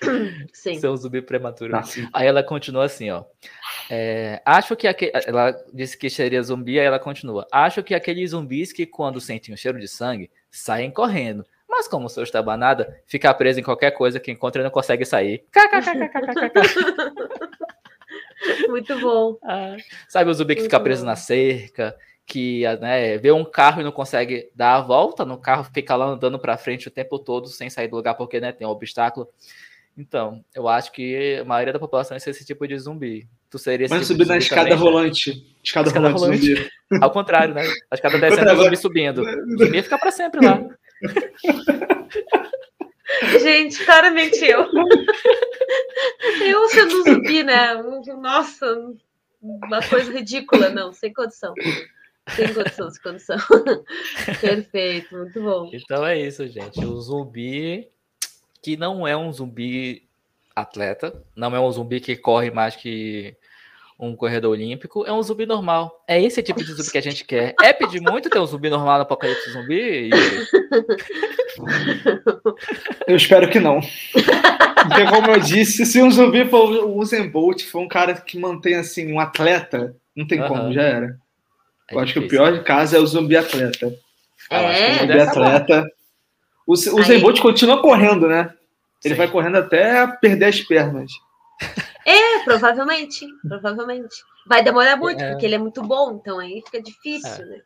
Sim. 0.52 0.78
Ser 0.78 0.88
um 0.88 0.96
zumbi 0.96 1.22
prematuro. 1.22 1.76
Ah, 1.76 1.82
aí 2.12 2.26
ela 2.26 2.42
continua 2.42 2.84
assim, 2.84 3.10
ó. 3.10 3.24
É, 3.90 4.40
acho 4.44 4.76
que 4.76 4.86
aquele, 4.86 5.12
ela 5.26 5.52
disse 5.72 5.96
que 5.96 6.08
seria 6.08 6.42
zumbi, 6.42 6.78
aí 6.78 6.86
ela 6.86 6.98
continua. 6.98 7.46
Acho 7.50 7.82
que 7.82 7.94
aqueles 7.94 8.30
zumbis 8.30 8.72
que 8.72 8.86
quando 8.86 9.20
sentem 9.20 9.54
o 9.54 9.58
cheiro 9.58 9.78
de 9.78 9.88
sangue 9.88 10.30
saem 10.50 10.90
correndo. 10.90 11.44
Mas 11.68 11.86
como 11.86 12.08
sou 12.08 12.22
estabanada, 12.22 13.00
fica 13.06 13.32
preso 13.32 13.60
em 13.60 13.62
qualquer 13.62 13.92
coisa 13.92 14.18
que 14.18 14.30
encontra 14.30 14.60
e 14.60 14.64
não 14.64 14.70
consegue 14.70 15.04
sair. 15.04 15.44
Muito 18.68 18.98
bom. 19.00 19.36
Ah, 19.44 19.76
sabe 20.08 20.30
o 20.30 20.34
zumbi 20.34 20.54
que 20.54 20.62
Muito 20.62 20.70
fica 20.70 20.80
preso 20.80 21.02
bom. 21.02 21.08
na 21.08 21.16
cerca, 21.16 21.96
que 22.26 22.62
né, 22.80 23.18
vê 23.18 23.32
um 23.32 23.44
carro 23.44 23.80
e 23.80 23.84
não 23.84 23.92
consegue 23.92 24.50
dar 24.54 24.76
a 24.76 24.80
volta, 24.80 25.24
no 25.24 25.38
carro 25.38 25.64
fica 25.64 25.94
lá 25.96 26.06
andando 26.06 26.38
para 26.38 26.56
frente 26.56 26.88
o 26.88 26.90
tempo 26.90 27.18
todo 27.18 27.48
sem 27.48 27.68
sair 27.68 27.88
do 27.88 27.96
lugar 27.96 28.14
porque 28.14 28.40
né, 28.40 28.52
tem 28.52 28.66
um 28.66 28.70
obstáculo. 28.70 29.28
Então, 29.96 30.44
eu 30.54 30.68
acho 30.68 30.92
que 30.92 31.38
a 31.40 31.44
maioria 31.44 31.72
da 31.72 31.78
população 31.78 32.14
é 32.14 32.18
esse 32.18 32.44
tipo 32.44 32.66
de 32.66 32.78
zumbi. 32.78 33.28
Tu 33.50 33.58
seria 33.58 33.84
esse 33.84 33.94
Mas 33.94 34.06
tipo 34.06 34.12
subir 34.12 34.28
na 34.28 34.38
escada 34.38 34.70
também, 34.70 34.78
rolante. 34.78 35.30
Né? 35.30 35.42
Escada, 35.62 35.88
escada 35.88 36.08
rolante, 36.08 36.54
rolante. 36.54 36.72
Ao 37.02 37.10
contrário, 37.10 37.54
né? 37.54 37.62
A 37.90 37.94
escada 37.94 38.18
descendo 38.18 38.52
o 38.52 38.56
zumbi 38.56 38.76
subindo. 38.76 39.22
O 39.22 39.58
zumbi 39.58 39.76
ia 39.76 39.82
ficar 39.82 39.98
pra 39.98 40.10
sempre 40.10 40.44
lá. 40.44 40.62
Gente, 43.42 43.84
claramente 43.84 44.44
eu. 44.44 44.66
Eu 46.40 46.68
sendo 46.68 47.02
zumbi, 47.02 47.42
né? 47.42 47.74
Nossa, 48.20 48.66
uma 49.42 49.82
coisa 49.82 50.12
ridícula, 50.12 50.70
não, 50.70 50.92
sem 50.92 51.12
condição. 51.12 51.52
Sem 52.36 52.54
condição, 52.54 52.90
sem 52.90 53.02
condição. 53.02 53.38
Perfeito, 54.40 55.16
muito 55.16 55.42
bom. 55.42 55.70
Então 55.72 56.06
é 56.06 56.18
isso, 56.20 56.46
gente. 56.46 56.84
O 56.84 57.00
zumbi 57.00 57.88
que 58.62 58.76
não 58.76 59.06
é 59.06 59.16
um 59.16 59.32
zumbi 59.32 60.08
atleta, 60.54 61.22
não 61.34 61.54
é 61.54 61.60
um 61.60 61.70
zumbi 61.70 62.00
que 62.00 62.16
corre 62.16 62.50
mais 62.50 62.76
que 62.76 63.36
um 64.00 64.16
corredor 64.16 64.52
olímpico, 64.52 65.04
é 65.06 65.12
um 65.12 65.22
zumbi 65.22 65.44
normal. 65.44 66.02
É 66.08 66.20
esse 66.20 66.42
tipo 66.42 66.64
de 66.64 66.72
zumbi 66.72 66.90
que 66.90 66.96
a 66.96 67.02
gente 67.02 67.22
quer. 67.24 67.54
É 67.62 67.70
pedir 67.72 68.00
muito 68.00 68.30
ter 68.30 68.38
um 68.38 68.46
zumbi 68.46 68.70
normal 68.70 68.96
no 68.96 69.02
Apocalipse 69.02 69.52
Zumbi? 69.52 70.08
Eu 73.06 73.16
espero 73.16 73.50
que 73.50 73.60
não. 73.60 73.80
Porque, 73.80 75.04
como 75.10 75.30
eu 75.30 75.40
disse, 75.40 75.84
se 75.84 76.02
um 76.02 76.10
zumbi 76.10 76.46
for 76.46 76.70
o 76.86 76.96
Usain 76.96 77.28
Bolt, 77.28 77.62
for 77.64 77.80
um 77.80 77.88
cara 77.88 78.14
que 78.14 78.38
mantém 78.38 78.76
assim, 78.76 79.12
um 79.12 79.20
atleta, 79.20 79.94
não 80.16 80.26
tem 80.26 80.40
como, 80.46 80.72
já 80.72 80.82
era. 80.82 81.18
É 81.90 81.94
eu 81.94 82.00
acho 82.00 82.14
que 82.14 82.20
o 82.20 82.28
pior 82.28 82.64
caso 82.64 82.96
é 82.96 82.98
o 82.98 83.06
zumbi 83.06 83.36
atleta. 83.36 83.94
É, 84.50 84.56
acho 84.56 84.82
que 84.82 84.92
o 84.92 84.98
zumbi 85.00 85.20
atleta. 85.20 85.86
O, 86.70 87.00
o 87.00 87.20
Bolt 87.20 87.40
continua 87.40 87.82
correndo, 87.82 88.28
né? 88.28 88.54
Ele 89.04 89.14
Sim. 89.14 89.18
vai 89.18 89.28
correndo 89.28 89.56
até 89.56 90.06
perder 90.06 90.44
as 90.44 90.60
pernas. 90.60 91.10
É, 92.06 92.38
provavelmente. 92.44 93.26
Provavelmente. 93.46 94.22
Vai 94.46 94.62
demorar 94.62 94.96
muito, 94.96 95.20
é. 95.20 95.30
porque 95.30 95.46
ele 95.46 95.56
é 95.56 95.58
muito 95.58 95.82
bom, 95.82 96.12
então 96.12 96.38
aí 96.38 96.62
fica 96.64 96.80
difícil, 96.80 97.44
é. 97.44 97.46
né? 97.46 97.60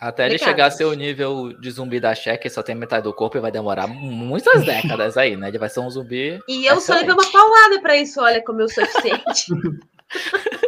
Até 0.00 0.26
ele 0.26 0.38
chegar 0.38 0.66
a 0.66 0.70
ser 0.70 0.84
o 0.84 0.92
nível 0.92 1.58
de 1.58 1.70
zumbi 1.70 1.98
da 1.98 2.14
Shaq, 2.14 2.48
só 2.50 2.62
tem 2.62 2.74
metade 2.74 3.02
do 3.02 3.12
corpo, 3.14 3.36
e 3.36 3.40
vai 3.40 3.50
demorar 3.50 3.88
muitas 3.88 4.64
décadas 4.64 5.16
aí, 5.16 5.34
né? 5.34 5.48
Ele 5.48 5.58
vai 5.58 5.68
ser 5.68 5.80
um 5.80 5.90
zumbi. 5.90 6.38
E 6.46 6.66
eu 6.66 6.80
só 6.80 6.94
levei 6.94 7.12
uma 7.12 7.32
paulada 7.32 7.80
pra 7.80 7.96
isso, 7.96 8.20
olha 8.20 8.44
como 8.44 8.60
eu 8.60 8.68
sou 8.68 8.84
eficiente. 8.84 9.46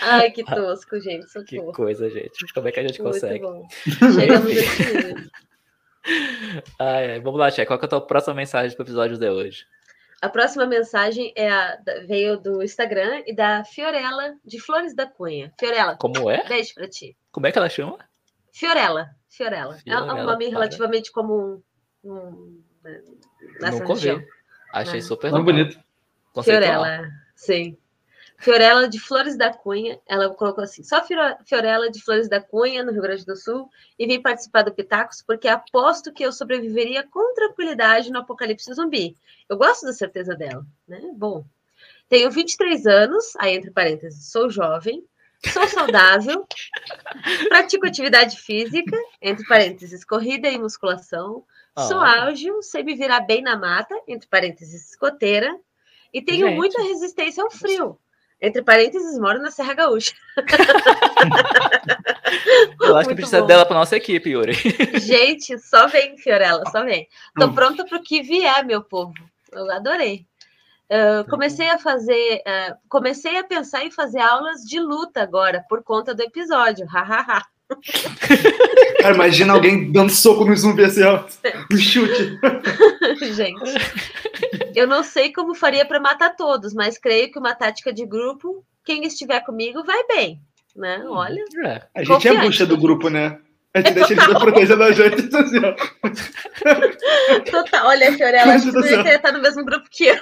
Ai, 0.00 0.30
que 0.30 0.44
tosco, 0.44 0.98
gente. 1.00 1.30
Socorro. 1.30 1.44
Que 1.44 1.76
coisa, 1.76 2.10
gente. 2.10 2.52
Como 2.52 2.68
é 2.68 2.72
que 2.72 2.80
a 2.80 2.82
gente 2.82 3.00
Muito 3.00 3.14
consegue? 3.14 3.40
Bom. 3.40 3.66
Chegamos 4.14 4.54
nesse 4.54 5.30
Ai, 6.78 7.20
vamos 7.20 7.40
lá, 7.40 7.50
Tia. 7.50 7.66
Qual 7.66 7.78
é 7.80 7.84
a 7.84 7.88
tua 7.88 8.06
próxima 8.06 8.34
mensagem 8.34 8.76
para 8.76 8.84
o 8.84 8.86
episódio 8.86 9.18
de 9.18 9.28
hoje? 9.28 9.66
A 10.22 10.28
próxima 10.28 10.66
mensagem 10.66 11.32
é 11.36 11.50
a, 11.50 11.78
veio 12.06 12.38
do 12.38 12.62
Instagram 12.62 13.22
e 13.26 13.34
da 13.34 13.64
Fiorella 13.64 14.36
de 14.44 14.60
Flores 14.60 14.94
da 14.94 15.06
Cunha. 15.06 15.52
Fiorella. 15.58 15.96
Como 15.96 16.30
é? 16.30 16.46
Beijo 16.48 16.74
para 16.74 16.88
ti. 16.88 17.16
Como 17.30 17.46
é 17.46 17.52
que 17.52 17.58
ela 17.58 17.68
chama? 17.68 17.98
Fiorella. 18.52 19.10
Fiorella. 19.28 19.76
Fiorella 19.76 20.18
é 20.18 20.22
um 20.22 20.24
nome 20.24 20.48
relativamente 20.48 21.12
comum. 21.12 21.60
Um 22.02 22.62
né, 22.82 23.02
nessa 23.60 23.80
Nunca 23.80 23.94
região. 23.94 24.18
Vi. 24.18 24.26
Achei 24.72 24.98
é. 24.98 25.02
super 25.02 25.30
Tão 25.30 25.44
bonito. 25.44 25.78
Fiorella, 26.42 27.08
sim. 27.34 27.76
Fiorella 28.38 28.88
de 28.88 29.00
Flores 29.00 29.36
da 29.36 29.52
Cunha, 29.52 29.98
ela 30.06 30.28
colocou 30.34 30.62
assim: 30.62 30.82
só 30.82 31.02
Fiorella 31.44 31.90
de 31.90 32.02
Flores 32.02 32.28
da 32.28 32.40
Cunha, 32.40 32.84
no 32.84 32.92
Rio 32.92 33.02
Grande 33.02 33.24
do 33.24 33.36
Sul, 33.36 33.68
e 33.98 34.06
vim 34.06 34.20
participar 34.20 34.62
do 34.62 34.74
Pitacos 34.74 35.22
porque 35.22 35.48
aposto 35.48 36.12
que 36.12 36.24
eu 36.24 36.32
sobreviveria 36.32 37.02
com 37.02 37.34
tranquilidade 37.34 38.10
no 38.10 38.20
apocalipse 38.20 38.72
zumbi. 38.74 39.16
Eu 39.48 39.56
gosto 39.56 39.86
da 39.86 39.92
certeza 39.92 40.34
dela, 40.34 40.66
né? 40.86 41.00
Bom, 41.14 41.44
tenho 42.08 42.30
23 42.30 42.86
anos, 42.86 43.34
aí 43.38 43.56
entre 43.56 43.70
parênteses, 43.70 44.30
sou 44.30 44.50
jovem, 44.50 45.04
sou 45.52 45.66
saudável, 45.66 46.46
pratico 47.48 47.86
atividade 47.86 48.36
física, 48.38 48.96
entre 49.20 49.46
parênteses, 49.46 50.04
corrida 50.04 50.48
e 50.48 50.58
musculação, 50.58 51.44
oh. 51.74 51.82
sou 51.82 51.98
ágil, 51.98 52.62
sei 52.62 52.82
me 52.82 52.94
virar 52.94 53.20
bem 53.20 53.42
na 53.42 53.56
mata, 53.56 53.94
entre 54.06 54.28
parênteses, 54.28 54.90
escoteira, 54.90 55.58
e 56.12 56.22
tenho 56.22 56.46
Gente. 56.46 56.56
muita 56.56 56.82
resistência 56.82 57.42
ao 57.42 57.50
frio. 57.50 57.98
Entre 58.40 58.62
parênteses, 58.62 59.18
moro 59.18 59.40
na 59.40 59.50
Serra 59.50 59.74
Gaúcha. 59.74 60.14
Eu 62.80 62.96
acho 62.96 63.06
Muito 63.06 63.08
que 63.08 63.14
precisa 63.14 63.40
bom. 63.40 63.46
dela 63.46 63.64
para 63.64 63.78
nossa 63.78 63.96
equipe, 63.96 64.30
Yuri. 64.30 64.54
Gente, 65.00 65.58
só 65.58 65.86
vem, 65.86 66.18
Fiorella, 66.18 66.64
só 66.70 66.84
vem. 66.84 67.08
Tô 67.38 67.46
hum. 67.46 67.54
pronta 67.54 67.84
para 67.84 67.98
o 67.98 68.02
que 68.02 68.22
vier, 68.22 68.64
meu 68.64 68.82
povo. 68.82 69.14
Eu 69.52 69.70
adorei. 69.72 70.26
Uh, 70.90 71.28
comecei 71.28 71.68
a 71.68 71.78
fazer, 71.78 72.42
uh, 72.46 72.76
comecei 72.88 73.38
a 73.38 73.44
pensar 73.44 73.84
em 73.84 73.90
fazer 73.90 74.20
aulas 74.20 74.62
de 74.62 74.78
luta 74.78 75.22
agora, 75.22 75.64
por 75.68 75.82
conta 75.82 76.14
do 76.14 76.22
episódio. 76.22 76.86
Hahaha. 76.86 77.44
Cara, 79.00 79.14
imagina 79.14 79.52
alguém 79.52 79.90
dando 79.90 80.10
soco 80.10 80.44
no 80.44 80.56
zumbi 80.56 80.84
assim, 80.84 81.02
ó. 81.02 81.24
Um 81.72 81.76
chute. 81.76 82.38
Gente, 83.34 83.60
eu 84.74 84.86
não 84.86 85.02
sei 85.02 85.32
como 85.32 85.54
faria 85.54 85.84
para 85.84 86.00
matar 86.00 86.36
todos, 86.36 86.74
mas 86.74 86.98
creio 86.98 87.30
que 87.30 87.38
uma 87.38 87.54
tática 87.54 87.92
de 87.92 88.06
grupo, 88.06 88.64
quem 88.84 89.04
estiver 89.04 89.40
comigo 89.40 89.82
vai 89.84 90.06
bem, 90.06 90.40
né? 90.74 91.04
Olha. 91.08 91.42
É. 91.64 91.82
A 91.94 92.00
gente 92.00 92.08
confiante. 92.08 92.36
é 92.36 92.40
a 92.40 92.44
bucha 92.44 92.66
do 92.66 92.76
grupo, 92.76 93.08
né? 93.08 93.38
A 93.76 93.80
gente 93.80 93.92
deixa 93.92 94.14
de 94.14 94.40
protegendo 94.40 94.82
a 94.82 94.92
gente. 94.92 95.36
Assim, 95.36 95.58
ó. 95.58 95.74
Total. 97.50 97.86
Olha, 97.88 98.10
Fiorella, 98.12 98.54
acho 98.54 98.64
que 98.64 98.72
você 98.72 98.96
estar 98.96 99.32
no 99.32 99.42
mesmo 99.42 99.62
grupo 99.66 99.86
que 99.90 100.06
eu. 100.06 100.16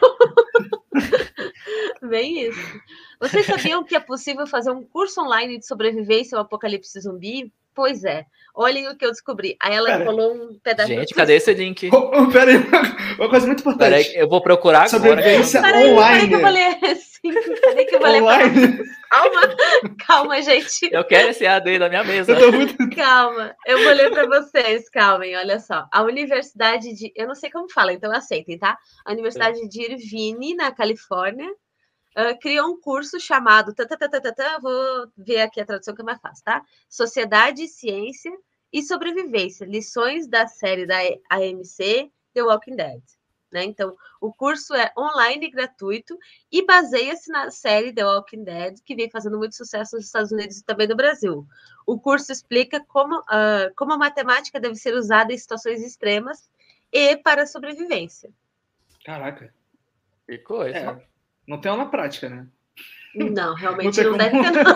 Bem 2.11 2.49
isso. 2.49 2.81
Vocês 3.21 3.47
sabiam 3.47 3.85
que 3.85 3.95
é 3.95 4.01
possível 4.01 4.45
fazer 4.45 4.73
um 4.73 4.83
curso 4.83 5.21
online 5.21 5.59
de 5.59 5.67
sobrevivência 5.67 6.37
ao 6.37 6.43
apocalipse 6.43 7.01
zumbi? 7.01 7.53
Pois 7.73 8.03
é. 8.03 8.25
Olhem 8.55 8.89
o 8.89 8.97
que 8.97 9.05
eu 9.05 9.11
descobri. 9.11 9.57
Aí 9.61 9.75
ela 9.75 9.89
pera. 9.89 10.05
colou 10.05 10.33
um 10.33 10.59
pedaço. 10.63 10.89
Gente, 10.89 11.13
cadê 11.13 11.35
esse 11.35 11.53
link? 11.53 11.91
Oh, 11.93 12.11
oh, 12.23 12.31
pera 12.31 12.53
aí, 12.53 12.59
uma 13.19 13.29
coisa 13.29 13.47
muito 13.47 13.61
importante. 13.61 13.91
Pera 13.91 13.97
aí, 13.97 14.13
eu 14.15 14.29
vou 14.29 14.41
procurar 14.41 14.89
Sobrevivência 14.89 15.59
agora. 15.59 15.73
Peraí, 15.75 15.93
online. 15.93 16.15
Peraí 16.15 16.29
que 16.29 16.35
eu 16.35 16.41
vou 16.41 16.51
ler. 16.51 16.97
Sim, 16.97 17.33
peraí 17.61 17.85
que 17.87 17.95
eu 17.97 18.01
vou 18.01 18.11
ler. 18.11 18.23
Online. 18.23 18.79
Calma, 19.11 19.57
calma, 20.07 20.43
gente. 20.43 20.89
Eu 20.93 21.05
quero 21.05 21.31
esse 21.31 21.47
AD 21.47 21.79
da 21.79 21.89
minha 21.89 22.05
mesa. 22.05 22.33
Eu 22.33 22.53
muito... 22.53 22.77
Calma, 22.95 23.57
eu 23.67 23.83
vou 23.83 23.93
ler 23.93 24.11
para 24.11 24.27
vocês. 24.27 24.89
Calmem, 24.89 25.37
olha 25.37 25.59
só. 25.59 25.87
A 25.93 26.03
Universidade 26.03 26.95
de. 26.95 27.13
Eu 27.17 27.27
não 27.27 27.35
sei 27.35 27.51
como 27.51 27.71
fala, 27.73 27.93
então 27.93 28.13
aceitem, 28.13 28.59
tá? 28.59 28.79
A 29.05 29.13
Universidade 29.13 29.69
de 29.69 29.83
Irvine, 29.83 30.55
na 30.55 30.71
Califórnia, 30.71 31.49
uh, 32.17 32.39
criou 32.41 32.69
um 32.69 32.81
curso 32.81 33.19
chamado. 33.21 33.75
vou 34.61 35.13
ver 35.17 35.41
aqui 35.41 35.61
a 35.61 35.67
tradução 35.67 35.95
que 35.95 36.03
é 36.03 36.05
mais 36.05 36.21
fácil, 36.21 36.45
tá? 36.45 36.63
Sociedade, 36.89 37.69
Ciência 37.69 38.33
e 38.73 38.83
Sobrevivência. 38.83 39.65
Lições 39.65 40.27
da 40.27 40.47
série 40.47 40.87
da 40.87 40.99
AMC 41.31 42.11
The 42.33 42.43
Walking 42.43 42.77
Dead. 42.77 43.03
Né? 43.53 43.63
Então, 43.63 43.97
o 44.21 44.33
curso 44.33 44.75
é 44.75 44.93
online 44.99 45.47
e 45.47 45.51
gratuito 45.51 46.19
e 46.51 46.67
baseia-se 46.67 47.31
na 47.31 47.53
série 47.53 47.93
The 47.93 48.05
Walking 48.05 48.43
Dead, 48.43 48.79
que 48.85 48.97
vem 48.97 49.09
fazendo 49.09 49.39
muito 49.39 49.55
sucesso 49.55 49.95
nos 49.95 50.07
Estados 50.07 50.33
Unidos 50.33 50.59
e 50.59 50.65
também 50.65 50.89
no 50.89 50.97
Brasil. 50.97 51.47
O 51.87 52.01
curso 52.01 52.33
explica 52.33 52.85
como, 52.85 53.21
uh, 53.21 53.73
como 53.77 53.93
a 53.93 53.99
matemática 53.99 54.59
deve 54.59 54.75
ser 54.75 54.95
usada 54.95 55.33
em 55.33 55.39
situações 55.39 55.81
extremas 55.83 56.51
e 56.91 57.17
para 57.17 57.45
a 57.45 57.47
sobrevivência. 57.47 58.29
Caraca. 59.05 59.55
Que 60.27 60.39
coisa. 60.39 60.77
É, 60.77 61.07
não 61.47 61.61
tem 61.61 61.71
aula 61.71 61.87
prática, 61.87 62.29
né? 62.29 62.49
Não, 63.15 63.55
realmente 63.55 64.03
não, 64.03 64.11
não 64.13 64.19
deve 64.19 64.43
ter. 64.43 64.65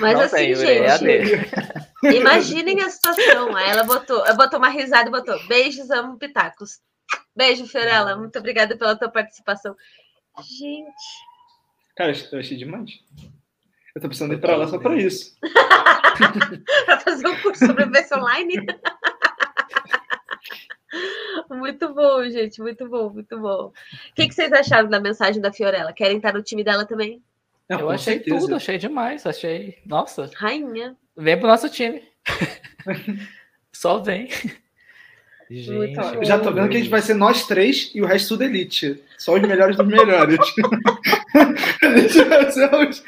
Mas 0.00 0.14
não 0.14 0.22
assim, 0.22 0.36
tem, 0.36 0.54
gente. 0.54 2.16
Imaginem 2.16 2.80
a 2.82 2.90
situação. 2.90 3.56
Aí 3.56 3.70
ela 3.70 3.84
botou, 3.84 4.22
botou 4.36 4.58
uma 4.58 4.68
risada 4.68 5.08
e 5.08 5.12
botou: 5.12 5.38
beijos, 5.46 5.90
amo 5.90 6.18
pitacos. 6.18 6.80
Beijo, 7.34 7.66
Fiorella. 7.66 8.16
Muito 8.16 8.38
obrigada 8.38 8.76
pela 8.76 8.94
tua 8.96 9.08
participação. 9.08 9.74
Gente. 10.38 11.24
Cara, 11.96 12.12
eu 12.32 12.38
achei 12.38 12.56
demais. 12.56 12.90
Eu 13.94 14.02
tô 14.02 14.08
precisando 14.08 14.34
ir 14.34 14.40
pra 14.40 14.56
lá 14.56 14.68
só 14.68 14.78
pra 14.78 14.94
isso. 14.96 15.34
pra 16.84 17.00
fazer 17.00 17.26
um 17.26 17.36
curso 17.40 17.66
sobre 17.66 17.84
sobrevivência 17.84 18.18
online? 18.18 18.66
Muito 21.50 21.92
bom, 21.94 22.24
gente. 22.28 22.60
Muito 22.60 22.88
bom, 22.88 23.10
muito 23.10 23.38
bom. 23.38 23.66
O 23.66 24.14
que, 24.14 24.28
que 24.28 24.34
vocês 24.34 24.52
acharam 24.52 24.88
da 24.88 25.00
mensagem 25.00 25.40
da 25.40 25.52
Fiorella? 25.52 25.92
Querem 25.92 26.16
estar 26.16 26.32
no 26.32 26.42
time 26.42 26.62
dela 26.64 26.84
também? 26.84 27.22
Não, 27.68 27.80
eu 27.80 27.90
achei 27.90 28.14
certeza. 28.14 28.38
tudo, 28.38 28.54
achei 28.54 28.78
demais. 28.78 29.26
Achei. 29.26 29.78
Nossa. 29.84 30.30
Rainha. 30.36 30.96
Vem 31.16 31.38
pro 31.38 31.48
nosso 31.48 31.68
time. 31.68 32.02
Só 33.72 33.98
vem. 33.98 34.28
Gente, 35.48 36.24
já 36.24 36.40
tô 36.40 36.50
vendo 36.50 36.68
que 36.68 36.76
a 36.76 36.80
gente 36.80 36.90
vai 36.90 37.00
ser 37.00 37.14
nós 37.14 37.46
três 37.46 37.92
e 37.94 38.02
o 38.02 38.06
resto 38.06 38.30
tudo 38.30 38.42
elite. 38.42 39.00
Só 39.16 39.34
os 39.34 39.42
melhores 39.42 39.76
dos 39.76 39.86
melhores. 39.86 40.38
a 41.82 41.98
gente 41.98 42.24
vai 42.24 42.50
ser 42.50 42.74
os... 42.74 43.04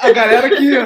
A 0.00 0.10
galera 0.10 0.50
que. 0.50 0.76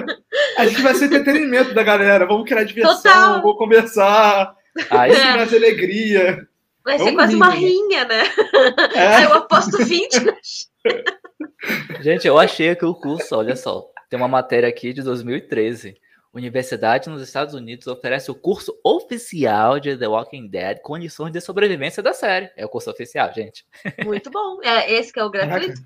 A 0.59 0.67
gente 0.67 0.83
vai 0.83 0.95
ser 0.95 1.07
entretenimento 1.07 1.73
da 1.73 1.83
galera. 1.83 2.27
Vamos 2.27 2.47
criar 2.47 2.65
diversão, 2.65 2.97
Total. 2.97 3.41
vamos 3.41 3.57
conversar. 3.57 4.55
Aí 4.91 5.15
sim, 5.15 5.23
mais 5.23 5.53
alegria. 5.53 6.49
Vai 6.85 6.99
ser 6.99 7.13
quase 7.13 7.35
uma 7.35 7.51
rinha, 7.51 8.05
né? 8.05 8.23
É. 8.95 9.07
Aí 9.17 9.25
eu 9.25 9.35
aposto 9.35 9.85
20. 9.85 10.11
Gente, 12.01 12.27
eu 12.27 12.39
achei 12.39 12.75
que 12.75 12.85
o 12.85 12.95
curso, 12.95 13.37
olha 13.37 13.55
só, 13.55 13.87
tem 14.09 14.19
uma 14.19 14.29
matéria 14.29 14.69
aqui 14.69 14.93
de 14.93 15.03
2013. 15.03 15.97
Universidade 16.33 17.11
nos 17.11 17.21
Estados 17.21 17.55
Unidos 17.55 17.89
oferece 17.89 18.31
o 18.31 18.35
curso 18.35 18.79
oficial 18.85 19.81
de 19.81 19.97
The 19.97 20.07
Walking 20.07 20.49
Dead, 20.49 20.79
condições 20.81 21.33
de 21.33 21.41
sobrevivência 21.41 22.03
da 22.03 22.13
série. 22.13 22.51
É 22.57 22.65
o 22.65 22.69
curso 22.69 22.91
oficial, 22.91 23.33
gente. 23.35 23.67
Muito 24.05 24.31
bom. 24.31 24.61
É 24.63 24.93
esse 24.93 25.13
que 25.13 25.19
é 25.19 25.25
o 25.25 25.31
gratuito. 25.31 25.83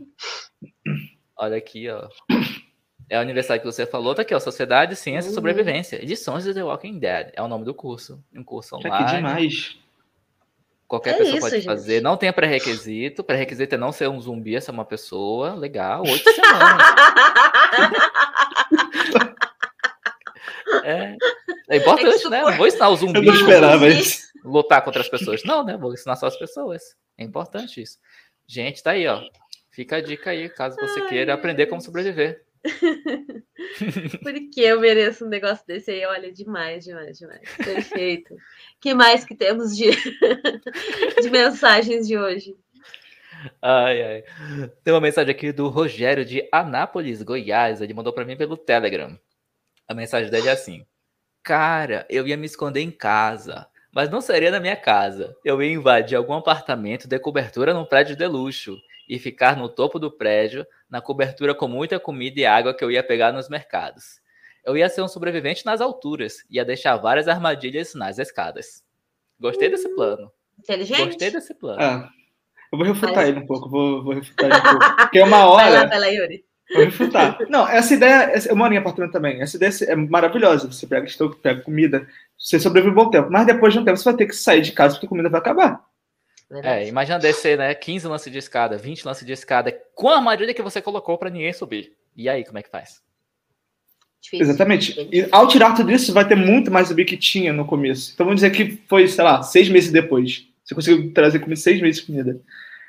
Olha 1.36 1.56
aqui, 1.56 1.88
ó. 1.88 2.08
É 3.08 3.16
a 3.16 3.20
universidade 3.20 3.60
que 3.60 3.66
você 3.66 3.86
falou, 3.86 4.14
tá 4.14 4.22
aqui, 4.22 4.34
ó. 4.34 4.40
Sociedade, 4.40 4.96
Ciência 4.96 5.28
e 5.28 5.30
uhum. 5.30 5.34
Sobrevivência. 5.34 6.02
Edições 6.02 6.44
de 6.44 6.54
The 6.54 6.62
Walking 6.62 6.98
Dead. 6.98 7.32
É 7.34 7.42
o 7.42 7.48
nome 7.48 7.64
do 7.64 7.74
curso. 7.74 8.22
Um 8.34 8.42
curso 8.42 8.76
online. 8.76 9.04
Que 9.04 9.16
demais. 9.16 9.78
Qualquer 10.86 11.14
é 11.14 11.18
pessoa 11.18 11.36
isso, 11.36 11.40
pode 11.40 11.56
gente. 11.56 11.64
fazer. 11.64 12.00
Não 12.00 12.16
tem 12.16 12.32
pré-requisito. 12.32 13.24
Pré-requisito 13.24 13.74
é 13.74 13.78
não 13.78 13.92
ser 13.92 14.08
um 14.08 14.20
zumbi, 14.20 14.60
ser 14.60 14.70
uma 14.70 14.84
pessoa. 14.84 15.54
Legal. 15.54 16.02
Oito 16.02 16.30
semanas. 16.32 16.86
é, 20.84 21.16
é 21.68 21.76
importante, 21.76 22.26
é 22.26 22.30
né? 22.30 22.42
Não 22.42 22.52
vou 22.52 22.66
ensinar 22.66 22.88
o 22.88 22.96
zumbi. 22.96 23.18
Eu 23.18 23.24
não 23.24 23.34
esperava 23.34 23.88
isso. 23.88 24.32
Lutar 24.44 24.82
contra 24.82 25.00
as 25.00 25.08
pessoas. 25.08 25.42
Não, 25.44 25.64
né? 25.64 25.76
Vou 25.76 25.92
ensinar 25.92 26.16
só 26.16 26.26
as 26.26 26.36
pessoas. 26.36 26.96
É 27.18 27.24
importante 27.24 27.82
isso. 27.82 27.98
Gente, 28.46 28.82
tá 28.82 28.92
aí, 28.92 29.06
ó. 29.06 29.22
Fica 29.70 29.96
a 29.96 30.00
dica 30.00 30.30
aí, 30.30 30.48
caso 30.48 30.76
você 30.76 31.00
Ai, 31.00 31.08
queira 31.08 31.34
aprender 31.34 31.66
como 31.66 31.80
sobreviver. 31.80 32.44
Porque 34.22 34.60
eu 34.60 34.80
mereço 34.80 35.26
um 35.26 35.28
negócio 35.28 35.66
desse 35.66 35.90
aí, 35.90 36.04
olha, 36.06 36.32
demais, 36.32 36.84
demais, 36.84 37.18
demais. 37.18 37.48
Perfeito. 37.56 38.34
que 38.80 38.94
mais 38.94 39.24
que 39.24 39.34
temos 39.34 39.76
de, 39.76 39.90
de 41.20 41.30
mensagens 41.30 42.06
de 42.06 42.16
hoje? 42.16 42.56
Ai, 43.60 44.02
ai. 44.02 44.24
Tem 44.82 44.94
uma 44.94 45.00
mensagem 45.00 45.30
aqui 45.30 45.52
do 45.52 45.68
Rogério 45.68 46.24
de 46.24 46.48
Anápolis, 46.50 47.22
Goiás. 47.22 47.82
Ele 47.82 47.92
mandou 47.92 48.12
para 48.12 48.24
mim 48.24 48.36
pelo 48.36 48.56
Telegram. 48.56 49.18
A 49.86 49.92
mensagem 49.92 50.30
dele 50.30 50.48
é 50.48 50.52
assim: 50.52 50.86
Cara, 51.42 52.06
eu 52.08 52.26
ia 52.26 52.38
me 52.38 52.46
esconder 52.46 52.80
em 52.80 52.90
casa, 52.90 53.66
mas 53.92 54.08
não 54.08 54.22
seria 54.22 54.50
na 54.50 54.60
minha 54.60 54.76
casa. 54.76 55.36
Eu 55.44 55.62
ia 55.62 55.70
invadir 55.70 56.16
algum 56.16 56.32
apartamento 56.32 57.06
de 57.06 57.18
cobertura 57.18 57.74
num 57.74 57.84
prédio 57.84 58.16
de 58.16 58.26
luxo 58.26 58.80
e 59.08 59.18
ficar 59.18 59.56
no 59.56 59.68
topo 59.68 59.98
do 59.98 60.10
prédio, 60.10 60.66
na 60.88 61.00
cobertura 61.00 61.54
com 61.54 61.68
muita 61.68 62.00
comida 62.00 62.40
e 62.40 62.46
água 62.46 62.74
que 62.74 62.84
eu 62.84 62.90
ia 62.90 63.02
pegar 63.02 63.32
nos 63.32 63.48
mercados. 63.48 64.20
Eu 64.64 64.76
ia 64.76 64.88
ser 64.88 65.02
um 65.02 65.08
sobrevivente 65.08 65.66
nas 65.66 65.80
alturas, 65.80 66.44
ia 66.48 66.64
deixar 66.64 66.96
várias 66.96 67.28
armadilhas 67.28 67.94
nas 67.94 68.18
escadas. 68.18 68.82
Gostei 69.38 69.68
desse 69.68 69.88
plano. 69.94 70.30
Inteligente? 70.58 71.06
Gostei 71.06 71.30
desse 71.30 71.54
plano. 71.54 71.80
Ah, 71.80 72.08
eu 72.72 72.78
vou 72.78 72.86
refutar 72.86 73.28
ele 73.28 73.40
um 73.40 73.46
pouco, 73.46 73.68
vou, 73.68 74.02
vou 74.02 74.14
refutar 74.14 74.46
ele 74.46 74.58
um 74.58 74.62
pouco. 74.62 74.96
Porque 74.96 75.18
é 75.18 75.24
uma 75.24 75.46
hora. 75.46 75.64
Vai 75.70 75.72
lá, 75.72 75.86
vai 75.86 76.00
lá, 76.00 76.06
Yuri. 76.06 76.44
Vou 76.72 76.84
refutar. 76.84 77.38
Não, 77.48 77.68
essa 77.68 77.94
ideia, 77.94 78.32
eu 78.48 78.56
moro 78.56 78.72
em 78.72 78.78
apartamento 78.78 79.12
também. 79.12 79.40
Essa 79.40 79.56
ideia 79.56 79.70
é 79.86 79.94
maravilhosa. 79.94 80.66
Você 80.72 80.86
pega, 80.86 81.06
pega 81.42 81.60
comida, 81.60 82.06
você 82.38 82.58
sobrevive 82.58 82.92
um 82.92 82.96
bom 82.96 83.10
tempo. 83.10 83.30
Mas 83.30 83.46
depois 83.46 83.72
de 83.72 83.78
um 83.78 83.84
tempo 83.84 83.96
você 83.98 84.04
vai 84.04 84.16
ter 84.16 84.26
que 84.26 84.34
sair 84.34 84.62
de 84.62 84.72
casa 84.72 84.94
porque 84.94 85.06
a 85.06 85.08
comida 85.08 85.28
vai 85.28 85.40
acabar. 85.40 85.84
É, 86.62 86.86
imagina 86.86 87.18
descer, 87.18 87.58
né? 87.58 87.74
15 87.74 88.06
lances 88.06 88.32
de 88.32 88.38
escada, 88.38 88.76
20 88.76 89.04
lances 89.04 89.26
de 89.26 89.32
escada, 89.32 89.72
com 89.94 90.08
a 90.08 90.16
armadilha 90.16 90.54
que 90.54 90.62
você 90.62 90.80
colocou 90.80 91.18
para 91.18 91.30
ninguém 91.30 91.52
subir. 91.52 91.92
E 92.16 92.28
aí, 92.28 92.44
como 92.44 92.58
é 92.58 92.62
que 92.62 92.70
faz? 92.70 93.02
Difícil. 94.24 94.46
Exatamente. 94.46 95.08
E 95.12 95.28
ao 95.30 95.46
tirar 95.46 95.74
tudo 95.74 95.92
isso, 95.92 96.12
vai 96.12 96.26
ter 96.26 96.34
muito 96.34 96.70
mais 96.70 96.88
zumbi 96.88 97.04
que 97.04 97.16
tinha 97.16 97.52
no 97.52 97.66
começo. 97.66 98.12
Então 98.14 98.24
vamos 98.24 98.40
dizer 98.40 98.50
que 98.52 98.78
foi, 98.88 99.06
sei 99.06 99.22
lá, 99.22 99.42
seis 99.42 99.68
meses 99.68 99.92
depois. 99.92 100.46
Você 100.64 100.74
conseguiu 100.74 101.12
trazer 101.12 101.40
comida 101.40 101.60
seis 101.60 101.80
meses 101.80 102.00
de 102.00 102.06
comida. 102.06 102.40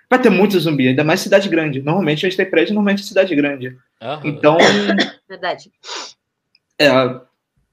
Vai 0.09 0.21
ter 0.21 0.29
muito 0.29 0.57
zumbi, 0.59 0.87
ainda 0.87 1.03
mais 1.03 1.19
cidade 1.19 1.49
grande. 1.49 1.81
Normalmente 1.81 2.25
a 2.25 2.29
gente 2.29 2.37
tem 2.37 2.49
prédio, 2.49 2.73
normalmente 2.73 3.03
é 3.03 3.07
cidade 3.07 3.35
grande. 3.35 3.67
Uhum. 4.01 4.19
Então. 4.23 4.57
Verdade. 5.27 5.71
É, 6.79 6.89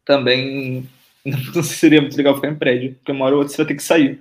também 0.04 0.88
não 1.54 1.62
seria 1.62 2.00
muito 2.00 2.16
legal 2.16 2.34
ficar 2.34 2.48
em 2.48 2.56
prédio, 2.56 2.94
porque 2.94 3.12
uma 3.12 3.26
hora 3.26 3.34
ou 3.34 3.40
outra 3.42 3.54
você 3.54 3.58
vai 3.58 3.66
ter 3.66 3.76
que 3.76 3.82
sair. 3.82 4.20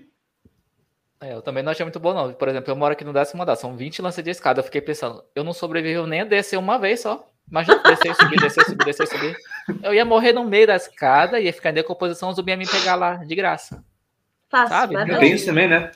É, 1.22 1.34
eu 1.36 1.42
também 1.42 1.62
não 1.62 1.72
achei 1.72 1.86
muito 1.86 2.00
bom, 2.00 2.14
não. 2.14 2.34
Por 2.34 2.48
exemplo, 2.48 2.72
eu 2.72 2.76
moro 2.76 2.94
aqui 2.94 3.04
no 3.04 3.14
décimo 3.14 3.44
andar, 3.44 3.56
são 3.56 3.78
20 3.78 4.02
lances 4.02 4.24
de 4.24 4.32
escada. 4.32 4.60
Eu 4.60 4.64
fiquei 4.64 4.82
pensando, 4.82 5.24
eu 5.36 5.44
não 5.44 5.54
sobrevivi 5.54 6.02
nem 6.08 6.22
a 6.22 6.26
descer 6.26 6.58
uma 6.58 6.80
vez 6.80 7.02
só. 7.02 7.28
Imagina 7.50 7.78
descer, 7.84 8.16
subir, 8.16 8.40
descer, 8.40 8.66
subir, 8.66 8.86
descer, 8.86 9.08
subir. 9.08 9.38
Eu 9.84 9.94
ia 9.94 10.04
morrer 10.04 10.34
no 10.34 10.44
meio 10.44 10.66
da 10.66 10.76
escada, 10.76 11.40
ia 11.40 11.54
ficar 11.54 11.70
em 11.70 11.76
decomposição, 11.76 12.30
o 12.30 12.34
zumbi 12.34 12.52
ia 12.52 12.58
me 12.58 12.68
pegar 12.68 12.96
lá 12.96 13.18
de 13.18 13.36
graça. 13.36 13.84
Fácil, 14.50 14.70
sabe? 14.70 14.96
Não 14.96 15.20
tem 15.20 15.34
isso 15.34 15.46
também, 15.46 15.68
né? 15.68 15.92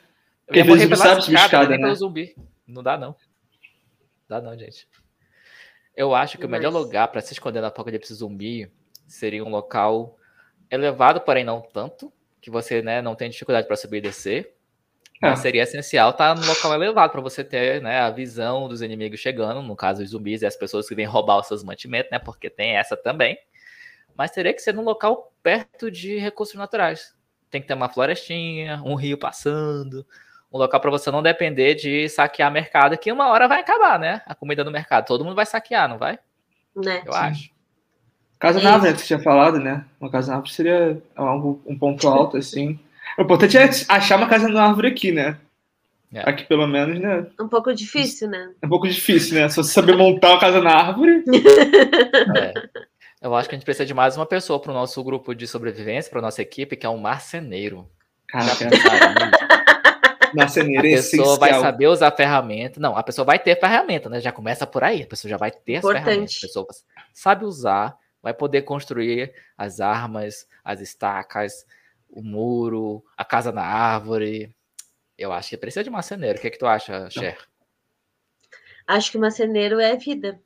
Porque 0.45 0.59
eu 0.59 0.65
ia 0.65 0.69
morrer 0.69 0.87
pela 0.87 1.03
sabe 1.03 1.19
escada, 1.21 1.45
escada 1.45 1.69
né? 1.69 1.77
pelo 1.77 1.95
zumbi. 1.95 2.35
Não 2.67 2.83
dá, 2.83 2.97
não. 2.97 3.15
Dá 4.29 4.39
não, 4.39 4.55
gente. 4.57 4.87
Eu 5.95 6.13
acho 6.13 6.37
que 6.37 6.45
Mas... 6.45 6.49
o 6.49 6.51
melhor 6.51 6.71
lugar 6.71 7.07
para 7.07 7.21
se 7.21 7.33
esconder 7.33 7.61
na 7.61 7.67
apocalipse 7.67 8.13
zumbi 8.13 8.71
seria 9.07 9.43
um 9.43 9.49
local 9.49 10.17
elevado, 10.69 11.21
porém 11.21 11.43
não 11.43 11.61
tanto, 11.61 12.11
que 12.41 12.51
você 12.51 12.81
né, 12.81 13.01
não 13.01 13.15
tem 13.15 13.29
dificuldade 13.29 13.65
para 13.65 13.75
subir 13.75 13.97
e 13.97 14.01
descer. 14.01 14.54
É. 15.21 15.29
Mas 15.29 15.39
seria 15.39 15.63
essencial 15.63 16.09
estar 16.09 16.35
no 16.35 16.45
local 16.45 16.73
elevado 16.73 17.11
para 17.11 17.21
você 17.21 17.43
ter 17.43 17.81
né, 17.81 17.99
a 18.01 18.09
visão 18.09 18.67
dos 18.67 18.81
inimigos 18.81 19.19
chegando, 19.19 19.61
no 19.61 19.75
caso 19.75 20.03
os 20.03 20.09
zumbis 20.09 20.41
e 20.41 20.45
as 20.45 20.55
pessoas 20.55 20.87
que 20.87 20.95
vêm 20.95 21.05
roubar 21.05 21.39
os 21.39 21.47
seus 21.47 21.63
mantimentos, 21.63 22.11
né? 22.11 22.19
Porque 22.19 22.49
tem 22.49 22.75
essa 22.75 22.97
também. 22.97 23.37
Mas 24.17 24.31
teria 24.31 24.53
que 24.53 24.61
ser 24.61 24.73
num 24.73 24.83
local 24.83 25.31
perto 25.41 25.89
de 25.89 26.17
recursos 26.17 26.55
naturais. 26.55 27.15
Tem 27.49 27.61
que 27.61 27.67
ter 27.67 27.73
uma 27.73 27.89
florestinha, 27.89 28.81
um 28.85 28.95
rio 28.95 29.17
passando, 29.17 30.05
um 30.51 30.57
local 30.57 30.79
para 30.79 30.91
você 30.91 31.11
não 31.11 31.21
depender 31.21 31.75
de 31.75 32.07
saquear 32.09 32.51
mercado, 32.51 32.97
que 32.97 33.11
uma 33.11 33.27
hora 33.29 33.47
vai 33.47 33.59
acabar, 33.59 33.99
né? 33.99 34.21
A 34.25 34.35
comida 34.35 34.63
no 34.63 34.71
mercado. 34.71 35.05
Todo 35.05 35.23
mundo 35.23 35.35
vai 35.35 35.45
saquear, 35.45 35.87
não 35.87 35.97
vai? 35.97 36.19
Né? 36.75 37.03
Eu 37.05 37.13
Sim. 37.13 37.19
acho. 37.19 37.55
Casa 38.39 38.61
na 38.61 38.73
árvore, 38.73 38.93
que 38.93 38.99
você 38.99 39.07
tinha 39.07 39.19
falado, 39.19 39.59
né? 39.59 39.85
Uma 39.99 40.09
casa 40.09 40.29
na 40.29 40.37
árvore 40.37 40.53
seria 40.53 41.01
um 41.17 41.77
ponto 41.79 42.07
alto, 42.07 42.37
assim. 42.37 42.79
O 43.17 43.21
importante 43.21 43.57
é 43.57 43.69
achar 43.87 44.17
uma 44.17 44.27
casa 44.27 44.47
na 44.47 44.63
árvore 44.63 44.89
aqui, 44.89 45.11
né? 45.11 45.37
É. 46.13 46.29
Aqui, 46.29 46.45
pelo 46.45 46.67
menos, 46.67 46.99
né? 46.99 47.25
Um 47.39 47.47
pouco 47.47 47.73
difícil, 47.73 48.29
né? 48.29 48.51
É 48.61 48.65
um 48.65 48.69
pouco 48.69 48.87
difícil, 48.87 49.35
né? 49.35 49.49
Se 49.49 49.57
você 49.57 49.73
saber 49.73 49.95
montar 49.95 50.31
uma 50.31 50.39
casa 50.39 50.61
na 50.61 50.71
árvore. 50.71 51.23
É. 52.37 52.53
Eu 53.21 53.33
acho 53.33 53.49
que 53.49 53.55
a 53.55 53.57
gente 53.57 53.65
precisa 53.65 53.85
de 53.85 53.93
mais 53.93 54.15
uma 54.15 54.25
pessoa 54.25 54.59
para 54.59 54.71
o 54.71 54.73
nosso 54.73 55.03
grupo 55.03 55.33
de 55.33 55.47
sobrevivência, 55.47 56.11
para 56.11 56.21
nossa 56.21 56.41
equipe, 56.41 56.75
que 56.75 56.85
é 56.85 56.89
um 56.89 56.97
marceneiro. 56.97 57.89
Caraca. 58.27 58.69
marceneiro 60.35 60.87
a 60.87 60.91
pessoa 60.91 61.37
vai 61.37 61.53
saber 61.53 61.87
usar 61.87 62.09
a 62.09 62.15
ferramenta. 62.15 62.79
Não, 62.79 62.95
a 62.95 63.03
pessoa 63.03 63.25
vai 63.25 63.39
ter 63.39 63.59
ferramenta, 63.59 64.09
né? 64.09 64.19
Já 64.19 64.31
começa 64.31 64.67
por 64.67 64.83
aí. 64.83 65.03
A 65.03 65.07
pessoa 65.07 65.29
já 65.29 65.37
vai 65.37 65.49
ter 65.49 65.77
Importante. 65.77 65.97
as 65.97 66.03
ferramentas. 66.03 66.35
A 66.37 66.47
pessoa 66.47 66.67
sabe 67.13 67.45
usar, 67.45 67.97
vai 68.21 68.33
poder 68.33 68.61
construir 68.61 69.33
as 69.57 69.79
armas, 69.79 70.47
as 70.63 70.79
estacas, 70.79 71.65
o 72.15 72.23
muro, 72.23 73.03
a 73.17 73.25
casa 73.25 73.51
na 73.51 73.61
árvore. 73.61 74.55
Eu 75.17 75.33
acho 75.33 75.49
que 75.49 75.57
precisa 75.57 75.83
de 75.83 75.89
marceneiro. 75.89 76.37
O 76.37 76.41
que, 76.41 76.47
é 76.47 76.49
que 76.49 76.57
tu 76.57 76.65
acha, 76.65 77.09
Cher? 77.09 77.37
Acho 78.87 79.11
que 79.11 79.17
marceneiro 79.17 79.79
é 79.79 79.97
vida. 79.97 80.39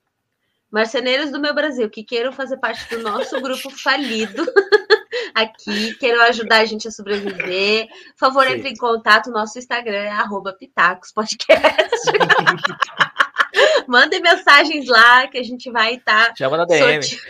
Marceneiros 0.72 1.32
do 1.32 1.40
meu 1.40 1.54
Brasil, 1.54 1.90
que 1.90 2.04
queiram 2.04 2.32
fazer 2.32 2.58
parte 2.58 2.90
do 2.90 3.02
nosso 3.02 3.40
grupo 3.42 3.70
falido 3.70 4.46
aqui, 5.34 5.94
queiram 5.96 6.24
ajudar 6.24 6.60
a 6.60 6.66
gente 6.66 6.88
a 6.88 6.92
sobreviver, 6.92 7.88
por 7.88 8.18
favor, 8.18 8.48
Sim. 8.48 8.54
entre 8.54 8.70
em 8.70 8.76
contato. 8.76 9.32
Nosso 9.32 9.60
Instagram 9.60 9.98
é 9.98 10.10
arroba 10.10 10.54
Pitacos 10.54 11.12
Podcast. 11.12 11.50
Mandem 13.88 14.22
mensagens 14.22 14.88
lá 14.88 15.28
que 15.28 15.38
a 15.38 15.44
gente 15.44 15.72
vai 15.72 15.96
estar. 15.96 16.30
Tá 16.30 16.36
Chama 16.36 16.58
na 16.58 16.66
DM. 16.66 17.04
Sorte... 17.04 17.22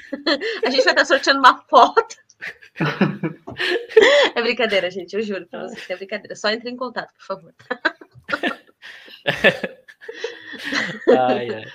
a 0.65 0.69
gente 0.69 0.83
vai 0.83 0.93
estar 0.93 0.95
tá 0.95 1.05
sorteando 1.05 1.39
uma 1.39 1.57
foto. 1.69 2.15
é 4.35 4.41
brincadeira, 4.41 4.89
gente, 4.89 5.13
eu 5.13 5.21
juro 5.21 5.45
pra 5.47 5.67
vocês 5.67 5.85
que 5.85 5.93
é 5.93 5.97
brincadeira. 5.97 6.35
Só 6.35 6.49
entre 6.49 6.69
em 6.69 6.75
contato, 6.75 7.13
por 7.13 7.25
favor. 7.25 7.53
ai, 11.09 11.53
ai. 11.53 11.65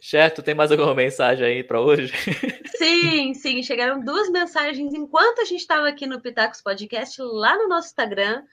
Certo, 0.00 0.42
tem 0.42 0.54
mais 0.54 0.70
alguma 0.70 0.94
mensagem 0.94 1.46
aí 1.46 1.64
para 1.64 1.80
hoje? 1.80 2.12
Sim, 2.76 3.32
sim, 3.32 3.62
chegaram 3.62 4.04
duas 4.04 4.28
mensagens 4.28 4.92
enquanto 4.92 5.40
a 5.40 5.44
gente 5.44 5.60
estava 5.60 5.88
aqui 5.88 6.06
no 6.06 6.20
Pitacos 6.20 6.60
Podcast, 6.60 7.20
lá 7.22 7.56
no 7.56 7.68
nosso 7.68 7.88
Instagram. 7.88 8.44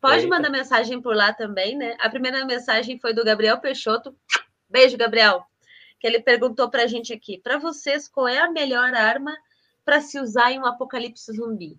Pode 0.00 0.24
Eita. 0.24 0.28
mandar 0.28 0.50
mensagem 0.50 1.02
por 1.02 1.16
lá 1.16 1.32
também, 1.32 1.76
né? 1.76 1.96
A 2.00 2.08
primeira 2.08 2.44
mensagem 2.44 2.98
foi 2.98 3.12
do 3.12 3.24
Gabriel 3.24 3.58
Peixoto. 3.58 4.16
Beijo, 4.68 4.96
Gabriel. 4.96 5.44
Que 5.98 6.06
ele 6.06 6.20
perguntou 6.20 6.70
para 6.70 6.84
a 6.84 6.86
gente 6.86 7.12
aqui: 7.12 7.38
para 7.38 7.58
vocês, 7.58 8.08
qual 8.08 8.28
é 8.28 8.38
a 8.38 8.50
melhor 8.50 8.94
arma 8.94 9.36
para 9.84 10.00
se 10.00 10.20
usar 10.20 10.52
em 10.52 10.60
um 10.60 10.66
apocalipse 10.66 11.32
zumbi? 11.32 11.76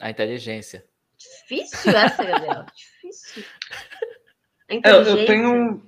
A 0.00 0.10
inteligência. 0.10 0.84
Difícil 1.16 1.96
essa, 1.96 2.24
Gabriel. 2.24 2.66
Difícil. 2.74 3.44
É, 4.68 4.90
eu, 4.90 5.02
eu 5.02 5.26
tenho 5.26 5.82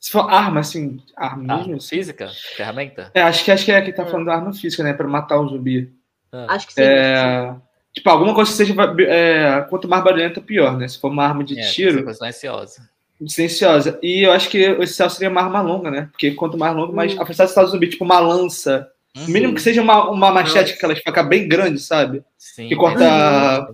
se 0.00 0.10
for 0.10 0.30
arma, 0.30 0.60
assim, 0.60 0.98
arma 1.14 1.58
mesmo, 1.58 1.76
assim. 1.76 1.96
física? 1.96 2.30
Ferramenta? 2.56 3.10
É, 3.14 3.20
acho 3.20 3.44
que, 3.44 3.52
acho 3.52 3.66
que 3.66 3.70
é 3.70 3.82
que 3.82 3.92
tá 3.92 4.06
falando 4.06 4.26
da 4.26 4.34
arma 4.34 4.52
física, 4.54 4.82
né? 4.82 4.94
Pra 4.94 5.06
matar 5.06 5.38
o 5.38 5.46
zumbi. 5.46 5.92
Ah. 6.32 6.46
Acho 6.54 6.66
que 6.66 6.72
sim. 6.72 6.80
É, 6.80 7.54
tipo, 7.92 8.08
alguma 8.08 8.34
coisa 8.34 8.50
que 8.50 8.56
seja. 8.56 8.74
É, 9.06 9.60
quanto 9.68 9.86
mais 9.86 10.02
barulhenta, 10.02 10.40
pior, 10.40 10.78
né? 10.78 10.88
Se 10.88 10.98
for 10.98 11.10
uma 11.10 11.26
arma 11.26 11.44
de 11.44 11.60
é, 11.60 11.70
tiro. 11.70 12.02
Coisa 12.02 12.18
silenciosa. 12.18 12.88
Silenciosa. 13.26 13.98
E 14.02 14.22
eu 14.22 14.32
acho 14.32 14.48
que 14.48 14.70
o 14.70 14.82
essencial 14.82 15.10
seria 15.10 15.28
uma 15.28 15.42
arma 15.42 15.60
longa, 15.60 15.90
né? 15.90 16.08
Porque 16.10 16.30
quanto 16.30 16.56
mais 16.56 16.74
longa, 16.74 16.94
mais 16.94 17.14
hum. 17.14 17.20
afastado 17.20 17.48
está 17.48 17.62
o 17.62 17.66
zumbi. 17.66 17.90
Tipo, 17.90 18.04
uma 18.04 18.20
lança. 18.20 18.90
Uhum. 19.16 19.26
Mínimo 19.26 19.54
que 19.54 19.62
seja 19.62 19.82
uma, 19.82 20.08
uma 20.10 20.30
machete 20.30 20.78
que 20.78 20.84
ela 20.84 20.94
fica 20.94 21.22
bem 21.22 21.48
grande, 21.48 21.80
sabe? 21.80 22.22
Sim. 22.38 22.68
Que 22.68 22.76
corta 22.76 23.68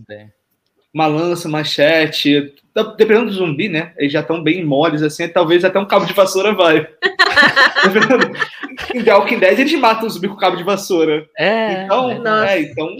uma 0.92 1.06
lança, 1.06 1.48
machete. 1.48 2.54
Dependendo 2.96 3.26
do 3.26 3.32
zumbi, 3.32 3.68
né? 3.68 3.92
Eles 3.98 4.12
já 4.12 4.20
estão 4.20 4.42
bem 4.42 4.64
moles, 4.64 5.02
assim, 5.02 5.28
talvez 5.28 5.64
até 5.64 5.78
um 5.78 5.86
cabo 5.86 6.06
de 6.06 6.14
vassoura 6.14 6.54
vai. 6.54 6.88
em 8.94 9.04
The 9.04 9.14
Walking 9.14 9.38
Dead 9.38 9.58
eles 9.58 9.74
matam 9.74 10.06
o 10.06 10.10
zumbi 10.10 10.28
com 10.28 10.36
cabo 10.36 10.56
de 10.56 10.64
vassoura. 10.64 11.28
É. 11.36 11.84
Então, 11.84 12.10
é, 12.44 12.60
então 12.60 12.96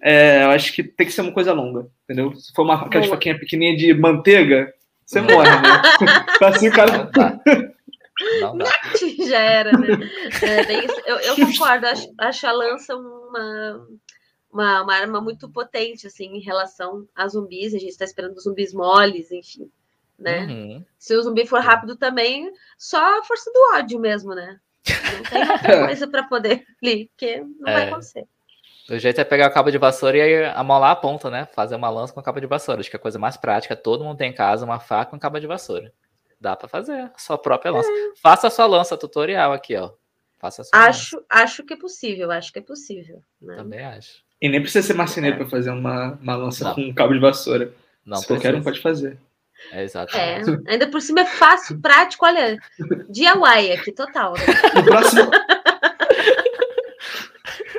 é, 0.00 0.44
eu 0.44 0.50
acho 0.50 0.72
que 0.72 0.82
tem 0.82 1.06
que 1.06 1.12
ser 1.12 1.20
uma 1.20 1.32
coisa 1.32 1.52
longa, 1.52 1.86
entendeu? 2.04 2.34
Se 2.36 2.52
for 2.54 2.62
uma 2.62 2.74
aquela 2.74 3.06
faquinha 3.06 3.38
pequenininha 3.38 3.76
de 3.76 3.92
manteiga, 3.92 4.72
você 5.04 5.20
morre, 5.20 5.50
né? 5.50 5.82
assim 6.48 6.68
o 6.68 6.72
cara. 6.72 7.10
Não 8.40 8.56
dá. 8.56 8.70
Já 9.26 9.38
era, 9.38 9.72
né? 9.72 9.88
É, 10.42 11.10
eu, 11.10 11.16
eu, 11.18 11.36
concordo, 11.36 11.86
acho, 11.86 12.12
acho 12.18 12.46
a 12.46 12.52
lança 12.52 12.96
uma 12.96 13.86
uma, 14.52 14.82
uma 14.82 14.94
arma 14.94 15.20
muito 15.20 15.48
potente, 15.48 16.06
assim, 16.06 16.36
em 16.36 16.40
relação 16.40 17.06
a 17.14 17.28
zumbis. 17.28 17.74
A 17.74 17.78
gente 17.78 17.90
está 17.90 18.04
esperando 18.04 18.40
zumbis 18.40 18.72
moles, 18.72 19.30
enfim, 19.30 19.70
né? 20.18 20.46
Uhum. 20.46 20.84
Se 20.98 21.14
o 21.14 21.22
zumbi 21.22 21.46
for 21.46 21.60
rápido 21.60 21.96
também, 21.96 22.50
só 22.76 23.18
a 23.18 23.24
força 23.24 23.50
do 23.52 23.76
ódio 23.76 24.00
mesmo, 24.00 24.34
né? 24.34 24.58
Não 24.88 25.22
tem 25.22 25.50
outra 25.50 25.86
coisa 25.86 26.08
para 26.08 26.22
poder 26.24 26.64
ali, 26.82 27.06
porque 27.08 27.40
não 27.60 27.68
é. 27.68 27.72
vai 27.72 27.88
acontecer. 27.88 28.26
O 28.90 28.98
jeito 28.98 29.20
é 29.20 29.24
pegar 29.24 29.50
o 29.50 29.52
cabo 29.52 29.70
de 29.70 29.76
vassoura 29.76 30.16
e 30.16 30.44
amolar 30.46 30.92
a 30.92 30.96
ponta, 30.96 31.28
né? 31.28 31.46
Fazer 31.54 31.76
uma 31.76 31.90
lança 31.90 32.12
com 32.12 32.20
a 32.20 32.22
cabo 32.22 32.40
de 32.40 32.46
vassoura. 32.46 32.80
Acho 32.80 32.88
que 32.88 32.96
é 32.96 32.98
a 32.98 33.02
coisa 33.02 33.18
mais 33.18 33.36
prática. 33.36 33.76
Todo 33.76 34.02
mundo 34.02 34.16
tem 34.16 34.30
em 34.30 34.34
casa 34.34 34.64
uma 34.64 34.80
faca 34.80 35.10
com 35.10 35.18
cabo 35.18 35.38
de 35.38 35.46
vassoura. 35.46 35.92
Dá 36.40 36.54
para 36.54 36.68
fazer 36.68 37.00
a 37.00 37.12
sua 37.18 37.36
própria 37.36 37.72
lança. 37.72 37.90
É. 37.90 38.12
Faça 38.22 38.46
a 38.46 38.50
sua 38.50 38.66
lança 38.66 38.96
tutorial 38.96 39.52
aqui, 39.52 39.76
ó. 39.76 39.90
Faça 40.38 40.62
a 40.62 40.64
sua 40.64 40.78
acho, 40.86 41.16
lança. 41.16 41.26
acho 41.28 41.64
que 41.64 41.74
é 41.74 41.76
possível, 41.76 42.30
acho 42.30 42.52
que 42.52 42.58
é 42.60 42.62
possível. 42.62 43.22
Né? 43.40 43.56
Também 43.56 43.84
acho. 43.84 44.22
E 44.40 44.48
nem 44.48 44.60
precisa 44.60 44.86
ser 44.86 44.94
marceneiro 44.94 45.36
é. 45.36 45.38
para 45.38 45.48
fazer 45.48 45.70
uma, 45.70 46.12
uma 46.22 46.36
lança 46.36 46.64
não. 46.64 46.74
com 46.74 46.80
um 46.82 46.94
cabo 46.94 47.12
de 47.12 47.20
vassoura. 47.20 47.74
Não, 48.06 48.22
qualquer 48.22 48.54
um 48.54 48.62
pode 48.62 48.80
fazer. 48.80 49.18
É, 49.72 49.82
exato. 49.82 50.16
É, 50.16 50.40
ainda 50.68 50.86
por 50.86 51.00
cima 51.02 51.20
é 51.20 51.26
fácil, 51.26 51.80
prático, 51.80 52.24
olha, 52.24 52.58
DIY 53.10 53.72
aqui, 53.72 53.92
total. 53.92 54.34
Né? 54.34 54.40
No 54.76 54.84
próximo. 54.84 55.30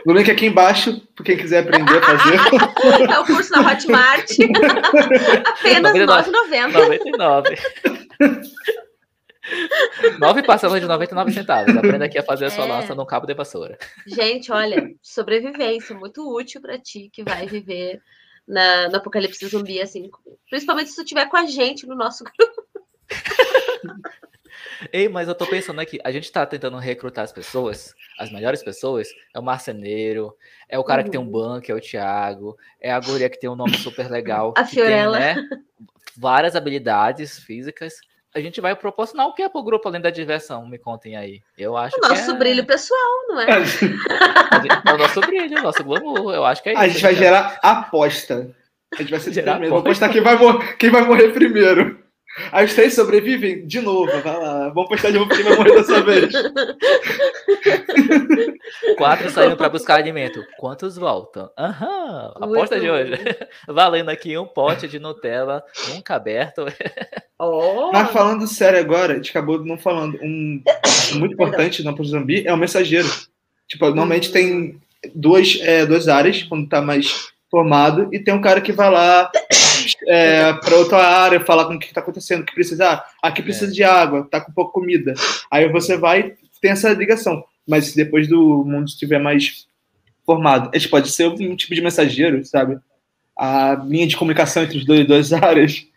O 0.10 0.12
link 0.12 0.32
aqui 0.32 0.48
embaixo, 0.48 1.00
para 1.16 1.24
quem 1.24 1.38
quiser 1.38 1.60
aprender 1.60 1.98
a 1.98 2.02
fazer. 2.02 2.40
É 3.14 3.20
o 3.20 3.26
curso 3.26 3.52
na 3.52 3.72
Hotmart. 3.72 4.26
Apenas 5.46 5.94
R$ 5.94 6.08
9,90. 6.08 6.72
99. 6.72 7.56
Nove 10.18 10.42
parcelas 10.42 10.82
de 10.82 10.88
99 10.88 11.32
centavos. 11.32 11.78
Aprenda 11.78 12.06
aqui 12.06 12.18
a 12.18 12.24
fazer 12.24 12.46
a 12.46 12.50
sua 12.50 12.66
é. 12.66 12.68
lança 12.70 12.96
no 12.96 13.06
cabo 13.06 13.28
de 13.28 13.36
vassoura. 13.36 13.78
Gente, 14.08 14.52
olha, 14.52 14.90
sobrevivência, 15.00 15.96
muito 15.96 16.28
útil 16.36 16.60
para 16.60 16.80
ti 16.80 17.12
que 17.14 17.24
vai 17.24 17.46
viver 17.46 18.02
na, 18.48 18.90
no 18.90 18.96
apocalipse 18.96 19.46
zumbi, 19.46 19.80
assim. 19.80 20.10
Principalmente 20.50 20.90
se 20.90 20.96
tu 20.96 21.04
estiver 21.04 21.30
com 21.30 21.38
a 21.38 21.46
gente 21.46 21.86
no 21.86 21.94
nosso 21.94 22.24
grupo. 22.24 22.64
Ei, 24.92 25.10
mas 25.10 25.28
eu 25.28 25.36
tô 25.36 25.46
pensando 25.46 25.80
aqui, 25.80 26.00
a 26.04 26.12
gente 26.12 26.32
tá 26.32 26.46
tentando 26.46 26.78
recrutar 26.78 27.24
as 27.24 27.32
pessoas, 27.32 27.94
as 28.18 28.32
melhores 28.32 28.64
pessoas, 28.64 29.10
é 29.34 29.40
o 29.40 29.44
marceneiro, 29.44 30.36
é 30.68 30.80
o 30.80 30.84
cara 30.84 31.02
uhum. 31.02 31.06
que 31.06 31.12
tem 31.12 31.20
um 31.20 31.24
uhum. 31.24 31.32
banco, 31.32 31.72
é 31.72 31.76
o 31.76 31.82
Thiago, 31.82 32.58
é 32.80 32.92
a 32.92 33.00
guria 33.00 33.30
que 33.30 33.40
tem 33.40 33.50
um 33.50 33.56
nome 33.56 33.78
super 33.78 34.10
legal. 34.10 34.54
A 34.58 34.66
Fiorella. 34.66 35.18
Tem, 35.18 35.36
né, 35.36 35.50
várias 36.18 36.56
habilidades 36.56 37.40
físicas. 37.40 37.94
A 38.36 38.40
gente 38.40 38.62
vai 38.62 38.76
proporcionar 38.76 39.26
o 39.28 39.34
que 39.34 39.42
é 39.42 39.50
pro 39.50 39.64
grupo 39.64 39.88
além 39.88 40.02
da 40.02 40.12
diversão? 40.12 40.68
Me 40.68 40.78
contem 40.78 41.16
aí. 41.16 41.42
Eu 41.58 41.76
acho 41.76 41.96
o 41.98 42.08
nosso 42.08 42.30
é... 42.30 42.34
brilho 42.36 42.64
pessoal, 42.64 43.28
não 43.28 43.42
é? 43.42 43.48
é 44.86 44.94
o 44.94 44.98
nosso 44.98 45.22
brilho, 45.22 45.58
o 45.58 45.64
nosso 45.64 45.84
glamour. 45.84 46.34
Eu 46.34 46.46
acho 46.46 46.62
que 46.62 46.70
é 46.70 46.74
isso. 46.74 46.82
A 46.82 46.88
gente 46.88 47.02
vai 47.02 47.16
gerar 47.16 47.60
aposta. 47.64 48.56
A 48.94 49.02
gente 49.02 49.10
vai 49.10 49.20
ser 49.20 49.34
gerar 49.34 49.54
primeiro. 49.54 49.76
Vamos 49.76 49.88
apostar 49.88 50.12
quem 50.12 50.22
vai, 50.22 50.38
quem 50.78 50.92
vai 50.92 51.02
morrer 51.04 51.30
primeiro. 51.30 51.99
Aí 52.52 52.66
os 52.66 52.74
três 52.74 52.94
sobrevivem 52.94 53.66
de 53.66 53.82
novo, 53.82 54.12
vai 54.22 54.38
lá. 54.38 54.70
Vamos 54.70 54.90
postar 54.90 55.12
de 55.12 55.18
novo 55.18 55.30
quem 55.30 55.44
vai 55.44 55.56
morrer 55.56 55.74
dessa 55.74 56.02
vez. 56.02 56.32
Quatro 58.98 59.30
saindo 59.30 59.58
para 59.58 59.70
buscar 59.70 59.96
alimento. 59.96 60.44
Quantos 60.58 60.96
voltam? 60.96 61.50
Aham, 61.58 62.34
aposta 62.36 62.80
de 62.80 62.90
hoje. 62.90 63.14
Valendo 63.68 64.10
aqui 64.10 64.38
um 64.38 64.46
pote 64.46 64.88
de 64.88 65.00
Nutella, 65.00 65.64
nunca 65.90 66.16
aberto. 66.16 66.66
Oh. 67.38 67.92
Mas 67.92 68.12
falando 68.12 68.46
sério 68.48 68.80
agora, 68.80 69.14
a 69.14 69.16
gente 69.16 69.30
acabou 69.32 69.64
não 69.64 69.78
falando. 69.78 70.20
Um 70.22 70.62
muito 71.16 71.34
importante 71.34 71.84
no 71.84 72.04
Zumbi 72.04 72.46
é 72.46 72.54
o 72.54 72.58
mensageiro. 72.58 73.10
Tipo, 73.68 73.86
normalmente 73.86 74.32
tem 74.32 74.80
duas, 75.16 75.58
é, 75.62 75.86
duas 75.86 76.08
áreas, 76.08 76.44
quando 76.44 76.68
tá 76.68 76.82
mais 76.82 77.32
formado, 77.50 78.10
e 78.14 78.20
tem 78.20 78.34
um 78.34 78.42
cara 78.42 78.62
que 78.62 78.72
vai 78.72 78.90
lá 78.92 79.32
é, 80.08 80.54
para 80.54 80.76
outra 80.76 80.98
área, 80.98 81.40
falar 81.40 81.66
com 81.66 81.74
o 81.74 81.80
que 81.80 81.88
está 81.88 82.02
acontecendo, 82.02 82.46
que 82.46 82.54
precisa, 82.54 82.88
ah, 82.88 83.06
aqui 83.22 83.42
precisa 83.42 83.72
é. 83.72 83.74
de 83.74 83.84
água, 83.84 84.28
tá 84.30 84.40
com 84.40 84.52
pouca 84.52 84.74
comida. 84.74 85.14
Aí 85.50 85.68
você 85.70 85.98
vai, 85.98 86.36
tem 86.62 86.72
essa 86.72 86.92
ligação. 86.92 87.44
Mas 87.68 87.86
se 87.86 87.96
depois 87.96 88.28
do 88.28 88.64
mundo 88.66 88.88
estiver 88.88 89.20
mais 89.20 89.68
formado, 90.26 90.70
a 90.74 90.78
gente 90.78 90.90
pode 90.90 91.10
ser 91.12 91.28
um 91.28 91.56
tipo 91.56 91.74
de 91.74 91.82
mensageiro, 91.82 92.44
sabe? 92.46 92.80
A 93.38 93.76
linha 93.86 94.08
de 94.08 94.18
comunicação 94.18 94.64
entre 94.64 94.80
as 94.80 94.86
duas, 94.86 95.06
duas 95.06 95.34
áreas. 95.34 95.88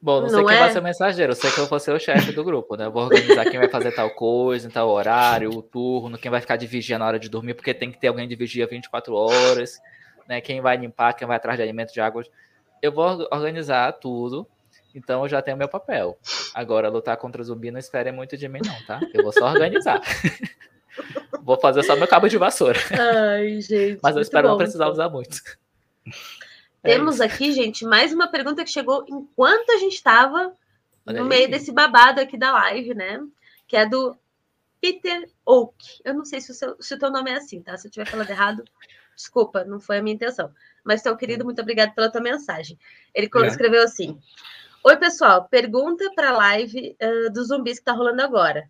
Bom, 0.00 0.20
não, 0.20 0.22
não 0.22 0.28
sei 0.28 0.40
é? 0.40 0.44
quem 0.44 0.58
vai 0.58 0.72
ser 0.72 0.78
o 0.78 0.82
mensageiro, 0.82 1.32
eu 1.32 1.36
sei 1.36 1.50
que 1.50 1.58
eu 1.58 1.66
vou 1.66 1.80
ser 1.80 1.92
o 1.92 1.98
chefe 1.98 2.32
do 2.32 2.44
grupo, 2.44 2.76
né? 2.76 2.86
Eu 2.86 2.92
vou 2.92 3.04
organizar 3.04 3.44
quem 3.44 3.58
vai 3.58 3.68
fazer 3.68 3.92
tal 3.92 4.10
coisa, 4.10 4.68
em 4.68 4.70
tal 4.70 4.88
horário, 4.88 5.50
o 5.50 5.62
turno, 5.62 6.18
quem 6.18 6.30
vai 6.30 6.40
ficar 6.40 6.56
de 6.56 6.66
vigia 6.66 6.98
na 6.98 7.06
hora 7.06 7.18
de 7.18 7.28
dormir, 7.28 7.54
porque 7.54 7.72
tem 7.72 7.90
que 7.90 7.98
ter 7.98 8.08
alguém 8.08 8.28
de 8.28 8.36
vigia 8.36 8.66
24 8.66 9.14
horas, 9.14 9.78
né? 10.28 10.40
Quem 10.40 10.60
vai 10.60 10.76
limpar, 10.76 11.12
quem 11.14 11.26
vai 11.26 11.36
atrás 11.36 11.56
de 11.56 11.62
alimentos 11.62 11.92
de 11.92 12.00
água 12.00 12.22
eu 12.82 12.92
vou 12.92 13.26
organizar 13.32 13.92
tudo, 13.92 14.46
então 14.94 15.22
eu 15.22 15.28
já 15.28 15.42
tenho 15.42 15.56
meu 15.56 15.68
papel. 15.68 16.18
Agora, 16.54 16.88
lutar 16.88 17.16
contra 17.16 17.42
o 17.42 17.44
zumbi 17.44 17.70
não 17.70 17.78
espere 17.78 18.12
muito 18.12 18.36
de 18.36 18.48
mim, 18.48 18.60
não, 18.64 18.86
tá? 18.86 19.00
Eu 19.12 19.22
vou 19.22 19.32
só 19.32 19.46
organizar. 19.46 20.00
vou 21.42 21.58
fazer 21.58 21.82
só 21.82 21.96
meu 21.96 22.08
cabo 22.08 22.28
de 22.28 22.38
vassoura. 22.38 22.78
Ai, 22.90 23.60
gente. 23.60 24.00
Mas 24.02 24.16
eu 24.16 24.22
espero 24.22 24.48
bom, 24.48 24.52
não 24.52 24.58
precisar 24.58 24.88
usar 24.88 25.08
muito. 25.08 25.40
Temos 26.82 27.20
é 27.20 27.24
aqui, 27.24 27.52
gente, 27.52 27.84
mais 27.84 28.12
uma 28.12 28.28
pergunta 28.28 28.64
que 28.64 28.70
chegou 28.70 29.04
enquanto 29.08 29.70
a 29.70 29.78
gente 29.78 29.94
estava 29.94 30.52
no 31.04 31.24
meio 31.24 31.50
desse 31.50 31.72
babado 31.72 32.20
aqui 32.20 32.36
da 32.36 32.52
live, 32.52 32.94
né? 32.94 33.20
Que 33.66 33.76
é 33.76 33.86
do 33.86 34.16
Peter 34.80 35.28
Oak. 35.44 35.74
Eu 36.04 36.14
não 36.14 36.24
sei 36.24 36.40
se 36.40 36.52
o, 36.52 36.54
seu, 36.54 36.76
se 36.80 36.94
o 36.94 36.98
teu 36.98 37.10
nome 37.10 37.30
é 37.30 37.36
assim, 37.36 37.60
tá? 37.60 37.76
Se 37.76 37.86
eu 37.86 37.88
estiver 37.88 38.06
falando 38.06 38.30
errado, 38.30 38.64
desculpa, 39.16 39.64
não 39.64 39.80
foi 39.80 39.98
a 39.98 40.02
minha 40.02 40.14
intenção. 40.14 40.52
Mas, 40.84 41.02
teu 41.02 41.16
querido, 41.16 41.44
muito 41.44 41.60
obrigado 41.60 41.94
pela 41.94 42.10
tua 42.10 42.20
mensagem. 42.20 42.78
Ele 43.14 43.28
é. 43.34 43.46
escreveu 43.46 43.82
assim: 43.82 44.20
Oi, 44.84 44.96
pessoal, 44.96 45.48
pergunta 45.48 46.08
para 46.14 46.30
a 46.30 46.36
live 46.36 46.96
uh, 47.02 47.32
dos 47.32 47.48
zumbis 47.48 47.78
que 47.78 47.80
está 47.80 47.92
rolando 47.92 48.22
agora. 48.22 48.68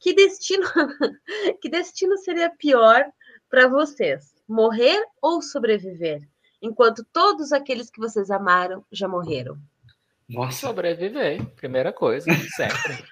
Que 0.00 0.14
destino, 0.14 0.64
que 1.60 1.68
destino 1.68 2.16
seria 2.16 2.48
pior 2.48 3.04
para 3.50 3.68
vocês? 3.68 4.32
Morrer 4.48 5.04
ou 5.20 5.42
sobreviver? 5.42 6.26
Enquanto 6.62 7.04
todos 7.12 7.52
aqueles 7.52 7.90
que 7.90 8.00
vocês 8.00 8.30
amaram 8.30 8.84
já 8.90 9.06
morreram. 9.06 9.58
Nossa. 10.28 10.68
Sobreviver, 10.68 11.44
primeira 11.56 11.92
coisa, 11.92 12.30
sempre. 12.56 13.04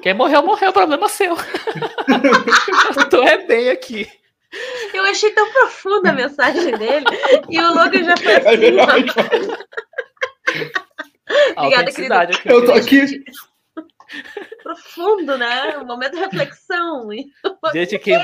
Quem 0.00 0.14
morreu, 0.14 0.42
morreu, 0.42 0.72
problema 0.72 1.08
seu. 1.08 1.34
Eu 2.96 3.08
tô 3.08 3.22
é 3.22 3.46
bem 3.46 3.70
aqui. 3.70 4.06
Eu 4.94 5.04
achei 5.04 5.30
tão 5.32 5.52
profunda 5.52 6.10
a 6.10 6.14
mensagem 6.14 6.76
dele. 6.76 7.06
E 7.48 7.60
o 7.60 7.74
Logan 7.74 8.04
já 8.04 8.16
foi 8.16 8.36
assim. 8.36 8.48
É 8.48 8.56
melhor 8.56 8.88
Obrigada, 11.56 11.92
querido. 11.92 12.54
Eu 12.54 12.64
tô 12.64 12.72
aqui. 12.72 13.24
Profundo, 14.62 15.36
né? 15.36 15.78
Um 15.78 15.86
momento 15.86 16.12
de 16.12 16.20
reflexão. 16.20 17.08
Gente, 17.72 17.98
quem, 17.98 18.18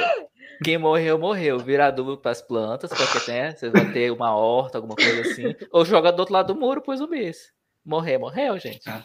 quem 0.62 0.78
morreu, 0.78 1.18
morreu. 1.18 1.58
Vira 1.58 1.86
adubo 1.86 2.16
para 2.16 2.30
as 2.30 2.40
plantas, 2.40 2.90
porque 2.90 3.30
né, 3.30 3.52
você 3.52 3.68
vai 3.68 3.92
ter 3.92 4.10
uma 4.10 4.34
horta, 4.34 4.78
alguma 4.78 4.96
coisa 4.96 5.20
assim. 5.20 5.54
Ou 5.70 5.84
joga 5.84 6.10
do 6.10 6.20
outro 6.20 6.34
lado 6.34 6.54
do 6.54 6.58
muro 6.58 6.80
pros 6.80 6.98
zumbis. 6.98 7.52
Morrer, 7.84 8.16
morreu, 8.18 8.58
gente. 8.58 8.88
Ah. 8.88 9.04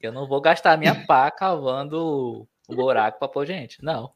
Eu 0.00 0.12
não 0.12 0.26
vou 0.26 0.40
gastar 0.40 0.72
a 0.72 0.76
minha 0.76 1.06
pá 1.06 1.30
cavando 1.30 2.46
um 2.68 2.74
buraco 2.74 3.18
para 3.18 3.28
pôr 3.28 3.46
gente. 3.46 3.82
Não. 3.82 4.12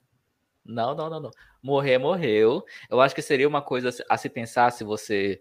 Não, 0.64 0.94
não, 0.94 1.08
não, 1.08 1.20
não. 1.20 1.30
Morrer, 1.62 1.98
morreu. 1.98 2.64
Eu 2.88 3.00
acho 3.00 3.14
que 3.14 3.22
seria 3.22 3.48
uma 3.48 3.62
coisa 3.62 3.90
a 4.08 4.16
se 4.16 4.28
pensar 4.28 4.70
se 4.70 4.84
você 4.84 5.40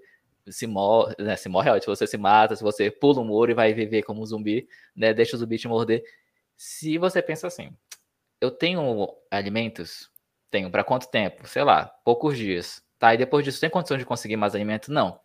se 0.49 0.65
morre, 0.65 1.15
né? 1.19 1.35
Se 1.35 1.49
morre, 1.49 1.79
se 1.81 1.87
você 1.87 2.07
se 2.07 2.17
mata, 2.17 2.55
se 2.55 2.63
você 2.63 2.89
pula 2.89 3.21
um 3.21 3.25
muro 3.25 3.51
e 3.51 3.53
vai 3.53 3.73
viver 3.73 4.03
como 4.03 4.21
um 4.21 4.25
zumbi, 4.25 4.67
né? 4.95 5.13
Deixa 5.13 5.35
o 5.35 5.39
zumbi 5.39 5.57
te 5.57 5.67
morder. 5.67 6.03
Se 6.55 6.97
você 6.97 7.21
pensa 7.21 7.47
assim, 7.47 7.71
eu 8.41 8.51
tenho 8.51 9.15
alimentos, 9.29 10.09
tenho 10.49 10.71
para 10.71 10.83
quanto 10.83 11.09
tempo? 11.09 11.47
Sei 11.47 11.63
lá, 11.63 11.85
poucos 12.03 12.37
dias. 12.37 12.83
Tá, 12.99 13.13
e 13.13 13.17
depois 13.17 13.45
disso 13.45 13.61
tem 13.61 13.69
condição 13.69 13.97
de 13.97 14.05
conseguir 14.05 14.37
mais 14.37 14.55
alimento? 14.55 14.91
Não. 14.91 15.19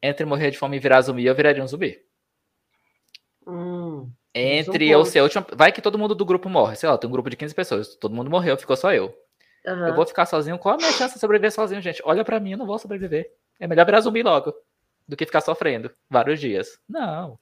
Entre 0.00 0.24
morrer 0.24 0.50
de 0.50 0.58
fome 0.58 0.76
e 0.76 0.80
virar 0.80 1.00
zumbi, 1.00 1.24
eu 1.24 1.34
viraria 1.34 1.62
um 1.62 1.66
zumbi. 1.66 2.00
Hum, 3.46 4.10
Entre 4.34 4.88
eu 4.88 5.04
ser 5.04 5.18
a 5.18 5.24
última. 5.24 5.46
Vai 5.54 5.72
que 5.72 5.82
todo 5.82 5.98
mundo 5.98 6.14
do 6.14 6.24
grupo 6.24 6.48
morre. 6.48 6.76
Sei 6.76 6.88
lá, 6.88 6.96
tem 6.96 7.08
um 7.08 7.12
grupo 7.12 7.28
de 7.28 7.36
15 7.36 7.54
pessoas. 7.54 7.96
Todo 7.96 8.14
mundo 8.14 8.30
morreu, 8.30 8.56
ficou 8.56 8.76
só 8.76 8.92
eu. 8.92 9.14
Uhum. 9.66 9.88
Eu 9.88 9.94
vou 9.94 10.06
ficar 10.06 10.26
sozinho. 10.26 10.58
Qual 10.58 10.74
a 10.74 10.78
minha 10.78 10.92
chance 10.92 11.14
de 11.14 11.20
sobreviver 11.20 11.52
sozinho, 11.52 11.80
gente? 11.80 12.02
Olha 12.04 12.24
para 12.24 12.40
mim, 12.40 12.52
eu 12.52 12.58
não 12.58 12.66
vou 12.66 12.78
sobreviver. 12.78 13.32
É 13.60 13.66
melhor 13.66 13.86
virar 13.86 14.00
zumbi 14.00 14.22
logo 14.22 14.52
do 15.06 15.16
que 15.16 15.26
ficar 15.26 15.40
sofrendo 15.40 15.90
vários 16.10 16.40
dias. 16.40 16.78
Não. 16.88 17.38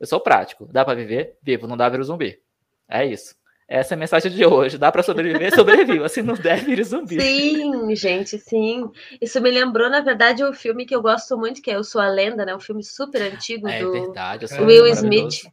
Eu 0.00 0.06
sou 0.06 0.20
prático. 0.20 0.66
Dá 0.72 0.84
para 0.84 0.94
viver? 0.94 1.36
Vivo. 1.42 1.66
Não 1.66 1.76
dá 1.76 1.84
para 1.84 1.92
virar 1.92 2.04
zumbi. 2.04 2.40
É 2.88 3.04
isso. 3.04 3.34
Essa 3.70 3.94
é 3.94 3.96
a 3.96 3.98
mensagem 3.98 4.32
de 4.32 4.44
hoje. 4.44 4.76
Dá 4.76 4.90
para 4.90 5.00
sobreviver? 5.00 5.54
Sobreviva. 5.54 6.08
Se 6.08 6.22
não 6.22 6.34
der, 6.34 6.64
vire 6.64 6.82
zumbi. 6.82 7.20
Sim, 7.20 7.94
gente, 7.94 8.36
sim. 8.36 8.90
Isso 9.20 9.40
me 9.40 9.48
lembrou, 9.48 9.88
na 9.88 10.00
verdade, 10.00 10.44
um 10.44 10.52
filme 10.52 10.84
que 10.84 10.92
eu 10.92 11.00
gosto 11.00 11.38
muito, 11.38 11.62
que 11.62 11.70
é 11.70 11.76
Eu 11.76 11.84
Sou 11.84 12.00
a 12.00 12.08
Lenda, 12.08 12.44
né? 12.44 12.52
Um 12.52 12.58
filme 12.58 12.82
super 12.82 13.22
antigo 13.22 13.68
é, 13.68 13.80
do 13.80 13.92
verdade, 13.92 14.46
Will 14.60 14.88
Smith. 14.88 15.44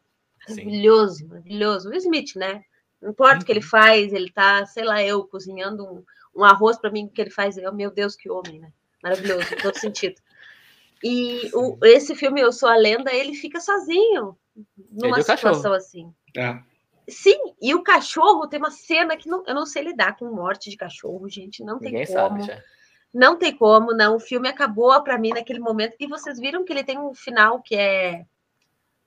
Maravilhoso, 0.50 1.28
maravilhoso. 1.28 1.90
Will 1.90 2.00
Smith, 2.00 2.36
né? 2.36 2.64
Não 3.02 3.12
importa 3.12 3.42
o 3.42 3.46
que 3.46 3.52
ele 3.52 3.60
uhum. 3.60 3.68
faz, 3.68 4.14
ele 4.14 4.32
tá, 4.32 4.66
sei 4.66 4.84
lá, 4.84 5.04
eu 5.04 5.24
cozinhando 5.26 5.86
um, 5.86 6.04
um 6.36 6.44
arroz 6.44 6.78
para 6.78 6.92
mim 6.92 7.08
que 7.08 7.22
ele 7.22 7.30
faz, 7.30 7.58
eu, 7.58 7.74
meu 7.74 7.92
Deus, 7.92 8.16
que 8.16 8.30
homem, 8.30 8.60
né? 8.60 8.72
Maravilhoso, 9.04 9.54
em 9.54 9.58
todo 9.58 9.78
sentido. 9.78 10.20
E 11.04 11.52
o, 11.54 11.78
esse 11.84 12.16
filme 12.16 12.42
Eu 12.42 12.52
Sou 12.52 12.68
a 12.68 12.76
Lenda, 12.76 13.14
ele 13.14 13.36
fica 13.36 13.60
sozinho 13.60 14.36
numa 14.92 15.22
situação 15.22 15.74
assim. 15.74 16.12
É. 16.36 16.60
Sim, 17.08 17.38
e 17.62 17.74
o 17.74 17.84
cachorro 17.84 18.48
tem 18.48 18.60
uma 18.60 18.72
cena 18.72 19.16
que 19.16 19.30
não, 19.30 19.44
eu 19.46 19.54
não 19.54 19.66
sei 19.66 19.84
lidar 19.84 20.18
com 20.18 20.26
morte 20.32 20.70
de 20.70 20.76
cachorro, 20.76 21.30
gente, 21.30 21.64
não 21.64 21.80
tem 21.80 21.92
Ninguém 21.92 22.08
como. 22.08 22.44
Sabe, 22.44 22.64
não 23.14 23.38
tem 23.38 23.56
como, 23.56 23.94
não. 23.94 24.16
O 24.16 24.20
filme 24.20 24.50
acabou 24.50 25.02
para 25.02 25.18
mim 25.18 25.30
naquele 25.30 25.60
momento. 25.60 25.96
E 26.00 26.08
vocês 26.08 26.40
viram 26.40 26.66
que 26.66 26.74
ele 26.74 26.84
tem 26.84 27.00
um 27.00 27.14
final 27.14 27.62
que 27.62 27.76
é. 27.76 28.26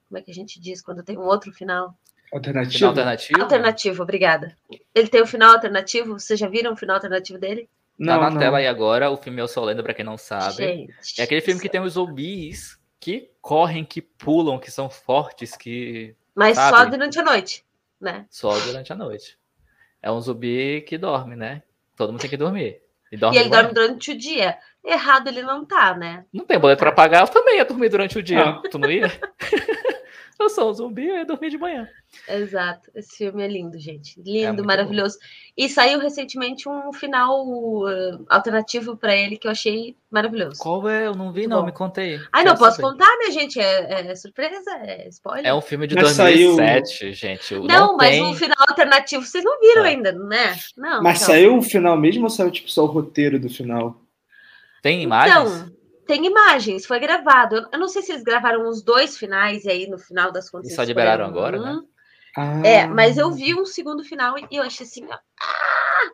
Como 0.09 0.19
é 0.19 0.23
que 0.23 0.31
a 0.31 0.35
gente 0.35 0.61
diz 0.61 0.83
quando 0.83 1.05
tem 1.05 1.17
um 1.17 1.27
outro 1.27 1.53
final? 1.53 1.97
Alternativo? 2.33 2.75
Final 2.75 2.89
alternativo? 2.91 3.43
Alternativo, 3.43 4.03
obrigada. 4.03 4.57
Ele 4.95 5.09
tem 5.09 5.21
o 5.21 5.25
um 5.25 5.27
final 5.27 5.53
alternativo? 5.53 6.19
Vocês 6.19 6.39
já 6.39 6.49
viram 6.49 6.73
o 6.73 6.77
final 6.77 6.97
alternativo 6.97 7.39
dele? 7.39 7.69
Não, 7.99 8.15
tá 8.15 8.21
na 8.21 8.31
não. 8.31 8.39
tela 8.39 8.59
aí 8.59 8.67
agora, 8.67 9.11
o 9.11 9.17
filme 9.17 9.41
Eu 9.41 9.49
Sou 9.49 9.65
Lenda, 9.65 9.83
pra 9.83 9.93
quem 9.93 10.05
não 10.05 10.17
sabe. 10.17 10.57
Gente, 10.57 11.21
é 11.21 11.25
aquele 11.25 11.41
filme 11.41 11.61
que 11.61 11.69
tem 11.69 11.81
os 11.81 11.95
zumbis 11.95 12.79
que 12.99 13.31
correm, 13.41 13.85
que 13.85 14.01
pulam, 14.01 14.59
que 14.59 14.71
são 14.71 14.89
fortes, 14.89 15.57
que. 15.57 16.15
Mas 16.35 16.57
sabe? 16.57 16.77
só 16.77 16.85
durante 16.85 17.19
a 17.19 17.23
noite, 17.23 17.65
né? 18.01 18.27
Só 18.31 18.59
durante 18.61 18.93
a 18.93 18.97
noite. 18.97 19.39
É 20.03 20.11
um 20.11 20.21
zumbi 20.21 20.83
que 20.83 20.97
dorme, 20.97 21.37
né? 21.37 21.63
Todo 21.97 22.13
mundo 22.13 22.21
tem 22.21 22.31
que 22.31 22.37
dormir. 22.37 22.81
E, 23.13 23.17
dorme 23.17 23.37
e 23.37 23.41
ele 23.41 23.51
dorme 23.51 23.75
durante 23.75 24.13
o 24.13 24.17
dia. 24.17 24.57
Errado 24.83 25.29
ele 25.29 25.43
não 25.43 25.65
tá, 25.65 25.95
né? 25.95 26.25
Não 26.33 26.47
tem 26.47 26.59
boleto 26.59 26.81
pra 26.81 26.93
pagar, 26.93 27.23
eu 27.23 27.29
também 27.29 27.57
ia 27.57 27.65
dormir 27.65 27.89
durante 27.89 28.19
o 28.19 28.23
dia. 28.23 28.43
Ah. 28.43 28.63
Tu 28.71 28.79
não 28.79 28.91
ia? 28.91 29.11
Eu 30.41 30.49
sou 30.49 30.71
um 30.71 30.73
zumbi, 30.73 31.07
eu 31.07 31.17
ia 31.17 31.25
dormir 31.27 31.51
de 31.51 31.59
manhã. 31.59 31.87
Exato. 32.27 32.91
Esse 32.95 33.19
filme 33.19 33.43
é 33.43 33.47
lindo, 33.47 33.79
gente. 33.79 34.21
Lindo, 34.21 34.63
é 34.63 34.67
maravilhoso. 34.67 35.19
Bom. 35.19 35.27
E 35.57 35.69
saiu 35.69 36.01
recentemente 36.01 36.67
um 36.67 36.93
final 36.95 37.47
uh, 37.47 38.25
alternativo 38.27 38.97
para 38.97 39.15
ele 39.15 39.37
que 39.37 39.47
eu 39.47 39.51
achei 39.51 39.95
maravilhoso. 40.11 40.59
Qual 40.59 40.89
é? 40.89 41.07
Eu 41.07 41.15
não 41.15 41.31
vi, 41.31 41.41
muito 41.41 41.51
não. 41.51 41.61
Bom. 41.61 41.67
Me 41.67 41.73
contei. 41.73 42.19
Ai, 42.33 42.43
não 42.43 42.57
posso 42.57 42.81
saber. 42.81 42.89
contar, 42.89 43.17
né, 43.19 43.31
gente? 43.33 43.61
É, 43.61 44.11
é, 44.11 44.15
surpresa, 44.15 44.71
é 44.83 45.09
spoiler. 45.09 45.47
É 45.47 45.55
um 45.55 45.61
filme 45.61 45.87
de 45.87 45.95
mas 45.95 46.17
2007, 46.17 46.99
saiu... 46.99 47.13
gente. 47.13 47.55
Não, 47.55 47.67
não 47.67 47.97
mas 47.99 48.11
tem... 48.11 48.23
um 48.25 48.35
final 48.35 48.57
alternativo 48.67 49.25
vocês 49.25 49.45
não 49.45 49.61
viram 49.61 49.85
é. 49.85 49.89
ainda, 49.89 50.13
né? 50.13 50.57
Não. 50.77 51.03
Mas 51.03 51.23
então... 51.23 51.35
saiu 51.35 51.59
o 51.59 51.63
final 51.63 51.99
mesmo 51.99 52.25
ou 52.25 52.31
saiu 52.31 52.51
tipo 52.51 52.71
só 52.71 52.85
o 52.85 52.87
roteiro 52.87 53.39
do 53.39 53.51
final? 53.51 54.01
Tem 54.83 55.03
imagens? 55.03 55.53
Então, 55.53 55.80
tem 56.11 56.27
imagens, 56.27 56.87
foi 56.87 56.99
gravado. 56.99 57.69
Eu 57.73 57.79
não 57.79 57.87
sei 57.87 58.03
se 58.03 58.11
eles 58.11 58.25
gravaram 58.25 58.69
os 58.69 58.83
dois 58.83 59.17
finais 59.17 59.65
e 59.65 59.71
aí 59.71 59.89
no 59.89 59.97
final 59.97 60.33
das 60.33 60.51
contas. 60.51 60.73
E 60.73 60.75
só 60.75 60.83
liberaram 60.83 61.25
agora, 61.25 61.57
né? 61.57 61.81
Ah. 62.37 62.61
É, 62.67 62.85
mas 62.85 63.17
eu 63.17 63.31
vi 63.31 63.55
um 63.55 63.65
segundo 63.65 64.03
final 64.03 64.37
e 64.37 64.57
eu 64.57 64.65
achei 64.65 64.85
assim. 64.85 65.07
Ah, 65.09 65.21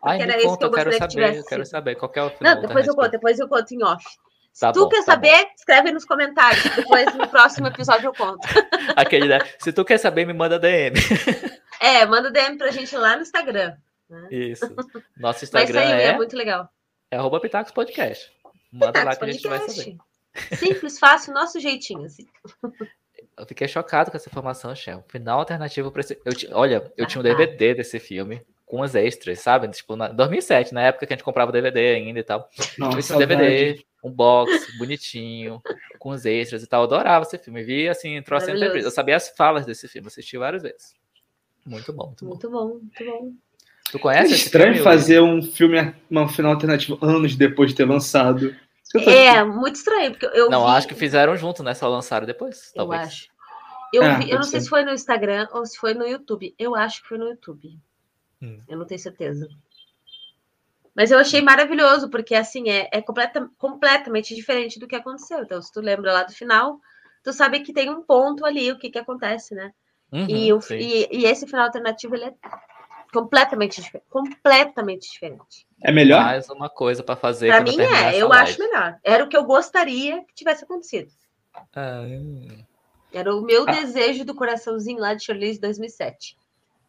Ai, 0.03 0.21
era 0.21 0.37
esse 0.37 0.55
que 0.55 0.63
eu 0.63 0.69
gostaria 0.69 0.99
que 0.99 1.07
tivesse. 1.07 1.39
Eu 1.39 1.45
quero 1.45 1.65
saber 1.65 1.95
qual 1.95 2.11
é 2.13 2.21
o 2.21 2.29
final. 2.29 2.55
Não, 2.55 2.61
depois 2.61 2.87
eu 2.87 2.95
conto, 2.95 3.09
depois 3.09 3.39
eu 3.39 3.47
conto 3.47 3.71
em 3.71 3.83
off. 3.83 4.05
Se 4.53 4.61
tá 4.61 4.71
tu 4.71 4.81
bom, 4.81 4.89
quer 4.89 4.99
tá 4.99 5.13
saber, 5.13 5.45
bom. 5.45 5.51
escreve 5.57 5.91
nos 5.91 6.05
comentários. 6.05 6.63
Depois 6.75 7.15
no 7.15 7.27
próximo 7.27 7.65
episódio 7.65 8.07
eu 8.07 8.13
conto. 8.13 8.47
Aquele, 8.95 9.27
né? 9.27 9.39
Se 9.57 9.73
tu 9.73 9.83
quer 9.83 9.97
saber, 9.97 10.25
me 10.25 10.33
manda 10.33 10.59
DM. 10.59 10.95
É, 11.79 12.03
manda 12.07 12.31
DM 12.31 12.57
pra 12.57 12.71
gente 12.71 12.97
lá 12.97 13.15
no 13.15 13.21
Instagram. 13.21 13.75
Né? 14.09 14.27
Isso. 14.31 14.65
Nosso 15.15 15.43
Instagram 15.43 15.79
sair, 15.79 15.91
é... 15.91 16.03
é 16.05 16.15
muito 16.15 16.35
legal. 16.35 16.67
É 17.11 17.17
arroba 17.17 17.39
Pitacos 17.39 17.71
Podcast. 17.71 18.29
Manda 18.71 18.93
Pitacos 18.93 19.05
lá 19.05 19.15
que 19.15 19.25
a 19.25 19.31
gente 19.31 19.47
vai 19.47 19.69
saber. 19.69 19.97
Simples, 20.55 20.99
fácil, 20.99 21.33
nosso 21.33 21.59
jeitinho, 21.59 22.03
assim. 22.03 22.25
Eu 23.37 23.45
fiquei 23.45 23.67
chocado 23.67 24.11
com 24.11 24.17
essa 24.17 24.29
informação, 24.29 24.75
Shell. 24.75 25.03
Final 25.07 25.39
alternativo 25.39 25.91
para 25.91 26.01
esse. 26.01 26.19
Eu, 26.23 26.33
olha, 26.57 26.91
eu 26.95 27.05
tinha 27.05 27.19
um 27.19 27.23
DVD 27.23 27.73
desse 27.73 27.99
filme 27.99 28.45
com 28.65 28.81
os 28.81 28.95
extras, 28.95 29.39
sabe? 29.39 29.67
Tipo, 29.69 29.95
na 29.95 30.09
2007, 30.09 30.73
na 30.73 30.81
época 30.81 31.05
que 31.05 31.13
a 31.13 31.15
gente 31.15 31.23
comprava 31.23 31.51
DVD 31.51 31.95
ainda 31.95 32.19
e 32.19 32.23
tal. 32.23 32.49
Nossa, 32.77 32.99
esse 32.99 33.17
DVD, 33.17 33.83
um 34.03 34.11
box 34.11 34.77
bonitinho, 34.77 35.61
com 35.97 36.09
os 36.09 36.25
extras 36.25 36.63
e 36.63 36.67
tal. 36.67 36.81
Eu 36.81 36.85
adorava 36.85 37.23
esse 37.23 37.37
filme. 37.37 37.63
Vi 37.63 37.87
assim, 37.87 38.21
trouxe 38.21 38.51
vezes. 38.51 38.83
Eu 38.83 38.91
sabia 38.91 39.15
as 39.15 39.29
falas 39.29 39.65
desse 39.65 39.87
filme, 39.87 40.07
assisti 40.07 40.37
várias 40.37 40.63
vezes. 40.63 40.93
Muito 41.65 41.91
bom, 41.93 42.07
muito 42.07 42.25
bom. 42.25 42.29
Muito 42.29 42.49
bom, 42.49 42.67
muito 42.67 43.05
bom. 43.05 43.33
Tu 43.91 43.99
conhece? 43.99 44.33
É 44.33 44.35
estranho 44.35 44.73
filme, 44.73 44.83
fazer 44.83 45.21
um 45.21 45.41
filme, 45.41 45.93
um 46.11 46.27
final 46.27 46.53
alternativo 46.53 46.97
anos 47.01 47.35
depois 47.35 47.71
de 47.71 47.77
ter 47.77 47.85
lançado. 47.85 48.55
É, 48.95 49.43
muito 49.43 49.75
estranho, 49.75 50.11
porque 50.11 50.25
eu 50.37 50.49
Não, 50.49 50.65
vi... 50.65 50.71
acho 50.71 50.87
que 50.87 50.95
fizeram 50.95 51.35
junto, 51.35 51.61
né? 51.63 51.73
Só 51.73 51.87
lançaram 51.87 52.25
depois, 52.25 52.71
eu 52.75 52.91
Acho. 52.91 53.27
Eu, 53.93 54.03
ah, 54.03 54.15
vi, 54.15 54.29
eu 54.29 54.35
não 54.35 54.43
sei 54.43 54.59
se 54.59 54.69
foi 54.69 54.83
no 54.83 54.91
Instagram 54.91 55.47
ou 55.51 55.65
se 55.65 55.77
foi 55.77 55.93
no 55.93 56.05
YouTube. 56.05 56.53
Eu 56.59 56.75
acho 56.75 57.01
que 57.01 57.07
foi 57.07 57.17
no 57.17 57.29
YouTube. 57.29 57.79
Hum. 58.41 58.61
Eu 58.67 58.77
não 58.77 58.85
tenho 58.85 58.99
certeza. 58.99 59.47
Mas 60.93 61.11
eu 61.11 61.19
achei 61.19 61.41
maravilhoso, 61.41 62.09
porque 62.09 62.35
assim, 62.35 62.69
é, 62.69 62.89
é 62.91 63.01
completa, 63.01 63.49
completamente 63.57 64.35
diferente 64.35 64.79
do 64.79 64.87
que 64.87 64.95
aconteceu. 64.95 65.41
Então, 65.43 65.61
se 65.61 65.71
tu 65.71 65.79
lembra 65.79 66.11
lá 66.11 66.23
do 66.23 66.33
final, 66.33 66.79
tu 67.23 67.31
sabe 67.31 67.59
que 67.61 67.71
tem 67.71 67.89
um 67.89 68.01
ponto 68.01 68.45
ali, 68.45 68.71
o 68.71 68.77
que 68.77 68.89
que 68.89 68.97
acontece, 68.97 69.53
né? 69.55 69.71
Uhum, 70.11 70.25
e, 70.27 70.53
o, 70.53 70.59
e, 70.71 71.07
e, 71.11 71.25
esse 71.25 71.45
final 71.45 71.65
alternativo, 71.65 72.15
ele 72.15 72.25
é 72.25 72.33
completamente, 73.11 73.81
completamente 74.09 75.09
diferente. 75.09 75.65
É 75.83 75.91
melhor? 75.91 76.23
Mais 76.23 76.49
uma 76.49 76.69
coisa 76.69 77.03
para 77.03 77.15
fazer. 77.15 77.47
Para 77.47 77.61
mim 77.61 77.79
é, 77.79 78.21
eu 78.21 78.27
live. 78.27 78.49
acho 78.49 78.59
melhor. 78.59 78.97
Era 79.03 79.23
o 79.23 79.27
que 79.27 79.37
eu 79.37 79.43
gostaria 79.43 80.23
que 80.23 80.33
tivesse 80.33 80.63
acontecido. 80.63 81.11
Ah, 81.75 82.03
Era 83.13 83.35
o 83.35 83.41
meu 83.41 83.63
ah. 83.67 83.71
desejo 83.71 84.25
do 84.25 84.35
coraçãozinho 84.35 84.99
lá 84.99 85.13
de 85.13 85.23
Charlize 85.23 85.59
2007. 85.59 86.37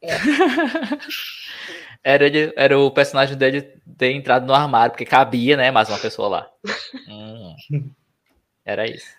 É. 0.00 0.08
era, 2.02 2.26
ele, 2.26 2.52
era 2.56 2.78
o 2.78 2.90
personagem 2.90 3.36
dele 3.36 3.62
ter 3.96 4.12
entrado 4.12 4.46
no 4.46 4.54
armário, 4.54 4.92
porque 4.92 5.04
cabia, 5.04 5.56
né? 5.56 5.70
Mais 5.70 5.88
uma 5.88 5.98
pessoa 5.98 6.28
lá. 6.28 6.50
hum. 7.08 7.90
Era 8.64 8.86
isso. 8.86 9.18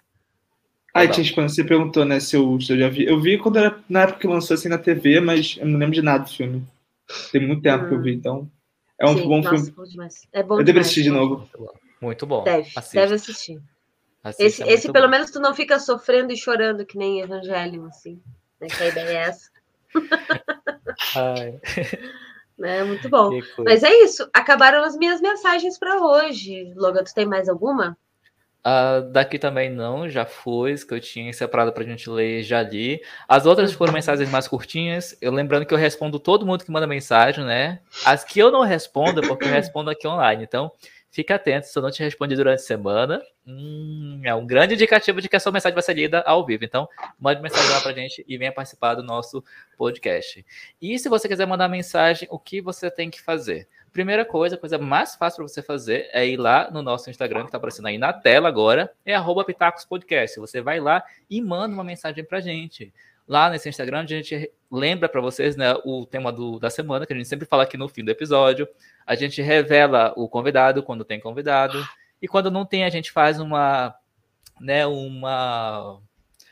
Ah, 0.93 1.07
Tish, 1.07 1.31
quando 1.31 1.49
você 1.49 1.63
perguntou, 1.63 2.03
né, 2.03 2.19
se 2.19 2.35
eu, 2.35 2.59
se 2.59 2.73
eu 2.73 2.77
já 2.77 2.89
vi. 2.89 3.05
Eu 3.05 3.19
vi 3.21 3.37
quando 3.37 3.57
era 3.57 3.79
na 3.87 4.01
época 4.01 4.19
que 4.19 4.27
lançou 4.27 4.55
assim 4.55 4.69
na 4.69 4.77
TV, 4.77 5.19
mas 5.19 5.57
eu 5.59 5.67
não 5.67 5.79
lembro 5.79 5.95
de 5.95 6.01
nada 6.01 6.23
do 6.23 6.29
filme. 6.29 6.65
Tem 7.31 7.45
muito 7.45 7.61
tempo 7.61 7.85
hum. 7.85 7.87
que 7.89 7.95
eu 7.95 8.01
vi, 8.01 8.13
então. 8.13 8.51
É 8.99 9.05
um 9.05 9.17
Sim, 9.17 9.27
bom 9.27 9.41
nossa, 9.41 9.49
filme. 9.49 9.71
Bom 9.71 9.83
demais. 9.83 10.27
É 10.33 10.43
bom 10.43 10.59
eu 10.59 10.63
deveria 10.63 10.81
assistir 10.81 11.03
de 11.03 11.09
novo. 11.09 11.49
Muito 12.01 12.25
bom. 12.25 12.43
Deve, 12.43 12.69
deve 12.93 13.15
assistir. 13.15 13.61
esse, 14.37 14.63
é 14.63 14.71
esse 14.71 14.91
pelo 14.91 15.05
bom. 15.05 15.11
menos, 15.11 15.31
tu 15.31 15.39
não 15.39 15.53
fica 15.53 15.79
sofrendo 15.79 16.33
e 16.33 16.37
chorando 16.37 16.85
que 16.85 16.97
nem 16.97 17.21
Evangelho, 17.21 17.85
assim. 17.85 18.21
Né? 18.59 18.67
Que 18.67 18.83
a 18.83 18.87
ideia 18.87 19.07
é 19.07 19.15
essa. 19.15 19.49
Ai. 21.15 21.59
É 22.61 22.83
muito 22.83 23.07
bom. 23.09 23.29
Mas 23.59 23.83
é 23.83 24.03
isso. 24.03 24.29
Acabaram 24.33 24.83
as 24.83 24.97
minhas 24.97 25.21
mensagens 25.21 25.79
para 25.79 26.01
hoje. 26.01 26.73
Logan, 26.75 27.05
tu 27.05 27.13
tem 27.13 27.25
mais 27.25 27.47
alguma? 27.47 27.97
Uh, 28.59 29.09
daqui 29.11 29.39
também 29.39 29.69
não, 29.69 30.09
já 30.09 30.25
foi, 30.25 30.75
que 30.75 30.93
eu 30.93 30.99
tinha 30.99 31.31
separado 31.31 31.71
pra 31.71 31.83
gente 31.83 32.09
ler, 32.09 32.43
já 32.43 32.61
li. 32.61 33.01
As 33.27 33.45
outras 33.45 33.71
foram 33.71 33.93
mensagens 33.93 34.29
mais 34.29 34.47
curtinhas. 34.47 35.17
Eu 35.21 35.31
lembrando 35.31 35.65
que 35.65 35.73
eu 35.73 35.77
respondo 35.77 36.19
todo 36.19 36.45
mundo 36.45 36.63
que 36.63 36.71
manda 36.71 36.85
mensagem, 36.85 37.45
né? 37.45 37.79
As 38.05 38.23
que 38.23 38.39
eu 38.39 38.51
não 38.51 38.61
respondo, 38.61 39.23
é 39.23 39.27
porque 39.27 39.45
eu 39.45 39.51
respondo 39.51 39.89
aqui 39.89 40.05
online. 40.05 40.43
Então, 40.43 40.71
fica 41.09 41.35
atento, 41.35 41.67
se 41.67 41.77
eu 41.77 41.81
não 41.81 41.89
te 41.89 42.03
respondi 42.03 42.35
durante 42.35 42.59
a 42.59 42.63
semana, 42.63 43.21
hum, 43.47 44.21
é 44.23 44.35
um 44.35 44.45
grande 44.45 44.73
indicativo 44.75 45.21
de 45.21 45.29
que 45.29 45.35
a 45.35 45.39
sua 45.39 45.51
mensagem 45.51 45.73
vai 45.73 45.83
ser 45.83 45.93
lida 45.93 46.21
ao 46.21 46.45
vivo. 46.45 46.65
Então, 46.65 46.87
mande 47.17 47.41
mensagem 47.41 47.69
lá 47.71 47.81
pra 47.81 47.93
gente 47.93 48.23
e 48.27 48.37
venha 48.37 48.51
participar 48.51 48.95
do 48.95 49.03
nosso 49.03 49.43
podcast. 49.77 50.45
E 50.81 50.99
se 50.99 51.09
você 51.09 51.27
quiser 51.27 51.47
mandar 51.47 51.69
mensagem, 51.69 52.27
o 52.29 52.37
que 52.37 52.61
você 52.61 52.91
tem 52.91 53.09
que 53.09 53.21
fazer? 53.21 53.67
Primeira 53.91 54.23
coisa, 54.23 54.55
a 54.55 54.59
coisa 54.59 54.77
mais 54.77 55.15
fácil 55.15 55.37
para 55.37 55.47
você 55.47 55.61
fazer 55.61 56.09
é 56.11 56.27
ir 56.27 56.37
lá 56.37 56.69
no 56.71 56.81
nosso 56.81 57.09
Instagram, 57.09 57.41
que 57.41 57.47
está 57.47 57.57
aparecendo 57.57 57.87
aí 57.87 57.97
na 57.97 58.13
tela 58.13 58.47
agora, 58.47 58.91
é 59.05 59.15
arroba 59.15 59.43
Pitacos 59.43 59.85
Podcast. 59.85 60.39
Você 60.39 60.61
vai 60.61 60.79
lá 60.79 61.03
e 61.29 61.41
manda 61.41 61.73
uma 61.73 61.83
mensagem 61.83 62.23
para 62.23 62.39
gente. 62.39 62.93
Lá 63.27 63.49
nesse 63.49 63.69
Instagram, 63.69 64.01
a 64.01 64.05
gente 64.05 64.51
lembra 64.71 65.07
para 65.07 65.21
vocês 65.21 65.55
né, 65.55 65.75
o 65.85 66.05
tema 66.05 66.31
do, 66.31 66.59
da 66.59 66.69
semana, 66.69 67.05
que 67.05 67.13
a 67.13 67.15
gente 67.15 67.27
sempre 67.27 67.45
fala 67.45 67.63
aqui 67.63 67.77
no 67.77 67.87
fim 67.87 68.03
do 68.03 68.09
episódio. 68.09 68.67
A 69.05 69.15
gente 69.15 69.41
revela 69.41 70.13
o 70.15 70.27
convidado 70.27 70.81
quando 70.81 71.05
tem 71.05 71.19
convidado. 71.19 71.83
E 72.21 72.27
quando 72.27 72.49
não 72.49 72.65
tem, 72.65 72.83
a 72.83 72.89
gente 72.89 73.11
faz 73.11 73.39
uma, 73.39 73.95
né, 74.59 74.85
uma 74.85 75.99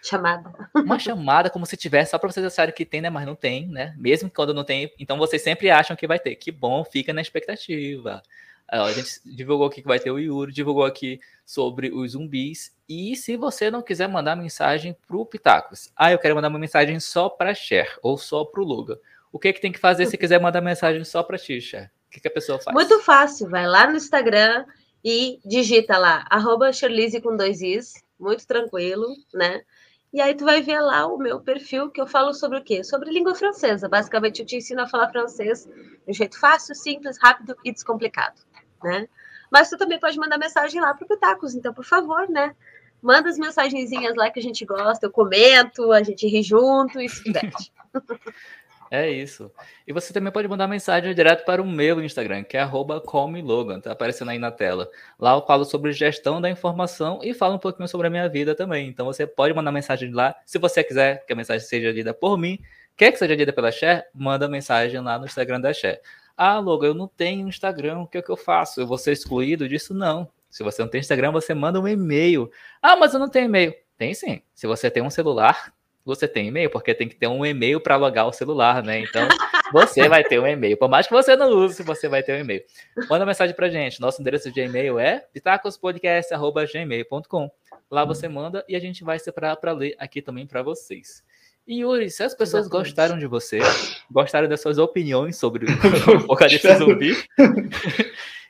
Chamada. 0.08 0.54
Uma 0.74 0.98
chamada, 0.98 1.50
como 1.50 1.66
se 1.66 1.76
tivesse, 1.76 2.12
só 2.12 2.18
para 2.18 2.32
vocês 2.32 2.46
acharem 2.46 2.74
que 2.74 2.86
tem, 2.86 3.02
né? 3.02 3.10
Mas 3.10 3.26
não 3.26 3.36
tem, 3.36 3.68
né? 3.68 3.94
Mesmo 3.98 4.30
quando 4.30 4.54
não 4.54 4.64
tem. 4.64 4.92
Então 4.98 5.18
vocês 5.18 5.42
sempre 5.42 5.70
acham 5.70 5.98
que 5.98 6.08
vai 6.08 6.18
ter. 6.18 6.36
Que 6.36 6.50
bom, 6.50 6.84
fica 6.86 7.12
na 7.12 7.22
expectativa. 7.22 8.24
A 8.70 8.92
gente 8.92 9.22
divulgou 9.26 9.68
aqui 9.68 9.82
que 9.82 9.88
vai 9.88 10.00
ter 10.00 10.12
o 10.12 10.20
Yuri, 10.20 10.52
divulgou 10.52 10.86
aqui 10.86 11.20
sobre 11.46 11.90
os 11.90 12.12
zumbis. 12.12 12.76
E 12.88 13.16
se 13.16 13.36
você 13.36 13.72
não 13.72 13.82
quiser 13.82 14.08
mandar 14.08 14.36
mensagem 14.36 14.96
pro 15.08 15.26
Pitacos, 15.26 15.92
ah, 15.96 16.12
eu 16.12 16.20
quero 16.20 16.36
mandar 16.36 16.50
uma 16.50 16.60
mensagem 16.60 17.00
só 17.00 17.30
para 17.30 17.54
Cher 17.54 17.98
ou 18.02 18.18
só 18.18 18.46
pro 18.46 18.64
Luga. 18.64 19.00
O 19.32 19.40
que, 19.40 19.54
que 19.54 19.62
tem 19.62 19.72
que 19.72 19.80
fazer 19.80 20.06
se 20.06 20.18
quiser 20.18 20.40
mandar 20.40 20.62
mensagem 20.62 21.04
só 21.04 21.22
para 21.22 21.38
ti, 21.38 21.60
Cher? 21.60 21.92
O 22.08 22.12
que, 22.12 22.20
que 22.22 22.28
a 22.28 22.32
pessoa 22.32 22.60
faz? 22.60 22.74
Muito 22.74 23.00
fácil, 23.02 23.50
vai 23.50 23.68
lá 23.68 23.88
no 23.88 23.98
Instagram 23.98 24.66
e 25.04 25.40
digita 25.46 25.98
lá, 25.98 26.26
arroba 26.30 26.72
com 27.22 27.36
dois 27.36 27.62
is, 27.62 27.94
muito 28.20 28.46
tranquilo, 28.48 29.08
né? 29.34 29.62
E 30.14 30.22
aí 30.22 30.34
tu 30.34 30.46
vai 30.46 30.62
ver 30.62 30.80
lá 30.80 31.06
o 31.06 31.18
meu 31.18 31.40
perfil 31.40 31.90
que 31.90 32.00
eu 32.00 32.08
falo 32.08 32.34
sobre 32.34 32.58
o 32.58 32.64
quê? 32.64 32.84
Sobre 32.84 33.12
língua 33.12 33.36
francesa. 33.36 33.90
Basicamente, 33.90 34.40
eu 34.40 34.46
te 34.46 34.56
ensino 34.56 34.82
a 34.82 34.88
falar 34.88 35.10
francês 35.10 35.66
de 35.66 36.12
um 36.12 36.14
jeito 36.14 36.40
fácil, 36.40 36.74
simples, 36.76 37.18
rápido 37.22 37.56
e 37.64 37.72
descomplicado, 37.72 38.42
né? 38.84 39.08
Mas 39.52 39.70
tu 39.70 39.78
também 39.78 40.00
pode 40.00 40.18
mandar 40.18 40.38
mensagem 40.38 40.82
lá 40.82 40.94
pro 40.94 41.08
Pitacos, 41.08 41.56
então, 41.56 41.74
por 41.74 41.86
favor, 41.86 42.30
né? 42.30 42.56
Manda 43.02 43.30
as 43.30 43.38
mensagenzinhas 43.38 44.16
lá 44.16 44.30
que 44.30 44.40
a 44.40 44.44
gente 44.44 44.66
gosta, 44.66 45.06
eu 45.06 45.12
comento, 45.12 45.92
a 45.92 46.02
gente 46.02 46.28
ri 46.28 46.42
junto 46.42 47.00
e 47.00 47.08
se 47.08 47.24
diverte. 47.24 47.72
É 48.90 49.10
isso. 49.10 49.52
E 49.86 49.92
você 49.92 50.14
também 50.14 50.32
pode 50.32 50.48
mandar 50.48 50.68
mensagem 50.68 51.14
direto 51.14 51.44
para 51.46 51.62
o 51.62 51.66
meu 51.66 52.02
Instagram, 52.02 52.44
que 52.44 52.56
é 52.58 52.66
@comelogan, 53.06 53.82
tá 53.82 53.92
aparecendo 53.92 54.32
aí 54.32 54.40
na 54.40 54.50
tela. 54.50 54.90
Lá 55.20 55.34
eu 55.34 55.46
falo 55.46 55.66
sobre 55.66 55.92
gestão 55.92 56.40
da 56.40 56.50
informação 56.50 57.20
e 57.22 57.34
falo 57.34 57.56
um 57.56 57.60
pouquinho 57.60 57.88
sobre 57.88 58.08
a 58.08 58.10
minha 58.10 58.30
vida 58.30 58.56
também. 58.56 58.88
Então 58.88 59.06
você 59.06 59.28
pode 59.28 59.54
mandar 59.54 59.72
mensagem 59.72 60.12
lá, 60.12 60.36
se 60.46 60.58
você 60.58 60.84
quiser 60.84 61.26
que 61.26 61.34
a 61.34 61.36
mensagem 61.36 61.68
seja 61.68 61.92
lida 61.92 62.14
por 62.14 62.38
mim, 62.38 62.60
quer 62.96 63.12
que 63.12 63.18
seja 63.18 63.36
lida 63.36 63.52
pela 63.52 63.72
Cher, 63.72 64.08
manda 64.14 64.48
mensagem 64.48 65.02
lá 65.02 65.20
no 65.20 65.26
Instagram 65.26 65.60
da 65.60 65.74
Cher. 65.74 66.02
Ah, 66.36 66.60
Logan, 66.60 66.88
eu 66.88 66.94
não 66.94 67.08
tenho 67.08 67.48
Instagram, 67.48 68.00
o 68.00 68.08
que 68.08 68.20
é 68.20 68.22
que 68.22 68.30
eu 68.30 68.38
faço? 68.38 68.80
Eu 68.80 68.88
vou 68.88 68.98
ser 68.98 69.12
excluído 69.12 69.68
disso? 69.68 69.94
Não. 69.94 70.30
Se 70.50 70.64
você 70.64 70.82
não 70.82 70.90
tem 70.90 71.02
Instagram, 71.02 71.32
você 71.32 71.54
manda 71.54 71.80
um 71.80 71.88
e-mail. 71.88 72.50
Ah, 72.82 72.96
mas 72.96 73.14
eu 73.14 73.20
não 73.20 73.30
tenho 73.30 73.46
e-mail. 73.46 73.74
Tem 73.98 74.14
sim. 74.14 74.42
Se 74.54 74.68
você 74.68 74.90
tem 74.90 75.04
um 75.04 75.10
celular, 75.10 75.74
você 76.08 76.28
tem 76.28 76.48
e-mail, 76.48 76.70
porque 76.70 76.94
tem 76.96 77.10
que 77.10 77.16
ter 77.16 77.28
um 77.28 77.46
e-mail 77.46 77.82
para 77.82 77.98
logar 77.98 78.26
o 78.26 78.32
celular, 78.32 78.82
né? 78.82 79.02
Então, 79.02 79.28
você 79.74 80.08
vai 80.08 80.24
ter 80.24 80.40
um 80.40 80.48
e-mail. 80.48 80.78
Por 80.78 80.88
mais 80.88 81.06
que 81.06 81.12
você 81.14 81.36
não 81.36 81.50
use, 81.50 81.84
você 81.84 82.08
vai 82.08 82.24
ter 82.24 82.38
um 82.38 82.40
e-mail. 82.40 82.64
Manda 83.10 83.26
mensagem 83.26 83.54
para 83.54 83.68
gente. 83.70 84.00
Nosso 84.00 84.22
endereço 84.22 84.50
de 84.52 84.62
e-mail 84.62 84.98
é 84.98 85.26
pitacospodcast.gmail.com. 85.34 87.52
Lá 87.92 88.06
você 88.06 88.30
manda 88.30 88.64
e 88.70 88.76
a 88.76 88.80
gente 88.80 89.04
vai 89.04 89.20
separar 89.20 89.58
para 89.58 89.74
ler 89.74 89.96
aqui 90.00 90.22
também 90.22 90.48
para 90.48 90.64
vocês. 90.64 91.22
E 91.68 91.82
Yuri, 91.82 92.10
se 92.10 92.24
as 92.24 92.34
pessoas 92.34 92.68
Exatamente. 92.68 92.88
gostaram 92.88 93.20
de 93.20 93.28
você, 93.28 93.60
gostaram 94.10 94.48
das 94.48 94.62
suas 94.62 94.78
opiniões 94.78 95.38
sobre 95.38 95.66
o 95.68 95.72
Apocalipse 96.24 96.74
Zumbi, 96.78 97.12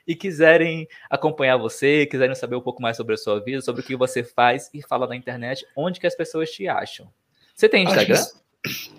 e 0.06 0.14
quiserem 0.14 0.86
acompanhar 1.10 1.56
você, 1.56 2.06
quiserem 2.06 2.36
saber 2.36 2.54
um 2.54 2.60
pouco 2.60 2.80
mais 2.80 2.96
sobre 2.96 3.14
a 3.14 3.18
sua 3.18 3.40
vida, 3.40 3.60
sobre 3.60 3.82
o 3.82 3.84
que 3.84 3.96
você 3.96 4.22
faz 4.22 4.70
e 4.72 4.80
fala 4.80 5.08
na 5.08 5.16
internet, 5.16 5.66
onde 5.76 5.98
que 5.98 6.06
as 6.06 6.14
pessoas 6.14 6.48
te 6.50 6.68
acham? 6.68 7.12
Você 7.58 7.68
tem 7.68 7.82
Instagram? 7.82 8.24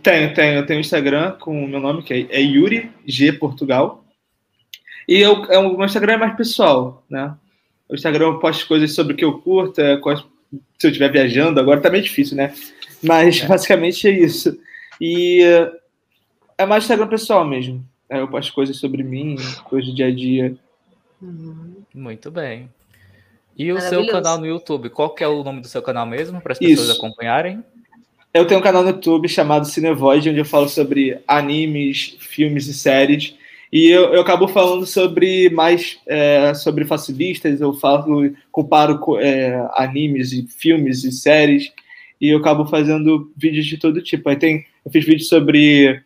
Tenho, 0.04 0.34
tenho. 0.34 0.58
Eu 0.58 0.66
tenho 0.66 0.82
Instagram 0.82 1.32
com 1.40 1.64
o 1.64 1.68
meu 1.68 1.80
nome, 1.80 2.04
que 2.04 2.28
é 2.30 2.42
Yuri 2.42 2.92
G 3.08 3.32
Portugal. 3.32 4.04
E 5.08 5.18
eu, 5.18 5.46
é, 5.46 5.58
o 5.58 5.78
meu 5.78 5.86
Instagram 5.86 6.14
é 6.16 6.18
mais 6.18 6.36
pessoal, 6.36 7.06
né? 7.10 7.34
O 7.88 7.96
Instagram 7.96 8.26
eu 8.26 8.40
posto 8.40 8.68
coisas 8.68 8.94
sobre 8.94 9.14
o 9.14 9.16
que 9.16 9.24
eu 9.24 9.40
curto, 9.40 9.80
é, 9.80 9.96
se 10.78 10.88
eu 10.88 10.90
estiver 10.90 11.10
viajando, 11.10 11.58
agora 11.58 11.80
tá 11.80 11.90
meio 11.90 12.04
difícil, 12.04 12.36
né? 12.36 12.54
Mas 13.02 13.42
é. 13.42 13.48
basicamente 13.48 14.06
é 14.10 14.12
isso. 14.12 14.60
E 15.00 15.42
é 16.58 16.66
mais 16.66 16.84
Instagram 16.84 17.08
pessoal 17.08 17.46
mesmo. 17.46 17.82
É, 18.10 18.20
eu 18.20 18.28
posto 18.28 18.54
coisas 18.54 18.76
sobre 18.76 19.04
mim, 19.04 19.38
coisas 19.64 19.90
do 19.90 19.96
dia 19.96 20.08
a 20.08 20.14
dia. 20.14 20.58
Uhum. 21.22 21.78
Muito 21.96 22.30
bem. 22.30 22.70
E 23.58 23.72
o 23.72 23.80
seu 23.80 24.06
canal 24.08 24.38
no 24.38 24.46
YouTube, 24.46 24.90
qual 24.90 25.16
que 25.16 25.24
é 25.24 25.28
o 25.30 25.46
nome 25.46 25.62
do 25.62 25.68
seu 25.70 25.82
canal 25.82 26.06
mesmo, 26.06 26.42
para 26.42 26.52
as 26.52 26.60
pessoas 26.60 26.90
isso. 26.90 26.98
acompanharem? 26.98 27.64
Eu 28.32 28.46
tenho 28.46 28.60
um 28.60 28.64
canal 28.64 28.84
no 28.84 28.90
YouTube 28.90 29.28
chamado 29.28 29.66
Cinevoid, 29.66 30.30
onde 30.30 30.40
eu 30.40 30.46
falo 30.46 30.70
sobre 30.70 31.20
animes, 31.28 32.16
filmes 32.20 32.68
e 32.68 32.74
séries. 32.76 33.36
E 33.74 33.88
eu, 33.88 34.14
eu 34.14 34.22
acabo 34.22 34.48
falando 34.48 34.86
sobre 34.86 35.50
mais 35.50 36.00
é, 36.06 36.54
sobre 36.54 36.86
facilistas, 36.86 37.60
eu 37.60 37.74
falo, 37.74 38.32
comparo 38.52 39.00
é, 39.20 39.68
animes 39.74 40.32
e 40.32 40.46
filmes 40.48 41.04
e 41.04 41.12
séries, 41.12 41.72
e 42.22 42.30
eu 42.30 42.38
acabo 42.38 42.66
fazendo 42.66 43.32
vídeos 43.36 43.66
de 43.66 43.78
todo 43.78 44.02
tipo. 44.02 44.30
Aí 44.30 44.36
tem, 44.36 44.66
eu 44.86 44.92
fiz 44.92 45.06
vídeos 45.06 45.28
sobre 45.28 46.00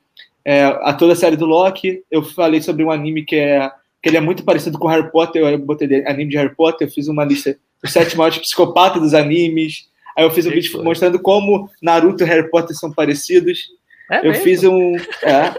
é, 0.45 0.63
a 0.63 0.93
toda 0.93 1.13
a 1.13 1.17
série 1.17 1.35
do 1.35 1.45
Loki, 1.45 2.03
eu 2.09 2.23
falei 2.23 2.61
sobre 2.61 2.85
um 2.85 2.91
anime 2.91 3.23
que 3.23 3.35
é 3.35 3.69
que 4.01 4.09
ele 4.09 4.17
é 4.17 4.21
muito 4.21 4.43
parecido 4.43 4.77
com 4.77 4.89
Harry 4.89 5.09
Potter, 5.09 5.41
eu 5.41 5.57
botei 5.57 6.05
anime 6.05 6.31
de 6.31 6.37
Harry 6.37 6.53
Potter, 6.53 6.85
eu 6.85 6.91
fiz 6.91 7.07
uma 7.07 7.23
lista 7.23 7.57
dos 7.81 7.93
sete 7.93 8.17
maiores 8.17 8.37
psicopatas 8.37 9.01
dos 9.01 9.13
animes, 9.13 9.87
aí 10.15 10.23
eu 10.23 10.31
fiz 10.31 10.45
um 10.45 10.49
que 10.49 10.56
vídeo 10.56 10.72
foi? 10.72 10.84
mostrando 10.84 11.19
como 11.19 11.69
Naruto 11.81 12.23
e 12.23 12.27
Harry 12.27 12.49
Potter 12.49 12.76
são 12.76 12.91
parecidos. 12.91 13.69
É 14.11 14.19
eu 14.19 14.31
mesmo? 14.31 14.44
fiz 14.44 14.64
um. 14.64 14.95
É, 15.23 15.53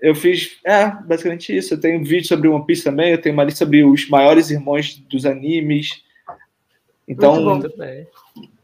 eu 0.00 0.14
fiz, 0.14 0.58
é, 0.64 0.90
basicamente 1.06 1.56
isso. 1.56 1.74
Eu 1.74 1.80
tenho 1.80 2.00
um 2.00 2.04
vídeo 2.04 2.26
sobre 2.26 2.48
One 2.48 2.64
Piece 2.64 2.84
também, 2.84 3.10
eu 3.10 3.20
tenho 3.20 3.34
uma 3.34 3.44
lista 3.44 3.64
sobre 3.64 3.84
os 3.84 4.08
maiores 4.08 4.50
irmãos 4.50 4.96
dos 5.08 5.26
animes. 5.26 6.02
Então, 7.06 7.42
muito 7.42 7.72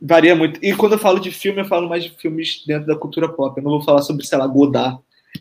varia 0.05 0.37
muito. 0.37 0.61
E 0.63 0.75
quando 0.75 0.93
eu 0.93 0.99
falo 0.99 1.19
de 1.19 1.31
filme, 1.31 1.63
eu 1.63 1.65
falo 1.65 1.89
mais 1.89 2.05
de 2.05 2.11
filmes 2.11 2.63
dentro 2.67 2.87
da 2.87 2.97
cultura 2.97 3.29
pop. 3.29 3.57
Eu 3.57 3.65
não 3.65 3.71
vou 3.71 3.83
falar 3.83 4.03
sobre, 4.03 4.27
sei 4.27 4.37
lá, 4.37 4.47
Godard. 4.47 4.99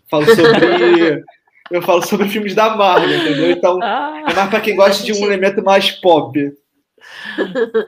Falo 0.09 0.25
sobre. 0.25 1.23
eu 1.69 1.81
falo 1.81 2.01
sobre 2.01 2.29
filmes 2.29 2.55
da 2.55 2.75
Marvel, 2.75 3.17
entendeu? 3.17 3.51
Então, 3.51 3.79
ah, 3.81 4.23
é 4.29 4.33
mais 4.33 4.49
para 4.49 4.61
quem 4.61 4.75
gosta 4.75 5.03
de 5.03 5.11
um 5.11 5.25
elemento 5.25 5.61
mais 5.63 5.91
pop. 5.91 6.53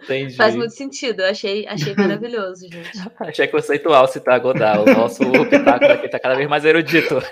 Entendi. 0.04 0.36
Faz 0.36 0.56
muito 0.56 0.74
sentido, 0.74 1.22
eu 1.22 1.30
achei, 1.30 1.68
achei 1.68 1.94
maravilhoso, 1.98 2.68
gente. 2.72 2.92
Achei 3.20 3.48
conceitual 3.48 4.08
citar 4.08 4.40
Godard, 4.40 4.90
o 4.90 4.94
nosso 4.94 5.20
Pitaco 5.50 5.86
aqui 5.86 6.06
está 6.06 6.20
cada 6.20 6.36
vez 6.36 6.48
mais 6.50 6.66
erudito. 6.66 7.16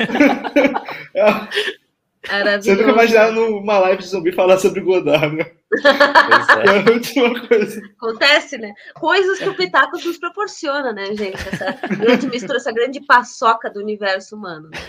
Você 2.62 2.76
nunca 2.76 2.92
imaginar 2.92 3.32
numa 3.34 3.80
live 3.80 4.02
de 4.02 4.08
zumbi 4.08 4.32
falar 4.32 4.58
sobre 4.58 4.80
Godard, 4.80 5.36
né? 5.36 5.46
É. 5.84 6.70
é. 6.70 6.90
a 6.90 6.92
última 6.92 7.48
coisa. 7.48 7.82
Acontece, 7.98 8.58
né? 8.58 8.74
Coisas 8.96 9.40
que 9.40 9.50
o 9.50 9.56
Pitaco 9.56 9.98
nos 9.98 10.18
proporciona, 10.18 10.94
né, 10.94 11.08
gente? 11.08 11.36
Essa 11.36 11.72
grande 11.88 12.28
mistura, 12.28 12.58
essa 12.58 12.72
grande 12.72 13.02
paçoca 13.02 13.70
do 13.70 13.82
universo 13.82 14.38
humano. 14.38 14.70
Né? 14.70 14.80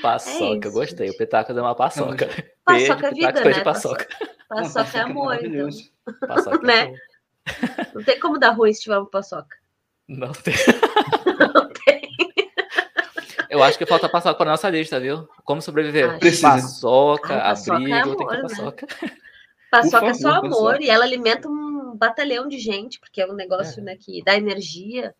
Paçoca, 0.00 0.66
é 0.66 0.68
eu 0.68 0.72
gostei. 0.72 1.10
O 1.10 1.16
Pitaco 1.16 1.54
deu 1.54 1.62
uma 1.62 1.74
paçoca. 1.74 2.28
Paçoca 2.64 3.08
é 3.08 3.10
vida, 3.14 3.44
né? 3.44 3.64
Paçoca. 3.64 4.06
Paçoca 4.48 4.98
é 4.98 5.00
amor, 5.00 5.44
então. 5.44 5.68
Paçoca 6.26 6.58
é 6.58 6.66
né? 6.66 6.94
Não 7.94 8.02
tem 8.02 8.20
como 8.20 8.38
dar 8.38 8.50
ruim 8.50 8.72
se 8.72 8.82
tiver 8.82 8.98
uma 8.98 9.10
paçoca. 9.10 9.56
Não 10.08 10.32
tem. 10.32 10.54
Não 11.54 11.68
tem. 11.68 12.02
Eu 13.48 13.62
acho 13.62 13.76
que 13.76 13.84
falta 13.84 14.08
paçoca 14.08 14.34
para 14.36 14.50
nossa 14.50 14.70
lista, 14.70 14.98
viu? 14.98 15.28
Como 15.44 15.60
sobreviver? 15.60 16.18
Precisa. 16.18 16.48
Paçoca, 16.48 17.36
ah, 17.36 17.50
paçoca 17.50 17.76
abrigo, 17.76 17.94
é 17.94 18.00
amor, 18.00 18.16
tem 18.16 18.26
que 18.26 18.34
né? 18.34 18.42
paçoca. 18.42 18.86
Paçoca 19.70 20.06
é 20.06 20.14
só 20.14 20.30
amor 20.30 20.50
paçoca. 20.50 20.82
e 20.82 20.88
ela 20.88 21.04
alimenta 21.04 21.48
um 21.48 21.96
batalhão 21.96 22.48
de 22.48 22.58
gente, 22.58 22.98
porque 22.98 23.20
é 23.20 23.26
um 23.26 23.34
negócio 23.34 23.80
é. 23.80 23.84
Né, 23.84 23.96
que 23.96 24.22
dá 24.24 24.34
energia. 24.36 25.14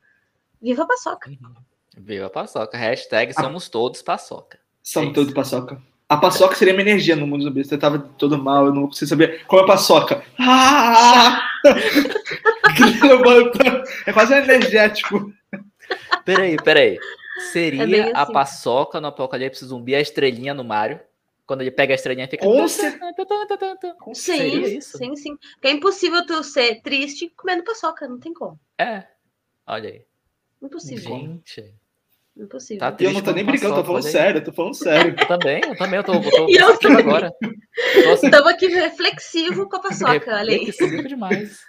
Viva 0.61 0.85
a 0.85 0.87
paçoca. 0.87 1.29
Uhum. 1.29 1.55
Viva 1.97 2.27
a 2.27 2.31
paçoca. 2.31 2.77
Hashtag 2.77 3.33
ah. 3.37 3.43
somos 3.43 3.69
todos 3.69 4.03
paçoca. 4.03 4.59
Somos 4.83 5.11
é 5.11 5.13
todos 5.13 5.33
paçoca. 5.33 5.81
A 6.09 6.17
paçoca 6.17 6.55
seria 6.55 6.75
minha 6.75 6.91
energia 6.91 7.17
no 7.17 7.27
mundo 7.27 7.45
zumbi. 7.45 7.65
Você 7.65 7.79
tava 7.79 7.99
todo 7.99 8.37
mal, 8.37 8.67
eu 8.67 8.75
não 8.75 8.87
preciso 8.87 9.11
saber 9.11 9.45
qual 9.47 9.63
é 9.63 9.65
a 9.65 9.67
paçoca. 9.67 10.23
Ah! 10.39 11.49
é 14.07 14.13
quase 14.13 14.35
um 14.35 14.39
energético. 14.39 15.33
Peraí, 16.25 16.57
peraí. 16.57 16.99
Seria 17.51 18.09
é 18.09 18.13
a 18.13 18.23
assim. 18.23 18.33
paçoca 18.33 19.01
no 19.01 19.09
Apocalipse 19.09 19.65
Zumbi 19.65 19.95
a 19.95 20.01
estrelinha 20.01 20.53
no 20.53 20.65
Mario? 20.65 21.01
Quando 21.47 21.63
ele 21.63 21.71
pega 21.71 21.93
a 21.93 21.97
estrelinha 21.97 22.29
fica. 22.29 22.45
Com 22.45 22.67
sim, 24.15 24.63
isso? 24.63 24.99
sim, 24.99 25.17
sim. 25.17 25.37
Porque 25.55 25.69
é 25.69 25.73
impossível 25.73 26.25
tu 26.27 26.43
ser 26.45 26.81
triste 26.83 27.33
comendo 27.37 27.65
paçoca, 27.65 28.07
não 28.07 28.19
tem 28.19 28.33
como. 28.33 28.59
É. 28.79 29.05
Olha 29.67 29.91
aí. 29.91 30.05
Impossível. 30.63 31.17
Gente. 31.17 31.75
Impossível. 32.37 32.81
Tá 32.81 32.97
eu 32.99 33.13
não 33.13 33.23
tô 33.23 33.33
nem 33.33 33.45
brincando, 33.45 33.75
tô 33.75 33.85
falando 33.85 34.03
sério, 34.03 34.39
eu 34.39 34.45
tô 34.45 34.53
falando 34.53 34.75
sério. 34.75 35.15
Eu 35.19 35.27
também, 35.29 35.61
eu 35.67 35.77
também, 35.77 35.97
eu 35.97 36.05
tô, 36.05 36.15
eu 36.15 36.31
tô 36.31 36.47
eu 36.49 36.79
também. 36.79 37.01
agora. 37.01 37.31
Estamos 37.95 38.47
aqui 38.47 38.69
reflexivo 38.69 39.69
com 39.69 39.77
a 39.77 39.81
paçoca, 39.81 40.37
olha 40.37 40.53
aí. 40.53 40.65
Reflexivo 40.65 41.09
demais. 41.09 41.61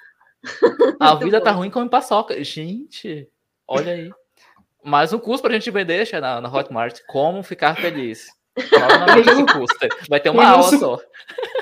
A 0.99 1.15
vida 1.15 1.39
tá 1.39 1.39
bom. 1.39 1.43
tá 1.45 1.51
ruim 1.51 1.69
com 1.69 1.87
paçoca. 1.87 2.41
Gente, 2.43 3.27
olha 3.67 3.93
aí. 3.93 4.11
Mais 4.83 5.13
um 5.13 5.19
curso 5.19 5.41
pra 5.41 5.53
gente 5.53 5.71
vender 5.71 6.09
na, 6.19 6.41
na 6.41 6.49
Hotmart. 6.49 6.99
Como 7.07 7.41
ficar 7.43 7.75
feliz. 7.75 8.27
Vai 10.09 10.19
ter 10.19 10.29
uma 10.29 10.45
aula 10.45 10.77
só. 10.77 10.99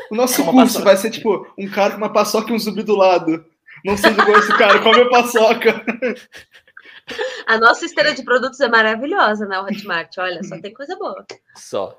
O 0.09 0.15
nosso 0.15 0.43
curso 0.43 0.57
paçoca. 0.57 0.85
vai 0.85 0.97
ser 0.97 1.11
tipo 1.11 1.47
um 1.57 1.69
cara 1.69 1.91
com 1.91 1.97
uma 1.97 2.11
paçoca 2.11 2.51
e 2.51 2.55
um 2.55 2.59
zumbi 2.59 2.83
do 2.83 2.95
lado. 2.95 3.45
Não 3.85 3.95
seja 3.95 4.21
igual 4.21 4.37
esse 4.37 4.55
cara, 4.57 4.79
come 4.79 5.01
a 5.01 5.09
paçoca. 5.09 5.83
A 7.45 7.57
nossa 7.57 7.85
esteira 7.85 8.13
de 8.13 8.23
produtos 8.23 8.59
é 8.59 8.67
maravilhosa 8.67 9.45
né, 9.45 9.59
Hotmart. 9.59 10.17
Olha, 10.17 10.43
só 10.43 10.59
tem 10.59 10.73
coisa 10.73 10.95
boa. 10.95 11.25
Só. 11.55 11.95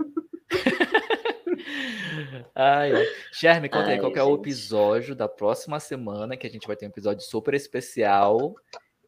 ai, 2.54 2.92
ai. 2.94 3.68
Conta 3.68 3.86
ai, 3.86 3.94
aí 3.94 4.00
qual 4.00 4.14
é 4.14 4.22
o 4.22 4.36
episódio 4.36 5.14
da 5.14 5.28
próxima 5.28 5.80
semana, 5.80 6.36
que 6.36 6.46
a 6.46 6.50
gente 6.50 6.66
vai 6.66 6.76
ter 6.76 6.86
um 6.86 6.90
episódio 6.90 7.22
super 7.22 7.54
especial. 7.54 8.54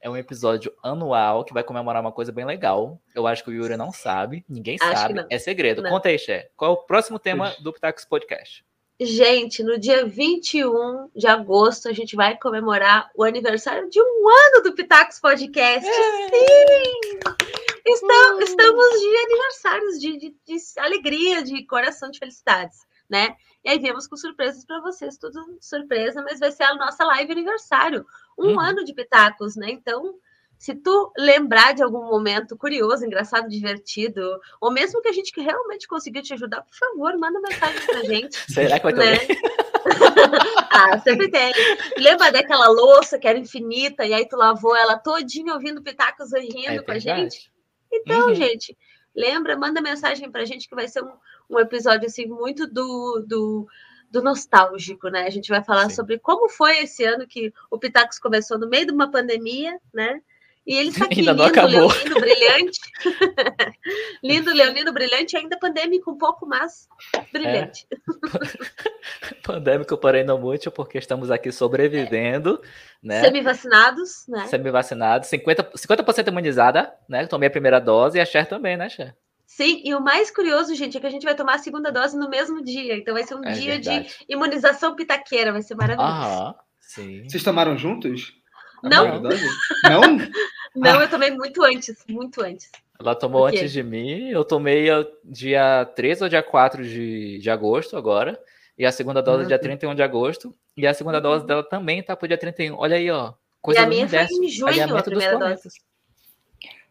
É 0.01 0.11
um 0.11 0.17
episódio 0.17 0.73
anual 0.83 1.45
que 1.45 1.55
vai 1.55 1.65
comemorar 1.65 2.03
uma 2.03 2.13
coisa 2.13 2.31
bem 2.31 2.45
legal. 2.45 3.01
Eu 3.15 3.27
acho 3.27 3.43
que 3.43 3.51
o 3.51 3.55
Yuri 3.55 3.77
não 3.77 3.91
sabe, 3.91 4.45
ninguém 4.47 4.77
acho 4.81 5.01
sabe. 5.01 5.25
É 5.31 5.39
segredo. 5.39 5.81
Não. 5.81 5.91
Conta 5.91 6.11
aí, 6.11 6.19
Cher. 6.19 6.51
Qual 6.57 6.71
é 6.71 6.75
o 6.75 6.77
próximo 6.77 7.19
tema 7.19 7.55
do 7.61 7.73
Pitacos 7.73 8.05
Podcast? 8.05 8.65
Gente, 9.01 9.61
no 9.65 9.77
dia 9.77 10.07
21 10.07 11.11
de 11.17 11.27
agosto, 11.27 11.89
a 11.89 11.93
gente 11.93 12.15
vai 12.15 12.39
comemorar 12.39 13.11
o 13.17 13.25
aniversário 13.25 13.91
de 13.91 14.01
um 14.01 14.29
ano 14.29 14.63
do 14.63 14.73
Pitacos 14.73 15.19
Podcast. 15.19 15.89
É. 15.89 16.29
Sim! 16.29 17.19
Estamos, 17.85 18.39
uh. 18.39 18.43
estamos 18.45 19.01
de 19.01 19.17
aniversários, 19.17 20.01
de, 20.01 20.17
de, 20.19 20.37
de, 20.47 20.57
alegria, 20.79 21.43
de 21.43 21.67
coração, 21.67 22.09
de 22.09 22.21
felicidades, 22.21 22.87
né? 23.11 23.37
E 23.65 23.71
aí 23.71 23.79
viemos 23.81 24.07
com 24.07 24.17
surpresas 24.17 24.65
para 24.65 24.81
vocês, 24.81 25.19
tudo 25.19 25.41
surpresa, 25.61 26.23
mas 26.23 26.39
vai 26.39 26.53
ser 26.53 26.63
a 26.63 26.77
nossa 26.77 27.05
live 27.05 27.33
aniversário. 27.33 28.07
Um 28.39 28.53
uhum. 28.53 28.61
ano 28.61 28.85
de 28.85 28.95
Pitacos, 28.95 29.57
né? 29.57 29.71
Então, 29.71 30.15
se 30.59 30.75
tu 30.75 31.13
lembrar 31.17 31.75
de 31.75 31.83
algum 31.83 32.05
momento 32.05 32.57
curioso, 32.57 33.05
engraçado, 33.05 33.49
divertido, 33.49 34.41
ou 34.61 34.71
mesmo 34.71 35.01
que 35.03 35.09
a 35.09 35.13
gente 35.13 35.33
realmente 35.41 35.87
conseguiu 35.87 36.23
te 36.23 36.33
ajudar, 36.35 36.63
por 36.63 36.75
favor, 36.75 37.17
manda 37.19 37.41
mensagem 37.41 37.87
pra 37.87 38.03
gente. 38.05 38.37
Será 38.53 38.79
que 38.79 38.85
vai 38.85 38.93
né? 38.95 39.19
ter? 39.19 39.39
ah, 40.71 40.99
sempre 41.01 41.31
tem. 41.31 41.53
Lembra 41.99 42.33
daquela 42.33 42.69
louça 42.69 43.19
que 43.19 43.29
era 43.29 43.39
infinita 43.39 44.05
e 44.05 44.15
aí 44.15 44.27
tu 44.27 44.37
lavou 44.37 44.75
ela 44.75 44.99
todinha 44.99 45.55
ouvindo 45.55 45.83
pitacos 45.83 46.33
e 46.33 46.41
rindo 46.41 46.81
é 46.81 46.83
com 46.83 46.93
a 46.93 46.99
gente? 46.99 47.53
Então, 47.93 48.29
uhum. 48.29 48.35
gente, 48.35 48.77
lembra, 49.15 49.57
manda 49.57 49.81
mensagem 49.81 50.31
pra 50.31 50.45
gente 50.45 50.69
que 50.69 50.75
vai 50.75 50.89
ser 50.89 51.03
um, 51.03 51.13
um 51.51 51.59
episódio 51.59 52.07
assim 52.07 52.27
muito 52.27 52.67
do, 52.67 53.25
do 53.27 53.67
do 54.15 54.23
nostálgico, 54.23 55.09
né? 55.09 55.27
A 55.27 55.31
gente 55.31 55.49
vai 55.49 55.63
falar 55.65 55.91
Sim. 55.91 55.97
sobre 55.97 56.21
como 56.21 56.49
foi 56.49 56.79
esse 56.79 57.05
ano 57.05 57.27
que 57.27 57.53
o 57.69 57.77
Pitacos 57.77 58.21
começou 58.21 58.57
no 58.57 58.69
meio 58.69 58.87
de 58.87 58.93
uma 58.93 59.11
pandemia, 59.11 59.77
né? 59.93 60.23
E 60.67 60.77
ele 60.77 60.89
está 60.89 61.05
aqui, 61.07 61.21
Ainda 61.21 61.35
não 61.35 61.47
lindo, 61.47 61.59
acabou. 61.61 61.89
leonino, 61.89 62.21
brilhante. 62.21 62.81
lindo, 64.23 64.53
leonino, 64.53 64.93
brilhante, 64.93 65.37
ainda 65.37 65.59
pandêmico 65.59 66.11
um 66.11 66.17
pouco, 66.19 66.47
mas 66.47 66.89
brilhante. 67.33 67.87
Pandêmico, 69.43 69.97
porém 69.99 70.25
não 70.25 70.39
muito, 70.39 70.71
porque 70.71 70.99
estamos 70.99 71.31
aqui 71.31 71.53
sobrevivendo, 71.53 72.61
né? 73.03 73.21
Semi-vacinados, 73.21 74.25
né? 74.29 74.47
Semi-vacinado, 74.47 75.27
50%, 75.27 75.77
50 75.77 76.31
imunizada, 76.31 76.95
né? 77.09 77.27
Tomei 77.27 77.49
a 77.49 77.53
primeira 77.53 77.79
dose 77.81 78.19
e 78.19 78.21
a 78.21 78.25
Cher 78.25 78.47
também, 78.47 78.77
né, 78.77 78.89
Cher? 78.89 79.15
Sim, 79.47 79.83
e 79.85 79.95
o 79.95 80.01
mais 80.01 80.31
curioso, 80.31 80.75
gente, 80.75 80.97
é 80.97 81.01
que 81.01 81.07
a 81.07 81.11
gente 81.11 81.25
vai 81.25 81.35
tomar 81.35 81.55
a 81.57 81.59
segunda 81.59 81.93
dose 81.93 82.17
no 82.19 82.29
mesmo 82.29 82.65
dia. 82.65 82.97
Então 82.97 83.15
vai 83.15 83.23
ser 83.25 83.35
um 83.35 83.45
É 83.45 83.53
dia 83.53 83.79
de 83.79 83.89
verdade. 83.91 84.17
imunização 84.29 84.97
pitaqueira, 84.97 85.53
vai 85.53 85.63
ser 85.63 85.75
maravilhoso. 85.77 86.11
Aham, 86.13 86.55
sim. 86.81 87.23
Vocês 87.29 87.43
tomaram 87.43 87.77
juntos? 87.77 88.33
A 88.85 88.89
Não. 88.89 89.11
primeira 89.11 89.21
dose? 89.21 89.45
Não? 89.85 90.01
Não, 90.77 90.99
Ah. 90.99 91.03
eu 91.05 91.09
tomei 91.09 91.31
muito 91.31 91.63
antes, 91.63 91.97
muito 92.09 92.43
antes. 92.43 92.69
Ela 93.01 93.15
tomou 93.15 93.47
antes 93.47 93.73
de 93.73 93.83
mim, 93.83 94.29
eu 94.31 94.45
tomei 94.45 94.89
dia 95.25 95.85
13 95.97 96.25
ou 96.25 96.29
dia 96.29 96.43
4 96.43 96.83
de, 96.85 97.39
de 97.39 97.49
agosto 97.51 97.97
agora, 97.97 98.39
e 98.77 98.85
a 98.85 98.91
segunda 98.91 99.23
dose 99.23 99.45
Ah, 99.45 99.47
dia 99.49 99.59
tá. 99.59 99.63
31 99.63 99.95
de 99.95 100.03
agosto, 100.03 100.53
e 100.77 100.85
a 100.87 100.93
segunda 100.93 101.19
Uhum. 101.19 101.23
dose 101.23 101.47
dela 101.47 101.63
também 101.63 102.03
tá 102.03 102.17
pro 102.17 102.27
dia 102.29 102.37
31. 102.39 102.77
Olha 102.77 102.97
aí, 102.97 103.09
ó. 103.11 103.31
E 103.31 103.35
Coisa 103.63 103.81
a 103.81 103.85
do 103.85 103.89
minha 103.91 104.09
foi 104.09 104.19
em 104.21 104.49
junho, 104.49 104.97
a 104.97 105.03
primeira 105.03 105.39
dose. 105.39 105.69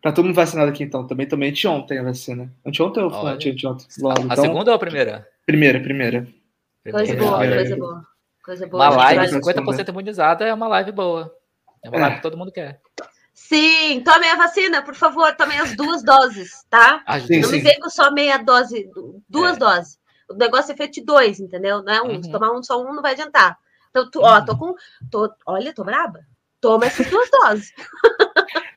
Tá 0.01 0.11
todo 0.11 0.25
mundo 0.25 0.35
vacinado 0.35 0.69
aqui 0.69 0.83
então. 0.83 1.05
Também 1.07 1.25
tomei 1.27 1.49
anteontem 1.49 1.99
a 1.99 2.03
vacina. 2.03 2.51
Anteontem 2.65 3.03
ou 3.03 3.09
foi 3.09 3.31
anteontem? 3.31 3.85
Logo. 3.99 4.21
A 4.21 4.23
Então, 4.25 4.43
segunda 4.43 4.71
ou 4.71 4.75
a 4.75 4.79
primeira? 4.79 5.27
primeira, 5.45 5.79
primeira. 5.79 6.27
Coisa 6.83 6.97
Primeira. 7.13 7.21
boa, 7.21 7.37
Olha 7.37 7.49
aí. 7.49 7.55
coisa 7.55 7.75
boa. 7.77 8.05
Coisa 8.43 8.67
boa. 8.67 8.83
Uma 8.89 8.95
live 8.97 9.15
vai- 9.19 9.27
50% 9.41 9.89
imunizada 9.89 10.45
é 10.45 10.53
uma 10.53 10.67
live 10.67 10.91
boa. 10.91 11.33
É 11.83 11.89
uma 11.89 11.97
É. 11.97 12.01
live 12.01 12.15
que 12.17 12.21
todo 12.21 12.37
mundo 12.37 12.51
quer. 12.51 12.79
Sim, 13.33 14.01
tomem 14.05 14.29
a 14.29 14.35
vacina, 14.35 14.81
por 14.83 14.95
favor, 14.95 15.35
tomem 15.35 15.59
as 15.59 15.75
duas 15.75 16.03
doses, 16.03 16.63
tá? 16.69 17.03
Ah, 17.05 17.19
Sim, 17.19 17.39
Não 17.41 17.49
sim. 17.49 17.55
me 17.57 17.61
vem 17.61 17.79
com 17.79 17.89
só 17.89 18.11
meia 18.11 18.37
dose, 18.37 18.89
duas 19.27 19.55
É. 19.55 19.59
doses. 19.59 19.99
O 20.29 20.35
negócio 20.35 20.71
é 20.71 20.75
feito 20.75 20.93
de 20.93 21.01
dois, 21.03 21.39
entendeu? 21.39 21.83
Não 21.83 21.93
é 21.93 22.01
um. 22.01 22.21
Se 22.21 22.27
Uhum. 22.27 22.31
tomar 22.31 22.51
um 22.51 22.63
só 22.63 22.81
um, 22.81 22.93
não 22.93 23.01
vai 23.01 23.13
adiantar. 23.13 23.57
Então, 23.89 24.09
tu, 24.09 24.21
ó, 24.21 24.39
Uhum. 24.39 24.45
tô 24.45 24.57
com. 24.57 24.75
Tô, 25.11 25.31
olha, 25.45 25.73
tô 25.73 25.83
braba. 25.83 26.21
Toma 26.61 26.85
essas 26.85 27.07
duas 27.09 27.29
doses. 27.29 27.73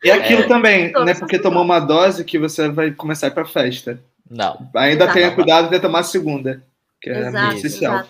E 0.03 0.11
aquilo 0.11 0.43
É. 0.43 0.49
também, 0.49 0.93
Todas 0.93 1.07
né? 1.07 1.15
Porque 1.15 1.39
tomou 1.39 1.63
uma 1.63 1.79
dose 1.79 2.25
que 2.25 2.39
você 2.39 2.69
vai 2.69 2.91
começar 2.91 3.27
a 3.27 3.31
ir 3.31 3.33
pra 3.35 3.45
festa. 3.47 4.03
Não. 4.29 4.69
Ainda 4.75 5.05
Exato. 5.05 5.13
tenha 5.19 5.35
cuidado 5.35 5.71
de 5.71 5.79
tomar 5.81 6.01
a 6.01 6.05
segunda. 6.05 6.63
Que 7.01 7.11
é 7.11 7.29
exato, 7.29 7.55
essencial. 7.57 7.95
exato. 7.95 8.09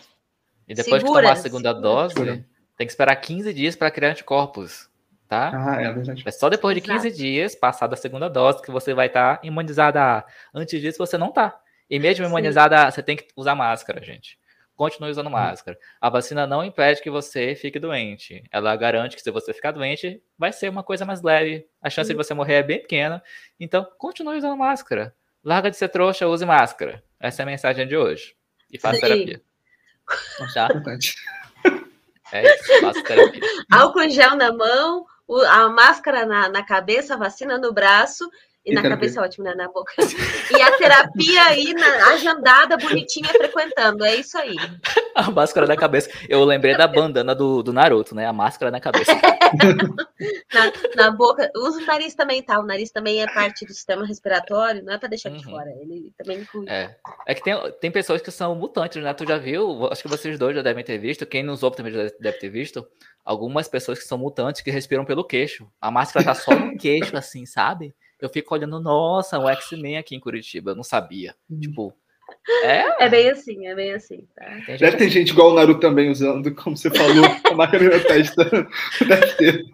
E 0.68 0.74
depois 0.74 1.02
que 1.02 1.06
Segura, 1.08 1.22
tomar 1.22 1.32
a 1.32 1.36
segunda 1.36 1.68
segura. 1.74 1.82
dose, 1.88 2.14
Segura. 2.14 2.44
Tem 2.76 2.86
que 2.86 2.92
esperar 2.92 3.16
15 3.16 3.52
dias 3.54 3.74
para 3.74 3.90
criar 3.90 4.10
anticorpos, 4.10 4.90
tá? 5.28 5.50
Ah, 5.54 5.82
é 5.82 5.92
verdade. 5.92 6.22
É 6.26 6.30
só 6.30 6.48
depois 6.48 6.74
de 6.74 6.82
Exato. 6.82 7.02
15 7.02 7.16
dias, 7.16 7.54
passada 7.54 7.94
a 7.94 7.96
segunda 7.96 8.28
dose, 8.28 8.62
que 8.62 8.70
você 8.70 8.92
vai 8.92 9.06
estar 9.06 9.40
imunizada. 9.42 10.24
Antes 10.54 10.80
disso, 10.80 10.98
você 10.98 11.16
não 11.16 11.32
tá. 11.32 11.58
E 11.88 11.98
mesmo 11.98 12.24
Sim. 12.24 12.30
imunizada, 12.30 12.90
você 12.90 13.02
tem 13.02 13.16
que 13.16 13.28
usar 13.36 13.54
máscara, 13.54 14.02
gente. 14.02 14.38
Continue 14.74 15.10
usando 15.10 15.30
máscara. 15.30 15.78
A 15.98 16.10
vacina 16.10 16.46
não 16.46 16.62
impede 16.62 17.00
que 17.00 17.08
você 17.08 17.54
fique 17.54 17.78
doente. 17.78 18.44
Ela 18.52 18.76
garante 18.76 19.16
que 19.16 19.22
se 19.22 19.30
você 19.30 19.54
ficar 19.54 19.70
doente, 19.70 20.22
vai 20.38 20.52
ser 20.52 20.68
uma 20.68 20.82
coisa 20.82 21.06
mais 21.06 21.22
leve. 21.22 21.66
A 21.80 21.88
chance 21.88 22.10
de 22.10 22.14
você 22.14 22.34
morrer 22.34 22.54
é 22.56 22.62
bem 22.62 22.80
pequena. 22.80 23.22
Então, 23.58 23.88
continue 23.96 24.36
usando 24.36 24.54
máscara. 24.54 25.14
Larga 25.42 25.70
de 25.70 25.78
ser 25.78 25.88
trouxa, 25.88 26.28
use 26.28 26.44
máscara. 26.44 27.02
Essa 27.18 27.40
é 27.40 27.44
a 27.44 27.46
mensagem 27.46 27.88
de 27.88 27.96
hoje. 27.96 28.36
E 28.70 28.78
faça 28.78 28.96
Sim. 28.96 29.00
terapia. 29.00 29.42
Tá? 30.52 30.66
Importante. 30.66 31.14
É 32.32 32.54
isso, 32.54 33.02
terapia. 33.04 33.40
Álcool 33.70 34.02
em 34.02 34.10
gel 34.10 34.36
na 34.36 34.52
mão, 34.52 35.04
a 35.48 35.68
máscara 35.68 36.26
na, 36.26 36.48
na 36.48 36.62
cabeça, 36.62 37.14
a 37.14 37.16
vacina 37.18 37.58
no 37.58 37.72
braço. 37.72 38.28
E, 38.64 38.72
E 38.72 38.74
na 38.74 38.82
terapia. 38.82 38.90
cabeça 39.08 39.20
é 39.20 39.22
ótimo, 39.22 39.44
né? 39.44 39.54
Na 39.54 39.68
boca. 39.68 39.92
E 40.50 40.62
a 40.62 40.76
terapia 40.78 41.42
aí, 41.44 41.72
na, 41.74 42.08
agendada, 42.12 42.76
bonitinha, 42.76 43.28
frequentando. 43.28 44.04
É 44.04 44.16
isso 44.16 44.36
aí. 44.38 44.54
A 45.14 45.30
máscara 45.30 45.66
na 45.66 45.76
cabeça. 45.76 46.10
Eu 46.28 46.44
lembrei 46.44 46.76
da 46.76 46.86
bandana 46.86 47.34
do, 47.34 47.62
do 47.62 47.72
Naruto, 47.72 48.14
né? 48.14 48.26
A 48.26 48.32
máscara 48.32 48.70
na 48.70 48.80
cabeça. 48.80 49.12
Na, 50.52 50.72
na 51.04 51.10
boca. 51.10 51.50
Usa 51.56 51.80
o 51.80 51.86
nariz 51.86 52.14
também, 52.14 52.42
tá? 52.42 52.58
O 52.58 52.66
nariz 52.66 52.90
também 52.90 53.22
é 53.22 53.26
parte 53.32 53.64
do 53.64 53.72
sistema 53.72 54.06
respiratório, 54.06 54.82
não 54.84 54.92
é 54.94 54.98
pra 54.98 55.08
deixar 55.08 55.30
de 55.30 55.36
Uhum. 55.36 55.52
fora. 55.52 55.70
Ele 55.80 56.12
também 56.16 56.38
inclui. 56.40 56.66
É. 56.68 56.94
É 57.26 57.34
que 57.34 57.42
tem, 57.42 57.54
tem 57.80 57.90
pessoas 57.90 58.22
que 58.22 58.30
são 58.30 58.54
mutantes, 58.54 59.02
né? 59.02 59.12
Tu 59.14 59.26
já 59.26 59.38
viu? 59.38 59.86
Acho 59.90 60.02
que 60.02 60.08
vocês 60.08 60.38
dois 60.38 60.54
já 60.56 60.62
devem 60.62 60.84
ter 60.84 60.98
visto. 60.98 61.26
Quem 61.26 61.42
nos 61.42 61.62
ouve 61.62 61.76
também 61.76 61.92
já 61.92 62.10
deve 62.20 62.38
ter 62.38 62.48
visto. 62.48 62.86
Algumas 63.24 63.68
pessoas 63.68 63.98
que 63.98 64.04
são 64.04 64.16
mutantes 64.16 64.62
que 64.62 64.70
respiram 64.70 65.04
pelo 65.04 65.24
queixo. 65.24 65.66
A 65.80 65.90
máscara 65.90 66.24
tá 66.24 66.34
só 66.34 66.54
no 66.54 66.76
queixo, 66.78 67.16
assim, 67.16 67.44
sabe? 67.44 67.94
Eu 68.20 68.28
fico 68.28 68.54
olhando, 68.54 68.80
nossa, 68.80 69.38
um 69.38 69.48
X-Men 69.48 69.98
aqui 69.98 70.14
em 70.16 70.20
Curitiba. 70.20 70.70
Eu 70.70 70.76
não 70.76 70.82
sabia. 70.82 71.34
Tipo, 71.60 71.92
é. 72.64 73.04
É 73.04 73.08
bem 73.08 73.28
assim, 73.30 73.66
é 73.66 73.74
bem 73.74 73.92
assim, 73.92 74.26
tá? 74.34 74.44
Tem 74.44 74.60
gente 74.78 74.80
Deve 74.80 74.96
ter 74.96 75.04
assim. 75.04 75.10
gente 75.10 75.30
igual 75.30 75.50
o 75.52 75.54
Naruto 75.54 75.80
também 75.80 76.10
usando, 76.10 76.54
como 76.54 76.76
você 76.76 76.90
falou, 76.90 77.24
a 77.50 77.54
máquina 77.54 77.90
na 77.90 78.00
testa. 78.00 78.44
Deve 79.06 79.26
ter. 79.36 79.64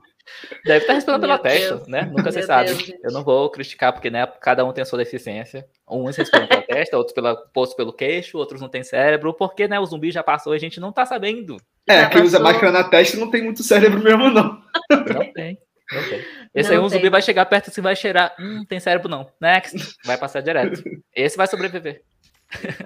Deve 0.64 0.78
estar 0.78 0.94
respirando 0.94 1.20
pela 1.20 1.34
Meu 1.34 1.42
testa, 1.42 1.76
Deus. 1.76 1.88
né? 1.88 2.02
Nunca 2.10 2.30
se 2.30 2.38
Meu 2.38 2.46
sabe. 2.46 2.68
Deus, 2.68 2.92
eu 3.02 3.12
não 3.12 3.22
vou 3.24 3.50
criticar, 3.50 3.92
porque 3.92 4.10
né, 4.10 4.26
cada 4.40 4.64
um 4.64 4.72
tem 4.72 4.82
a 4.82 4.84
sua 4.84 4.98
deficiência. 4.98 5.66
Uns 5.88 6.16
respiram 6.16 6.46
pela 6.46 6.62
testa, 6.62 6.96
outros 6.96 7.14
pela, 7.14 7.36
posto 7.36 7.76
pelo 7.76 7.92
queixo, 7.92 8.38
outros 8.38 8.60
não 8.60 8.68
têm 8.68 8.82
cérebro, 8.82 9.34
porque 9.34 9.66
né, 9.68 9.78
o 9.80 9.86
zumbi 9.86 10.10
já 10.10 10.22
passou 10.22 10.54
e 10.54 10.56
a 10.56 10.60
gente 10.60 10.80
não 10.80 10.92
tá 10.92 11.04
sabendo. 11.04 11.56
É, 11.88 12.02
Já 12.02 12.10
quem 12.10 12.22
usa 12.22 12.38
passou. 12.38 12.52
máscara 12.52 12.72
na 12.72 12.84
testa 12.84 13.16
não 13.18 13.30
tem 13.30 13.42
muito 13.42 13.62
cérebro 13.62 14.02
mesmo, 14.02 14.30
não. 14.30 14.62
Não 14.90 15.32
tem. 15.32 15.58
Não 15.92 16.08
tem. 16.08 16.24
Esse 16.54 16.70
aí 16.70 16.76
Não 16.76 16.84
um 16.84 16.88
zumbi 16.88 17.02
tem. 17.02 17.10
vai 17.10 17.22
chegar 17.22 17.46
perto 17.46 17.70
e 17.76 17.80
vai 17.80 17.96
cheirar. 17.96 18.34
Hum, 18.38 18.64
tem 18.68 18.80
cérebro 18.80 19.08
não. 19.08 19.30
Next. 19.40 19.96
Vai 20.04 20.18
passar 20.18 20.40
direto. 20.40 20.82
Esse 21.14 21.36
vai 21.36 21.46
sobreviver. 21.46 22.02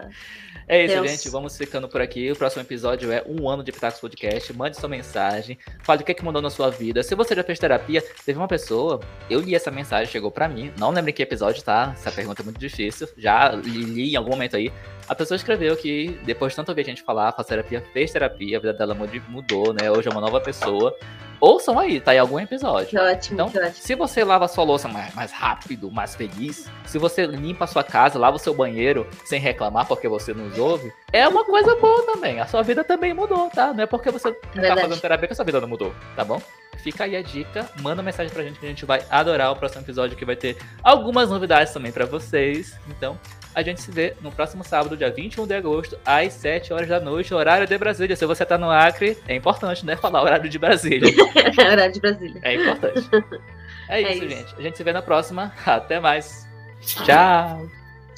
É 0.69 0.85
isso, 0.85 0.95
Deus. 0.95 1.11
gente. 1.11 1.29
Vamos 1.29 1.57
ficando 1.57 1.89
por 1.89 2.01
aqui. 2.01 2.31
O 2.33 2.35
próximo 2.35 2.61
episódio 2.63 3.13
é 3.13 3.23
um 3.25 3.49
ano 3.49 3.63
de 3.63 3.71
Pitacos 3.71 4.01
Podcast. 4.01 4.53
Mande 4.53 4.77
sua 4.77 4.89
mensagem. 4.89 5.57
Fale 5.85 6.03
o 6.03 6.05
que, 6.05 6.11
é 6.11 6.15
que 6.15 6.25
mudou 6.25 6.43
na 6.43 6.51
sua 6.51 6.71
vida. 6.71 7.05
Se 7.05 7.15
você 7.15 7.37
já 7.37 7.45
fez 7.45 7.57
terapia, 7.61 8.03
teve 8.25 8.37
uma 8.37 8.49
pessoa. 8.49 8.99
Eu 9.31 9.39
li 9.41 9.55
essa 9.55 9.71
mensagem, 9.71 10.11
chegou 10.11 10.29
pra 10.29 10.49
mim. 10.49 10.73
Não 10.77 10.91
lembro 10.91 11.11
em 11.11 11.13
que 11.13 11.23
episódio, 11.23 11.63
tá? 11.63 11.93
Essa 11.93 12.11
pergunta 12.11 12.43
é 12.43 12.45
muito 12.45 12.59
difícil. 12.59 13.09
Já 13.17 13.51
li, 13.53 13.85
li 13.85 14.13
em 14.15 14.17
algum 14.17 14.31
momento 14.31 14.57
aí. 14.57 14.73
A 15.09 15.15
pessoa 15.15 15.37
escreveu 15.37 15.77
que 15.77 16.19
depois 16.25 16.53
de 16.53 16.57
tanto 16.57 16.71
ouvir 16.71 16.81
a 16.83 16.85
gente 16.85 17.03
falar, 17.03 17.31
faz 17.33 17.47
terapia, 17.47 17.81
fez 17.93 18.11
terapia, 18.11 18.57
a 18.57 18.61
vida 18.61 18.73
dela 18.73 18.95
mudou, 19.29 19.73
né? 19.73 19.91
Hoje 19.91 20.09
é 20.09 20.11
uma 20.11 20.21
nova 20.21 20.41
pessoa. 20.41 20.97
Ouçam 21.39 21.79
aí, 21.79 22.01
tá 22.01 22.15
em 22.15 22.19
algum 22.19 22.41
episódio. 22.41 22.89
Que 22.89 22.99
ótimo, 22.99 23.35
Então, 23.35 23.51
que 23.51 23.59
ótimo. 23.59 23.75
se 23.75 23.95
você 23.95 24.25
lava 24.25 24.47
a 24.47 24.49
sua 24.49 24.65
louça 24.65 24.89
mais, 24.89 25.15
mais 25.15 25.31
rápido, 25.31 25.91
mais 25.91 26.17
feliz, 26.17 26.69
se 26.87 26.99
você 26.99 27.27
limpa 27.27 27.65
a 27.65 27.69
sua 27.69 27.85
casa, 27.85 28.19
lava 28.19 28.37
o 28.37 28.39
seu 28.39 28.55
banheiro 28.55 29.07
sem 29.25 29.39
reclamar 29.39 29.87
porque 29.87 30.09
você 30.09 30.33
nos 30.33 30.59
ouve, 30.59 30.91
é 31.13 31.29
uma 31.29 31.45
coisa 31.45 31.77
boa 31.77 32.05
também. 32.07 32.41
A 32.41 32.47
sua 32.47 32.63
vida 32.63 32.83
também 32.83 33.13
mudou, 33.13 33.51
tá? 33.51 33.73
Não 33.73 33.85
é 33.85 33.87
porque 33.87 34.11
você 34.11 34.31
não 34.55 34.63
tá 34.63 34.77
fazendo 34.77 35.01
terapia 35.01 35.27
que 35.29 35.33
a 35.35 35.37
sua 35.37 35.45
vida 35.45 35.61
não 35.61 35.69
mudou, 35.69 35.95
tá 36.17 36.25
bom? 36.25 36.41
Fica 36.79 37.05
aí 37.05 37.15
a 37.17 37.23
dica, 37.23 37.69
manda 37.81 38.03
mensagem 38.03 38.33
pra 38.33 38.43
gente 38.43 38.59
que 38.59 38.65
a 38.67 38.69
gente 38.69 38.87
vai 38.87 39.05
adorar 39.11 39.53
o 39.53 39.57
próximo 39.57 39.83
episódio 39.83 40.17
que 40.17 40.25
vai 40.25 40.37
ter 40.37 40.57
algumas 40.83 41.29
novidades 41.31 41.73
também 41.73 41.93
pra 41.93 42.07
vocês. 42.07 42.79
Então, 42.89 43.19
a 43.57 43.63
gente 43.63 43.81
se 43.81 43.91
vê 43.91 44.15
no 44.21 44.31
próximo 44.31 44.63
sábado, 44.63 44.99
dia 44.99 45.11
21 45.11 45.47
de 45.47 45.55
agosto, 45.55 45.99
às 46.05 46.35
7 46.35 46.75
horas 46.75 46.89
da 46.89 47.01
noite, 47.01 47.33
horário 47.33 47.67
de 47.67 47.79
Brasília. 47.79 48.15
Se 48.15 48.27
você 48.27 48.45
tá 48.45 48.59
no 48.59 48.71
Acre, 48.71 49.17
é 49.27 49.35
importante, 49.35 49.87
né? 49.87 49.97
Falar 49.97 50.23
horário 50.23 50.51
de 50.51 50.59
Brasília. 50.59 51.11
Horário 51.59 51.95
de 51.95 52.01
Brasília. 52.01 52.39
É 52.43 52.55
importante. 52.55 53.09
É 53.89 54.03
É 54.03 54.13
isso, 54.15 54.25
isso. 54.25 54.37
gente. 54.37 54.55
A 54.59 54.63
gente 54.63 54.77
se 54.77 54.83
vê 54.83 54.93
na 54.93 55.01
próxima. 55.01 55.53
Até 55.65 56.01
mais. 56.01 56.45
Tchau. 56.81 57.69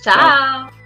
Tchau. 0.03 0.78